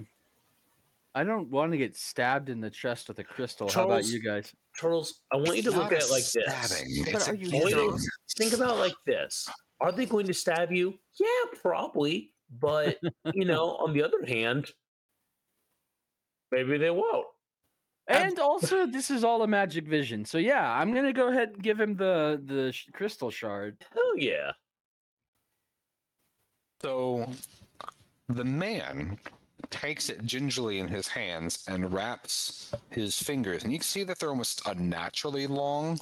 I 1.16 1.24
don't 1.24 1.50
want 1.50 1.72
to 1.72 1.78
get 1.78 1.98
stabbed 1.98 2.50
in 2.50 2.62
the 2.62 2.70
chest 2.70 3.08
with 3.08 3.18
a 3.20 3.24
crystal. 3.24 3.70
How 3.70 3.86
about 3.86 4.06
you 4.06 4.22
guys? 4.22 4.54
Charles, 4.76 5.22
I 5.32 5.38
want 5.38 5.58
you 5.58 5.64
to 5.64 5.72
look 5.72 5.92
at 5.92 6.04
it 6.04 6.12
like 6.12 6.24
this. 6.24 6.46
stabbing, 6.46 7.06
But 7.06 7.16
it's 7.16 7.30
are 7.30 7.36
you 7.36 7.50
Only 7.60 8.00
Think 8.38 8.54
about 8.54 8.76
it 8.76 8.80
like 8.80 8.96
this. 9.08 9.50
Are 9.80 9.92
they 9.92 10.06
going 10.06 10.28
to 10.28 10.34
stab 10.34 10.72
you? 10.72 10.94
Yeah, 11.20 11.60
probably. 11.60 12.32
But, 12.62 13.00
you 13.34 13.46
know, 13.46 13.78
on 13.78 13.94
the 13.94 14.04
other 14.04 14.24
hand, 14.28 14.68
maybe 16.52 16.78
they 16.78 16.90
won't. 16.90 17.28
And 18.10 18.40
also, 18.40 18.86
this 18.86 19.12
is 19.12 19.24
all 19.26 19.44
a 19.44 19.48
magic 19.48 19.86
vision. 19.86 20.24
So 20.24 20.38
yeah, 20.38 20.72
I'm 20.72 20.94
gonna 20.94 21.12
go 21.12 21.28
ahead 21.28 21.50
and 21.50 21.64
give 21.64 21.80
him 21.80 21.96
the 21.96 22.42
the 22.46 22.72
sh- 22.72 22.88
crystal 22.94 23.30
shard. 23.30 23.78
Hell 23.94 24.18
yeah. 24.18 24.52
So 26.82 27.30
the 28.30 28.46
man 28.46 29.18
takes 29.70 30.10
it 30.10 30.24
gingerly 30.24 30.80
in 30.80 30.88
his 30.88 31.08
hands 31.08 31.66
and 31.68 31.92
wraps 31.92 32.72
his 32.92 33.22
fingers, 33.22 33.64
and 33.64 33.74
you 33.74 33.80
can 33.80 33.84
see 33.86 34.04
that 34.06 34.20
they're 34.20 34.30
almost 34.30 34.62
unnaturally 34.68 35.48
long. 35.48 36.00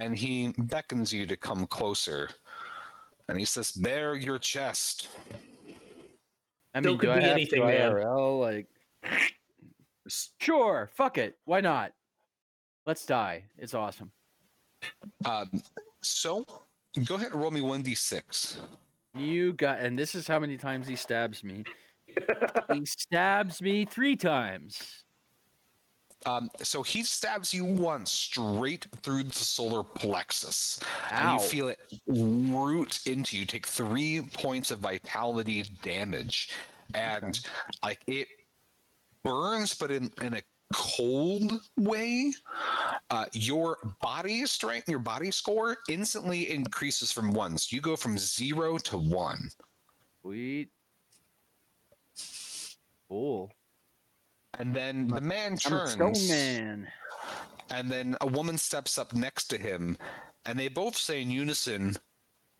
And 0.00 0.16
he 0.16 0.54
beckons 0.58 1.12
you 1.12 1.26
to 1.26 1.36
come 1.36 1.66
closer. 1.66 2.30
And 3.28 3.36
he 3.36 3.44
says, 3.44 3.72
Bare 3.72 4.14
your 4.14 4.38
chest. 4.38 5.08
I 6.72 6.78
Still 6.80 6.92
mean, 6.92 6.98
could 7.00 7.08
I 7.10 7.16
be 7.16 7.22
have 7.22 7.32
anything, 7.32 7.60
to 7.62 7.66
man. 7.66 7.90
IRL? 7.92 8.40
Like, 8.40 8.68
sure, 10.40 10.90
fuck 10.94 11.18
it, 11.18 11.38
why 11.44 11.60
not? 11.60 11.92
Let's 12.86 13.04
die. 13.04 13.44
It's 13.58 13.74
awesome. 13.74 14.10
Um, 15.24 15.62
so 16.02 16.46
go 17.04 17.16
ahead 17.16 17.32
and 17.32 17.40
roll 17.40 17.50
me 17.50 17.60
1d6. 17.60 18.58
You 19.14 19.52
got, 19.54 19.80
and 19.80 19.98
this 19.98 20.14
is 20.14 20.26
how 20.26 20.38
many 20.38 20.56
times 20.56 20.86
he 20.86 20.96
stabs 20.96 21.42
me. 21.42 21.64
he 22.72 22.86
stabs 22.86 23.60
me 23.60 23.84
three 23.84 24.16
times. 24.16 25.04
Um, 26.26 26.50
so 26.62 26.82
he 26.82 27.02
stabs 27.04 27.54
you 27.54 27.64
once 27.64 28.10
straight 28.10 28.86
through 29.02 29.24
the 29.24 29.32
solar 29.32 29.82
plexus. 29.82 30.80
and 31.12 31.28
Ow. 31.28 31.34
you 31.34 31.40
feel 31.40 31.68
it 31.68 31.78
root 32.06 33.00
into 33.06 33.36
you. 33.36 33.44
Take 33.44 33.66
three 33.66 34.22
points 34.34 34.70
of 34.70 34.80
vitality 34.80 35.64
damage, 35.82 36.50
and 36.94 37.38
like 37.84 38.00
it 38.08 38.28
burns, 39.24 39.74
but 39.74 39.90
in 39.90 40.10
in 40.22 40.34
a 40.34 40.42
cold 40.72 41.52
way. 41.78 42.32
Uh, 43.10 43.24
your 43.32 43.78
body 44.02 44.44
strength, 44.46 44.88
your 44.88 44.98
body 44.98 45.30
score 45.30 45.78
instantly 45.88 46.50
increases 46.50 47.10
from 47.10 47.32
one. 47.32 47.56
So 47.56 47.74
you 47.74 47.80
go 47.80 47.96
from 47.96 48.18
zero 48.18 48.76
to 48.78 48.98
one. 48.98 49.48
Sweet. 50.22 50.68
Cool. 53.08 53.50
And 54.58 54.74
then 54.74 55.08
the 55.08 55.20
man 55.20 55.56
turns. 55.56 55.94
I'm 55.94 56.00
a 56.00 56.04
turns, 56.04 56.20
stone 56.20 56.36
man. 56.36 56.88
and 57.70 57.90
then 57.90 58.16
a 58.20 58.26
woman 58.26 58.58
steps 58.58 58.98
up 58.98 59.14
next 59.14 59.46
to 59.48 59.58
him, 59.58 59.96
and 60.44 60.58
they 60.58 60.68
both 60.68 60.96
say 60.96 61.22
in 61.22 61.30
unison, 61.30 61.96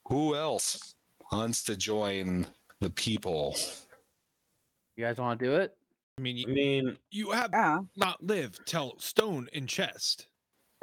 "Who 0.06 0.34
else 0.34 0.94
wants 1.32 1.62
to 1.64 1.76
join 1.76 2.46
the 2.80 2.90
people?" 2.90 3.56
You 4.96 5.04
guys 5.04 5.18
want 5.18 5.38
to 5.40 5.44
do 5.44 5.54
it? 5.56 5.76
I 6.18 6.20
mean, 6.20 6.36
I 6.36 6.40
you, 6.40 6.46
mean, 6.48 6.96
you 7.12 7.30
have 7.30 7.50
Yeah. 7.52 7.78
not 7.94 8.20
live 8.24 8.58
till 8.64 8.98
stone 8.98 9.48
in 9.52 9.68
chest. 9.68 10.26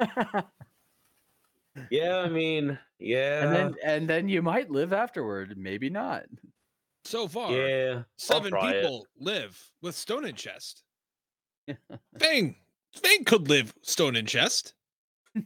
yeah, 1.90 2.20
I 2.20 2.28
mean, 2.30 2.78
yeah. 2.98 3.44
and 3.44 3.54
then 3.54 3.74
and 3.84 4.08
then 4.08 4.28
you 4.30 4.40
might 4.40 4.70
live 4.70 4.94
afterward. 4.94 5.58
Maybe 5.58 5.90
not. 5.90 6.24
So 7.04 7.28
far, 7.28 7.52
yeah. 7.52 8.02
Seven 8.16 8.50
try 8.50 8.70
it. 8.72 8.80
people 8.82 9.06
live 9.20 9.62
with 9.82 9.94
stone 9.94 10.24
in 10.24 10.34
chest. 10.36 10.82
Fang, 12.18 12.56
Fang 12.94 13.24
could 13.24 13.48
live 13.48 13.74
stone 13.82 14.16
in 14.16 14.24
chest. 14.24 14.72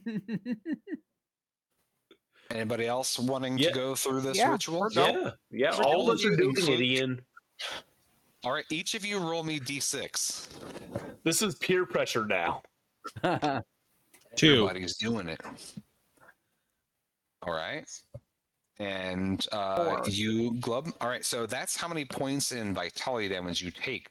Anybody 2.49 2.87
else 2.87 3.19
wanting 3.19 3.57
Yeah. 3.57 3.69
to 3.69 3.75
go 3.75 3.95
through 3.95 4.21
this 4.21 4.37
Yeah, 4.37 4.51
ritual? 4.53 4.79
we're. 4.81 4.89
Yeah, 4.91 5.31
yeah. 5.51 5.71
All 5.71 5.83
all 5.83 6.09
of 6.11 6.15
us 6.15 6.23
of 6.23 6.31
are 6.31 6.33
you 6.41 6.53
doing 6.53 6.73
it, 6.73 6.81
Ian. 6.81 7.21
All 8.43 8.51
right, 8.51 8.65
each 8.71 8.95
of 8.95 9.05
you 9.05 9.19
roll 9.19 9.43
me 9.43 9.59
d6. 9.59 10.47
This 11.23 11.41
is 11.41 11.55
peer 11.55 11.85
pressure 11.85 12.25
now. 12.25 12.63
Two. 14.35 14.53
Everybody's 14.53 14.97
doing 14.97 15.27
it. 15.27 15.41
All 17.43 17.53
right. 17.53 17.87
And 18.79 19.45
uh, 19.51 20.01
you, 20.07 20.53
Glub. 20.59 20.89
All 21.01 21.07
right, 21.09 21.23
so 21.23 21.45
that's 21.45 21.77
how 21.77 21.87
many 21.87 22.03
points 22.03 22.51
in 22.51 22.73
vitality 22.73 23.29
damage 23.29 23.61
you 23.61 23.69
take. 23.69 24.07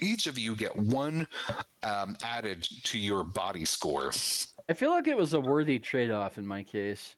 Each 0.00 0.26
of 0.28 0.38
you 0.38 0.54
get 0.54 0.74
one 0.76 1.26
um, 1.82 2.16
added 2.22 2.66
to 2.84 2.98
your 2.98 3.24
body 3.24 3.64
score. 3.64 4.12
I 4.68 4.74
feel 4.74 4.90
like 4.90 5.08
it 5.08 5.16
was 5.16 5.34
a 5.34 5.40
worthy 5.40 5.78
trade-off 5.78 6.38
in 6.38 6.46
my 6.46 6.62
case. 6.62 7.16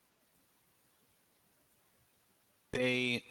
They 2.73 3.23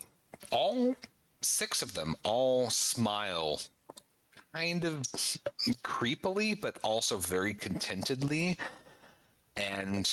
all, 0.51 0.95
six 1.41 1.82
of 1.82 1.94
them, 1.94 2.16
all 2.24 2.70
smile 2.70 3.61
kind 4.53 4.84
of 4.84 5.02
creepily, 5.84 6.60
but 6.60 6.78
also 6.84 7.18
very 7.18 7.53
contentedly. 7.53 8.57
And 9.56 10.10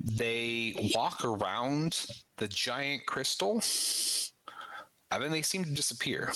they 0.00 0.92
walk 0.94 1.24
around 1.24 2.06
the 2.36 2.48
giant 2.48 3.06
crystal, 3.06 3.62
and 5.10 5.22
then 5.22 5.30
they 5.30 5.42
seem 5.42 5.64
to 5.64 5.70
disappear. 5.70 6.32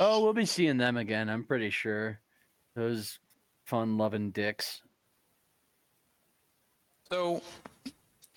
Oh, 0.00 0.22
we'll 0.22 0.32
be 0.32 0.46
seeing 0.46 0.78
them 0.78 0.96
again. 0.96 1.28
I'm 1.28 1.44
pretty 1.44 1.70
sure. 1.70 2.20
Those 2.74 3.18
fun-loving 3.66 4.30
dicks. 4.30 4.80
So, 7.10 7.42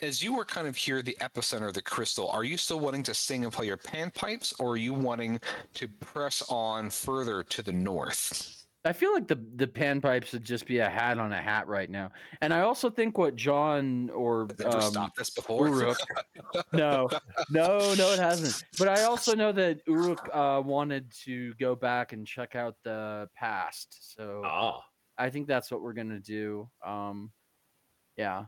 as 0.02 0.24
you 0.24 0.36
were 0.36 0.46
kind 0.46 0.68
of 0.68 0.76
here, 0.76 1.02
the 1.02 1.18
epicenter 1.22 1.68
of 1.68 1.74
the 1.74 1.82
crystal, 1.82 2.30
are 2.30 2.44
you 2.44 2.58
still 2.58 2.80
wanting 2.80 3.04
to 3.04 3.14
sing 3.14 3.44
and 3.44 3.54
play 3.54 3.66
your 3.66 3.78
panpipes, 3.78 4.54
or 4.60 4.72
are 4.72 4.78
you 4.78 4.94
wanting 4.94 5.40
to 5.76 5.88
press 5.88 6.44
on 6.50 6.90
further 6.90 7.44
to 7.44 7.62
the 7.62 7.72
north? 7.72 8.66
I 8.88 8.94
feel 8.94 9.14
like 9.14 9.28
the 9.28 9.44
the 9.56 9.66
panpipes 9.66 10.32
would 10.32 10.44
just 10.44 10.68
be 10.68 10.78
a 10.78 10.88
hat 10.88 11.18
on 11.18 11.32
a 11.34 11.42
hat 11.42 11.68
right 11.68 11.90
now. 11.90 12.12
And 12.42 12.54
I 12.54 12.62
also 12.62 12.92
think 12.92 13.18
what 13.18 13.36
John 13.36 14.12
or 14.12 14.48
Has 14.52 14.60
it 14.60 14.66
ever 14.68 14.78
um, 14.78 14.92
stopped 14.92 15.18
this 15.18 15.32
before? 15.32 15.68
Uruk. 15.68 15.98
no, 16.72 17.10
no, 17.50 17.96
no, 17.96 18.12
it 18.14 18.20
hasn't. 18.20 18.64
But 18.78 18.90
I 18.90 19.04
also 19.06 19.34
know 19.34 19.52
that 19.54 19.80
Uruk 19.88 20.30
uh, 20.32 20.62
wanted 20.64 21.12
to 21.24 21.56
go 21.56 21.76
back 21.76 22.14
and 22.14 22.28
check 22.28 22.56
out 22.56 22.76
the 22.84 23.28
past. 23.36 24.16
So 24.16 24.44
Ah, 24.46 24.82
I 25.18 25.32
think 25.32 25.48
that's 25.48 25.72
what 25.72 25.82
we're 25.82 25.94
gonna 25.94 26.20
do. 26.20 26.70
Um, 26.86 27.32
yeah. 28.18 28.46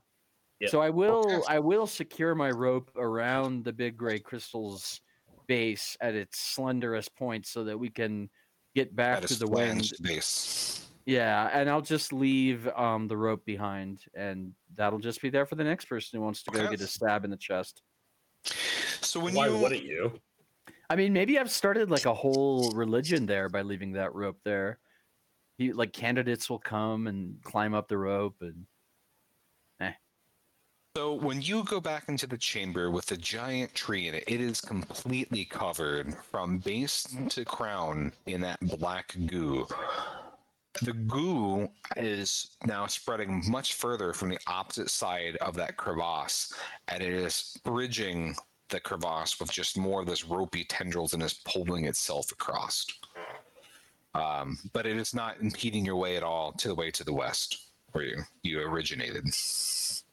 Yeah. 0.59 0.69
So 0.69 0.81
I 0.81 0.89
will 0.89 1.43
I 1.47 1.59
will 1.59 1.85
secure 1.87 2.33
my 2.35 2.49
rope 2.49 2.89
around 2.95 3.63
the 3.63 3.73
big 3.73 3.95
gray 3.97 4.19
crystal's 4.19 5.01
base 5.47 5.95
at 6.01 6.15
its 6.15 6.55
slenderest 6.55 7.15
point 7.15 7.45
so 7.45 7.63
that 7.65 7.77
we 7.77 7.89
can 7.89 8.29
get 8.75 8.95
back 8.95 9.21
That 9.21 9.27
to 9.29 9.35
the 9.35 9.47
wind. 9.47 9.71
flanged 9.87 10.03
base. 10.03 10.89
Yeah, 11.05 11.49
and 11.53 11.69
I'll 11.69 11.81
just 11.81 12.11
leave 12.11 12.67
um, 12.75 13.07
the 13.07 13.15
rope 13.15 13.45
behind, 13.45 14.03
and 14.13 14.51
that'll 14.75 14.99
just 14.99 15.21
be 15.21 15.29
there 15.29 15.45
for 15.45 15.55
the 15.55 15.63
next 15.63 15.85
person 15.85 16.17
who 16.19 16.23
wants 16.25 16.43
to 16.43 16.51
go 16.51 16.59
Okay. 16.59 16.71
get 16.71 16.81
a 16.81 16.87
stab 16.87 17.23
in 17.23 17.31
the 17.31 17.37
chest. 17.37 17.81
So 18.43 19.21
when 19.21 19.33
why 19.33 19.47
you 19.47 19.57
wouldn't 19.57 19.83
you? 19.83 20.19
I 20.89 20.97
mean, 20.97 21.13
maybe 21.13 21.39
I've 21.39 21.51
started 21.51 21.89
like 21.89 22.05
a 22.05 22.13
whole 22.13 22.71
religion 22.71 23.25
there 23.25 23.47
by 23.47 23.61
leaving 23.61 23.93
that 23.93 24.13
rope 24.15 24.39
there. 24.43 24.79
He, 25.57 25.71
like 25.71 25.93
candidates 25.93 26.49
will 26.49 26.59
come 26.59 27.07
and 27.07 27.41
climb 27.41 27.73
up 27.73 27.87
the 27.87 27.97
rope, 27.97 28.35
and 28.41 28.65
So 30.97 31.13
when 31.13 31.43
you 31.43 31.63
go 31.63 31.79
back 31.79 32.09
into 32.09 32.25
the 32.25 32.39
chamber 32.39 32.89
with 32.89 33.05
the 33.05 33.17
giant 33.17 33.75
tree 33.75 34.07
in 34.07 34.15
it, 34.15 34.23
it 34.25 34.41
is 34.41 34.59
completely 34.59 35.45
covered 35.45 36.15
from 36.31 36.57
base 36.57 37.05
to 37.29 37.45
crown 37.45 38.11
in 38.25 38.41
that 38.41 38.59
black 38.79 39.15
goo. 39.27 39.67
The 40.81 40.93
goo 40.93 41.69
is 41.97 42.49
now 42.65 42.87
spreading 42.87 43.43
much 43.47 43.75
further 43.75 44.11
from 44.11 44.29
the 44.29 44.39
opposite 44.47 44.89
side 44.89 45.35
of 45.35 45.53
that 45.57 45.77
crevasse, 45.77 46.51
and 46.87 47.03
it 47.03 47.13
is 47.13 47.59
bridging 47.63 48.35
the 48.69 48.79
crevasse 48.79 49.39
with 49.39 49.51
just 49.51 49.77
more 49.77 50.01
of 50.01 50.07
this 50.07 50.25
ropey 50.25 50.63
tendrils 50.63 51.13
and 51.13 51.21
is 51.21 51.35
pulling 51.45 51.85
itself 51.85 52.31
across. 52.31 52.87
Um, 54.15 54.57
but 54.73 54.87
it 54.87 54.97
is 54.97 55.13
not 55.13 55.41
impeding 55.41 55.85
your 55.85 55.97
way 55.97 56.17
at 56.17 56.23
all 56.23 56.53
to 56.53 56.69
the 56.69 56.75
way 56.75 56.89
to 56.89 57.03
the 57.03 57.13
west 57.13 57.67
where 57.91 58.03
you, 58.03 58.17
you 58.41 58.59
originated. 58.61 59.27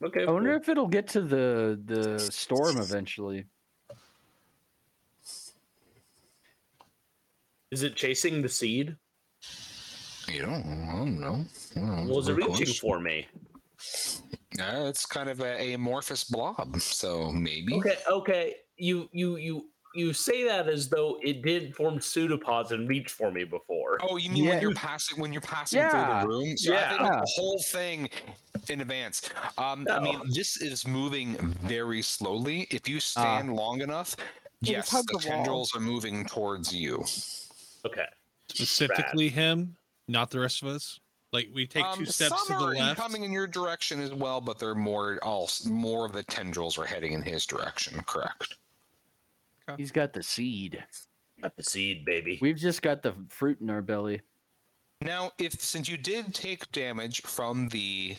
Okay. 0.03 0.25
I 0.27 0.31
wonder 0.31 0.51
cool. 0.53 0.61
if 0.63 0.69
it'll 0.69 0.89
get 0.89 1.09
to 1.09 1.21
the 1.21 1.81
the 1.85 2.31
storm 2.31 2.79
eventually. 2.79 3.47
is 7.71 7.83
it 7.83 7.97
chasing 7.97 8.41
the 8.41 8.49
seed? 8.49 8.97
You 10.29 10.43
don't, 10.43 10.65
I 10.89 10.93
don't 10.93 11.21
know. 11.21 11.45
I 11.77 11.81
don't 11.81 12.07
know. 12.07 12.15
Was 12.15 12.29
it 12.29 12.35
reaching 12.37 12.53
question. 12.53 12.75
for 12.75 13.01
me? 13.01 13.27
Uh, 14.61 14.87
it's 14.89 15.05
kind 15.05 15.29
of 15.29 15.41
a, 15.41 15.61
a 15.61 15.73
amorphous 15.75 16.23
blob, 16.25 16.81
so 16.81 17.33
maybe. 17.33 17.75
Okay, 17.75 17.97
okay. 18.09 18.55
You 18.77 19.09
you 19.13 19.37
you 19.37 19.71
you 19.95 20.13
say 20.13 20.45
that 20.45 20.69
as 20.69 20.89
though 20.89 21.19
it 21.23 21.43
did 21.43 21.75
form 21.75 22.01
pseudopods 22.01 22.71
and 22.73 22.89
reach 22.89 23.11
for 23.11 23.31
me 23.33 23.43
before. 23.45 23.99
Oh, 24.03 24.17
you 24.17 24.31
mean 24.31 24.45
Yeah. 24.45 24.51
when 24.51 24.61
you're 24.63 24.75
passing 24.75 25.21
when 25.21 25.33
you're 25.33 25.43
passing 25.43 25.81
Yeah. 25.81 25.91
through 25.91 26.21
the 26.21 26.27
room? 26.29 26.57
So 26.57 26.73
I 26.73 26.77
Yeah. 26.77 26.89
think 26.91 27.01
like 27.01 27.21
the 27.21 27.33
whole 27.35 27.63
thing 27.69 28.09
in 28.71 28.81
advance. 28.81 29.31
Um, 29.59 29.87
I 29.91 30.01
mean, 30.01 30.21
this 30.33 30.57
is 30.61 30.87
moving 30.87 31.37
very 31.63 32.03
slowly. 32.03 32.67
If 32.71 32.89
you 32.89 33.01
stand 33.01 33.55
long 33.55 33.81
enough, 33.81 34.17
yes, 34.61 34.91
hug 34.91 35.07
the 35.07 35.19
the 35.19 35.29
wall. 35.29 35.37
tendrils 35.37 35.77
are 35.77 35.81
moving 35.81 36.25
towards 36.27 36.75
you. 36.75 37.05
Okay. 37.87 38.07
Specifically 38.49 39.29
him, 39.29 39.77
not 40.09 40.31
the 40.31 40.41
rest 40.41 40.63
of 40.63 40.69
us. 40.69 41.01
Like 41.33 41.49
we 41.53 41.67
take 41.67 41.85
Um, 41.85 41.99
two 41.99 42.07
steps 42.07 42.47
some 42.47 42.59
to 42.59 42.65
the 42.65 42.71
are 42.71 42.75
left. 42.77 43.01
coming 43.01 43.25
in 43.25 43.33
your 43.33 43.47
direction 43.49 44.01
as 44.01 44.13
well, 44.13 44.41
but 44.41 44.59
they're 44.59 44.75
more 44.75 45.19
all 45.23 45.51
more 45.67 46.07
of 46.07 46.13
the 46.13 46.23
tendrils 46.23 46.79
are 46.79 46.85
heading 46.87 47.13
in 47.13 47.23
his 47.23 47.45
direction. 47.47 48.01
Correct. 48.07 48.57
He's 49.77 49.91
got 49.91 50.13
the 50.13 50.23
seed. 50.23 50.85
Got 51.43 51.57
the 51.57 51.63
seed, 51.65 52.05
baby. 52.05 52.39
We've 52.41 52.57
just 52.57 52.83
got 52.83 53.03
the 53.03 53.15
fruit 53.29 53.61
in 53.61 53.69
our 53.71 53.83
belly. 53.83 54.21
Now, 55.05 55.33
if 55.39 55.61
since 55.61 55.87
you 55.87 55.99
did 55.99 56.35
take 56.35 56.73
damage 56.73 57.21
from 57.23 57.69
the 57.69 58.17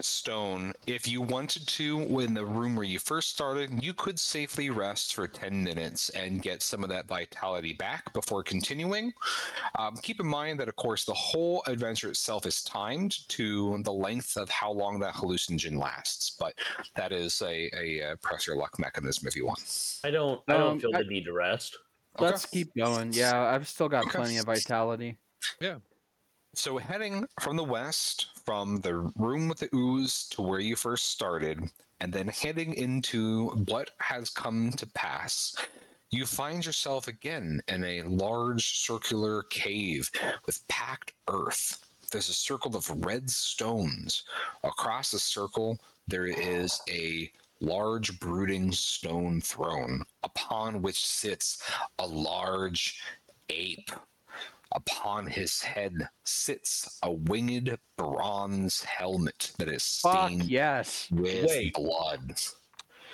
stone, 0.00 0.72
if 0.86 1.08
you 1.08 1.20
wanted 1.20 1.66
to, 1.66 2.20
in 2.20 2.34
the 2.34 2.46
room 2.46 2.76
where 2.76 2.84
you 2.84 3.00
first 3.00 3.30
started, 3.30 3.82
you 3.82 3.92
could 3.94 4.20
safely 4.20 4.70
rest 4.70 5.14
for 5.14 5.26
10 5.26 5.64
minutes 5.64 6.10
and 6.10 6.40
get 6.40 6.62
some 6.62 6.84
of 6.84 6.88
that 6.90 7.08
vitality 7.08 7.72
back 7.72 8.12
before 8.12 8.44
continuing. 8.44 9.12
Um, 9.76 9.96
keep 9.96 10.20
in 10.20 10.26
mind 10.26 10.60
that, 10.60 10.68
of 10.68 10.76
course, 10.76 11.04
the 11.04 11.14
whole 11.14 11.64
adventure 11.66 12.10
itself 12.10 12.46
is 12.46 12.62
timed 12.62 13.26
to 13.30 13.82
the 13.82 13.92
length 13.92 14.36
of 14.36 14.48
how 14.50 14.70
long 14.70 15.00
that 15.00 15.14
hallucinogen 15.14 15.80
lasts, 15.80 16.36
but 16.38 16.54
that 16.94 17.10
is 17.10 17.42
a, 17.42 17.68
a, 17.76 18.12
uh 18.12 18.16
press 18.22 18.46
your 18.46 18.54
luck 18.56 18.78
mechanism 18.78 19.26
if 19.26 19.34
you 19.34 19.46
want. 19.46 19.98
I 20.04 20.12
don't 20.12 20.40
I 20.46 20.52
don't 20.52 20.62
Um, 20.74 20.80
feel 20.80 20.94
I- 20.94 21.02
the 21.02 21.08
need 21.08 21.24
to 21.24 21.32
rest. 21.32 21.76
Let's 22.20 22.46
keep 22.46 22.72
going. 22.76 23.12
Yeah, 23.12 23.36
I've 23.36 23.66
still 23.66 23.88
got 23.88 24.04
Okay. 24.04 24.18
plenty 24.18 24.36
of 24.36 24.46
vitality. 24.46 25.18
So 26.56 26.78
heading 26.78 27.26
from 27.40 27.56
the 27.56 27.64
west, 27.64 28.28
from 28.44 28.80
the 28.80 29.10
room 29.16 29.48
with 29.48 29.58
the 29.58 29.68
ooze 29.74 30.28
to 30.30 30.42
where 30.42 30.60
you 30.60 30.76
first 30.76 31.10
started, 31.10 31.68
and 32.00 32.12
then 32.12 32.28
heading 32.28 32.74
into 32.74 33.48
what 33.66 33.90
has 33.98 34.30
come 34.30 34.70
to 34.76 34.86
pass, 34.86 35.56
you 36.10 36.24
find 36.24 36.64
yourself 36.64 37.08
again 37.08 37.60
in 37.66 37.82
a 37.82 38.02
large 38.02 38.78
circular 38.78 39.42
cave 39.44 40.08
with 40.46 40.66
packed 40.68 41.12
earth. 41.28 41.84
There's 42.12 42.28
a 42.28 42.34
circle 42.34 42.76
of 42.76 42.88
red 43.04 43.28
stones. 43.28 44.22
Across 44.62 45.10
the 45.10 45.18
circle, 45.18 45.78
there 46.06 46.26
is 46.26 46.80
a 46.88 47.32
large 47.60 48.20
brooding 48.20 48.70
stone 48.70 49.40
throne 49.40 50.04
upon 50.22 50.82
which 50.82 51.04
sits 51.04 51.62
a 51.98 52.06
large 52.06 53.02
ape 53.48 53.90
Upon 54.74 55.26
his 55.26 55.62
head 55.62 56.08
sits 56.24 56.98
a 57.04 57.12
winged 57.12 57.76
bronze 57.96 58.82
helmet 58.82 59.52
that 59.58 59.68
is 59.68 60.00
Fuck 60.02 60.26
stained 60.28 60.44
yes. 60.44 61.08
with 61.12 61.46
Wait. 61.46 61.74
blood. 61.74 62.34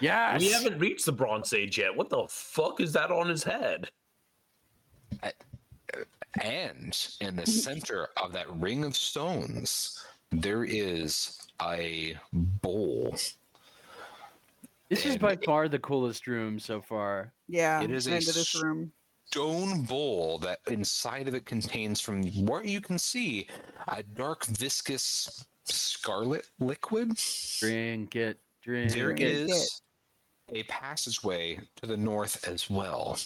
Yes. 0.01 0.41
We 0.41 0.51
haven't 0.51 0.79
reached 0.79 1.05
the 1.05 1.13
Bronze 1.13 1.53
Age 1.53 1.77
yet. 1.77 1.95
What 1.95 2.09
the 2.09 2.27
fuck 2.31 2.81
is 2.81 2.95
that 2.95 3.11
on 3.11 3.29
his 3.29 3.45
head? 3.45 3.91
And 6.41 6.97
in 7.21 7.37
the 7.37 7.47
center 7.47 8.09
of 8.17 8.33
that 8.33 8.51
ring 8.57 8.85
of 8.85 8.97
stones, 8.97 10.03
there 10.31 10.65
is 10.65 11.39
a 11.61 12.17
bowl. 12.33 13.15
This 14.89 15.05
is 15.05 15.19
by 15.19 15.37
far 15.37 15.69
the 15.69 15.79
coolest 15.79 16.27
room 16.27 16.59
so 16.59 16.81
far. 16.81 17.33
Yeah, 17.49 17.83
It 17.83 17.91
is 17.91 18.07
a 18.07 18.15
into 18.15 18.33
this 18.33 18.61
room. 18.63 18.93
Stone 19.33 19.83
bowl 19.83 20.39
that 20.39 20.59
inside 20.67 21.29
of 21.29 21.37
it 21.37 21.47
contains, 21.47 22.01
from 22.01 22.25
what 22.45 22.65
you 22.65 22.81
can 22.81 22.99
see, 22.99 23.47
a 23.87 24.03
dark, 24.03 24.45
viscous 24.47 25.47
scarlet 25.67 26.49
liquid. 26.59 27.13
Drink 27.61 28.17
it. 28.17 28.41
Drink 28.61 28.91
There 28.91 29.13
it. 29.13 29.19
Drink 29.19 29.21
it. 29.21 29.51
is 29.53 29.83
a 30.53 30.65
passageway 30.65 31.61
to 31.77 31.87
the 31.87 31.97
north 31.97 32.49
as 32.49 32.69
well. 32.69 33.21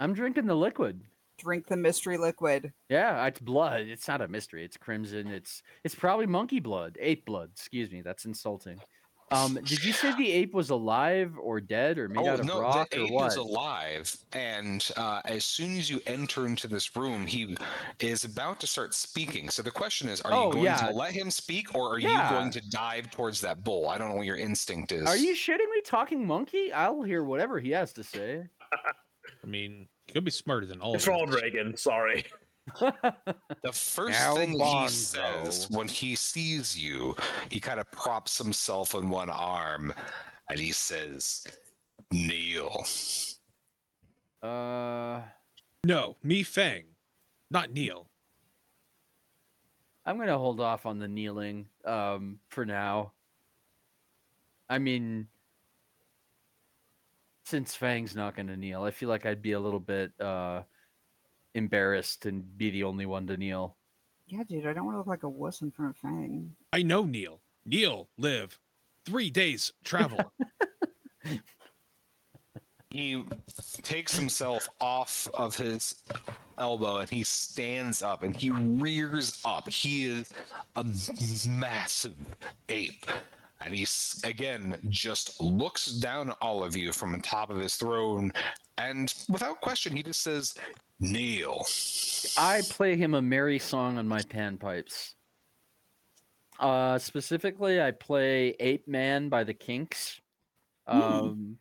I'm 0.00 0.14
drinking 0.14 0.46
the 0.46 0.56
liquid. 0.56 1.02
Drink 1.36 1.66
the 1.66 1.76
mystery 1.76 2.16
liquid. 2.16 2.72
Yeah, 2.88 3.26
it's 3.26 3.40
blood. 3.40 3.82
It's 3.82 4.08
not 4.08 4.22
a 4.22 4.28
mystery. 4.28 4.64
It's 4.64 4.78
crimson. 4.78 5.26
It's 5.26 5.62
it's 5.84 5.94
probably 5.94 6.24
monkey 6.24 6.60
blood, 6.60 6.96
ape 6.98 7.26
blood. 7.26 7.50
Excuse 7.52 7.90
me. 7.92 8.00
That's 8.00 8.24
insulting. 8.24 8.80
Um, 9.30 9.54
did 9.54 9.82
you 9.82 9.92
say 9.92 10.14
the 10.16 10.30
ape 10.30 10.52
was 10.54 10.70
alive 10.70 11.34
or 11.40 11.60
dead 11.60 11.98
or 11.98 12.08
made 12.08 12.26
out 12.26 12.40
of 12.40 12.48
rock 12.48 12.90
the 12.90 13.00
or 13.00 13.04
ape 13.06 13.10
what? 13.12 13.26
is 13.28 13.36
alive, 13.36 14.16
and 14.32 14.88
uh, 14.96 15.22
as 15.24 15.44
soon 15.44 15.76
as 15.78 15.88
you 15.90 16.00
enter 16.06 16.46
into 16.46 16.68
this 16.68 16.94
room, 16.94 17.26
he 17.26 17.56
is 18.00 18.24
about 18.24 18.60
to 18.60 18.66
start 18.66 18.94
speaking. 18.94 19.48
So 19.48 19.62
the 19.62 19.70
question 19.70 20.08
is: 20.08 20.20
Are 20.20 20.32
Oh, 20.32 20.46
you 20.46 20.52
going 20.52 20.64
yeah. 20.64 20.88
to 20.88 20.92
let 20.94 21.12
him 21.12 21.30
speak, 21.30 21.74
or 21.74 21.94
are 21.94 21.98
Yeah. 21.98 22.28
you 22.30 22.36
going 22.38 22.50
to 22.52 22.60
dive 22.70 23.10
towards 23.10 23.40
that 23.40 23.64
bull? 23.64 23.88
I 23.88 23.98
don't 23.98 24.10
know 24.10 24.16
what 24.16 24.26
your 24.26 24.36
instinct 24.36 24.92
is. 24.92 25.06
Are 25.06 25.16
you 25.16 25.34
shitting 25.34 25.70
me? 25.70 25.80
Talking 25.84 26.26
monkey? 26.26 26.72
I'll 26.72 27.02
hear 27.02 27.24
whatever 27.24 27.58
he 27.58 27.70
has 27.70 27.92
to 27.94 28.04
say. 28.04 28.46
I 29.42 29.46
mean, 29.46 29.88
he 30.06 30.12
could 30.12 30.24
be 30.24 30.30
smarter 30.30 30.66
than 30.66 30.80
all 30.80 30.94
It's 30.94 31.04
of 31.06 31.14
us. 31.14 31.20
Ronald 31.20 31.34
Reagan. 31.42 31.76
Sorry. 31.76 32.24
The 32.80 33.72
first 33.72 34.18
Al 34.18 34.36
thing 34.36 34.52
he 34.52 34.58
Bonzo. 34.58 34.88
says 34.90 35.70
when 35.70 35.88
he 35.88 36.14
sees 36.16 36.76
you, 36.76 37.14
he 37.50 37.60
kind 37.60 37.78
of 37.78 37.90
props 37.90 38.38
himself 38.38 38.94
on 38.94 39.10
one 39.10 39.30
arm, 39.30 39.92
and 40.48 40.58
he 40.58 40.72
says, 40.72 41.46
"Kneel." 42.10 42.86
Uh, 44.42 45.22
No, 45.84 46.16
me 46.22 46.42
Fang, 46.42 46.84
not 47.50 47.70
Neil. 47.70 48.08
I'm 50.06 50.18
gonna 50.18 50.38
hold 50.38 50.60
off 50.60 50.84
on 50.86 50.98
the 50.98 51.08
kneeling 51.08 51.66
um, 51.84 52.38
for 52.48 52.64
now. 52.66 53.12
I 54.68 54.78
mean, 54.78 55.28
since 57.44 57.74
Fang's 57.74 58.14
not 58.16 58.34
gonna 58.36 58.56
kneel, 58.56 58.82
I 58.84 58.90
feel 58.90 59.08
like 59.08 59.24
I'd 59.26 59.42
be 59.42 59.52
a 59.52 59.60
little 59.60 59.80
bit 59.80 60.12
uh, 60.20 60.62
embarrassed 61.54 62.26
and 62.26 62.56
be 62.56 62.70
the 62.70 62.84
only 62.84 63.06
one 63.06 63.26
to 63.26 63.36
kneel. 63.36 63.76
Yeah, 64.26 64.42
dude, 64.48 64.66
I 64.66 64.72
don't 64.72 64.86
want 64.86 64.94
to 64.94 64.98
look 64.98 65.06
like 65.06 65.22
a 65.22 65.28
wuss 65.28 65.60
in 65.60 65.70
front 65.70 65.90
of 65.90 65.96
Fang. 65.98 66.52
I 66.72 66.82
know 66.82 67.04
Neil. 67.04 67.40
Neil 67.66 68.08
live 68.18 68.58
three 69.04 69.30
days 69.30 69.72
travel. 69.84 70.32
he 72.90 73.22
takes 73.82 74.16
himself 74.16 74.68
off 74.80 75.28
of 75.34 75.56
his 75.56 75.96
elbow 76.58 76.98
and 76.98 77.10
he 77.10 77.22
stands 77.24 78.02
up 78.02 78.22
and 78.22 78.36
he 78.36 78.50
rears 78.50 79.40
up. 79.44 79.68
He 79.68 80.06
is 80.06 80.32
a 80.76 80.84
massive 81.48 82.14
ape. 82.68 83.06
And 83.60 83.74
he, 83.74 83.86
again 84.24 84.78
just 84.88 85.40
looks 85.40 85.86
down 85.86 86.30
at 86.30 86.36
all 86.40 86.62
of 86.62 86.76
you 86.76 86.92
from 86.92 87.12
the 87.12 87.18
top 87.18 87.50
of 87.50 87.58
his 87.58 87.76
throne. 87.76 88.32
And 88.78 89.12
without 89.28 89.60
question, 89.60 89.96
he 89.96 90.02
just 90.02 90.22
says, 90.22 90.54
Kneel. 91.00 91.64
I 92.36 92.62
play 92.68 92.96
him 92.96 93.14
a 93.14 93.22
merry 93.22 93.58
song 93.58 93.98
on 93.98 94.06
my 94.06 94.20
panpipes. 94.20 95.14
Uh, 96.58 96.98
specifically, 96.98 97.80
I 97.80 97.90
play 97.90 98.54
Ape 98.60 98.86
Man 98.86 99.28
by 99.28 99.44
the 99.44 99.54
Kinks. 99.54 100.20
Um, 100.86 101.58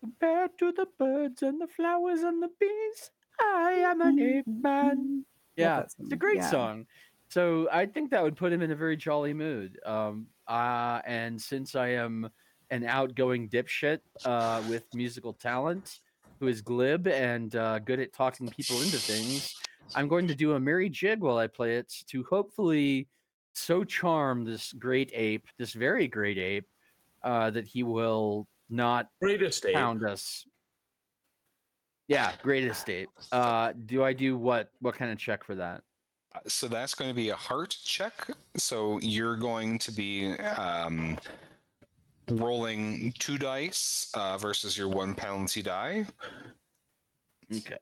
compared 0.00 0.58
to 0.58 0.72
the 0.72 0.86
birds 0.98 1.42
and 1.42 1.60
the 1.60 1.68
flowers 1.68 2.20
and 2.22 2.42
the 2.42 2.50
bees, 2.58 3.10
I 3.40 3.72
am 3.72 4.00
an 4.00 4.18
ape 4.18 4.46
man. 4.46 5.24
Yeah, 5.56 5.80
it's 5.80 6.12
a 6.12 6.16
great 6.16 6.38
yeah. 6.38 6.50
song. 6.50 6.86
So 7.28 7.68
I 7.70 7.86
think 7.86 8.10
that 8.10 8.22
would 8.22 8.36
put 8.36 8.52
him 8.52 8.60
in 8.62 8.72
a 8.72 8.76
very 8.76 8.96
jolly 8.96 9.32
mood. 9.32 9.78
Um, 9.86 10.26
Uh, 10.50 11.00
and 11.06 11.40
since 11.40 11.76
I 11.76 11.90
am 11.90 12.28
an 12.70 12.84
outgoing 12.84 13.48
dipshit 13.48 14.00
uh, 14.24 14.60
with 14.68 14.84
musical 14.94 15.32
talent, 15.32 16.00
who 16.40 16.48
is 16.48 16.60
glib 16.60 17.06
and 17.06 17.54
uh, 17.54 17.78
good 17.78 18.00
at 18.00 18.12
talking 18.12 18.48
people 18.48 18.82
into 18.82 18.96
things, 18.96 19.54
I'm 19.94 20.08
going 20.08 20.26
to 20.26 20.34
do 20.34 20.54
a 20.54 20.60
merry 20.60 20.88
jig 20.88 21.20
while 21.20 21.38
I 21.38 21.46
play 21.46 21.76
it 21.76 21.92
to 22.08 22.24
hopefully 22.24 23.06
so 23.54 23.84
charm 23.84 24.44
this 24.44 24.72
great 24.72 25.12
ape, 25.14 25.46
this 25.56 25.72
very 25.72 26.08
great 26.08 26.38
ape, 26.38 26.66
uh, 27.22 27.50
that 27.50 27.66
he 27.66 27.84
will 27.84 28.48
not 28.68 29.08
Greatest 29.20 29.66
ape. 29.66 29.74
pound 29.74 30.04
us. 30.04 30.46
Yeah, 32.08 32.32
greatest 32.42 32.90
ape. 32.90 33.10
Uh, 33.30 33.72
do 33.86 34.02
I 34.02 34.12
do 34.14 34.36
what? 34.36 34.70
What 34.80 34.96
kind 34.96 35.12
of 35.12 35.18
check 35.18 35.44
for 35.44 35.54
that? 35.54 35.82
So 36.46 36.68
that's 36.68 36.94
going 36.94 37.10
to 37.10 37.14
be 37.14 37.30
a 37.30 37.36
heart 37.36 37.76
check. 37.84 38.30
So 38.56 38.98
you're 39.00 39.36
going 39.36 39.78
to 39.80 39.92
be 39.92 40.32
um, 40.34 41.18
rolling 42.30 43.12
two 43.18 43.36
dice 43.38 44.10
uh, 44.14 44.38
versus 44.38 44.76
your 44.78 44.88
one 44.88 45.14
penalty 45.14 45.62
die. 45.62 46.06
Okay. 47.52 47.76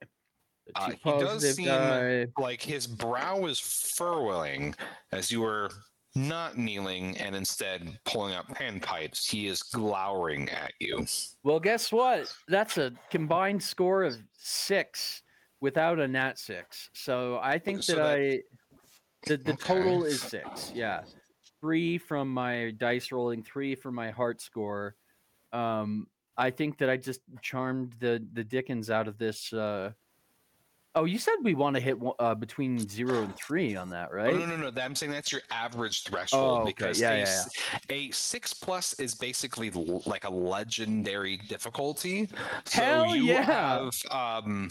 Uh, 0.74 0.90
he 1.02 1.10
does 1.10 1.56
seem- 1.56 1.66
die. 1.66 2.26
Like 2.38 2.62
his 2.62 2.86
brow 2.86 3.46
is 3.46 3.58
furrowing 3.58 4.74
as 5.12 5.30
you 5.30 5.44
are 5.44 5.70
not 6.14 6.56
kneeling 6.58 7.16
and 7.18 7.36
instead 7.36 7.98
pulling 8.04 8.34
out 8.34 8.48
panpipes. 8.48 9.28
He 9.28 9.46
is 9.46 9.62
glowering 9.62 10.48
at 10.50 10.72
you. 10.80 11.06
Well, 11.44 11.60
guess 11.60 11.92
what? 11.92 12.32
That's 12.48 12.78
a 12.78 12.92
combined 13.10 13.62
score 13.62 14.04
of 14.04 14.16
six 14.36 15.22
without 15.60 15.98
a 15.98 16.08
nat 16.08 16.38
six. 16.38 16.90
So 16.92 17.38
I 17.42 17.58
think 17.58 17.82
So 17.82 17.96
that, 17.96 18.02
that- 18.02 18.10
I 18.18 18.40
the 19.26 19.36
the 19.36 19.52
Okay. 19.52 19.64
total 19.64 20.04
is 20.04 20.22
six. 20.22 20.70
Yeah, 20.74 21.02
three 21.60 21.98
from 21.98 22.32
my 22.32 22.70
dice 22.78 23.10
rolling, 23.10 23.42
three 23.42 23.74
from 23.74 23.94
my 23.94 24.10
heart 24.10 24.40
score. 24.40 24.94
Um, 25.52 26.06
I 26.36 26.50
think 26.50 26.78
that 26.78 26.88
I 26.88 26.96
just 26.96 27.20
charmed 27.42 27.94
the 27.98 28.24
the 28.32 28.44
Dickens 28.44 28.90
out 28.90 29.08
of 29.08 29.18
this. 29.18 29.52
Uh... 29.52 29.90
Oh, 30.94 31.04
you 31.04 31.18
said 31.18 31.34
we 31.42 31.54
want 31.54 31.74
to 31.76 31.80
hit 31.80 31.96
uh, 32.18 32.34
between 32.34 32.78
zero 32.88 33.22
and 33.22 33.36
three 33.36 33.76
on 33.76 33.90
that, 33.90 34.12
right? 34.12 34.32
Oh, 34.32 34.36
no, 34.38 34.46
no, 34.46 34.56
no. 34.56 34.70
that- 34.70 34.84
I'm 34.84 34.94
saying 34.94 35.12
that's 35.12 35.30
your 35.32 35.42
average 35.50 36.04
threshold 36.04 36.58
Oh, 36.58 36.62
okay. 36.62 36.70
because 36.72 37.00
Yeah, 37.00 37.12
a, 37.12 37.16
yeah, 37.18 37.22
s- 37.22 37.50
a 37.90 38.10
six 38.12 38.52
plus 38.54 38.94
is 38.94 39.14
basically 39.14 39.70
like 39.70 40.24
a 40.24 40.30
legendary 40.30 41.36
difficulty. 41.36 42.28
So 42.66 42.82
Hell 42.82 43.16
you 43.16 43.24
yeah. 43.24 43.42
have 43.42 43.92
um. 44.10 44.70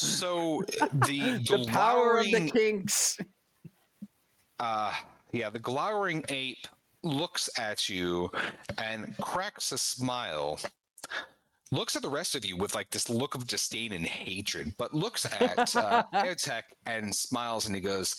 So 0.00 0.62
the 1.06 1.38
the 1.48 1.64
power 1.68 2.18
of 2.18 2.26
the 2.26 2.50
kinks. 2.50 3.18
uh 4.58 4.92
yeah 5.32 5.50
the 5.50 5.58
glowering 5.58 6.24
ape 6.28 6.66
looks 7.02 7.48
at 7.58 7.88
you 7.88 8.30
and 8.78 9.16
cracks 9.18 9.72
a 9.72 9.78
smile 9.78 10.58
looks 11.72 11.96
at 11.96 12.02
the 12.02 12.08
rest 12.08 12.34
of 12.34 12.44
you 12.44 12.56
with 12.56 12.74
like 12.74 12.90
this 12.90 13.08
look 13.08 13.34
of 13.34 13.46
disdain 13.46 13.92
and 13.92 14.04
hatred 14.04 14.74
but 14.76 14.92
looks 14.92 15.24
at 15.40 15.74
uh, 15.76 16.02
Airtech 16.14 16.64
and 16.86 17.14
smiles 17.14 17.66
and 17.66 17.74
he 17.74 17.80
goes 17.80 18.16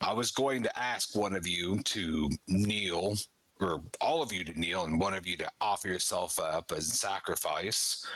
i 0.00 0.12
was 0.12 0.30
going 0.30 0.62
to 0.62 0.78
ask 0.78 1.14
one 1.14 1.34
of 1.34 1.46
you 1.46 1.80
to 1.82 2.30
kneel 2.48 3.16
or 3.60 3.82
all 4.00 4.22
of 4.22 4.32
you 4.32 4.44
to 4.44 4.58
kneel 4.58 4.84
and 4.84 4.98
one 4.98 5.14
of 5.14 5.26
you 5.26 5.36
to 5.36 5.50
offer 5.60 5.88
yourself 5.88 6.38
up 6.38 6.72
as 6.72 6.86
sacrifice 6.98 8.06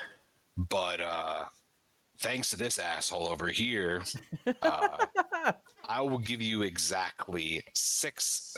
but 0.57 1.01
uh 1.01 1.45
thanks 2.21 2.51
to 2.51 2.57
this 2.57 2.79
asshole 2.79 3.29
over 3.29 3.49
here 3.49 4.03
uh, 4.63 5.07
I 5.91 6.03
will 6.03 6.19
give 6.19 6.43
you 6.43 6.63
exactly 6.63 7.63
six. 7.75 8.55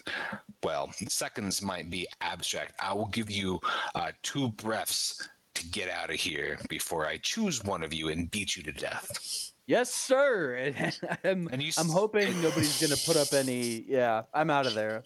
Well, 0.65 0.91
seconds 1.09 1.63
might 1.63 1.89
be 1.89 2.09
abstract. 2.21 2.73
I 2.83 2.93
will 2.93 3.07
give 3.07 3.31
you 3.31 3.61
uh, 3.95 4.11
two 4.23 4.49
breaths 4.49 5.29
to 5.55 5.67
get 5.69 5.89
out 5.89 6.11
of 6.11 6.17
here 6.17 6.59
before 6.69 7.07
I 7.07 7.19
choose 7.19 7.63
one 7.63 7.85
of 7.85 7.95
you 7.95 8.09
and 8.09 8.29
beat 8.33 8.57
you 8.57 8.65
to 8.65 8.73
death. 8.73 9.53
Yes, 9.67 9.95
sir. 9.95 10.55
And 10.57 10.99
I'm, 11.25 11.49
And 11.53 11.63
you 11.63 11.71
I'm 11.79 11.87
s- 11.87 11.93
hoping 11.93 12.43
nobody's 12.43 12.81
gonna 12.81 13.01
put 13.07 13.17
up 13.17 13.33
any. 13.33 13.85
Yeah, 13.87 14.23
I'm 14.35 14.51
out 14.51 14.67
of 14.67 14.75
there. 14.75 15.05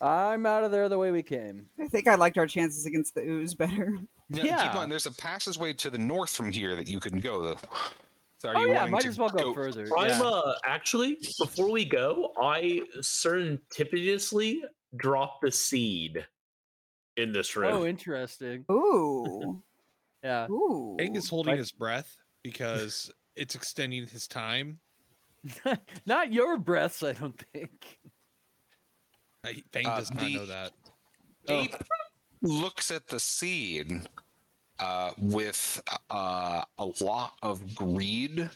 I'm 0.00 0.46
out 0.46 0.62
of 0.64 0.70
there 0.70 0.88
the 0.88 0.98
way 0.98 1.10
we 1.10 1.22
came. 1.24 1.66
I 1.80 1.88
think 1.88 2.06
I 2.06 2.14
liked 2.14 2.38
our 2.38 2.46
chances 2.46 2.86
against 2.86 3.14
the 3.16 3.22
ooze 3.22 3.54
better. 3.54 3.98
Now, 4.30 4.42
Yeah. 4.44 4.68
Keep 4.68 4.76
on. 4.76 4.88
There's 4.88 5.06
a 5.06 5.12
passageway 5.12 5.72
to 5.74 5.90
the 5.90 5.98
north 5.98 6.30
from 6.30 6.50
here 6.52 6.74
that 6.76 6.88
you 6.88 7.00
can 7.00 7.20
go. 7.20 7.56
So 8.38 8.48
are 8.48 8.56
oh 8.56 8.60
you 8.62 8.68
yeah, 8.68 8.78
wanting 8.78 8.92
might 8.92 9.04
as 9.06 9.18
well 9.18 9.28
go, 9.28 9.52
further. 9.52 9.86
I'm 9.98 10.08
yeah. 10.08 10.22
uh 10.22 10.54
actually 10.64 11.18
before 11.38 11.70
we 11.70 11.84
go, 11.84 12.32
I 12.40 12.80
surreptitiously 13.02 14.62
dropped 14.96 15.42
the 15.42 15.52
seed 15.52 16.24
in 17.16 17.32
this 17.32 17.54
room. 17.56 17.72
oh, 17.74 17.84
interesting. 17.86 18.64
Ooh. 18.70 19.62
Yeah. 20.22 20.48
Ooh. 20.50 20.96
Fang 20.98 21.16
is 21.16 21.30
holding 21.30 21.52
Like- 21.52 21.58
his 21.60 21.72
breath 21.72 22.14
because 22.44 23.10
it's 23.36 23.54
extending 23.54 24.06
his 24.06 24.28
time. 24.28 24.78
Not 26.06 26.30
your 26.30 26.58
breaths, 26.58 27.02
I 27.02 27.12
don't 27.12 27.42
think. 27.54 27.98
Fang 29.72 29.86
Uh, 29.86 29.96
does 29.98 30.12
not 30.12 30.20
the- 30.22 30.34
know 30.36 30.44
that. 30.44 30.72
Oh. 31.48 31.66
Ape 32.42 32.50
looks 32.50 32.90
at 32.90 33.06
the 33.06 33.20
seed 33.20 34.08
uh, 34.78 35.10
with 35.18 35.82
uh, 36.10 36.62
a 36.78 36.86
lot 37.00 37.34
of 37.42 37.74
greed 37.74 38.48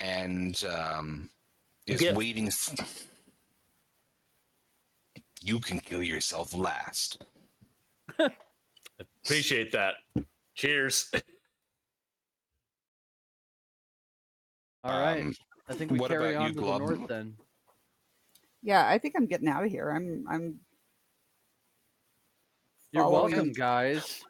and 0.00 0.62
um, 0.64 1.30
is 1.86 2.00
Gift. 2.00 2.16
waiting. 2.16 2.48
f- 2.48 3.06
You 5.42 5.58
can 5.60 5.80
kill 5.80 6.02
yourself 6.02 6.54
last. 6.54 7.24
Appreciate 9.24 9.72
that. 9.72 9.94
Cheers. 10.54 11.10
All 14.84 15.00
right. 15.00 15.20
Um, 15.22 15.34
I 15.68 15.74
think 15.74 15.90
we 15.90 15.98
what 15.98 16.10
carry 16.10 16.34
about 16.34 16.42
on 16.42 16.48
you, 16.48 16.54
to 16.54 16.60
Glub? 16.60 16.80
the 16.80 16.94
north 16.96 17.08
then. 17.08 17.34
Yeah, 18.62 18.86
I 18.88 18.98
think 18.98 19.14
I'm 19.16 19.26
getting 19.26 19.48
out 19.48 19.64
of 19.64 19.70
here. 19.70 19.90
I'm 19.90 20.24
I'm 20.28 20.60
You're 22.96 23.04
following- 23.04 23.32
welcome, 23.34 23.52
guys. 23.52 24.24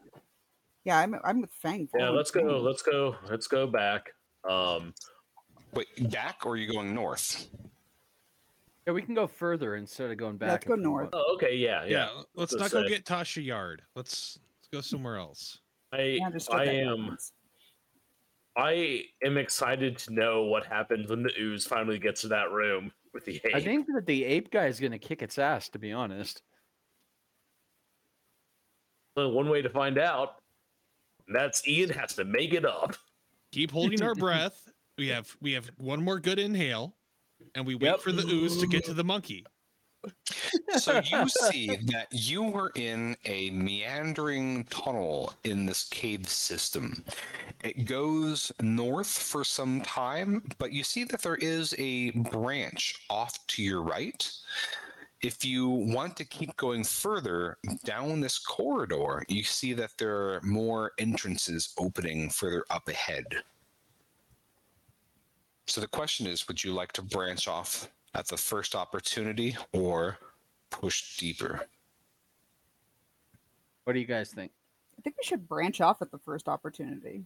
Yeah, 0.84 0.98
I'm 0.98 1.14
I'm 1.24 1.40
with 1.40 1.50
Fang. 1.52 1.88
Yeah, 1.96 2.10
let's 2.10 2.30
go. 2.32 2.58
Let's 2.58 2.82
go. 2.82 3.16
Let's 3.30 3.46
go 3.46 3.66
back. 3.66 4.10
Um, 4.48 4.92
wait, 5.72 5.86
back 6.10 6.44
or 6.44 6.52
are 6.52 6.56
you 6.56 6.70
going 6.72 6.92
north? 6.94 7.48
Yeah, 8.86 8.92
we 8.92 9.02
can 9.02 9.14
go 9.14 9.26
further 9.26 9.76
instead 9.76 10.10
of 10.10 10.16
going 10.16 10.36
back. 10.36 10.50
let's 10.50 10.64
go 10.66 10.74
if 10.74 10.80
north. 10.80 11.12
want. 11.12 11.14
oh, 11.28 11.34
okay, 11.34 11.54
yeah, 11.56 11.84
Yeah, 11.84 11.90
yeah. 11.90 12.08
let's 12.34 12.52
Let's 12.52 12.54
not 12.54 12.70
go 12.70 12.82
say- 12.82 12.94
get 12.94 13.04
Tasha 13.04 13.44
Yard. 13.44 13.82
Let's 13.94 14.38
let's 14.58 14.68
go 14.72 14.80
somewhere 14.80 15.16
else. 15.16 15.58
I 15.92 16.02
Yeah, 16.20 16.30
just 16.30 16.46
start 16.46 16.62
I 16.62 16.64
that 16.66 16.74
am. 16.74 17.16
I 18.56 19.04
am 19.24 19.36
excited 19.38 19.98
to 19.98 20.12
know 20.14 20.44
what 20.44 20.64
happens 20.66 21.08
when 21.10 21.22
the 21.22 21.32
ooze 21.38 21.66
finally 21.66 21.98
gets 21.98 22.22
to 22.22 22.28
that 22.28 22.50
room 22.52 22.90
with 23.12 23.24
the 23.26 23.36
ape. 23.44 23.54
I 23.54 23.60
think 23.60 23.86
that 23.94 24.06
the 24.06 24.24
ape 24.24 24.50
guy 24.50 24.66
is 24.66 24.80
gonna 24.80 24.98
kick 24.98 25.20
its 25.22 25.38
ass. 25.38 25.68
To 25.70 25.78
be 25.78 25.92
honest. 25.92 26.42
Well, 29.16 29.30
one 29.32 29.48
way 29.48 29.62
to 29.62 29.70
find 29.70 29.98
out. 29.98 30.36
and 31.26 31.34
That's 31.34 31.66
Ian 31.66 31.90
has 31.90 32.14
to 32.14 32.24
make 32.24 32.52
it 32.52 32.64
up. 32.64 32.94
Keep 33.52 33.70
holding 33.70 34.02
our 34.02 34.14
breath. 34.14 34.68
We 34.98 35.08
have 35.08 35.34
we 35.40 35.52
have 35.52 35.70
one 35.78 36.02
more 36.02 36.18
good 36.20 36.38
inhale, 36.38 36.94
and 37.54 37.66
we 37.66 37.74
wait 37.74 37.82
Yep. 37.88 38.00
for 38.00 38.12
the 38.12 38.26
ooze 38.26 38.58
to 38.58 38.66
get 38.66 38.84
to 38.86 38.94
the 38.94 39.04
monkey. 39.04 39.44
So 40.76 41.00
you 41.04 41.28
see 41.28 41.66
that 41.86 42.06
you 42.12 42.44
were 42.44 42.70
in 42.76 43.16
a 43.24 43.50
meandering 43.50 44.62
tunnel 44.64 45.32
in 45.42 45.66
this 45.66 45.84
cave 45.88 46.28
system. 46.28 47.02
It 47.64 47.86
goes 47.86 48.52
north 48.60 49.08
for 49.08 49.42
some 49.42 49.80
time, 49.80 50.44
but 50.58 50.70
you 50.72 50.84
see 50.84 51.02
that 51.04 51.22
there 51.22 51.36
is 51.36 51.74
a 51.78 52.10
branch 52.12 52.94
off 53.10 53.44
to 53.48 53.62
your 53.64 53.82
right. 53.82 54.30
If 55.22 55.44
you 55.44 55.68
want 55.68 56.16
to 56.18 56.24
keep 56.24 56.54
going 56.56 56.84
further 56.84 57.56
down 57.84 58.20
this 58.20 58.38
corridor, 58.38 59.24
you 59.28 59.42
see 59.42 59.72
that 59.72 59.92
there 59.98 60.14
are 60.14 60.40
more 60.42 60.92
entrances 60.98 61.72
opening 61.78 62.28
further 62.28 62.64
up 62.70 62.88
ahead. 62.88 63.24
So 65.66 65.80
the 65.80 65.88
question 65.88 66.26
is 66.26 66.46
would 66.48 66.62
you 66.62 66.72
like 66.72 66.92
to 66.92 67.02
branch 67.02 67.48
off 67.48 67.88
at 68.14 68.26
the 68.26 68.36
first 68.36 68.74
opportunity 68.74 69.56
or 69.72 70.18
push 70.70 71.16
deeper? 71.16 71.66
What 73.84 73.94
do 73.94 74.00
you 74.00 74.06
guys 74.06 74.30
think? 74.30 74.52
I 74.98 75.02
think 75.02 75.16
we 75.16 75.24
should 75.24 75.48
branch 75.48 75.80
off 75.80 76.02
at 76.02 76.10
the 76.10 76.18
first 76.18 76.48
opportunity. 76.48 77.24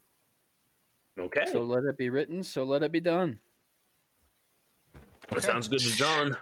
Okay, 1.19 1.45
So 1.53 1.63
let 1.63 1.85
it 1.85 1.99
be 1.99 2.09
written. 2.09 2.43
So 2.43 2.65
let 2.65 2.83
it 2.83 2.93
be 2.93 3.01
done. 3.01 3.39
that 5.31 5.43
sounds 5.43 5.69
good 5.69 5.81
to 5.81 5.97
John. 5.97 6.37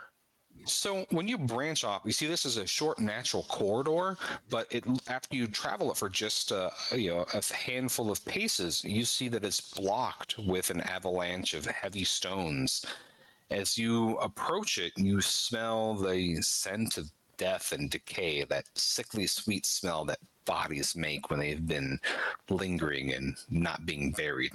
So 0.69 1.07
when 1.11 1.29
you 1.29 1.39
branch 1.39 1.85
off, 1.85 2.03
you 2.05 2.13
see 2.13 2.27
this 2.27 2.45
is 2.47 2.57
a 2.59 2.67
short 2.67 2.99
natural 2.99 3.45
corridor, 3.45 4.17
but 4.51 4.67
it 4.71 4.85
after 5.09 5.37
you 5.37 5.47
travel 5.47 5.91
it 5.91 5.97
for 5.97 6.09
just 6.09 6.53
uh, 6.53 6.71
you 6.95 7.11
know 7.11 7.27
a 7.35 7.43
handful 7.55 8.11
of 8.11 8.25
paces, 8.25 8.85
you 8.85 9.05
see 9.05 9.29
that 9.29 9.45
it's 9.45 9.61
blocked 9.61 10.39
with 10.39 10.71
an 10.71 10.81
avalanche 10.83 11.55
of 11.55 11.67
heavy 11.67 12.05
stones, 12.05 12.85
As 13.51 13.79
you 13.79 14.17
approach 14.19 14.79
it, 14.79 14.93
you 14.97 15.21
smell 15.21 15.95
the 15.95 16.43
scent 16.43 16.99
of 16.99 17.11
death 17.39 17.73
and 17.73 17.91
decay, 17.91 18.45
that 18.45 18.67
sickly 18.75 19.27
sweet 19.27 19.67
smell 19.67 20.05
that 20.07 20.19
bodies 20.45 20.97
make 20.97 21.31
when 21.31 21.41
they've 21.41 21.67
been 21.67 22.01
lingering 22.51 23.13
and 23.15 23.37
not 23.51 23.87
being 23.87 24.13
buried. 24.13 24.53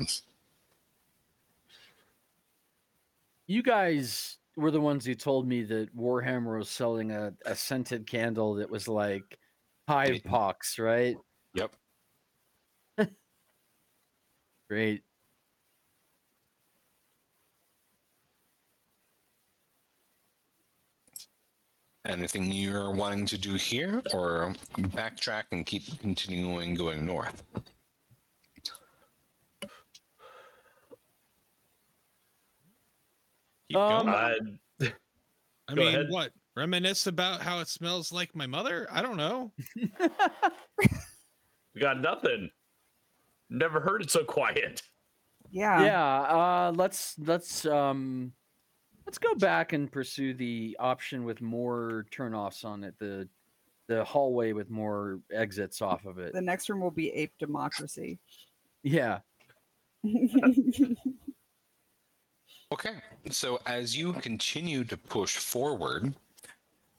You 3.47 3.63
guys 3.63 4.37
were 4.55 4.71
the 4.71 4.81
ones 4.81 5.05
who 5.05 5.15
told 5.15 5.47
me 5.47 5.63
that 5.63 5.95
Warhammer 5.95 6.57
was 6.57 6.69
selling 6.69 7.11
a, 7.11 7.33
a 7.45 7.55
scented 7.55 8.05
candle 8.07 8.55
that 8.55 8.69
was 8.69 8.87
like 8.87 9.37
hive 9.87 10.23
pox, 10.23 10.77
right? 10.79 11.15
Yep. 11.55 11.75
Great. 14.69 15.03
Anything 22.05 22.51
you're 22.51 22.91
wanting 22.91 23.25
to 23.27 23.37
do 23.37 23.53
here, 23.53 24.01
or 24.13 24.53
backtrack 24.77 25.43
and 25.53 25.65
keep 25.65 25.83
continuing 26.01 26.75
going 26.75 27.05
north? 27.05 27.43
Keep 33.73 33.81
Um, 33.81 34.05
going. 34.05 34.59
Uh, 34.81 34.87
I 35.67 35.73
mean, 35.73 35.87
ahead. 35.87 36.05
what? 36.09 36.31
Reminisce 36.55 37.07
about 37.07 37.41
how 37.41 37.59
it 37.59 37.67
smells 37.67 38.11
like 38.11 38.35
my 38.35 38.45
mother? 38.45 38.87
I 38.91 39.01
don't 39.01 39.17
know. 39.17 39.51
we 39.75 39.89
got 41.81 41.99
nothing. 41.99 42.51
Never 43.49 43.79
heard 43.79 44.03
it 44.03 44.11
so 44.11 44.23
quiet. 44.23 44.81
Yeah. 45.51 45.83
yeah 45.83 46.21
uh 46.21 46.73
let's 46.75 47.13
let's 47.19 47.63
um 47.67 48.31
let's 49.05 49.19
go 49.19 49.35
back 49.35 49.73
and 49.73 49.91
pursue 49.91 50.33
the 50.33 50.75
option 50.79 51.25
with 51.25 51.41
more 51.41 52.07
turnoffs 52.11 52.65
on 52.65 52.83
it 52.83 52.95
the 52.97 53.27
the 53.87 54.03
hallway 54.03 54.53
with 54.53 54.71
more 54.71 55.19
exits 55.31 55.79
off 55.81 56.05
of 56.05 56.17
it 56.17 56.33
The 56.33 56.41
next 56.41 56.69
room 56.69 56.79
will 56.81 56.89
be 56.89 57.11
ape 57.11 57.33
democracy. 57.37 58.17
yeah 58.81 59.19
Okay, 62.71 62.95
so 63.29 63.59
as 63.65 63.95
you 63.95 64.13
continue 64.13 64.83
to 64.85 64.97
push 64.97 65.37
forward, 65.37 66.13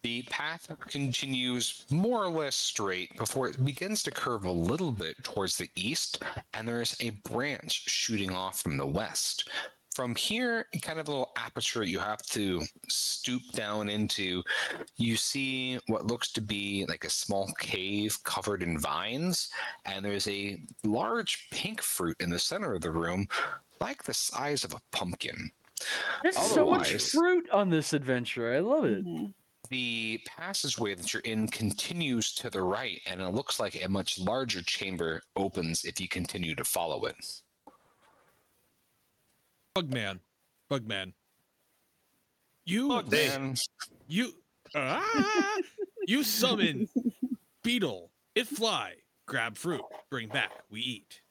the 0.03 0.23
path 0.24 0.70
continues 0.89 1.86
more 1.91 2.24
or 2.24 2.28
less 2.28 2.55
straight 2.55 3.16
before 3.16 3.49
it 3.49 3.65
begins 3.65 4.03
to 4.03 4.11
curve 4.11 4.45
a 4.45 4.53
little 4.53 4.93
bit 4.93 5.16
towards 5.24 5.57
the 5.57 5.70
east, 5.74 6.23
and 6.53 6.69
there's 6.69 6.95
a 7.01 7.11
branch 7.28 7.89
shooting 7.89 8.31
off 8.31 8.61
from 8.61 8.77
the 8.77 8.86
west. 8.86 9.49
From 9.95 10.15
here, 10.15 10.66
kind 10.82 10.99
of 10.99 11.09
a 11.09 11.11
little 11.11 11.32
aperture 11.36 11.85
you 11.85 12.01
have 12.01 12.20
to 12.27 12.62
stoop 12.89 13.43
down 13.53 13.89
into, 13.89 14.43
you 14.97 15.16
see 15.16 15.78
what 15.86 16.07
looks 16.07 16.32
to 16.32 16.41
be 16.41 16.85
like 16.89 17.05
a 17.05 17.11
small 17.11 17.51
cave 17.59 18.19
covered 18.24 18.62
in 18.62 18.78
vines, 18.78 19.49
and 19.86 20.05
there's 20.05 20.28
a 20.28 20.61
large 20.82 21.49
pink 21.51 21.81
fruit 21.81 22.16
in 22.20 22.28
the 22.28 22.39
center 22.39 22.74
of 22.74 22.82
the 22.82 22.91
room, 22.91 23.27
like 23.80 24.02
the 24.05 24.14
size 24.14 24.64
of 24.64 24.72
a 24.74 24.80
pumpkin. 24.92 25.51
there's 26.22 26.36
so 26.38 26.70
much 26.70 26.92
fruit 26.94 27.48
on 27.51 27.68
this 27.70 27.92
adventure 27.92 28.55
i 28.55 28.59
love 28.60 28.84
it 28.84 29.05
Mhm. 29.05 29.32
The 29.70 30.20
passageway 30.26 30.94
that 30.94 31.12
you're 31.14 31.22
in 31.22 31.48
continues 31.48 32.34
to 32.34 32.51
the 32.51 32.60
right, 32.62 33.01
and 33.06 33.22
it 33.22 33.28
looks 33.30 33.59
like 33.59 33.82
a 33.82 33.88
much 33.88 34.18
larger 34.18 34.60
chamber 34.62 35.22
opens 35.36 35.86
if 35.86 35.98
you 35.98 36.06
continue 36.06 36.55
to 36.55 36.64
follow 36.64 37.06
it. 37.06 37.16
Bugman. 39.74 40.20
Bugman. 40.70 41.14
You 42.66 42.88
Bugman. 42.88 43.59
you 44.06 44.34
ah, 44.74 45.59
you 46.06 46.22
summon 46.22 46.88
beetle. 47.62 48.10
It 48.34 48.46
fly. 48.46 48.94
Grab 49.26 49.56
fruit. 49.56 49.80
Bring 50.10 50.28
back. 50.28 50.52
We 50.70 50.80
eat. 50.82 51.22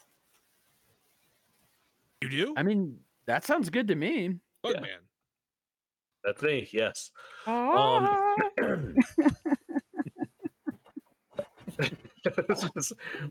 You 2.23 2.29
do? 2.29 2.53
i 2.57 2.63
mean 2.63 2.97
that 3.25 3.45
sounds 3.45 3.69
good 3.69 3.87
to 3.89 3.95
me 3.95 4.39
Bugman. 4.65 5.03
That's 6.23 6.41
me. 6.41 6.69
Yes. 6.71 7.11
Ah. 7.45 8.33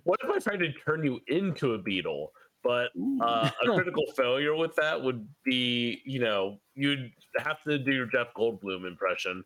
what 0.05 0.20
if 0.23 0.31
I 0.31 0.39
tried 0.39 0.59
to 0.59 0.73
turn 0.85 1.05
you 1.05 1.20
into 1.28 1.73
a 1.73 1.78
beetle? 1.78 2.32
But 2.62 2.90
uh, 3.20 3.51
a 3.62 3.66
critical 3.74 4.05
failure 4.16 4.55
with 4.55 4.74
that 4.77 5.02
would 5.02 5.27
be, 5.44 6.02
you 6.05 6.20
know, 6.20 6.59
you'd 6.74 7.10
have 7.39 7.62
to 7.66 7.78
do 7.78 7.93
your 7.93 8.06
Jeff 8.06 8.28
Goldblum 8.36 8.86
impression. 8.86 9.43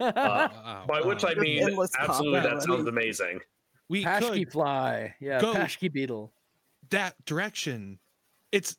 Uh, 0.00 0.12
Wow, 0.16 0.84
by 0.88 1.00
which. 1.00 1.24
I 1.24 1.34
mean, 1.34 1.68
absolutely, 1.98 2.40
that 2.40 2.48
cop-out. 2.48 2.62
sounds 2.62 2.88
amazing. 2.88 3.40
we 3.88 4.04
Paschke 4.04 4.38
could 4.38 4.52
fly 4.52 5.14
yeah 5.20 5.40
go- 5.40 5.52
Paschke 5.54 5.92
beetle 5.92 6.32
that 6.90 7.14
direction. 7.26 7.98
It's 8.54 8.76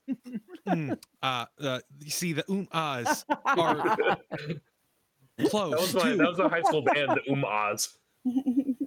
mm, 0.66 0.98
uh, 1.22 1.46
uh 1.60 1.80
you 2.00 2.10
see 2.10 2.32
the 2.34 2.50
um 2.50 2.68
ahs 2.72 3.26
are 3.58 3.78
That 5.38 5.50
close 5.50 5.72
was 5.82 5.94
my 5.96 6.12
too. 6.12 6.18
that 6.18 6.30
was 6.30 6.40
a 6.40 6.48
high 6.50 6.62
school 6.64 6.82
band, 6.82 7.12
the 7.16 7.32
Um 7.32 7.44
Oz. 7.44 7.98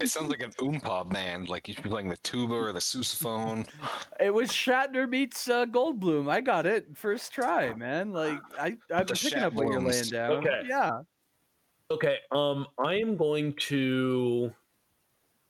It 0.00 0.08
sounds 0.08 0.30
like 0.30 0.40
an 0.42 0.52
oompa 0.52 1.08
band, 1.10 1.48
like 1.48 1.68
you 1.68 1.74
should 1.74 1.84
be 1.84 1.90
playing 1.90 2.08
the 2.08 2.16
tuba 2.18 2.54
or 2.54 2.72
the 2.72 2.78
sousaphone. 2.80 3.68
it 4.18 4.32
was 4.32 4.48
shatner 4.50 5.08
meets 5.08 5.48
uh, 5.48 5.66
goldblum 5.66 6.30
i 6.30 6.40
got 6.40 6.66
it 6.66 6.96
first 6.96 7.32
try 7.32 7.74
man 7.74 8.12
like 8.12 8.40
i 8.58 8.76
i've 8.92 9.06
The 9.08 9.14
been 9.14 9.18
picking 9.18 9.42
up 9.42 9.52
what 9.52 9.68
you're 9.68 9.80
laying 9.82 10.08
down 10.08 10.44
Okay. 10.44 10.62
yeah 10.68 11.02
Okay, 11.90 12.18
um, 12.32 12.66
I 12.78 12.96
am 12.96 13.16
going 13.16 13.54
to. 13.68 14.52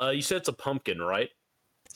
Uh, 0.00 0.10
you 0.10 0.22
said 0.22 0.36
it's 0.36 0.48
a 0.48 0.52
pumpkin, 0.52 1.00
right? 1.02 1.30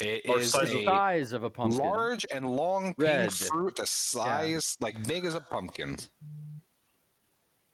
It 0.03 0.29
Or 0.29 0.41
is 0.41 0.51
size 0.51 0.71
the 0.73 0.81
a 0.83 0.85
size 0.85 1.33
of 1.33 1.45
a 1.45 1.51
pumpkin 1.51 1.79
large 1.79 2.27
and 2.33 2.45
long 2.57 2.87
pink 2.95 2.99
Red. 2.99 3.33
fruit, 3.33 3.77
the 3.77 3.87
size 3.87 4.77
like 4.81 5.07
big 5.07 5.25
as 5.25 5.35
a 5.35 5.41
pumpkin. 5.41 5.97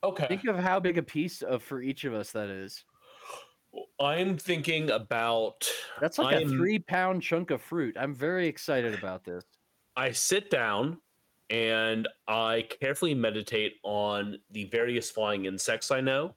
Okay. 0.03 0.27
Think 0.27 0.45
of 0.45 0.57
how 0.57 0.79
big 0.79 0.97
a 0.97 1.03
piece 1.03 1.41
of 1.41 1.61
for 1.63 1.81
each 1.81 2.05
of 2.05 2.13
us 2.13 2.31
that 2.31 2.49
is. 2.49 2.85
I'm 3.99 4.37
thinking 4.37 4.91
about. 4.91 5.69
That's 5.99 6.17
like 6.17 6.35
a 6.35 6.39
I'm- 6.39 6.49
three 6.49 6.79
pound 6.79 7.21
chunk 7.21 7.51
of 7.51 7.61
fruit. 7.61 7.97
I'm 7.99 8.15
very 8.15 8.47
excited 8.47 8.93
about 8.93 9.23
this. 9.23 9.43
I 9.95 10.11
sit 10.11 10.49
down 10.49 11.01
and 11.49 12.07
I 12.27 12.67
carefully 12.79 13.13
meditate 13.13 13.73
on 13.83 14.37
the 14.51 14.65
various 14.65 15.09
flying 15.11 15.45
insects 15.45 15.91
I 15.91 15.99
know. 16.01 16.35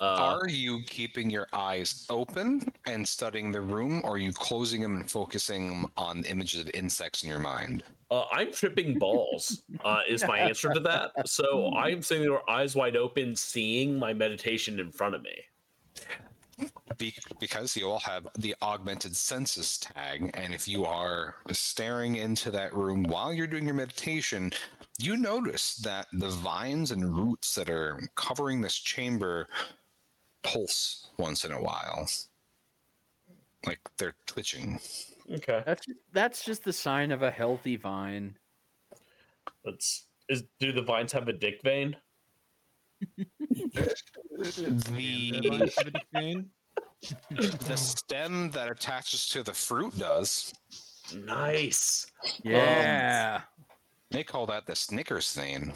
Uh, 0.00 0.38
Are 0.40 0.48
you 0.48 0.82
keeping 0.86 1.30
your 1.30 1.46
eyes 1.52 2.04
open 2.10 2.72
and 2.86 3.06
studying 3.08 3.52
the 3.52 3.60
room, 3.60 4.00
or 4.04 4.14
are 4.14 4.18
you 4.18 4.32
closing 4.32 4.82
them 4.82 4.96
and 4.96 5.08
focusing 5.08 5.88
on 5.96 6.24
images 6.24 6.62
of 6.62 6.70
insects 6.74 7.22
in 7.22 7.28
your 7.28 7.38
mind? 7.38 7.84
uh, 8.10 8.24
I'm 8.32 8.52
tripping 8.52 8.98
balls, 8.98 9.62
uh, 9.84 10.00
is 10.08 10.24
my 10.26 10.38
answer 10.38 10.72
to 10.72 10.80
that. 10.80 11.28
So 11.28 11.72
I'm 11.74 12.02
sitting 12.02 12.24
there, 12.24 12.48
eyes 12.50 12.74
wide 12.74 12.96
open, 12.96 13.34
seeing 13.34 13.98
my 13.98 14.12
meditation 14.12 14.78
in 14.78 14.90
front 14.90 15.14
of 15.14 15.22
me. 15.22 16.68
Be- 16.98 17.14
because 17.40 17.76
you 17.76 17.90
all 17.90 17.98
have 18.00 18.28
the 18.38 18.54
augmented 18.62 19.16
senses 19.16 19.78
tag, 19.78 20.30
and 20.34 20.54
if 20.54 20.68
you 20.68 20.84
are 20.84 21.36
staring 21.50 22.16
into 22.16 22.50
that 22.52 22.74
room 22.74 23.02
while 23.04 23.32
you're 23.32 23.48
doing 23.48 23.64
your 23.64 23.74
meditation, 23.74 24.52
you 24.98 25.16
notice 25.16 25.74
that 25.76 26.06
the 26.12 26.28
vines 26.28 26.92
and 26.92 27.16
roots 27.16 27.54
that 27.56 27.68
are 27.68 28.00
covering 28.14 28.60
this 28.60 28.76
chamber 28.76 29.48
pulse 30.44 31.10
once 31.18 31.44
in 31.44 31.52
a 31.52 31.60
while. 31.60 32.08
Like 33.66 33.80
they're 33.96 34.14
twitching. 34.26 34.78
Okay. 35.32 35.62
That's 35.66 35.86
that's 36.12 36.44
just 36.44 36.64
the 36.64 36.72
sign 36.72 37.10
of 37.10 37.22
a 37.22 37.30
healthy 37.30 37.76
vine. 37.76 38.36
That's 39.64 40.06
is 40.28 40.44
do 40.60 40.72
the 40.72 40.82
vines 40.82 41.12
have 41.12 41.28
a 41.28 41.32
dick 41.32 41.60
vein? 41.64 41.96
The 43.16 43.94
the 47.66 47.76
stem 47.76 48.50
that 48.50 48.70
attaches 48.70 49.28
to 49.28 49.42
the 49.42 49.52
fruit 49.52 49.98
does. 49.98 50.52
Nice. 51.14 52.06
Yeah. 52.42 53.40
Um, 53.40 53.66
they 54.10 54.24
call 54.24 54.46
that 54.46 54.66
the 54.66 54.76
Snickers 54.76 55.34
vein. 55.34 55.72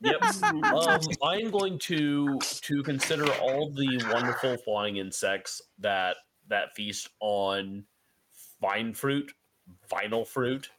Yep. 0.00 0.22
um, 0.42 1.00
I'm 1.22 1.50
going 1.50 1.78
to 1.80 2.38
to 2.38 2.82
consider 2.82 3.30
all 3.34 3.70
the 3.70 4.02
wonderful 4.12 4.56
flying 4.58 4.96
insects 4.96 5.60
that 5.78 6.16
that 6.48 6.74
feast 6.74 7.08
on 7.20 7.84
vine 8.60 8.94
fruit, 8.94 9.32
vinyl 9.90 10.26
fruit, 10.26 10.70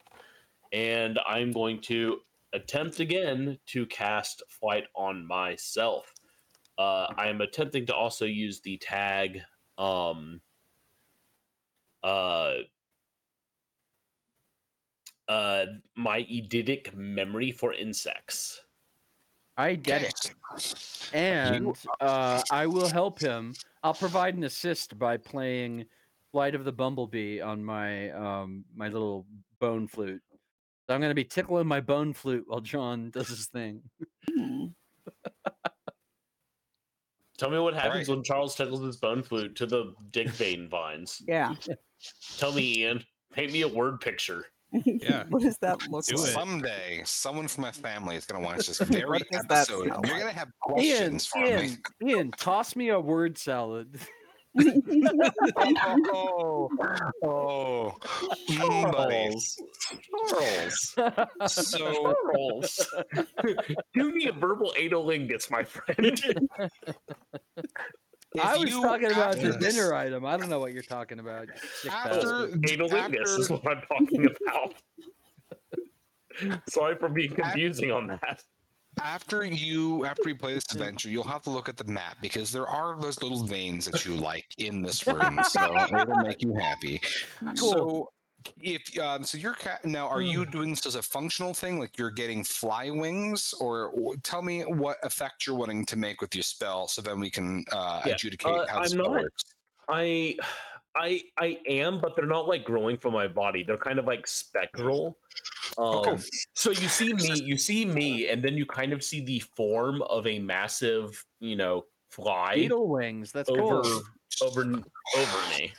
and 0.72 1.18
I'm 1.26 1.52
going 1.52 1.80
to 1.82 2.18
attempt 2.52 3.00
again 3.00 3.58
to 3.66 3.86
cast 3.86 4.42
flight 4.48 4.84
on 4.94 5.26
myself. 5.26 6.12
Uh, 6.78 7.06
I 7.16 7.28
am 7.28 7.40
attempting 7.40 7.86
to 7.86 7.94
also 7.94 8.24
use 8.24 8.60
the 8.60 8.78
tag 8.78 9.40
um, 9.76 10.40
uh, 12.02 12.54
uh, 15.28 15.66
my 15.96 16.22
eidetic 16.22 16.94
memory 16.94 17.52
for 17.52 17.72
insects. 17.74 18.60
I 19.60 19.74
get 19.74 20.02
it. 20.02 20.32
And 21.12 21.76
uh, 22.00 22.40
I 22.50 22.66
will 22.66 22.88
help 22.88 23.20
him. 23.20 23.54
I'll 23.82 23.92
provide 23.92 24.34
an 24.34 24.44
assist 24.44 24.98
by 24.98 25.18
playing 25.18 25.84
Flight 26.32 26.54
of 26.54 26.64
the 26.64 26.72
Bumblebee 26.72 27.42
on 27.42 27.62
my 27.62 28.10
um, 28.10 28.64
my 28.74 28.88
little 28.88 29.26
bone 29.58 29.86
flute. 29.86 30.22
So 30.86 30.94
I'm 30.94 31.00
going 31.00 31.10
to 31.10 31.14
be 31.14 31.24
tickling 31.24 31.66
my 31.66 31.80
bone 31.80 32.14
flute 32.14 32.44
while 32.46 32.60
John 32.60 33.10
does 33.14 33.28
his 33.28 33.46
thing. 33.46 33.82
Tell 37.38 37.50
me 37.50 37.58
what 37.58 37.74
happens 37.74 38.08
right. 38.08 38.16
when 38.16 38.24
Charles 38.24 38.54
tickles 38.54 38.82
his 38.82 38.96
bone 38.96 39.22
flute 39.22 39.56
to 39.56 39.66
the 39.66 39.94
dick 40.10 40.28
vein 40.30 40.68
vines. 40.68 41.20
Yeah. 41.26 41.54
Tell 42.38 42.52
me, 42.52 42.78
Ian. 42.78 43.04
Paint 43.32 43.52
me 43.52 43.60
a 43.62 43.68
word 43.68 44.00
picture. 44.00 44.46
Yeah. 44.72 45.24
what 45.28 45.42
does 45.42 45.58
that 45.58 45.88
look 45.88 46.04
Do 46.04 46.16
like? 46.16 46.28
it. 46.28 46.32
Someday, 46.32 47.02
someone 47.04 47.48
from 47.48 47.62
my 47.62 47.72
family 47.72 48.16
is 48.16 48.24
going 48.26 48.42
to 48.42 48.46
watch 48.46 48.66
this 48.66 48.78
very 48.80 49.08
What 49.08 49.22
does 49.30 49.42
that 49.48 49.68
episode. 49.68 49.86
smell 49.86 50.00
You're 50.04 50.18
going 50.18 50.32
to 50.32 50.38
have 50.38 50.48
Ian, 50.78 51.18
questions 51.18 51.26
for 51.26 51.38
me. 51.38 51.48
Ian, 51.50 51.78
Ian, 52.06 52.30
toss 52.32 52.76
me 52.76 52.88
a 52.90 53.00
word 53.00 53.38
salad. 53.38 53.98
oh, 56.12 56.68
oh, 57.22 57.94
mm, 58.48 58.92
buddy. 58.92 59.30
Charles. 60.28 60.94
Charles. 60.98 61.54
So, 61.54 62.14
Charles. 62.34 62.88
Do 63.94 64.12
me 64.12 64.26
a 64.26 64.32
verbal 64.32 64.74
analingus, 64.78 65.50
my 65.50 65.62
friend. 65.62 66.20
I 68.42 68.56
was 68.56 68.70
you- 68.70 68.82
talking 68.82 69.10
about 69.12 69.36
the 69.36 69.52
this- 69.52 69.74
dinner 69.74 69.94
item. 69.94 70.24
I 70.26 70.36
don't 70.36 70.48
know 70.48 70.60
what 70.60 70.72
you're 70.72 70.82
talking 70.82 71.18
about. 71.20 71.46
you 71.48 71.52
sick 71.82 71.92
After- 71.92 72.46
bastard. 72.48 72.62
analingus 72.62 73.38
is 73.38 73.50
what 73.50 73.66
I'm 73.66 73.82
talking 73.82 74.26
about. 74.26 74.74
Sorry 76.68 76.96
for 76.96 77.08
being 77.08 77.34
confusing 77.34 77.90
on 77.90 78.06
that. 78.06 78.42
after 79.02 79.44
you 79.44 80.04
after 80.04 80.28
you 80.28 80.34
play 80.36 80.54
this 80.54 80.64
adventure, 80.72 81.08
you'll 81.10 81.22
have 81.24 81.42
to 81.42 81.50
look 81.50 81.68
at 81.68 81.76
the 81.76 81.84
map 81.84 82.16
because 82.22 82.50
there 82.50 82.66
are 82.66 82.98
those 83.00 83.22
little 83.22 83.44
veins 83.44 83.86
that 83.86 84.04
you 84.04 84.14
like 84.14 84.46
in 84.58 84.80
this 84.82 85.06
room, 85.06 85.40
so 85.48 85.76
it'll 85.76 86.16
make 86.18 86.42
you 86.42 86.54
happy. 86.54 87.00
So 87.54 88.10
if 88.60 88.98
um, 88.98 89.24
so, 89.24 89.36
you're 89.38 89.54
ca- 89.54 89.78
now 89.84 90.08
are 90.08 90.22
you 90.22 90.46
doing 90.46 90.70
this 90.70 90.86
as 90.86 90.94
a 90.94 91.02
functional 91.02 91.52
thing, 91.54 91.78
like 91.78 91.98
you're 91.98 92.10
getting 92.10 92.42
fly 92.44 92.90
wings, 92.90 93.54
or 93.60 93.90
w- 93.94 94.16
tell 94.22 94.42
me 94.42 94.62
what 94.62 94.96
effect 95.02 95.46
you're 95.46 95.56
wanting 95.56 95.84
to 95.86 95.96
make 95.96 96.20
with 96.20 96.34
your 96.34 96.42
spell, 96.42 96.88
so 96.88 97.02
then 97.02 97.20
we 97.20 97.30
can 97.30 97.64
uh, 97.72 98.02
Yeah, 98.06 98.14
adjudicate 98.14 98.50
uh, 98.50 98.66
how 98.66 98.74
the 98.76 98.80
I'm 98.80 98.88
spell 98.88 99.02
not- 99.12 99.22
works. 99.22 99.44
I 99.88 100.36
I 100.94 101.22
I 101.38 101.58
am, 101.68 102.00
but 102.00 102.16
they're 102.16 102.26
not 102.26 102.48
like 102.48 102.64
growing 102.64 102.96
from 102.96 103.12
my 103.12 103.28
body. 103.28 103.62
They're 103.62 103.76
kind 103.76 103.98
of 103.98 104.06
like 104.06 104.26
spectral. 104.26 105.18
Um, 105.78 105.84
Okay. 105.98 106.22
So 106.54 106.70
you 106.70 106.88
see 106.88 107.12
me, 107.12 107.40
you 107.42 107.56
see 107.56 107.84
me, 107.84 108.28
and 108.28 108.42
then 108.42 108.56
you 108.56 108.66
kind 108.66 108.92
of 108.92 109.02
see 109.04 109.20
the 109.24 109.40
form 109.56 110.02
of 110.02 110.26
a 110.26 110.38
massive, 110.38 111.24
you 111.40 111.56
know, 111.56 111.84
fly 112.10 112.56
Beetle 112.56 112.88
wings. 112.88 113.30
That's 113.32 113.48
over 113.50 113.82
cool. 113.82 114.02
Over 114.42 114.62
over 114.62 115.38
me. 115.58 115.72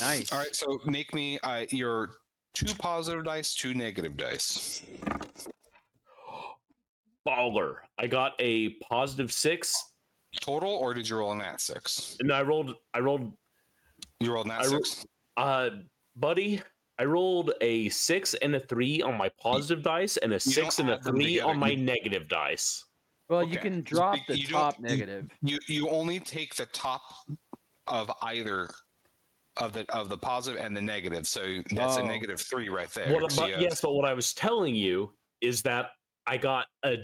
Nice. 0.00 0.32
All 0.32 0.38
right, 0.38 0.54
so 0.54 0.80
make 0.86 1.14
me 1.14 1.38
uh, 1.42 1.64
your 1.70 2.16
two 2.54 2.74
positive 2.74 3.24
dice, 3.24 3.54
two 3.54 3.74
negative 3.74 4.16
dice. 4.16 4.82
Baller! 7.26 7.76
I 7.98 8.06
got 8.06 8.32
a 8.38 8.70
positive 8.90 9.32
six, 9.32 9.74
Total, 10.40 10.70
or 10.70 10.92
did 10.94 11.08
you 11.08 11.16
roll 11.16 11.32
a 11.32 11.36
nat 11.36 11.60
six? 11.60 12.16
and 12.20 12.32
I 12.32 12.42
rolled. 12.42 12.74
I 12.92 12.98
rolled. 13.00 13.32
You 14.20 14.32
rolled 14.34 14.48
nat 14.48 14.62
I 14.62 14.66
ro- 14.66 14.82
six. 14.82 15.06
Uh, 15.36 15.70
buddy, 16.16 16.60
I 16.98 17.04
rolled 17.04 17.52
a 17.60 17.88
six 17.88 18.34
and 18.34 18.54
a 18.56 18.60
three 18.60 19.00
on 19.00 19.16
my 19.16 19.30
positive 19.40 19.82
dice, 19.82 20.16
and 20.18 20.32
a 20.34 20.40
six 20.40 20.78
and 20.80 20.90
a 20.90 21.00
three 21.02 21.40
on 21.40 21.58
my 21.58 21.70
you- 21.70 21.76
negative 21.84 22.28
dice. 22.28 22.84
Well, 23.30 23.42
you 23.42 23.56
can 23.58 23.80
drop 23.80 24.18
the 24.28 24.38
you 24.38 24.48
don't- 24.48 24.60
top 24.60 24.80
negative. 24.80 25.30
You 25.40 25.58
you 25.66 25.88
only 25.88 26.20
take 26.20 26.54
the 26.54 26.66
top 26.66 27.00
of 27.86 28.10
either 28.22 28.70
of 29.58 29.72
the 29.72 29.84
of 29.94 30.08
the 30.08 30.18
positive 30.18 30.60
and 30.60 30.76
the 30.76 30.80
negative. 30.82 31.26
So 31.26 31.62
that's 31.70 31.96
a 31.96 32.02
Oh. 32.02 32.06
negative 32.06 32.40
three 32.40 32.68
right 32.68 32.90
there. 32.90 33.12
What, 33.12 33.30
So 33.30 33.42
but, 33.42 33.60
yes, 33.60 33.80
but 33.80 33.92
what 33.92 34.04
I 34.04 34.12
was 34.12 34.34
telling 34.34 34.74
you 34.74 35.12
is 35.40 35.62
that 35.62 35.90
I 36.26 36.36
got 36.38 36.66
a 36.84 36.96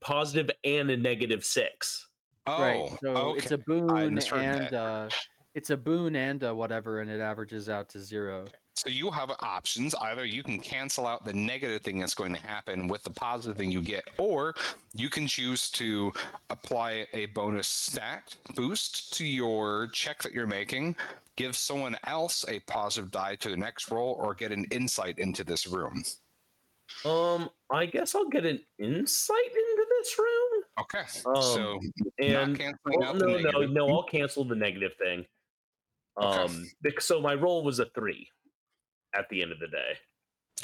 positive 0.00 0.50
and 0.64 0.90
a 0.90 0.96
negative 0.96 1.44
six. 1.44 2.08
Oh, 2.46 2.62
right. 2.62 2.98
So 3.02 3.08
okay. 3.08 3.38
it's 3.38 3.50
a 3.50 3.58
boon 3.58 4.18
and 4.32 4.74
uh, 4.74 5.08
it's 5.54 5.70
a 5.70 5.76
boon 5.76 6.14
and 6.14 6.42
a 6.42 6.54
whatever, 6.54 7.00
and 7.00 7.10
it 7.10 7.20
averages 7.20 7.68
out 7.68 7.88
to 7.90 8.00
zero. 8.00 8.46
So 8.76 8.90
you 8.90 9.10
have 9.10 9.30
options. 9.40 9.94
Either 9.94 10.26
you 10.26 10.42
can 10.42 10.60
cancel 10.60 11.06
out 11.06 11.24
the 11.24 11.32
negative 11.32 11.80
thing 11.80 11.98
that's 11.98 12.14
going 12.14 12.34
to 12.34 12.40
happen 12.40 12.88
with 12.88 13.02
the 13.02 13.10
positive 13.10 13.56
thing 13.56 13.72
you 13.72 13.80
get, 13.80 14.04
or 14.18 14.54
you 14.92 15.08
can 15.08 15.26
choose 15.26 15.70
to 15.72 16.12
apply 16.50 17.06
a 17.14 17.26
bonus 17.26 17.68
stat 17.68 18.36
boost 18.54 19.14
to 19.14 19.24
your 19.24 19.88
check 19.94 20.22
that 20.22 20.32
you're 20.32 20.46
making, 20.46 20.94
give 21.36 21.56
someone 21.56 21.96
else 22.06 22.44
a 22.48 22.60
positive 22.60 23.10
die 23.10 23.34
to 23.36 23.48
the 23.48 23.56
next 23.56 23.90
roll, 23.90 24.12
or 24.20 24.34
get 24.34 24.52
an 24.52 24.66
insight 24.70 25.18
into 25.18 25.42
this 25.42 25.66
room. 25.66 26.04
Um, 27.06 27.48
I 27.70 27.86
guess 27.86 28.14
I'll 28.14 28.28
get 28.28 28.44
an 28.44 28.60
insight 28.78 29.38
into 29.46 29.86
this 29.98 30.18
room. 30.18 30.62
Okay. 30.80 31.34
Um, 31.34 31.42
so 31.42 31.80
And 32.18 32.62
well, 32.84 33.04
out 33.04 33.18
the 33.18 33.26
no, 33.26 33.38
no, 33.38 33.66
no, 33.66 33.88
I'll 33.88 34.02
cancel 34.02 34.44
the 34.44 34.54
negative 34.54 34.92
thing. 34.98 35.24
Okay. 36.20 36.38
Um, 36.38 36.70
bec- 36.82 37.00
so 37.00 37.22
my 37.22 37.34
roll 37.34 37.64
was 37.64 37.78
a 37.78 37.86
three 37.94 38.28
at 39.16 39.28
the 39.28 39.42
end 39.42 39.52
of 39.52 39.58
the 39.58 39.68
day. 39.68 39.98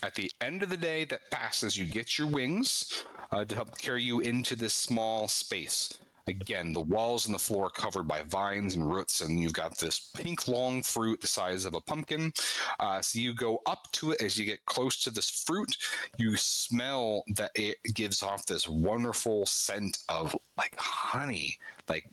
At 0.03 0.15
the 0.15 0.31
end 0.41 0.63
of 0.63 0.69
the 0.69 0.77
day 0.77 1.05
that 1.05 1.31
passes, 1.31 1.77
you 1.77 1.85
get 1.85 2.19
your 2.19 2.27
wings 2.27 3.05
uh, 3.31 3.45
to 3.45 3.55
help 3.55 3.79
carry 3.79 4.03
you 4.03 4.21
into 4.21 4.57
this 4.57 4.75
small 4.75 5.29
space. 5.29 5.93
Again, 6.29 6.73
the 6.73 6.81
walls 6.81 7.27
and 7.27 7.35
the 7.35 7.39
floor 7.39 7.67
are 7.67 7.71
covered 7.71 8.07
by 8.07 8.23
vines 8.23 8.77
and 8.77 8.89
roots, 8.89 9.23
and 9.23 9.41
you've 9.41 9.53
got 9.53 9.77
this 9.77 10.11
pink 10.15 10.47
long 10.47 10.83
fruit 10.83 11.21
the 11.21 11.27
size 11.27 11.65
of 11.65 11.75
a 11.75 11.81
pumpkin. 11.81 12.33
Uh, 12.79 13.01
so 13.01 13.19
you 13.19 13.35
go 13.35 13.61
up 13.67 13.91
to 13.93 14.13
it 14.13 14.23
as 14.23 14.39
you 14.39 14.45
get 14.45 14.65
close 14.65 15.03
to 15.03 15.11
this 15.11 15.43
fruit. 15.45 15.77
You 16.19 16.37
smell 16.37 17.25
that 17.35 17.51
it 17.57 17.77
gives 17.95 18.23
off 18.23 18.47
this 18.47 18.69
wonderful 18.69 19.47
scent 19.47 19.99
of 20.09 20.37
like 20.57 20.75
honey, 20.79 21.57
like 21.89 22.09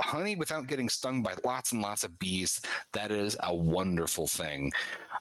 honey 0.00 0.36
without 0.36 0.66
getting 0.66 0.88
stung 0.88 1.22
by 1.22 1.34
lots 1.44 1.72
and 1.72 1.82
lots 1.82 2.04
of 2.04 2.18
bees. 2.18 2.60
That 2.92 3.10
is 3.10 3.36
a 3.42 3.54
wonderful 3.54 4.26
thing. 4.26 4.72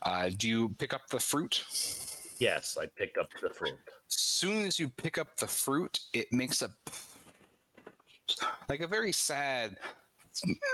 Uh, 0.01 0.29
do 0.37 0.49
you 0.49 0.69
pick 0.77 0.93
up 0.93 1.07
the 1.09 1.19
fruit? 1.19 1.63
Yes, 2.39 2.77
I 2.79 2.87
picked 2.87 3.17
up 3.17 3.29
the 3.41 3.49
fruit. 3.49 3.77
As 3.87 4.15
soon 4.15 4.65
as 4.65 4.79
you 4.79 4.89
pick 4.89 5.17
up 5.17 5.37
the 5.37 5.47
fruit, 5.47 5.99
it 6.13 6.31
makes 6.31 6.61
a 6.61 6.69
like 8.69 8.81
a 8.81 8.87
very 8.87 9.11
sad 9.11 9.77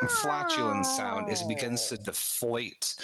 flatulent 0.07 0.85
sound 0.85 1.29
as 1.29 1.41
it 1.41 1.47
begins 1.47 1.87
to 1.87 1.97
deflate. 1.97 2.95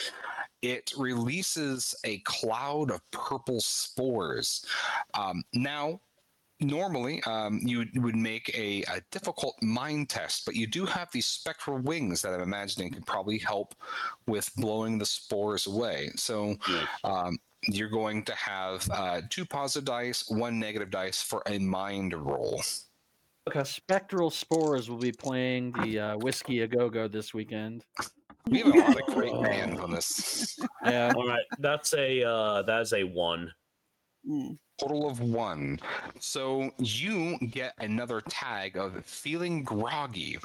It 0.61 0.93
releases 0.97 1.93
a 2.05 2.19
cloud 2.19 2.91
of 2.91 3.01
purple 3.11 3.59
spores. 3.59 4.65
Um, 5.13 5.43
now, 5.53 5.99
normally 6.59 7.21
um, 7.23 7.59
you 7.63 7.79
would- 7.79 8.03
would 8.03 8.15
make 8.15 8.49
a, 8.57 8.81
a 8.83 9.01
difficult 9.11 9.55
mind 9.61 10.09
test, 10.09 10.45
but 10.45 10.55
you 10.55 10.67
do 10.67 10.85
have 10.85 11.11
these 11.11 11.27
spectral 11.27 11.77
wings 11.79 12.21
that 12.21 12.33
I'm 12.33 12.41
imagining 12.41 12.91
could 12.91 13.05
probably 13.05 13.37
help 13.39 13.75
with 14.27 14.49
blowing 14.55 14.97
the 14.97 15.05
spores 15.05 15.67
away. 15.67 16.11
So 16.15 16.55
um, 17.03 17.37
you're 17.67 17.89
going 17.89 18.23
to 18.25 18.35
have 18.35 18.87
uh, 18.91 19.21
two 19.29 19.45
positive 19.45 19.85
dice, 19.85 20.29
one 20.29 20.59
negative 20.59 20.91
dice 20.91 21.21
for 21.21 21.41
a 21.47 21.57
mind 21.59 22.13
roll. 22.13 22.61
Okay. 23.47 23.63
Spectral 23.63 24.31
Spores 24.31 24.89
will 24.89 24.97
be 24.97 25.11
playing 25.11 25.71
the 25.83 25.99
uh, 25.99 26.17
Whiskey 26.17 26.61
A 26.61 26.67
Go 26.67 26.89
Go 26.89 27.07
this 27.07 27.31
weekend. 27.33 27.83
We 28.47 28.59
have 28.59 28.73
a 28.73 28.79
lot 28.79 28.99
of 29.01 29.13
great 29.13 29.33
bands 29.41 29.79
on 29.79 29.91
this. 29.91 30.57
Yeah. 30.85 31.11
All 31.15 31.27
right, 31.27 31.45
that's 31.59 31.93
a 31.95 32.23
uh, 32.23 32.61
that 32.63 32.81
is 32.81 32.93
a 32.93 33.03
one. 33.03 33.51
Mm. 34.29 34.57
Total 34.79 35.09
of 35.09 35.19
one. 35.21 35.79
So 36.19 36.71
you 36.77 37.37
get 37.49 37.73
another 37.79 38.21
tag 38.21 38.77
of 38.77 39.05
feeling 39.05 39.63
groggy. 39.63 40.37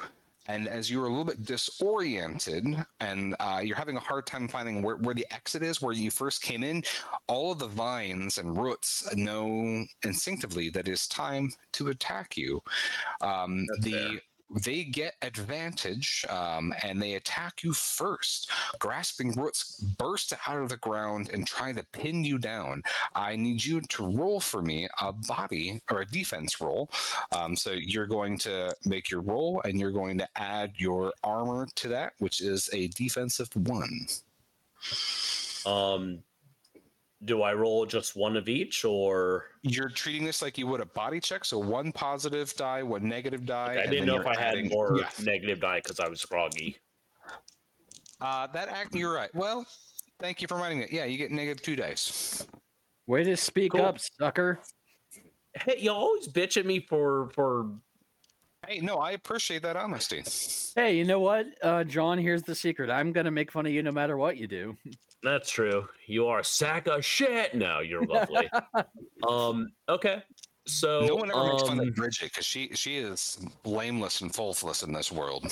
And 0.47 0.67
as 0.67 0.89
you're 0.89 1.05
a 1.05 1.09
little 1.09 1.23
bit 1.23 1.45
disoriented 1.45 2.65
and 2.99 3.35
uh, 3.39 3.61
you're 3.63 3.77
having 3.77 3.95
a 3.95 4.01
hard 4.01 4.25
time 4.25 4.47
finding 4.47 4.81
where, 4.81 4.97
where 4.97 5.13
the 5.13 5.25
exit 5.31 5.63
is, 5.63 5.81
where 5.81 5.93
you 5.93 6.09
first 6.09 6.41
came 6.41 6.63
in, 6.63 6.83
all 7.27 7.51
of 7.51 7.59
the 7.59 7.67
vines 7.67 8.37
and 8.37 8.57
roots 8.57 9.07
know 9.15 9.85
instinctively 10.03 10.69
that 10.69 10.87
it's 10.87 11.07
time 11.07 11.51
to 11.73 11.89
attack 11.89 12.35
you. 12.35 12.61
Um, 13.21 13.65
the 13.81 13.91
fair. 13.91 14.19
They 14.55 14.83
get 14.83 15.15
advantage 15.21 16.25
um, 16.29 16.73
and 16.83 17.01
they 17.01 17.15
attack 17.15 17.63
you 17.63 17.73
first. 17.73 18.49
Grasping 18.79 19.33
roots 19.33 19.79
burst 19.97 20.33
out 20.47 20.61
of 20.61 20.69
the 20.69 20.77
ground 20.77 21.29
and 21.33 21.47
try 21.47 21.71
to 21.71 21.85
pin 21.91 22.23
you 22.23 22.37
down. 22.37 22.83
I 23.15 23.35
need 23.35 23.63
you 23.63 23.81
to 23.81 24.05
roll 24.05 24.39
for 24.39 24.61
me 24.61 24.87
a 24.99 25.13
body 25.13 25.81
or 25.89 26.01
a 26.01 26.05
defense 26.05 26.59
roll. 26.59 26.89
Um, 27.31 27.55
so 27.55 27.71
you're 27.71 28.07
going 28.07 28.37
to 28.39 28.75
make 28.85 29.09
your 29.09 29.21
roll 29.21 29.61
and 29.65 29.79
you're 29.79 29.91
going 29.91 30.17
to 30.17 30.27
add 30.35 30.73
your 30.75 31.13
armor 31.23 31.67
to 31.75 31.87
that, 31.89 32.13
which 32.19 32.41
is 32.41 32.69
a 32.73 32.87
defensive 32.89 33.49
one. 33.55 34.07
Um, 35.65 36.23
do 37.25 37.43
I 37.43 37.53
roll 37.53 37.85
just 37.85 38.15
one 38.15 38.35
of 38.35 38.49
each 38.49 38.83
or 38.83 39.45
You're 39.61 39.89
treating 39.89 40.25
this 40.25 40.41
like 40.41 40.57
you 40.57 40.65
would 40.67 40.81
a 40.81 40.85
body 40.85 41.19
check, 41.19 41.45
so 41.45 41.59
one 41.59 41.91
positive 41.91 42.53
die, 42.55 42.81
one 42.83 43.07
negative 43.07 43.45
die. 43.45 43.81
I 43.83 43.85
didn't 43.87 44.07
know 44.07 44.15
if 44.17 44.23
you're 44.23 44.29
I 44.29 44.39
had 44.39 44.53
adding- 44.55 44.69
more 44.69 44.97
Yeah. 44.99 45.09
negative 45.23 45.59
die 45.59 45.81
because 45.83 45.99
I 45.99 46.07
was 46.07 46.25
groggy. 46.25 46.77
Uh, 48.19 48.47
that 48.47 48.69
act, 48.69 48.95
you're 48.95 49.13
right. 49.13 49.33
Well, 49.35 49.65
thank 50.19 50.41
you 50.41 50.47
for 50.47 50.55
reminding 50.55 50.79
me. 50.79 50.87
Yeah, 50.91 51.05
you 51.05 51.17
get 51.17 51.31
negative 51.31 51.61
two 51.63 51.75
dice. 51.75 52.45
Way 53.07 53.23
to 53.23 53.35
speak 53.37 53.71
Cool. 53.73 53.81
up, 53.85 53.99
sucker. 53.99 54.59
Hey, 55.53 55.75
you 55.79 55.91
always 55.91 56.27
bitch 56.27 56.57
at 56.57 56.65
me 56.65 56.79
for 56.87 57.29
for 57.35 57.69
Hey, 58.67 58.79
no, 58.79 58.97
I 58.97 59.11
appreciate 59.11 59.63
that 59.63 59.75
honesty. 59.75 60.23
Hey, 60.79 60.95
you 60.95 61.03
know 61.03 61.19
what, 61.19 61.47
uh, 61.63 61.83
John? 61.83 62.17
Here's 62.19 62.43
the 62.43 62.53
secret. 62.53 62.89
I'm 62.91 63.11
gonna 63.11 63.31
make 63.31 63.51
fun 63.51 63.65
of 63.65 63.71
you 63.71 63.81
no 63.81 63.91
matter 63.91 64.17
what 64.17 64.37
you 64.37 64.47
do. 64.47 64.77
That's 65.23 65.51
true. 65.51 65.87
You 66.07 66.27
are 66.27 66.39
a 66.39 66.43
sack 66.43 66.87
of 66.87 67.05
shit. 67.05 67.53
No, 67.53 67.79
you're 67.79 68.05
lovely. 68.05 68.49
um. 69.27 69.71
Okay. 69.89 70.23
So 70.67 71.05
no 71.05 71.15
one 71.15 71.31
ever 71.31 71.43
makes 71.53 71.63
fun 71.63 71.79
um, 71.79 71.87
of 71.87 71.95
Bridget 71.95 72.25
because 72.25 72.45
she 72.45 72.69
she 72.73 72.97
is 72.97 73.39
blameless 73.63 74.21
and 74.21 74.33
faultless 74.33 74.83
in 74.83 74.93
this 74.93 75.11
world. 75.11 75.51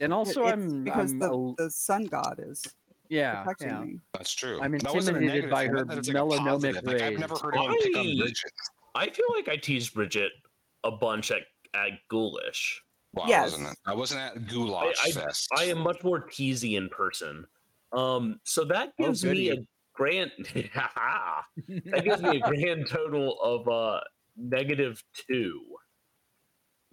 And 0.00 0.12
also, 0.12 0.42
It's 0.44 0.52
I'm 0.52 0.84
because 0.84 1.12
I'm 1.12 1.18
the, 1.20 1.32
a- 1.32 1.54
the 1.56 1.70
sun 1.70 2.04
god 2.06 2.40
is 2.44 2.64
yeah, 3.08 3.42
protecting 3.42 3.68
yeah. 3.68 3.80
me. 3.80 3.98
That's 4.12 4.32
true. 4.32 4.60
I'm 4.60 4.72
That 4.78 4.94
wasn't 4.94 5.16
a 5.16 5.20
intimidated 5.20 5.50
by 5.50 5.66
her 5.68 5.78
that- 5.84 5.88
that 5.88 5.98
is 5.98 6.08
like 6.08 6.16
a 6.16 6.20
melanomic 6.20 6.44
positive. 6.74 6.84
Like, 6.84 7.02
I've 7.02 7.18
never 7.18 7.36
heard 7.36 7.54
anyone 7.56 7.78
pick 7.80 7.96
on 7.96 8.04
Bridget. 8.18 8.52
I 8.94 9.08
feel 9.10 9.26
like 9.36 9.48
I 9.48 9.56
teased 9.56 9.94
Bridget 9.94 10.32
a 10.84 10.90
bunch 10.90 11.30
at 11.30 11.42
at 11.74 11.90
Ghoulish. 12.08 12.82
Well, 13.12 13.28
Yes. 13.28 13.40
I 13.40 13.56
wasn't. 13.58 13.78
I 13.86 13.94
wasn't 13.94 14.20
at 14.20 14.46
Goulash 14.48 14.96
I- 15.04 15.10
Fest. 15.12 15.48
I 15.56 15.64
am 15.64 15.78
much 15.80 16.02
more 16.04 16.28
teasy 16.28 16.76
in 16.76 16.88
person. 16.88 17.44
Um. 17.92 18.38
So 18.44 18.64
that 18.66 18.92
Oh, 19.00 19.06
gives 19.06 19.24
me 19.24 19.48
a 19.48 19.56
goody. 19.56 19.66
grand. 19.94 20.30
that 20.54 22.04
gives 22.04 22.22
me 22.22 22.36
a 22.40 22.48
grand 22.48 22.86
total 22.88 23.40
of 23.42 23.68
uh 23.68 24.00
negative 24.36 25.02
two. 25.28 25.60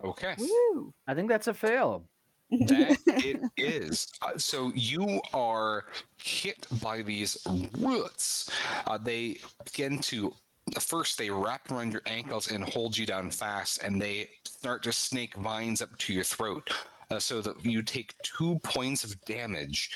Okay. 0.04 0.36
Woo! 0.40 0.94
I 1.08 1.14
think 1.14 1.30
that's 1.30 1.48
a 1.48 1.54
fail. 1.54 2.08
That 2.49 2.98
it 3.08 3.41
is. 3.58 4.08
Uh, 4.22 4.38
so 4.38 4.72
you 4.74 5.22
are 5.34 5.86
hit 6.24 6.66
by 6.82 7.02
these 7.02 7.38
roots. 7.78 8.49
Uh, 8.88 8.98
they 8.98 9.38
begin 9.66 9.99
to. 9.99 10.34
First, 10.80 11.18
they 11.18 11.30
wrap 11.30 11.72
around 11.72 11.94
your 11.94 12.02
ankles 12.06 12.52
and 12.52 12.64
hold 12.64 12.98
you 12.98 13.06
down 13.06 13.31
fast, 13.31 13.81
and 13.84 14.02
they 14.02 14.30
start 14.45 14.84
to 14.84 14.91
snake 14.91 15.35
vines 15.35 15.81
up 15.81 15.98
to 15.98 16.14
your 16.14 16.23
throat, 16.23 16.69
uh, 17.10 17.19
so 17.19 17.41
that 17.41 17.64
you 17.65 17.81
take 17.81 18.14
two 18.22 18.60
points 18.60 19.03
of 19.03 19.19
damage, 19.26 19.91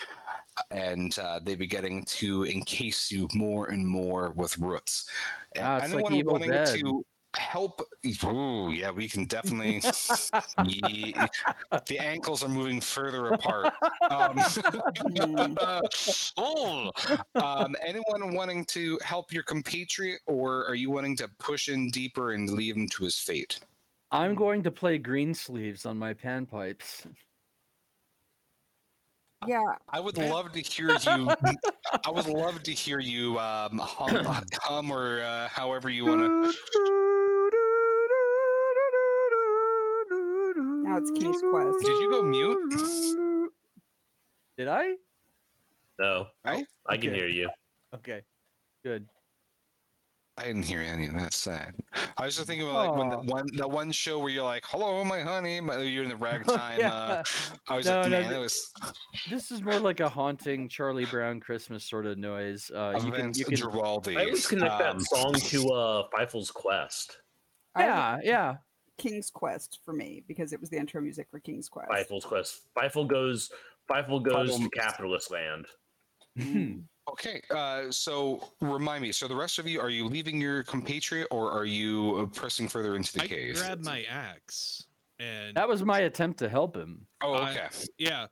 and 0.71 1.17
uh, 1.19 1.39
they 1.43 1.55
be 1.55 1.67
getting 1.67 2.03
to 2.05 2.45
encase 2.45 3.11
you 3.11 3.27
more 3.33 3.67
and 3.67 3.85
more 3.85 4.31
with 4.31 4.57
roots. 4.57 5.09
And 5.55 5.65
Ah, 5.65 5.77
it's 5.83 5.93
like 5.93 6.11
Evil 6.11 6.33
wanting 6.33 6.51
Dead. 6.51 6.79
to 6.79 7.05
help? 7.35 7.81
Ooh, 8.25 8.71
yeah, 8.71 8.91
we 8.91 9.07
can 9.07 9.25
definitely. 9.25 9.81
yeah, 10.65 11.27
the 11.87 11.99
ankles 11.99 12.43
are 12.43 12.49
moving 12.49 12.81
further 12.81 13.29
apart. 13.29 13.73
Um, 14.09 14.39
oh, 16.37 16.91
um, 17.35 17.75
anyone 17.85 18.33
wanting 18.33 18.65
to 18.65 18.99
help 19.03 19.31
your 19.31 19.43
compatriot, 19.43 20.21
or 20.27 20.65
are 20.67 20.75
you 20.75 20.89
wanting 20.91 21.15
to 21.17 21.29
push 21.39 21.69
in 21.69 21.89
deeper 21.89 22.31
and 22.31 22.49
leave 22.49 22.75
him 22.75 22.87
to 22.89 23.03
his 23.03 23.17
fate? 23.17 23.59
I'm 24.11 24.35
going 24.35 24.61
to 24.63 24.71
play 24.71 24.97
green 24.97 25.33
sleeves 25.33 25.85
on 25.85 25.97
my 25.97 26.13
panpipes. 26.13 27.05
yeah, 29.47 29.63
I 29.89 29.99
would 30.01 30.17
love 30.17 30.51
to 30.51 30.59
hear 30.59 30.89
you. 30.89 31.31
I 32.05 32.09
would 32.09 32.27
love 32.27 32.61
to 32.63 32.71
hear 32.71 32.99
you 32.99 33.39
um, 33.39 33.79
hum, 33.79 34.43
hum 34.61 34.91
or 34.91 35.21
uh, 35.23 35.47
however 35.47 35.89
you 35.89 36.05
want 36.05 36.53
to. 36.53 37.07
now 40.91 40.97
it's 40.97 41.11
King's 41.11 41.41
Quest. 41.49 41.79
Did 41.85 41.99
you 41.99 42.09
go 42.09 42.23
mute? 42.23 43.49
Did 44.57 44.67
I? 44.67 44.95
No, 45.99 46.27
I, 46.45 46.65
I 46.87 46.97
can 46.97 47.09
Okay. 47.09 47.17
hear 47.19 47.27
you. 47.27 47.49
Okay, 47.95 48.21
good. 48.83 49.07
I 50.37 50.45
didn't 50.45 50.63
hear 50.63 50.79
any 50.81 51.07
of 51.07 51.13
that. 51.15 51.33
Sad. 51.33 51.75
I 52.17 52.25
was 52.25 52.35
just 52.35 52.47
thinking 52.47 52.67
about 52.67 52.87
like 52.87 52.97
when 52.97 53.09
the 53.09 53.31
one 53.31 53.45
the 53.53 53.67
one 53.67 53.91
show 53.91 54.17
where 54.19 54.29
you're 54.29 54.43
like, 54.45 54.63
"Hello, 54.65 55.03
my 55.03 55.21
honey," 55.21 55.59
but 55.59 55.79
you're 55.81 56.03
in 56.03 56.09
the 56.09 56.15
ragtime. 56.17 56.79
Yeah. 56.79 56.91
uh, 56.93 57.23
I 57.67 57.75
was 57.75 57.85
No, 57.85 58.01
like, 58.01 58.11
man, 58.11 58.23
th- 58.23 58.33
it 58.35 58.39
was 58.39 58.71
This 59.29 59.51
is 59.51 59.61
more 59.61 59.77
like 59.79 59.99
a 59.99 60.09
haunting 60.09 60.69
Charlie 60.69 61.05
Brown 61.05 61.39
Christmas 61.41 61.87
sort 61.87 62.05
of 62.05 62.17
noise. 62.17 62.71
Uh, 62.73 62.93
you 63.03 63.11
can, 63.11 63.21
Vince 63.33 63.39
you 63.39 63.45
can, 63.45 63.57
Guaraldi. 63.57 64.17
I 64.17 64.25
always 64.25 64.47
connect 64.47 64.81
Um, 64.81 64.97
that 64.99 65.05
song 65.07 65.33
to 65.33 65.69
uh 65.73 66.07
Fievel's 66.15 66.49
Quest. 66.49 67.17
Yeah, 67.77 68.19
yeah. 68.23 68.55
King's 69.01 69.29
Quest 69.29 69.79
for 69.83 69.93
me 69.93 70.23
because 70.27 70.53
it 70.53 70.59
was 70.59 70.69
the 70.69 70.77
intro 70.77 71.01
music 71.01 71.27
for 71.29 71.39
King's 71.39 71.67
Quest. 71.69 71.89
Fievel's 71.91 72.25
Quest. 72.25 72.61
Fievel 72.77 73.07
goes. 73.07 73.51
Fievel 73.89 74.23
goes 74.23 74.57
to 74.57 74.69
capitalist 74.69 75.31
land. 75.31 75.65
Mm. 76.37 76.83
Okay, 77.11 77.41
uh, 77.49 77.85
so 77.89 78.47
remind 78.61 79.01
me. 79.01 79.11
So 79.11 79.27
the 79.27 79.35
rest 79.35 79.59
of 79.59 79.67
you, 79.67 79.81
are 79.81 79.89
you 79.89 80.05
leaving 80.05 80.39
your 80.39 80.63
compatriot, 80.63 81.27
or 81.31 81.51
are 81.51 81.65
you 81.65 82.19
uh, 82.21 82.25
pressing 82.27 82.67
further 82.69 82.95
into 82.95 83.11
the 83.13 83.19
case? 83.21 83.31
I 83.31 83.35
cave? 83.35 83.55
grabbed 83.57 83.85
my 83.85 84.03
axe 84.09 84.85
and 85.19 85.55
That 85.55 85.67
was 85.67 85.83
my 85.83 85.99
attempt 86.01 86.39
to 86.39 86.47
help 86.49 86.75
him. 86.75 87.05
oh, 87.21 87.33
I- 87.33 87.51
okay. 87.51 87.67
yeah, 87.97 88.27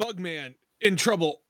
Bugman 0.00 0.54
in 0.80 0.96
trouble. 0.96 1.42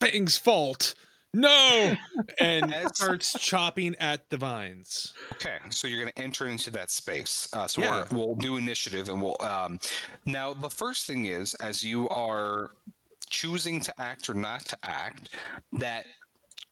Fang's 0.00 0.36
fault. 0.36 0.94
No, 1.34 1.96
and 2.40 2.74
As- 2.74 2.96
starts 2.96 3.32
chopping 3.38 3.94
at 3.98 4.28
the 4.30 4.36
vines. 4.36 5.14
Okay, 5.34 5.56
so 5.70 5.86
you're 5.88 6.00
going 6.00 6.12
to 6.14 6.22
enter 6.22 6.48
into 6.48 6.70
that 6.72 6.90
space. 6.90 7.48
Uh, 7.52 7.66
so 7.66 7.80
Yeah. 7.80 8.04
we're, 8.10 8.18
we'll 8.18 8.34
do 8.34 8.56
initiative, 8.58 9.08
and 9.08 9.20
we'll. 9.22 9.36
Um, 9.40 9.78
now, 10.26 10.52
the 10.52 10.68
first 10.70 11.06
thing 11.06 11.26
is, 11.26 11.54
as 11.54 11.82
you 11.82 12.08
are 12.10 12.72
choosing 13.30 13.80
to 13.80 14.00
act 14.00 14.28
or 14.28 14.34
not 14.34 14.64
to 14.66 14.76
act, 14.82 15.30
that 15.74 16.04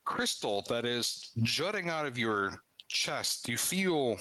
crystal 0.04 0.64
that 0.68 0.84
is 0.84 1.30
jutting 1.42 1.88
out 1.88 2.04
of 2.06 2.18
your 2.18 2.60
chest, 2.88 3.48
you 3.48 3.56
feel 3.56 4.18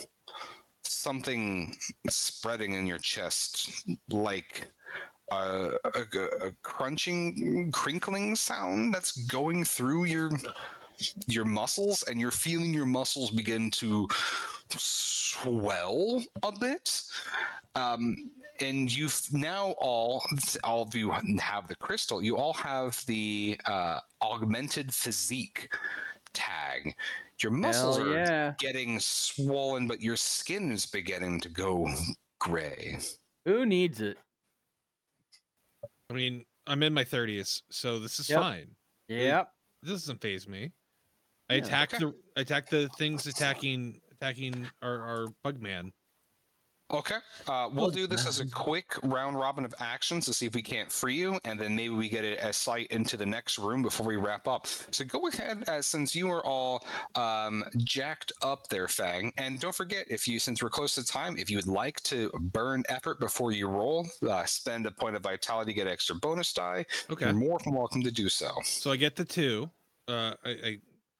something 0.84 1.76
spreading 2.10 2.74
in 2.74 2.86
your 2.86 2.98
chest, 2.98 3.84
like 4.10 4.68
a, 5.32 5.72
a, 5.96 6.48
a 6.48 6.52
crunching, 6.64 7.72
crinkling 7.72 8.36
sound 8.36 8.94
that's 8.94 9.12
going 9.26 9.66
through 9.66 10.06
your 10.06 10.30
your 11.28 11.46
muscles, 11.46 12.04
and 12.04 12.20
you're 12.20 12.32
feeling 12.32 12.74
your 12.74 12.86
muscles 12.86 13.32
begin 13.32 13.72
to 13.72 14.08
swell 14.70 16.22
a 16.44 16.52
bit. 16.52 17.02
Um, 17.76 18.32
and 18.62 18.94
you've 18.94 19.22
now 19.32 19.76
all 19.80 20.24
all 20.64 20.82
of 20.82 20.94
you 20.96 21.12
have 21.12 21.68
the 21.68 21.76
crystal. 21.76 22.22
You 22.22 22.38
all 22.38 22.54
have 22.54 23.04
the 23.06 23.58
uh, 23.66 24.00
augmented 24.22 24.94
physique 24.94 25.74
tag. 26.34 26.96
Your 27.42 27.52
muscles 27.54 27.98
Hell 27.98 28.10
are 28.10 28.14
yeah. 28.14 28.54
getting 28.58 29.00
swollen, 29.00 29.88
but 29.88 30.02
your 30.02 30.18
skin 30.18 30.72
is 30.72 30.86
beginning 30.86 31.40
to 31.42 31.50
go 31.50 31.90
gray. 32.40 33.00
Who 33.46 33.66
needs 33.66 34.02
it? 34.02 34.18
I 36.10 36.14
mean, 36.14 36.44
I'm 36.68 36.82
in 36.84 36.94
my 36.94 37.04
30s, 37.04 37.62
so 37.70 38.00
this 38.00 38.20
is 38.20 38.30
Yep. 38.30 38.40
fine. 38.40 38.76
Yep. 39.08 39.52
This 39.84 39.92
doesn't 39.94 40.22
phase 40.22 40.48
me. 40.48 40.72
I 41.50 41.56
Yeah. 41.56 41.66
attack 41.66 41.94
Okay. 41.94 42.06
the 42.06 42.14
I 42.38 42.42
attack 42.42 42.70
the 42.70 42.90
things 42.98 43.26
attacking 43.28 44.02
attacking 44.12 44.70
our, 44.82 45.02
our 45.02 45.28
Bugman. 45.46 45.92
Okay, 46.92 47.18
uh, 47.48 47.70
we'll 47.72 47.86
Oh, 47.86 47.92
do 47.92 48.08
this 48.08 48.26
as 48.26 48.40
a 48.40 48.48
quick 48.48 48.96
round 49.04 49.38
robin 49.38 49.64
of 49.64 49.76
actions 49.80 50.26
to 50.26 50.34
see 50.34 50.48
if 50.48 50.56
we 50.56 50.64
can't 50.64 50.92
free 50.92 51.16
you, 51.16 51.40
and 51.46 51.60
then 51.60 51.76
maybe 51.76 51.94
we 51.94 52.10
get 52.10 52.24
a, 52.24 52.48
a 52.48 52.52
sight 52.54 52.88
into 52.88 53.16
the 53.16 53.26
next 53.26 53.60
room 53.60 53.84
before 53.84 54.08
we 54.08 54.16
wrap 54.16 54.48
up. 54.48 54.66
So 54.66 55.06
go 55.06 55.28
ahead, 55.28 55.70
uh, 55.70 55.84
since 55.84 56.16
you 56.16 56.32
are 56.32 56.44
all 56.44 56.84
um, 57.14 57.64
jacked 57.78 58.32
up 58.42 58.68
there, 58.70 58.88
Fang, 58.88 59.32
and 59.38 59.60
don't 59.60 59.76
forget 59.76 60.06
if 60.10 60.28
you, 60.28 60.40
since 60.40 60.64
we're 60.64 60.72
close 60.72 60.96
to 60.96 61.06
time, 61.06 61.38
if 61.38 61.50
you 61.52 61.58
would 61.58 61.68
like 61.68 62.02
to 62.04 62.32
burn 62.40 62.84
effort 62.90 63.20
before 63.20 63.52
you 63.52 63.68
roll, 63.68 64.08
uh, 64.28 64.44
spend 64.46 64.88
a 64.88 64.92
point 64.92 65.16
of 65.16 65.22
vitality, 65.22 65.74
get 65.74 65.86
extra 65.86 66.16
bonus 66.16 66.54
die. 66.54 66.84
Okay. 67.12 67.26
You're 67.26 67.36
more 67.36 67.60
than 67.64 67.74
welcome 67.76 68.02
to 68.02 68.12
do 68.12 68.30
so. 68.30 68.52
So 68.64 68.92
I 68.92 68.96
get 68.96 69.16
the 69.16 69.26
two. 69.26 69.70
Uh, 70.08 70.34
I, 70.44 70.50
I 70.50 70.78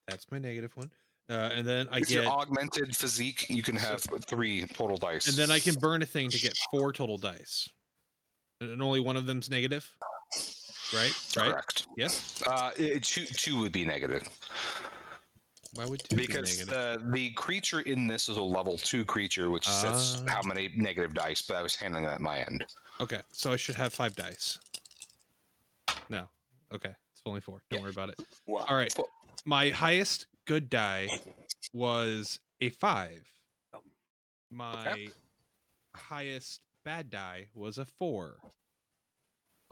that's 0.08 0.26
my 0.32 0.38
negative 0.40 0.76
one. 0.76 0.90
Uh, 1.30 1.50
and 1.54 1.64
then 1.66 1.86
I 1.92 2.00
With 2.00 2.08
get 2.08 2.24
your 2.24 2.32
augmented 2.32 2.96
physique, 2.96 3.46
you 3.48 3.62
can 3.62 3.76
have 3.76 4.02
three 4.26 4.66
total 4.66 4.96
dice. 4.96 5.28
and 5.28 5.36
then 5.36 5.50
I 5.50 5.60
can 5.60 5.76
burn 5.76 6.02
a 6.02 6.06
thing 6.06 6.28
to 6.28 6.38
get 6.38 6.58
four 6.72 6.92
total 6.92 7.16
dice. 7.18 7.68
And 8.60 8.82
only 8.82 8.98
one 9.00 9.16
of 9.16 9.26
them's 9.26 9.48
negative. 9.48 9.88
Right? 10.92 11.14
Right? 11.36 11.52
Correct. 11.52 11.86
Yes. 11.96 12.42
Uh, 12.46 12.72
it- 12.76 13.04
two, 13.04 13.24
two 13.26 13.60
would 13.60 13.70
be 13.70 13.84
negative. 13.84 14.28
Why 15.74 15.84
would 15.86 16.00
two 16.02 16.16
be 16.16 16.26
because 16.26 16.58
negative? 16.58 16.68
the 17.06 17.10
the 17.12 17.30
creature 17.34 17.80
in 17.82 18.08
this 18.08 18.28
is 18.28 18.36
a 18.36 18.42
level 18.42 18.76
two 18.76 19.04
creature, 19.04 19.50
which 19.50 19.68
says 19.68 20.20
Ah. 20.26 20.32
how 20.32 20.42
many 20.42 20.70
negative 20.74 21.14
dice. 21.14 21.42
But 21.42 21.58
I 21.58 21.62
was 21.62 21.76
handling 21.76 22.04
that 22.06 22.14
at 22.14 22.20
my 22.20 22.40
end. 22.40 22.66
Okay, 23.00 23.20
so 23.30 23.52
I 23.52 23.56
should 23.56 23.76
have 23.76 23.94
five 23.94 24.16
dice. 24.16 24.58
No. 26.08 26.28
Okay, 26.74 26.88
it's 27.12 27.22
only 27.24 27.40
four. 27.40 27.62
Don't 27.70 27.78
Yeah. 27.78 27.82
worry 27.84 27.92
about 27.92 28.08
it. 28.08 28.20
Wow. 28.46 28.66
All 28.68 28.74
right. 28.76 28.92
My 29.44 29.70
highest 29.70 30.26
good 30.50 30.68
die 30.68 31.08
was 31.72 32.40
a 32.60 32.70
five. 32.70 33.22
My 34.50 35.06
highest 35.94 36.62
bad 36.84 37.08
die 37.08 37.46
was 37.54 37.78
a 37.78 37.84
four. 37.84 38.38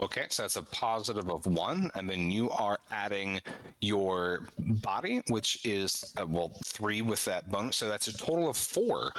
Okay, 0.01 0.27
so 0.31 0.45
that's 0.45 0.55
a 0.55 0.63
positive 0.63 1.29
of 1.29 1.45
one, 1.47 1.91
and 1.97 2.09
then 2.09 2.31
you 2.31 2.49
are 2.51 2.79
adding 2.93 3.41
your 3.81 4.47
body, 4.81 5.21
which 5.27 5.59
is 5.67 6.15
uh, 6.17 6.25
well 6.25 6.53
three 6.65 7.03
with 7.03 7.25
that 7.25 7.51
bonus, 7.51 7.75
so 7.75 7.89
that's 7.89 8.07
a 8.07 8.17
total 8.17 8.49
of 8.49 8.57
four. 8.57 9.13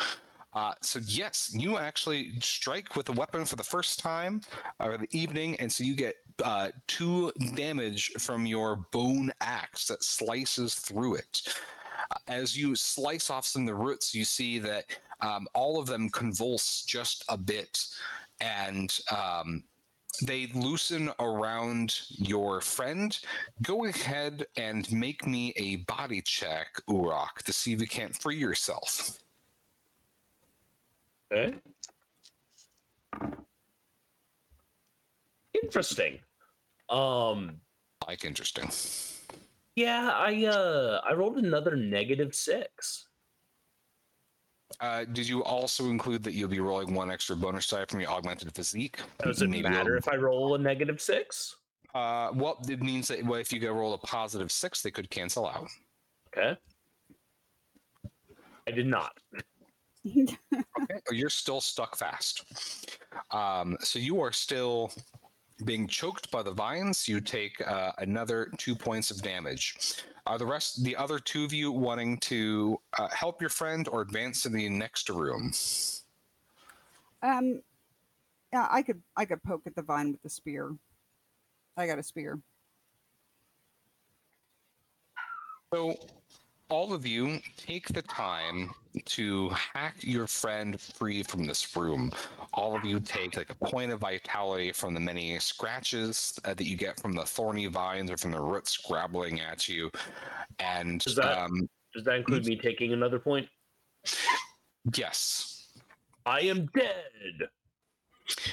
Uh, 0.53 0.73
so 0.81 0.99
yes, 1.05 1.51
you 1.53 1.77
actually 1.77 2.31
strike 2.39 2.95
with 2.95 3.09
a 3.09 3.13
weapon 3.13 3.45
for 3.45 3.55
the 3.55 3.63
first 3.63 3.99
time 3.99 4.41
of 4.79 4.99
the 4.99 5.07
evening, 5.11 5.55
and 5.57 5.71
so 5.71 5.83
you 5.83 5.95
get 5.95 6.15
uh, 6.43 6.69
two 6.87 7.31
damage 7.55 8.11
from 8.17 8.45
your 8.45 8.77
bone 8.91 9.31
axe 9.41 9.87
that 9.87 10.03
slices 10.03 10.73
through 10.73 11.15
it. 11.15 11.55
Uh, 12.11 12.17
As 12.27 12.57
you 12.57 12.75
slice 12.75 13.29
off 13.29 13.45
some 13.45 13.63
of 13.63 13.67
the 13.67 13.75
roots, 13.75 14.15
you 14.15 14.25
see 14.25 14.57
that 14.59 14.85
um, 15.21 15.47
all 15.53 15.79
of 15.79 15.85
them 15.85 16.09
convulse 16.09 16.83
just 16.83 17.23
a 17.29 17.37
bit, 17.37 17.85
and 18.41 18.97
um, 19.15 19.63
they 20.25 20.47
loosen 20.55 21.11
around 21.19 22.01
your 22.09 22.59
friend. 22.61 23.19
Go 23.61 23.85
ahead 23.85 24.47
and 24.57 24.91
make 24.91 25.27
me 25.27 25.53
a 25.57 25.77
body 25.77 26.21
check, 26.21 26.81
Urok, 26.89 27.43
to 27.45 27.53
see 27.53 27.73
if 27.73 27.81
you 27.81 27.87
can't 27.87 28.19
free 28.19 28.37
yourself. 28.37 29.19
Okay. 31.31 31.55
Interesting. 35.63 36.19
Um 36.89 37.61
Like 38.07 38.25
interesting. 38.25 38.69
yeah, 39.75 40.11
I 40.13 40.45
uh 40.45 41.01
I 41.07 41.13
rolled 41.13 41.37
another 41.37 41.75
negative 41.75 42.33
six. 42.33 43.05
Uh, 44.79 45.03
did 45.03 45.27
you 45.27 45.43
also 45.43 45.85
include 45.87 46.23
that 46.23 46.33
you'll 46.33 46.47
be 46.47 46.59
rolling 46.59 46.93
one 46.93 47.11
extra 47.11 47.35
bonus 47.35 47.67
die 47.67 47.85
from 47.85 47.99
your 47.99 48.09
augmented 48.11 48.53
physique? 48.53 48.99
Does 49.23 49.41
it 49.41 49.49
Maybe 49.49 49.67
matter 49.67 49.97
if 49.97 50.07
I 50.07 50.15
roll 50.15 50.55
a 50.55 50.59
negative 50.59 51.01
six? 51.01 51.55
Uh, 51.95 52.29
well, 52.35 52.59
it 52.69 52.81
means 52.81 53.07
that 53.07 53.23
well, 53.23 53.39
if 53.39 53.51
you 53.51 53.59
go 53.59 53.73
roll 53.73 53.93
a 53.93 53.97
positive 53.97 54.51
six, 54.51 54.81
they 54.81 54.91
could 54.91 55.09
cancel 55.09 55.47
out. 55.47 55.67
Okay. 56.27 56.57
I 58.67 58.71
did 58.71 58.85
not. 58.85 59.17
Okay, 60.81 60.99
you're 61.11 61.29
still 61.29 61.61
stuck 61.61 61.97
fast. 61.97 62.45
Um, 63.31 63.77
so 63.81 63.99
you 63.99 64.21
are 64.21 64.31
still 64.31 64.91
being 65.65 65.87
choked 65.87 66.31
by 66.31 66.41
the 66.41 66.51
vines. 66.51 67.07
You 67.07 67.19
take 67.19 67.59
uh, 67.67 67.91
another 67.97 68.51
two 68.57 68.75
points 68.75 69.11
of 69.11 69.21
damage. 69.21 70.03
Are 70.25 70.37
the 70.37 70.45
rest, 70.45 70.83
the 70.83 70.95
other 70.95 71.19
two 71.19 71.43
of 71.43 71.53
you, 71.53 71.71
wanting 71.71 72.17
to 72.19 72.79
uh, 72.97 73.09
help 73.09 73.41
your 73.41 73.49
friend 73.49 73.87
or 73.87 74.01
advance 74.01 74.43
to 74.43 74.49
the 74.49 74.69
next 74.69 75.09
room? 75.09 75.51
um, 77.21 77.61
yeah, 78.53 78.67
I 78.69 78.81
could 78.81 79.01
I 79.15 79.25
could 79.25 79.43
poke 79.43 79.63
at 79.65 79.75
the 79.75 79.81
vine 79.81 80.11
with 80.11 80.21
the 80.21 80.29
spear. 80.29 80.75
I 81.77 81.87
got 81.87 81.99
a 81.99 82.03
spear. 82.03 82.39
So, 85.73 85.95
all 86.69 86.93
of 86.93 87.05
you 87.05 87.39
take 87.57 87.87
the 87.87 88.01
time 88.03 88.71
to 89.05 89.49
hack 89.49 89.95
your 90.01 90.27
friend 90.27 90.79
free 90.79 91.23
from 91.23 91.45
this 91.45 91.75
room. 91.75 92.11
All 92.53 92.75
of 92.75 92.83
you 92.85 92.99
take 92.99 93.35
like 93.37 93.49
a 93.49 93.55
point 93.65 93.91
of 93.91 93.99
vitality 93.99 94.71
from 94.71 94.93
the 94.93 94.99
many 94.99 95.37
scratches 95.39 96.39
uh, 96.45 96.53
that 96.53 96.65
you 96.65 96.77
get 96.77 96.99
from 96.99 97.13
the 97.13 97.23
thorny 97.25 97.65
vines 97.67 98.11
or 98.11 98.17
from 98.17 98.31
the 98.31 98.39
roots 98.41 98.77
grabbling 98.77 99.39
at 99.39 99.67
you, 99.67 99.89
and 100.59 101.05
Is 101.05 101.15
that- 101.15 101.37
um, 101.39 101.67
Does 101.93 102.03
that 102.03 102.15
include 102.15 102.45
me 102.45 102.55
taking 102.55 102.93
another 102.93 103.19
point? 103.19 103.47
yes, 104.95 105.67
I 106.25 106.41
am 106.41 106.67
dead. 106.75 107.49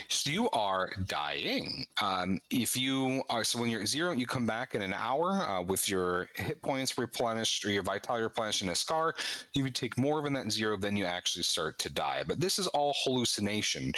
So 0.08 0.30
you 0.30 0.48
are 0.50 0.90
dying. 1.06 1.86
Um, 2.02 2.40
if 2.50 2.76
you 2.76 3.22
are 3.30 3.44
so 3.44 3.60
when 3.60 3.70
you're 3.70 3.82
at 3.82 3.88
zero, 3.88 4.12
you 4.12 4.26
come 4.26 4.46
back 4.46 4.74
in 4.74 4.82
an 4.82 4.92
hour 4.92 5.32
uh, 5.32 5.62
with 5.62 5.88
your 5.88 6.28
hit 6.34 6.60
points 6.62 6.96
replenished 6.98 7.64
or 7.64 7.70
your 7.70 7.82
vitality 7.82 8.24
replenished 8.24 8.62
and 8.62 8.70
a 8.70 8.74
scar. 8.74 9.14
You 9.54 9.64
would 9.64 9.74
take 9.74 9.98
more 9.98 10.22
than 10.22 10.32
that 10.34 10.50
zero, 10.50 10.76
then 10.76 10.96
you 10.96 11.04
actually 11.04 11.42
start 11.42 11.78
to 11.80 11.90
die. 11.90 12.22
But 12.26 12.40
this 12.40 12.58
is 12.58 12.66
all 12.68 12.94
hallucination. 13.04 13.92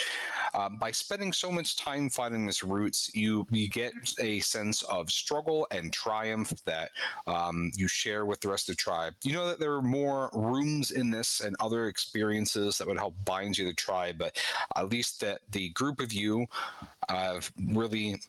Um, 0.53 0.77
by 0.77 0.91
spending 0.91 1.33
so 1.33 1.51
much 1.51 1.77
time 1.77 2.09
fighting 2.09 2.45
this 2.45 2.63
roots, 2.63 3.11
you 3.13 3.45
you 3.51 3.69
get 3.69 3.93
a 4.19 4.39
sense 4.41 4.81
of 4.83 5.09
struggle 5.09 5.67
and 5.71 5.91
triumph 5.93 6.53
that 6.65 6.91
um, 7.27 7.71
you 7.75 7.87
share 7.87 8.25
with 8.25 8.41
the 8.41 8.49
rest 8.49 8.69
of 8.69 8.75
the 8.75 8.81
tribe. 8.81 9.13
You 9.23 9.33
know 9.33 9.47
that 9.47 9.59
there 9.59 9.73
are 9.73 9.81
more 9.81 10.29
rooms 10.33 10.91
in 10.91 11.11
this 11.11 11.41
and 11.41 11.55
other 11.59 11.87
experiences 11.87 12.77
that 12.77 12.87
would 12.87 12.97
help 12.97 13.15
bind 13.25 13.57
you 13.57 13.65
to 13.65 13.71
the 13.71 13.75
tribe, 13.75 14.17
but 14.17 14.37
at 14.75 14.89
least 14.89 15.19
that 15.21 15.41
the 15.51 15.68
group 15.69 15.99
of 15.99 16.11
you 16.13 16.45
have 17.09 17.51
really 17.73 18.19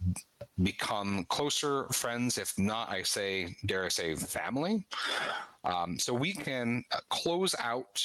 become 0.62 1.24
closer 1.28 1.86
friends, 1.92 2.38
if 2.38 2.58
not, 2.58 2.90
I 2.90 3.02
say, 3.02 3.56
dare 3.66 3.84
I 3.84 3.88
say, 3.88 4.14
family. 4.14 4.86
Um, 5.64 5.98
so 5.98 6.14
we 6.14 6.32
can 6.32 6.82
uh, 6.92 7.00
close 7.10 7.54
out 7.58 8.02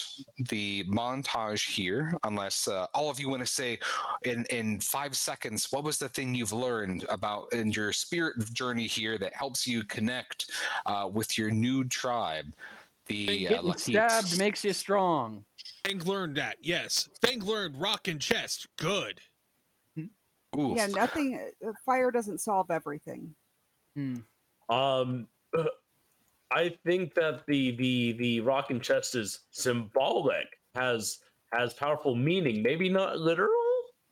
the 0.50 0.84
montage 0.86 1.70
here, 1.70 2.14
unless 2.26 2.68
uh, 2.68 2.88
all 2.94 3.10
of 3.10 3.20
you 3.20 3.30
want 3.30 3.42
to 3.42 3.48
say 3.48 3.80
in 4.24 4.46
in 4.50 4.80
five 4.82 5.16
seconds, 5.16 5.72
what 5.72 5.84
was 5.84 5.98
the 5.98 6.10
thing 6.10 6.36
you've 6.36 6.52
learned 6.52 7.06
about 7.10 7.52
in 7.54 7.72
your 7.72 7.94
spirit 7.94 8.36
journey 8.54 8.88
here 8.88 9.18
that 9.18 9.34
helps 9.34 9.66
you 9.66 9.84
connect 9.84 10.52
uh, 10.86 11.10
with 11.12 11.38
your 11.38 11.50
new 11.50 11.86
tribe? 11.86 12.48
The 13.08 13.48
uh, 13.48 13.50
Getting 13.50 13.72
Lakites? 13.72 13.80
stabbed 13.80 14.40
makes 14.40 14.64
you 14.64 14.74
strong. 14.74 15.46
Fang 15.86 16.00
learned 16.00 16.38
that. 16.38 16.58
Yes. 16.62 17.10
Fang 17.22 17.40
learned 17.44 17.80
rock 17.80 18.08
and 18.08 18.20
chest. 18.20 18.68
Good. 18.78 19.20
Oof. 20.58 20.78
Yeah, 20.78 20.88
nothing. 20.88 21.38
uh, 21.66 21.72
Fire 21.86 22.12
doesn't 22.12 22.40
solve 22.40 22.72
everything. 22.72 23.36
Hmm. 23.96 24.16
Um 24.70 25.28
I 26.52 26.70
think 26.86 27.14
that 27.16 27.46
the 27.48 27.76
the 27.76 28.14
the 28.14 28.40
rock 28.42 28.72
and 28.72 28.82
chest 28.82 29.16
is 29.16 29.42
symbolic, 29.52 30.48
has 30.76 31.20
has 31.52 31.74
powerful 31.74 32.16
meaning, 32.16 32.64
maybe 32.64 32.88
not 32.90 33.20
literal. 33.20 33.52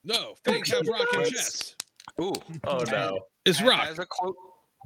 No, 0.04 0.36
Fang 0.44 0.64
have 0.66 0.88
rock 0.88 1.08
and 1.14 1.26
chest. 1.28 1.84
Ooh. 2.22 2.34
Oh 2.66 2.84
no. 2.92 3.20
It's 3.46 3.62
rock. 3.62 3.88
As 3.88 4.00
a, 4.00 4.06
clo- 4.06 4.36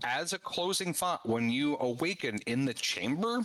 as 0.03 0.33
a 0.33 0.39
closing 0.39 0.93
thought, 0.93 1.27
when 1.27 1.49
you 1.49 1.77
awaken 1.79 2.39
in 2.45 2.65
the 2.65 2.73
chamber, 2.73 3.43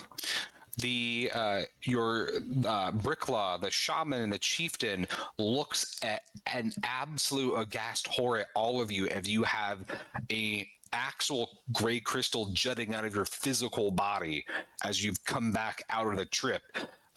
the 0.79 1.31
uh, 1.35 1.63
your 1.83 2.31
uh, 2.67 2.93
Bricklaw, 2.93 3.61
the 3.61 3.71
shaman, 3.71 4.23
and 4.23 4.33
the 4.33 4.39
chieftain 4.39 5.07
looks 5.39 6.01
at 6.03 6.23
an 6.47 6.73
absolute 6.83 7.55
aghast 7.55 8.07
horror 8.07 8.41
at 8.41 8.47
all 8.55 8.81
of 8.81 8.91
you 8.91 9.07
as 9.09 9.29
you 9.29 9.43
have 9.43 9.85
a 10.31 10.69
actual 10.95 11.51
gray 11.73 12.01
crystal 12.01 12.47
jutting 12.53 12.95
out 12.95 13.05
of 13.05 13.15
your 13.15 13.25
physical 13.25 13.91
body 13.91 14.45
as 14.85 15.03
you've 15.03 15.23
come 15.25 15.53
back 15.53 15.83
out 15.91 16.07
of 16.07 16.17
the 16.17 16.27
trip. 16.27 16.63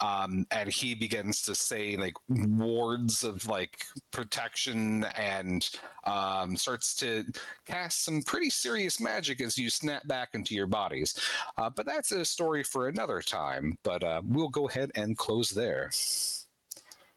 Um, 0.00 0.46
and 0.50 0.68
he 0.68 0.94
begins 0.94 1.40
to 1.42 1.54
say 1.54 1.96
like 1.96 2.14
wards 2.28 3.24
of 3.24 3.46
like 3.46 3.84
protection 4.10 5.04
and 5.16 5.68
um, 6.04 6.56
starts 6.56 6.94
to 6.96 7.24
cast 7.66 8.04
some 8.04 8.22
pretty 8.22 8.50
serious 8.50 9.00
magic 9.00 9.40
as 9.40 9.56
you 9.56 9.70
snap 9.70 10.06
back 10.06 10.30
into 10.34 10.54
your 10.54 10.66
bodies. 10.66 11.18
Uh, 11.56 11.70
but 11.70 11.86
that's 11.86 12.12
a 12.12 12.24
story 12.24 12.62
for 12.62 12.88
another 12.88 13.22
time. 13.22 13.78
But 13.82 14.04
uh, 14.04 14.20
we'll 14.24 14.48
go 14.48 14.68
ahead 14.68 14.90
and 14.94 15.16
close 15.16 15.50
there. 15.50 15.90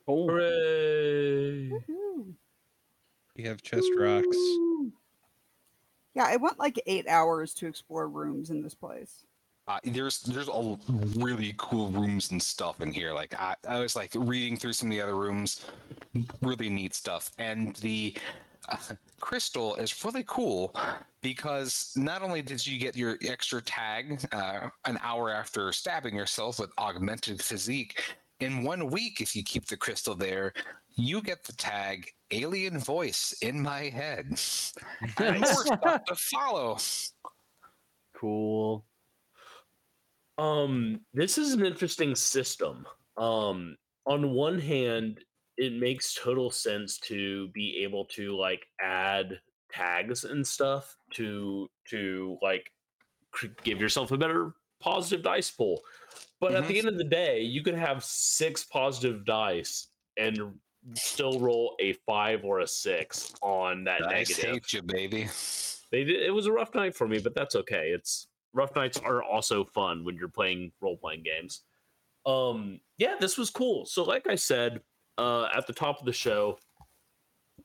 Oh, 0.07 0.27
Hooray. 0.27 1.69
Woohoo. 1.69 2.33
We 3.35 3.43
have 3.43 3.61
chest 3.61 3.89
rocks. 3.97 4.37
Yeah, 6.15 6.31
it 6.31 6.41
went 6.41 6.59
like 6.59 6.81
eight 6.87 7.07
hours 7.07 7.53
to 7.55 7.67
explore 7.67 8.09
rooms 8.09 8.49
in 8.49 8.61
this 8.61 8.73
place. 8.73 9.25
Uh, 9.69 9.77
there's 9.83 10.21
there's 10.21 10.49
a 10.49 10.77
really 11.15 11.53
cool 11.57 11.89
rooms 11.89 12.31
and 12.31 12.41
stuff 12.41 12.81
in 12.81 12.91
here. 12.91 13.13
Like 13.13 13.39
I, 13.39 13.53
I 13.67 13.79
was 13.79 13.95
like 13.95 14.09
reading 14.15 14.57
through 14.57 14.73
some 14.73 14.89
of 14.89 14.97
the 14.97 15.01
other 15.01 15.15
rooms, 15.15 15.63
really 16.41 16.69
neat 16.69 16.95
stuff. 16.95 17.29
And 17.37 17.75
the 17.75 18.17
uh, 18.67 18.77
crystal 19.19 19.75
is 19.75 20.03
really 20.03 20.23
cool 20.25 20.75
because 21.21 21.93
not 21.95 22.23
only 22.23 22.41
did 22.41 22.65
you 22.65 22.79
get 22.79 22.95
your 22.95 23.19
extra 23.21 23.61
tag 23.61 24.25
uh, 24.31 24.69
an 24.85 24.97
hour 25.03 25.29
after 25.29 25.71
stabbing 25.71 26.15
yourself 26.15 26.59
with 26.59 26.71
augmented 26.79 27.39
physique, 27.39 28.01
in 28.39 28.63
one 28.63 28.89
week 28.89 29.21
if 29.21 29.35
you 29.35 29.43
keep 29.43 29.67
the 29.67 29.77
crystal 29.77 30.15
there, 30.15 30.51
you 30.95 31.21
get 31.21 31.43
the 31.43 31.53
tag 31.53 32.09
alien 32.31 32.79
voice 32.79 33.35
in 33.43 33.61
my 33.61 33.83
head. 33.83 34.35
And 35.19 35.41
more 35.41 35.65
stuff 35.65 36.05
to 36.05 36.15
follow. 36.15 36.77
cool. 38.15 38.83
Um, 40.39 41.01
this 41.13 41.37
is 41.37 41.53
an 41.53 41.65
interesting 41.65 42.15
system. 42.15 42.87
Um, 43.17 43.77
on 44.05 44.31
one 44.31 44.57
hand, 44.59 45.23
it 45.57 45.73
makes 45.73 46.13
total 46.15 46.49
sense 46.49 46.97
to 46.99 47.49
be 47.49 47.83
able 47.83 48.05
to 48.05 48.35
like 48.37 48.65
add 48.79 49.41
tags 49.71 50.23
and 50.23 50.47
stuff 50.47 50.97
to 51.13 51.69
to 51.89 52.37
like 52.41 52.71
give 53.63 53.79
yourself 53.81 54.11
a 54.11 54.17
better 54.17 54.53
positive 54.79 55.23
dice 55.23 55.51
pool. 55.51 55.81
But 56.39 56.55
at 56.55 56.63
Mhm. 56.63 56.67
the 56.69 56.77
end 56.79 56.87
of 56.87 56.97
the 56.97 57.03
day, 57.03 57.41
you 57.41 57.61
could 57.61 57.75
have 57.75 58.03
six 58.03 58.63
positive 58.63 59.25
dice 59.25 59.87
and 60.17 60.59
still 60.93 61.41
roll 61.41 61.75
a 61.81 61.93
five 62.07 62.45
or 62.45 62.59
a 62.59 62.67
six 62.67 63.33
on 63.41 63.83
that 63.83 64.01
Dice 64.03 64.37
negative. 64.39 64.53
hate 64.53 64.73
you, 64.73 64.81
baby. 64.81 65.27
They 65.91 66.05
did, 66.05 66.23
it 66.23 66.31
was 66.31 66.45
a 66.45 66.51
rough 66.53 66.73
night 66.73 66.95
for 66.95 67.07
me, 67.07 67.19
but 67.19 67.35
that's 67.35 67.55
okay. 67.55 67.91
It's 67.91 68.28
rough 68.53 68.75
nights 68.75 68.99
are 68.99 69.23
also 69.23 69.65
fun 69.65 70.03
when 70.03 70.15
you're 70.15 70.27
playing 70.27 70.71
role 70.81 70.97
playing 70.97 71.23
games. 71.23 71.61
Um, 72.25 72.79
yeah, 72.97 73.15
this 73.19 73.37
was 73.37 73.49
cool. 73.49 73.85
So, 73.85 74.03
like 74.03 74.27
I 74.27 74.35
said 74.35 74.81
uh, 75.17 75.47
at 75.55 75.67
the 75.67 75.73
top 75.73 75.99
of 75.99 76.05
the 76.05 76.13
show, 76.13 76.57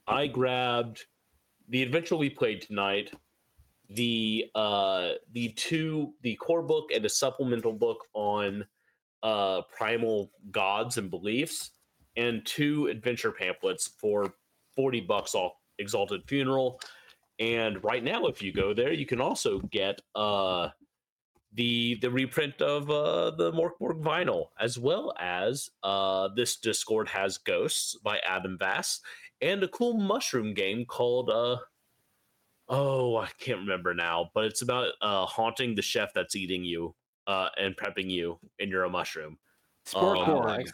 I 0.07 0.27
grabbed 0.27 1.05
the 1.69 1.83
adventure 1.83 2.17
we 2.17 2.31
played 2.31 2.63
tonight, 2.63 3.13
the 3.91 4.47
uh, 4.55 5.11
the 5.33 5.49
two 5.51 6.15
the 6.23 6.37
core 6.37 6.63
book 6.63 6.91
and 6.95 7.05
a 7.05 7.09
supplemental 7.09 7.73
book 7.73 7.99
on 8.13 8.65
uh, 9.23 9.63
primal 9.77 10.31
gods 10.51 10.99
and 10.99 11.11
beliefs, 11.11 11.71
and 12.17 12.45
two 12.45 12.87
adventure 12.87 13.33
pamphlets 13.33 13.91
for 13.99 14.35
forty 14.77 15.01
bucks 15.01 15.35
off 15.35 15.53
Exalted 15.79 16.23
Funeral. 16.27 16.81
And 17.39 17.83
right 17.83 18.03
now, 18.03 18.27
if 18.27 18.43
you 18.43 18.53
go 18.53 18.75
there, 18.75 18.93
you 18.93 19.07
can 19.07 19.21
also 19.21 19.59
get 19.61 20.01
uh, 20.15 20.69
the 21.53 21.97
the 22.01 22.11
reprint 22.11 22.61
of 22.63 22.91
uh, 22.91 23.31
the 23.33 23.53
Mörk 23.53 23.79
Borg 23.81 24.03
vinyl, 24.03 24.47
as 24.61 24.79
well 24.79 25.13
as 25.19 25.71
uh, 25.83 26.29
this 26.37 26.57
Discord 26.57 27.09
has 27.09 27.39
Ghosts 27.39 27.97
by 28.03 28.19
Adam 28.19 28.57
Vass, 28.59 29.01
and 29.41 29.63
a 29.63 29.69
cool 29.69 29.95
mushroom 29.95 30.55
game 30.55 30.85
called 30.85 31.31
uh, 31.31 31.57
oh 32.69 33.17
I 33.17 33.29
can't 33.39 33.61
remember 33.61 33.95
now, 33.95 34.31
but 34.35 34.45
it's 34.45 34.63
about 34.63 34.93
uh, 35.01 35.27
haunting 35.27 35.75
the 35.75 35.83
chef 35.83 36.13
that's 36.15 36.37
eating 36.37 36.65
you 36.65 36.95
uh, 37.27 37.49
and 37.57 37.77
prepping 37.77 38.11
you, 38.11 38.39
and 38.61 38.71
you're 38.71 38.85
a 38.85 38.91
mushroom. 38.91 39.39
Like 40.45 40.69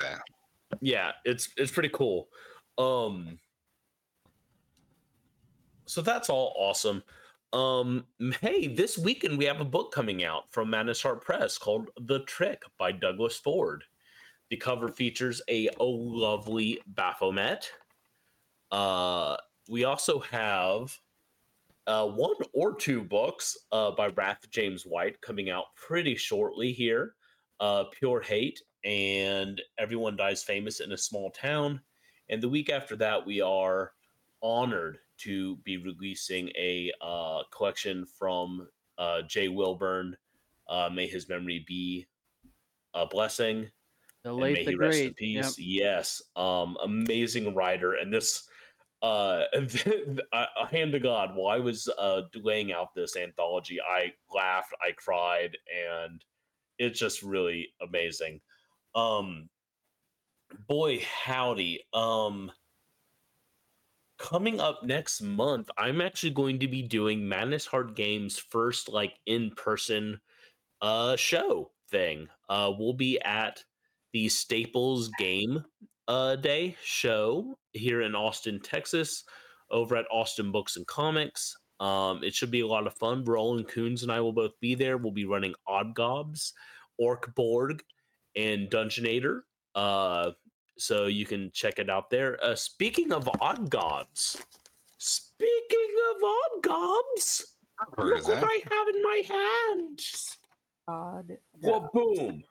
yeah 0.81 1.13
it's 1.25 1.49
it's 1.57 1.73
pretty 1.73 1.89
cool. 1.89 2.29
Um 2.79 3.39
so 5.91 6.01
that's 6.01 6.31
all 6.31 6.55
awesome 6.57 7.03
um 7.53 8.07
hey 8.41 8.69
this 8.69 8.97
weekend 8.97 9.37
we 9.37 9.45
have 9.45 9.61
a 9.61 9.65
book 9.65 9.93
coming 9.93 10.23
out 10.23 10.45
from 10.53 10.71
madness 10.71 11.05
press 11.21 11.59
called 11.59 11.91
the 12.03 12.21
trick 12.21 12.63
by 12.79 12.93
douglas 12.93 13.37
ford 13.37 13.83
the 14.51 14.57
cover 14.57 14.89
features 14.89 15.43
a 15.51 15.69
oh 15.81 15.91
lovely 15.91 16.81
baphomet 16.87 17.69
uh 18.71 19.37
we 19.69 19.85
also 19.85 20.21
have 20.21 20.97
uh, 21.87 22.07
one 22.07 22.37
or 22.53 22.75
two 22.75 23.03
books 23.03 23.57
uh, 23.73 23.91
by 23.91 24.09
Wrath 24.09 24.49
James 24.51 24.85
White 24.85 25.21
coming 25.23 25.51
out 25.51 25.65
pretty 25.75 26.15
shortly 26.15 26.73
here. 26.73 27.15
Uh, 27.59 27.85
Pure 27.91 28.23
Hate 28.23 28.63
and 28.85 29.61
Everyone 29.79 30.15
Dies 30.15 30.45
Famous 30.45 30.81
in 30.81 30.93
a 30.93 30.99
Small 30.99 31.31
Town. 31.31 31.81
And 32.29 32.41
the 32.41 32.49
week 32.49 32.71
after 32.71 32.95
that, 32.97 33.27
we 33.27 33.41
are 33.41 33.93
honored 34.43 34.99
to 35.23 35.57
be 35.65 35.77
releasing 35.77 36.49
a 36.51 36.93
uh, 37.01 37.43
collection 37.53 38.07
from 38.19 38.69
uh, 38.99 39.23
Jay 39.23 39.49
Wilburn. 39.49 40.17
Uh, 40.69 40.89
may 40.93 41.07
his 41.07 41.29
memory 41.29 41.65
be 41.67 42.07
a 42.95 43.07
blessing. 43.07 43.69
The 44.25 44.31
and 44.31 44.41
may 44.41 44.65
the 44.65 44.73
he 44.73 44.77
rest 44.77 45.01
in 45.01 45.15
peace. 45.15 45.59
Yep. 45.59 45.67
Yes, 45.67 46.23
um, 46.37 46.77
amazing 46.85 47.55
writer, 47.55 47.95
and 47.95 48.13
this, 48.13 48.47
uh, 49.03 49.45
hand 50.71 50.93
to 50.93 51.01
God. 51.01 51.35
While 51.35 51.57
I 51.57 51.61
was 51.61 51.89
uh 51.99 52.23
laying 52.35 52.73
out 52.73 52.95
this 52.95 53.17
anthology, 53.17 53.79
I 53.81 54.13
laughed, 54.35 54.75
I 54.83 54.93
cried, 54.93 55.57
and 55.99 56.23
it's 56.79 56.99
just 56.99 57.23
really 57.23 57.69
amazing. 57.81 58.41
Um, 58.95 59.49
boy, 60.69 61.03
howdy. 61.25 61.81
Um, 61.93 62.51
coming 64.21 64.61
up 64.61 64.83
next 64.83 65.23
month, 65.23 65.71
I'm 65.79 66.01
actually 66.01 66.31
going 66.31 66.59
to 66.61 66.69
be 66.69 66.83
doing 66.83 67.27
Madness 67.27 67.67
Heart 67.67 67.97
Games 67.97 68.39
first, 68.39 68.89
like 68.89 69.15
in 69.27 69.51
person, 69.53 70.21
uh, 70.83 71.17
show 71.17 71.71
thing. 71.91 72.29
Uh, 72.49 72.71
we'll 72.79 72.93
be 72.93 73.21
at 73.23 73.65
the 74.13 74.29
Staples 74.29 75.11
Game 75.19 75.65
uh, 76.07 76.37
Day 76.37 76.77
show 76.85 77.59
here 77.73 78.03
in 78.03 78.15
Austin, 78.15 78.61
Texas, 78.61 79.25
over 79.71 79.97
at 79.97 80.07
Austin 80.13 80.53
Books 80.53 80.77
and 80.77 80.87
Comics. 80.87 81.57
Um, 81.81 82.23
it 82.23 82.35
should 82.35 82.51
be 82.51 82.61
a 82.61 82.67
lot 82.67 82.87
of 82.87 82.95
fun. 82.95 83.25
Roland 83.25 83.69
Coons 83.69 84.03
and 84.03 84.13
I 84.13 84.21
will 84.21 84.35
both 84.35 84.53
be 84.61 84.75
there. 84.75 84.99
We'll 84.99 85.13
be 85.13 85.25
running 85.25 85.55
Odd 85.67 85.95
Gobs, 85.95 86.53
Orc 86.99 87.35
Borg, 87.35 87.83
and 88.37 88.69
Dungeonator. 88.69 89.41
Uh, 89.75 90.33
so 90.81 91.07
you 91.07 91.27
can 91.27 91.51
check 91.53 91.79
it 91.79 91.91
out 91.91 92.11
there. 92.11 92.43
Uh, 92.43 92.55
speaking 92.55 93.13
of 93.13 93.29
Odd 93.41 93.71
Gobs, 93.71 94.43
speaking 94.99 95.91
of 96.11 96.23
Odd 96.25 96.63
Gobs, 96.63 97.47
look 97.99 98.27
what. 98.27 98.45
I 98.45 98.61
have 98.71 98.89
in 98.95 99.03
my 99.03 99.23
hand. 99.29 100.01
God. 100.89 101.37
Well, 101.61 101.91
boom. 101.93 102.43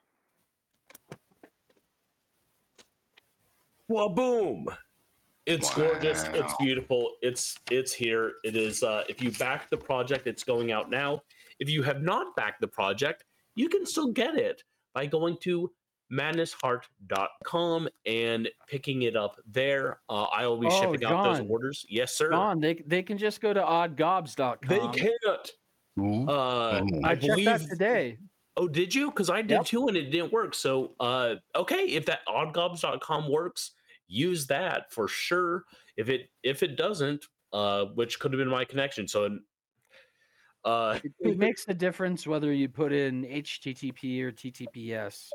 Well, 3.88 4.10
boom. 4.10 4.68
It's 5.45 5.73
gorgeous. 5.73 6.26
It's 6.34 6.53
beautiful. 6.60 7.14
It's 7.23 7.57
it's 7.72 7.91
here. 7.91 8.34
It 8.43 8.56
is. 8.56 8.84
Uh, 8.84 9.03
if 9.10 9.22
you 9.22 9.31
back 9.31 9.69
the 9.72 9.77
project, 9.77 10.27
it's 10.27 10.43
going 10.43 10.72
out 10.72 10.91
now. 10.91 11.23
If 11.60 11.69
you 11.69 11.81
have 11.81 12.03
not 12.03 12.35
backed 12.35 12.61
the 12.61 12.68
project, 12.68 13.26
you 13.56 13.68
can 13.68 13.85
still 13.85 14.11
get 14.11 14.35
it 14.35 14.64
by 14.93 15.07
going 15.07 15.38
to 15.41 15.72
madnessheart.com 16.11 17.90
and 18.06 18.49
picking 18.68 19.03
it 19.03 19.15
up 19.15 19.40
there. 19.45 19.99
Uh, 20.10 20.23
I 20.23 20.48
will 20.48 20.57
be 20.57 20.68
Oh, 20.68 20.69
shipping 20.94 21.06
out 21.06 21.23
those 21.23 21.41
orders. 21.49 21.86
Yes, 21.90 22.15
sir. 22.15 22.31
John, 22.31 22.60
they 22.60 22.76
they 22.86 23.03
can 23.03 23.18
just 23.18 23.41
go 23.41 23.53
to 23.53 23.61
oddgobs.com. 23.61 24.68
They 24.68 24.99
can't. 24.99 25.52
Uh, 25.98 26.02
Ooh. 26.02 27.02
I 27.03 27.11
I 27.11 27.15
checked 27.15 27.45
that 27.45 27.61
today. 27.69 28.18
Oh, 28.57 28.68
did 28.68 28.94
you? 28.94 29.10
Because 29.10 29.30
I 29.30 29.41
did 29.41 29.52
Yep. 29.52 29.65
too, 29.65 29.88
and 29.88 29.95
it 29.98 30.10
didn't 30.11 30.34
work. 30.34 30.53
So, 30.53 30.95
uh, 30.99 31.36
okay, 31.56 31.86
if 31.86 32.06
that 32.07 32.26
oddgobs.com 32.27 33.30
works, 33.30 33.72
use 34.07 34.48
that 34.48 34.91
for 34.91 35.07
sure. 35.07 35.64
If 35.98 36.10
it 36.10 36.30
if 36.44 36.64
it 36.64 36.76
doesn't, 36.76 37.26
uh, 37.53 37.86
which 37.86 38.19
could 38.19 38.34
have 38.34 38.40
been 38.40 38.49
my 38.49 38.65
connection. 38.65 39.07
So, 39.07 39.40
uh, 40.65 40.99
It, 41.03 41.14
it 41.19 41.38
makes 41.38 41.65
a 41.68 41.73
difference 41.73 42.27
whether 42.27 42.52
you 42.53 42.68
put 42.69 42.91
in 42.91 43.23
HTTP 43.23 44.22
or 44.22 44.31
TTPS. 44.31 45.30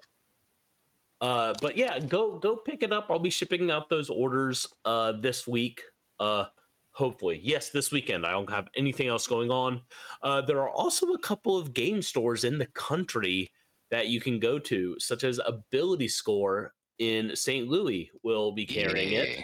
Uh, 1.20 1.54
but 1.60 1.76
yeah, 1.76 1.98
go 1.98 2.38
go 2.38 2.56
pick 2.56 2.82
it 2.82 2.92
up. 2.92 3.06
I'll 3.10 3.18
be 3.18 3.30
shipping 3.30 3.70
out 3.70 3.88
those 3.88 4.10
orders 4.10 4.66
uh 4.84 5.12
this 5.12 5.46
week. 5.46 5.82
Uh, 6.20 6.46
hopefully, 6.92 7.40
yes, 7.42 7.70
this 7.70 7.90
weekend. 7.92 8.24
I 8.24 8.32
don't 8.32 8.50
have 8.50 8.68
anything 8.76 9.08
else 9.08 9.26
going 9.26 9.50
on. 9.50 9.82
Uh, 10.22 10.40
there 10.40 10.60
are 10.60 10.70
also 10.70 11.12
a 11.12 11.18
couple 11.18 11.56
of 11.56 11.74
game 11.74 12.02
stores 12.02 12.44
in 12.44 12.58
the 12.58 12.66
country 12.66 13.50
that 13.90 14.08
you 14.08 14.20
can 14.20 14.38
go 14.38 14.58
to, 14.58 14.96
such 14.98 15.24
as 15.24 15.40
Ability 15.44 16.08
Score 16.08 16.72
in 16.98 17.34
St. 17.34 17.68
Louis 17.68 18.10
will 18.22 18.52
be 18.52 18.66
carrying 18.66 19.12
it. 19.12 19.40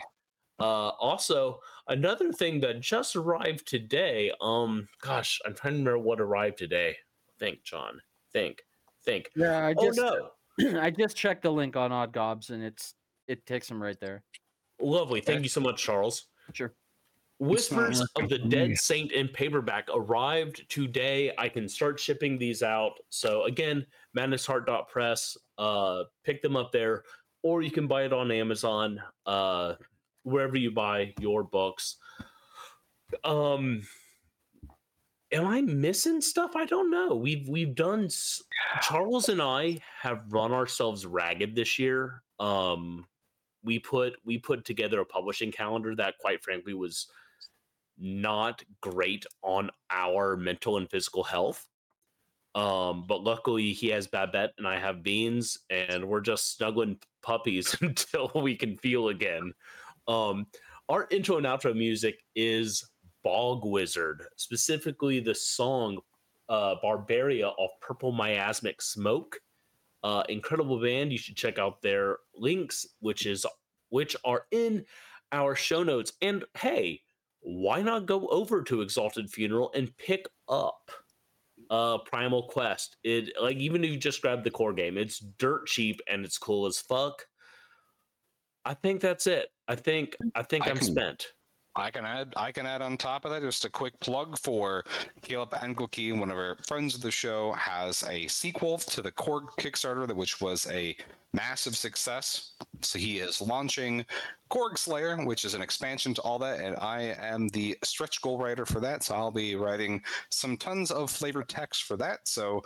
Uh, 0.59 0.91
also, 1.01 1.61
another 1.89 2.33
thing 2.33 2.61
that 2.61 2.81
just 2.81 3.17
arrived 3.17 3.67
today. 3.67 4.31
Um, 4.41 4.89
gosh, 5.01 5.41
I'm 5.47 5.55
trying 5.55 5.75
to 5.75 5.79
remember 5.79 5.99
what 5.99 6.21
arrived 6.21 6.59
today. 6.59 6.97
Think, 7.39 7.63
John. 7.63 8.01
Think. 8.33 8.63
Think. 9.05 9.31
Yeah, 9.35 9.67
I 9.67 9.75
Oh 9.77 9.87
just 9.87 9.99
no! 9.99 10.31
I 10.81 10.91
just 10.91 11.17
checked 11.17 11.43
the 11.43 11.53
link 11.53 11.77
on 11.77 11.93
Odd 11.93 12.13
Gobs, 12.13 12.51
and 12.51 12.63
it's 12.63 12.95
it 13.29 13.47
takes 13.47 13.69
them 13.69 13.83
right 13.83 13.99
there. 14.01 14.23
Lovely. 14.81 15.21
Thank 15.21 15.43
you 15.43 15.49
so 15.49 15.61
much, 15.61 15.83
Charles. 15.83 16.27
Sure. 16.53 16.75
Whispers 17.39 18.01
of 18.17 18.29
the 18.29 18.39
Dead. 18.39 18.77
Saint 18.77 19.13
in 19.13 19.29
paperback 19.29 19.89
arrived 19.95 20.69
today. 20.69 21.33
I 21.39 21.49
can 21.49 21.69
start 21.69 21.99
shipping 21.99 22.39
these 22.39 22.63
out. 22.63 22.93
So 23.09 23.45
again, 23.45 23.87
madnessheart.press. 24.17 25.39
Uh, 25.57 26.03
pick 26.23 26.43
them 26.43 26.55
up 26.55 26.71
there, 26.71 27.05
or 27.43 27.63
you 27.63 27.71
can 27.71 27.87
buy 27.87 28.05
it 28.05 28.13
on 28.13 28.31
Amazon. 28.31 29.01
Uh, 29.25 29.75
wherever 30.23 30.57
you 30.57 30.71
buy 30.71 31.15
your 31.19 31.43
books. 31.43 31.97
Um, 33.25 33.83
am 35.33 35.47
I 35.47 35.61
missing 35.61 36.21
stuff? 36.21 36.53
I 36.57 36.65
don't 36.65 36.91
know. 36.91 37.15
We've 37.15 37.49
we've 37.49 37.75
done. 37.75 38.09
Charles 38.83 39.29
and 39.29 39.41
I 39.41 39.79
have 40.01 40.23
run 40.31 40.53
ourselves 40.53 41.07
ragged 41.07 41.55
this 41.55 41.79
year. 41.79 42.23
Um, 42.39 43.07
we 43.63 43.79
put 43.79 44.15
we 44.25 44.39
put 44.39 44.65
together 44.65 45.01
a 45.01 45.07
publishing 45.07 45.53
calendar 45.53 45.95
that, 45.97 46.19
quite 46.19 46.43
frankly, 46.43 46.75
was 46.75 47.09
not 47.99 48.63
great 48.81 49.27
on 49.43 49.71
our 49.91 50.37
mental 50.37 50.79
and 50.79 50.91
physical 50.91 51.23
health. 51.23 51.67
Um, 52.55 53.05
but 53.07 53.23
luckily 53.23 53.73
he 53.73 53.89
has 53.89 54.09
Babette 54.09 54.55
and 54.59 54.67
I 54.67 54.79
have 54.81 55.03
Beans, 55.03 55.59
and 55.69 56.05
we're 56.09 56.21
just 56.21 56.57
snuggling 56.57 56.99
puppies 57.23 57.77
until 57.81 58.31
we 58.35 58.57
can 58.57 58.77
feel 58.79 59.09
again. 59.09 59.53
Um, 60.09 60.47
our 60.89 61.07
intro 61.11 61.37
and 61.37 61.47
outro 61.47 61.77
music 61.77 62.19
is 62.35 62.85
Bog 63.23 63.65
Wizard, 63.65 64.25
specifically 64.37 65.21
the 65.21 65.35
song 65.35 65.99
uh, 66.49 66.75
Barbaria 66.83 67.53
off 67.59 67.71
Purple 67.81 68.13
Miasmic 68.13 68.81
Smoke. 68.83 69.39
Uh, 70.03 70.23
incredible 70.29 70.81
band. 70.81 71.13
You 71.13 71.19
should 71.19 71.37
check 71.37 71.59
out 71.59 71.83
their 71.83 72.19
links, 72.35 72.87
which 73.01 73.27
is 73.27 73.45
which 73.91 74.17
are 74.25 74.47
in 74.51 74.85
our 75.33 75.55
show 75.55 75.83
notes. 75.83 76.13
And 76.23 76.45
hey, 76.59 77.03
why 77.41 77.83
not 77.83 78.07
go 78.07 78.27
over 78.29 78.63
to 78.63 78.81
Exalted 78.81 79.31
Funeral 79.31 79.71
and 79.75 79.95
pick 79.99 80.27
up 80.49 80.91
uh 81.69 81.99
Primal 81.99 82.45
Quest? 82.45 82.97
It 83.05 83.33
like 83.41 83.59
even 83.59 83.85
if 83.85 83.91
you 83.91 83.97
just 83.99 84.23
grab 84.23 84.43
the 84.43 84.51
core 84.51 84.73
game, 84.73 84.97
it's 84.97 85.19
dirt 85.19 85.67
cheap 85.67 86.01
and 86.09 86.25
it's 86.25 86.39
cool 86.39 86.67
as 86.67 86.79
fuck. 86.81 87.27
I 88.65 88.75
think 88.75 89.01
that's 89.01 89.27
it. 89.27 89.49
I 89.69 89.75
think 89.77 90.17
I 90.35 90.43
think 90.43 90.67
I 90.67 90.71
I'm 90.71 90.77
can- 90.79 90.87
spent. 90.87 91.27
I 91.77 91.91
can 91.91 92.05
add 92.05 92.33
I 92.37 92.53
can 92.53 92.67
add 92.67 92.83
on 92.83 92.97
top 92.97 93.25
of 93.25 93.31
that 93.31 93.43
just 93.43 93.65
a 93.65 93.71
quick 93.71 93.99
plug 94.01 94.39
for 94.39 94.85
Caleb 95.23 95.51
Engelke, 95.53 96.19
one 96.19 96.31
of 96.31 96.37
our 96.37 96.57
friends 96.67 96.95
of 96.95 97.01
the 97.01 97.11
show, 97.11 97.53
has 97.53 98.03
a 98.09 98.27
sequel 98.27 98.79
to 98.79 99.03
the 99.03 99.13
Korg 99.13 99.49
Kickstarter 99.59 100.13
which 100.15 100.41
was 100.41 100.67
a 100.71 100.97
massive 101.33 101.77
success. 101.77 102.53
So 102.83 102.99
he 102.99 103.19
is 103.19 103.41
launching 103.41 104.05
Korg 104.51 104.79
Slayer, 104.79 105.17
which 105.25 105.45
is 105.45 105.55
an 105.55 105.63
expansion 105.63 106.13
to 106.15 106.23
all 106.23 106.39
that, 106.41 106.61
and 106.61 106.77
I 106.77 107.15
am 107.21 107.49
the 107.49 107.79
stretch 107.85 108.21
goal 108.21 108.39
writer 108.39 108.67
for 108.67 108.81
that. 108.81 109.05
So 109.05 109.15
I'll 109.15 109.31
be 109.31 109.55
writing 109.55 110.03
some 110.31 110.57
tons 110.57 110.91
of 110.91 111.11
flavor 111.11 111.45
text 111.45 111.85
for 111.85 111.97
that. 111.99 112.27
So 112.27 112.63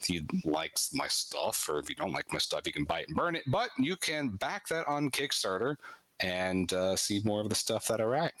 if 0.00 0.10
you 0.10 0.22
like 0.44 0.76
my 0.92 1.06
stuff, 1.06 1.68
or 1.68 1.78
if 1.78 1.88
you 1.88 1.94
don't 1.94 2.12
like 2.12 2.32
my 2.32 2.38
stuff, 2.38 2.62
you 2.66 2.72
can 2.72 2.84
buy 2.84 3.00
it 3.00 3.08
and 3.08 3.16
burn 3.16 3.36
it. 3.36 3.44
But 3.46 3.70
you 3.78 3.96
can 3.96 4.30
back 4.30 4.66
that 4.68 4.88
on 4.88 5.10
Kickstarter 5.10 5.76
and 6.20 6.72
uh, 6.72 6.96
see 6.96 7.20
more 7.24 7.40
of 7.40 7.48
the 7.48 7.54
stuff 7.54 7.86
that 7.88 8.00
I 8.00 8.04
write. 8.04 8.32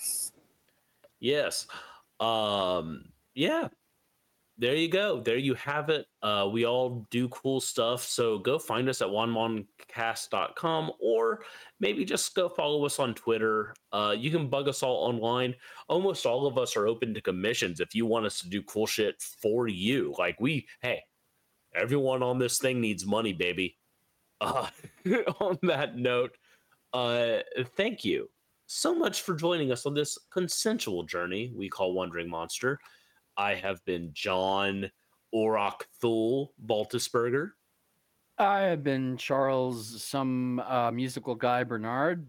Yes. 1.20 1.66
Um 2.20 3.04
yeah. 3.34 3.68
There 4.60 4.74
you 4.74 4.88
go. 4.88 5.20
There 5.20 5.36
you 5.36 5.54
have 5.54 5.88
it. 5.88 6.06
Uh 6.22 6.48
we 6.50 6.64
all 6.64 7.06
do 7.10 7.28
cool 7.28 7.60
stuff. 7.60 8.02
So 8.02 8.38
go 8.38 8.58
find 8.58 8.88
us 8.88 9.02
at 9.02 9.08
wanmoncast.com 9.08 10.92
or 11.00 11.44
maybe 11.80 12.04
just 12.04 12.34
go 12.34 12.48
follow 12.48 12.84
us 12.84 12.98
on 12.98 13.14
Twitter. 13.14 13.74
Uh 13.92 14.14
you 14.16 14.30
can 14.30 14.48
bug 14.48 14.68
us 14.68 14.82
all 14.82 15.08
online. 15.08 15.54
Almost 15.88 16.26
all 16.26 16.46
of 16.46 16.58
us 16.58 16.76
are 16.76 16.88
open 16.88 17.14
to 17.14 17.20
commissions 17.20 17.80
if 17.80 17.94
you 17.94 18.06
want 18.06 18.26
us 18.26 18.40
to 18.40 18.48
do 18.48 18.62
cool 18.62 18.86
shit 18.86 19.20
for 19.20 19.68
you. 19.68 20.14
Like 20.18 20.40
we 20.40 20.66
hey, 20.82 21.02
everyone 21.74 22.22
on 22.22 22.38
this 22.38 22.58
thing 22.58 22.80
needs 22.80 23.06
money, 23.06 23.32
baby. 23.32 23.76
Uh 24.40 24.68
on 25.40 25.58
that 25.62 25.96
note, 25.96 26.36
uh 26.92 27.38
thank 27.76 28.04
you 28.04 28.28
so 28.66 28.94
much 28.94 29.22
for 29.22 29.34
joining 29.34 29.72
us 29.72 29.86
on 29.86 29.94
this 29.94 30.18
consensual 30.30 31.02
journey 31.02 31.52
we 31.56 31.68
call 31.68 31.92
Wandering 31.92 32.28
Monster. 32.28 32.78
I 33.36 33.54
have 33.54 33.84
been 33.84 34.10
John 34.12 34.90
Orok 35.34 35.82
Thul 36.00 36.52
Baltisberger. 36.66 37.52
I 38.38 38.60
have 38.60 38.84
been 38.84 39.16
Charles, 39.16 40.02
some 40.02 40.60
uh, 40.60 40.90
musical 40.90 41.34
guy 41.34 41.64
Bernard. 41.64 42.26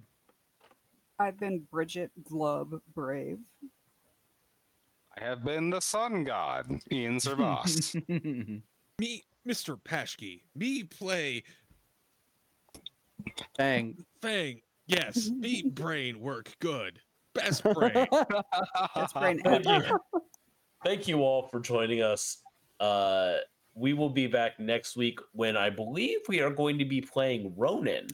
I've 1.20 1.40
been 1.40 1.68
Bridget 1.72 2.12
Glub 2.24 2.82
Brave. 2.96 3.40
I 5.20 5.24
have 5.24 5.44
been 5.44 5.70
the 5.70 5.82
sun 5.82 6.24
god, 6.24 6.80
Ian 6.92 7.18
Servast. 7.20 8.02
Me, 9.00 9.24
Mr. 9.48 9.80
Paschke. 9.82 10.42
Me 10.56 10.84
play 10.84 11.44
Bang. 13.58 14.06
Fang. 14.22 14.62
Yes, 14.88 15.30
me 15.38 15.64
brain 15.64 16.20
work 16.20 16.52
good. 16.60 17.00
Best 17.34 17.64
brain. 17.64 18.08
That's 18.96 19.14
brain 19.14 19.40
Thank 19.44 19.68
ever. 19.68 19.86
you. 20.14 20.22
Thank 20.84 21.08
you 21.08 21.20
all 21.22 21.48
for 21.50 21.60
joining 21.60 22.02
us. 22.02 22.38
Uh, 22.80 23.36
we 23.76 23.94
will 23.94 24.10
be 24.10 24.28
back 24.28 24.60
next 24.60 24.96
week 24.98 25.20
when 25.34 25.56
I 25.56 25.70
believe 25.70 26.20
we 26.28 26.42
are 26.42 26.50
going 26.50 26.78
to 26.80 26.86
be 26.86 27.02
playing 27.02 27.54
Ronin. 27.56 28.08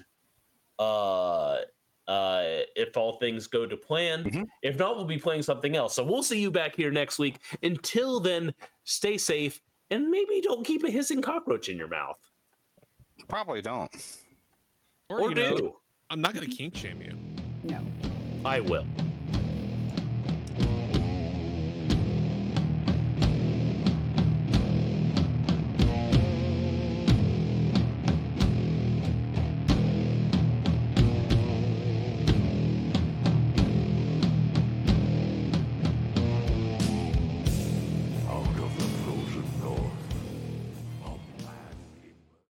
Uh, 0.77 1.59
uh, 2.07 2.43
if 2.75 2.95
all 2.97 3.13
things 3.17 3.47
go 3.47 3.65
to 3.65 3.75
plan. 3.75 4.23
Mhm. 4.25 4.45
If 4.61 4.77
not, 4.77 4.95
we'll 4.95 5.05
be 5.05 5.17
playing 5.17 5.41
something 5.41 5.75
else. 5.75 5.95
So 5.95 6.03
we'll 6.03 6.21
see 6.21 6.39
you 6.39 6.51
back 6.51 6.75
here 6.75 6.91
next 6.91 7.17
week. 7.17 7.37
Until 7.63 8.19
then, 8.19 8.53
stay 8.83 9.17
safe 9.17 9.59
and 9.89 10.09
maybe 10.09 10.39
don't 10.41 10.63
keep 10.63 10.83
a 10.83 10.89
hissing 10.91 11.21
cockroach 11.21 11.69
in 11.69 11.77
your 11.77 11.87
mouth. 11.87 12.19
Probably 13.27 13.61
don't. 13.61 13.89
Or, 15.09 15.21
Or 15.21 15.29
you 15.29 15.35
know, 15.35 15.57
do. 15.57 15.75
I'm 16.11 16.21
not 16.21 16.35
gonna 16.35 16.45
kink 16.45 16.75
shame 16.75 17.01
you. 17.01 17.17
No. 17.63 17.81
I 18.45 18.59
will. 18.59 18.85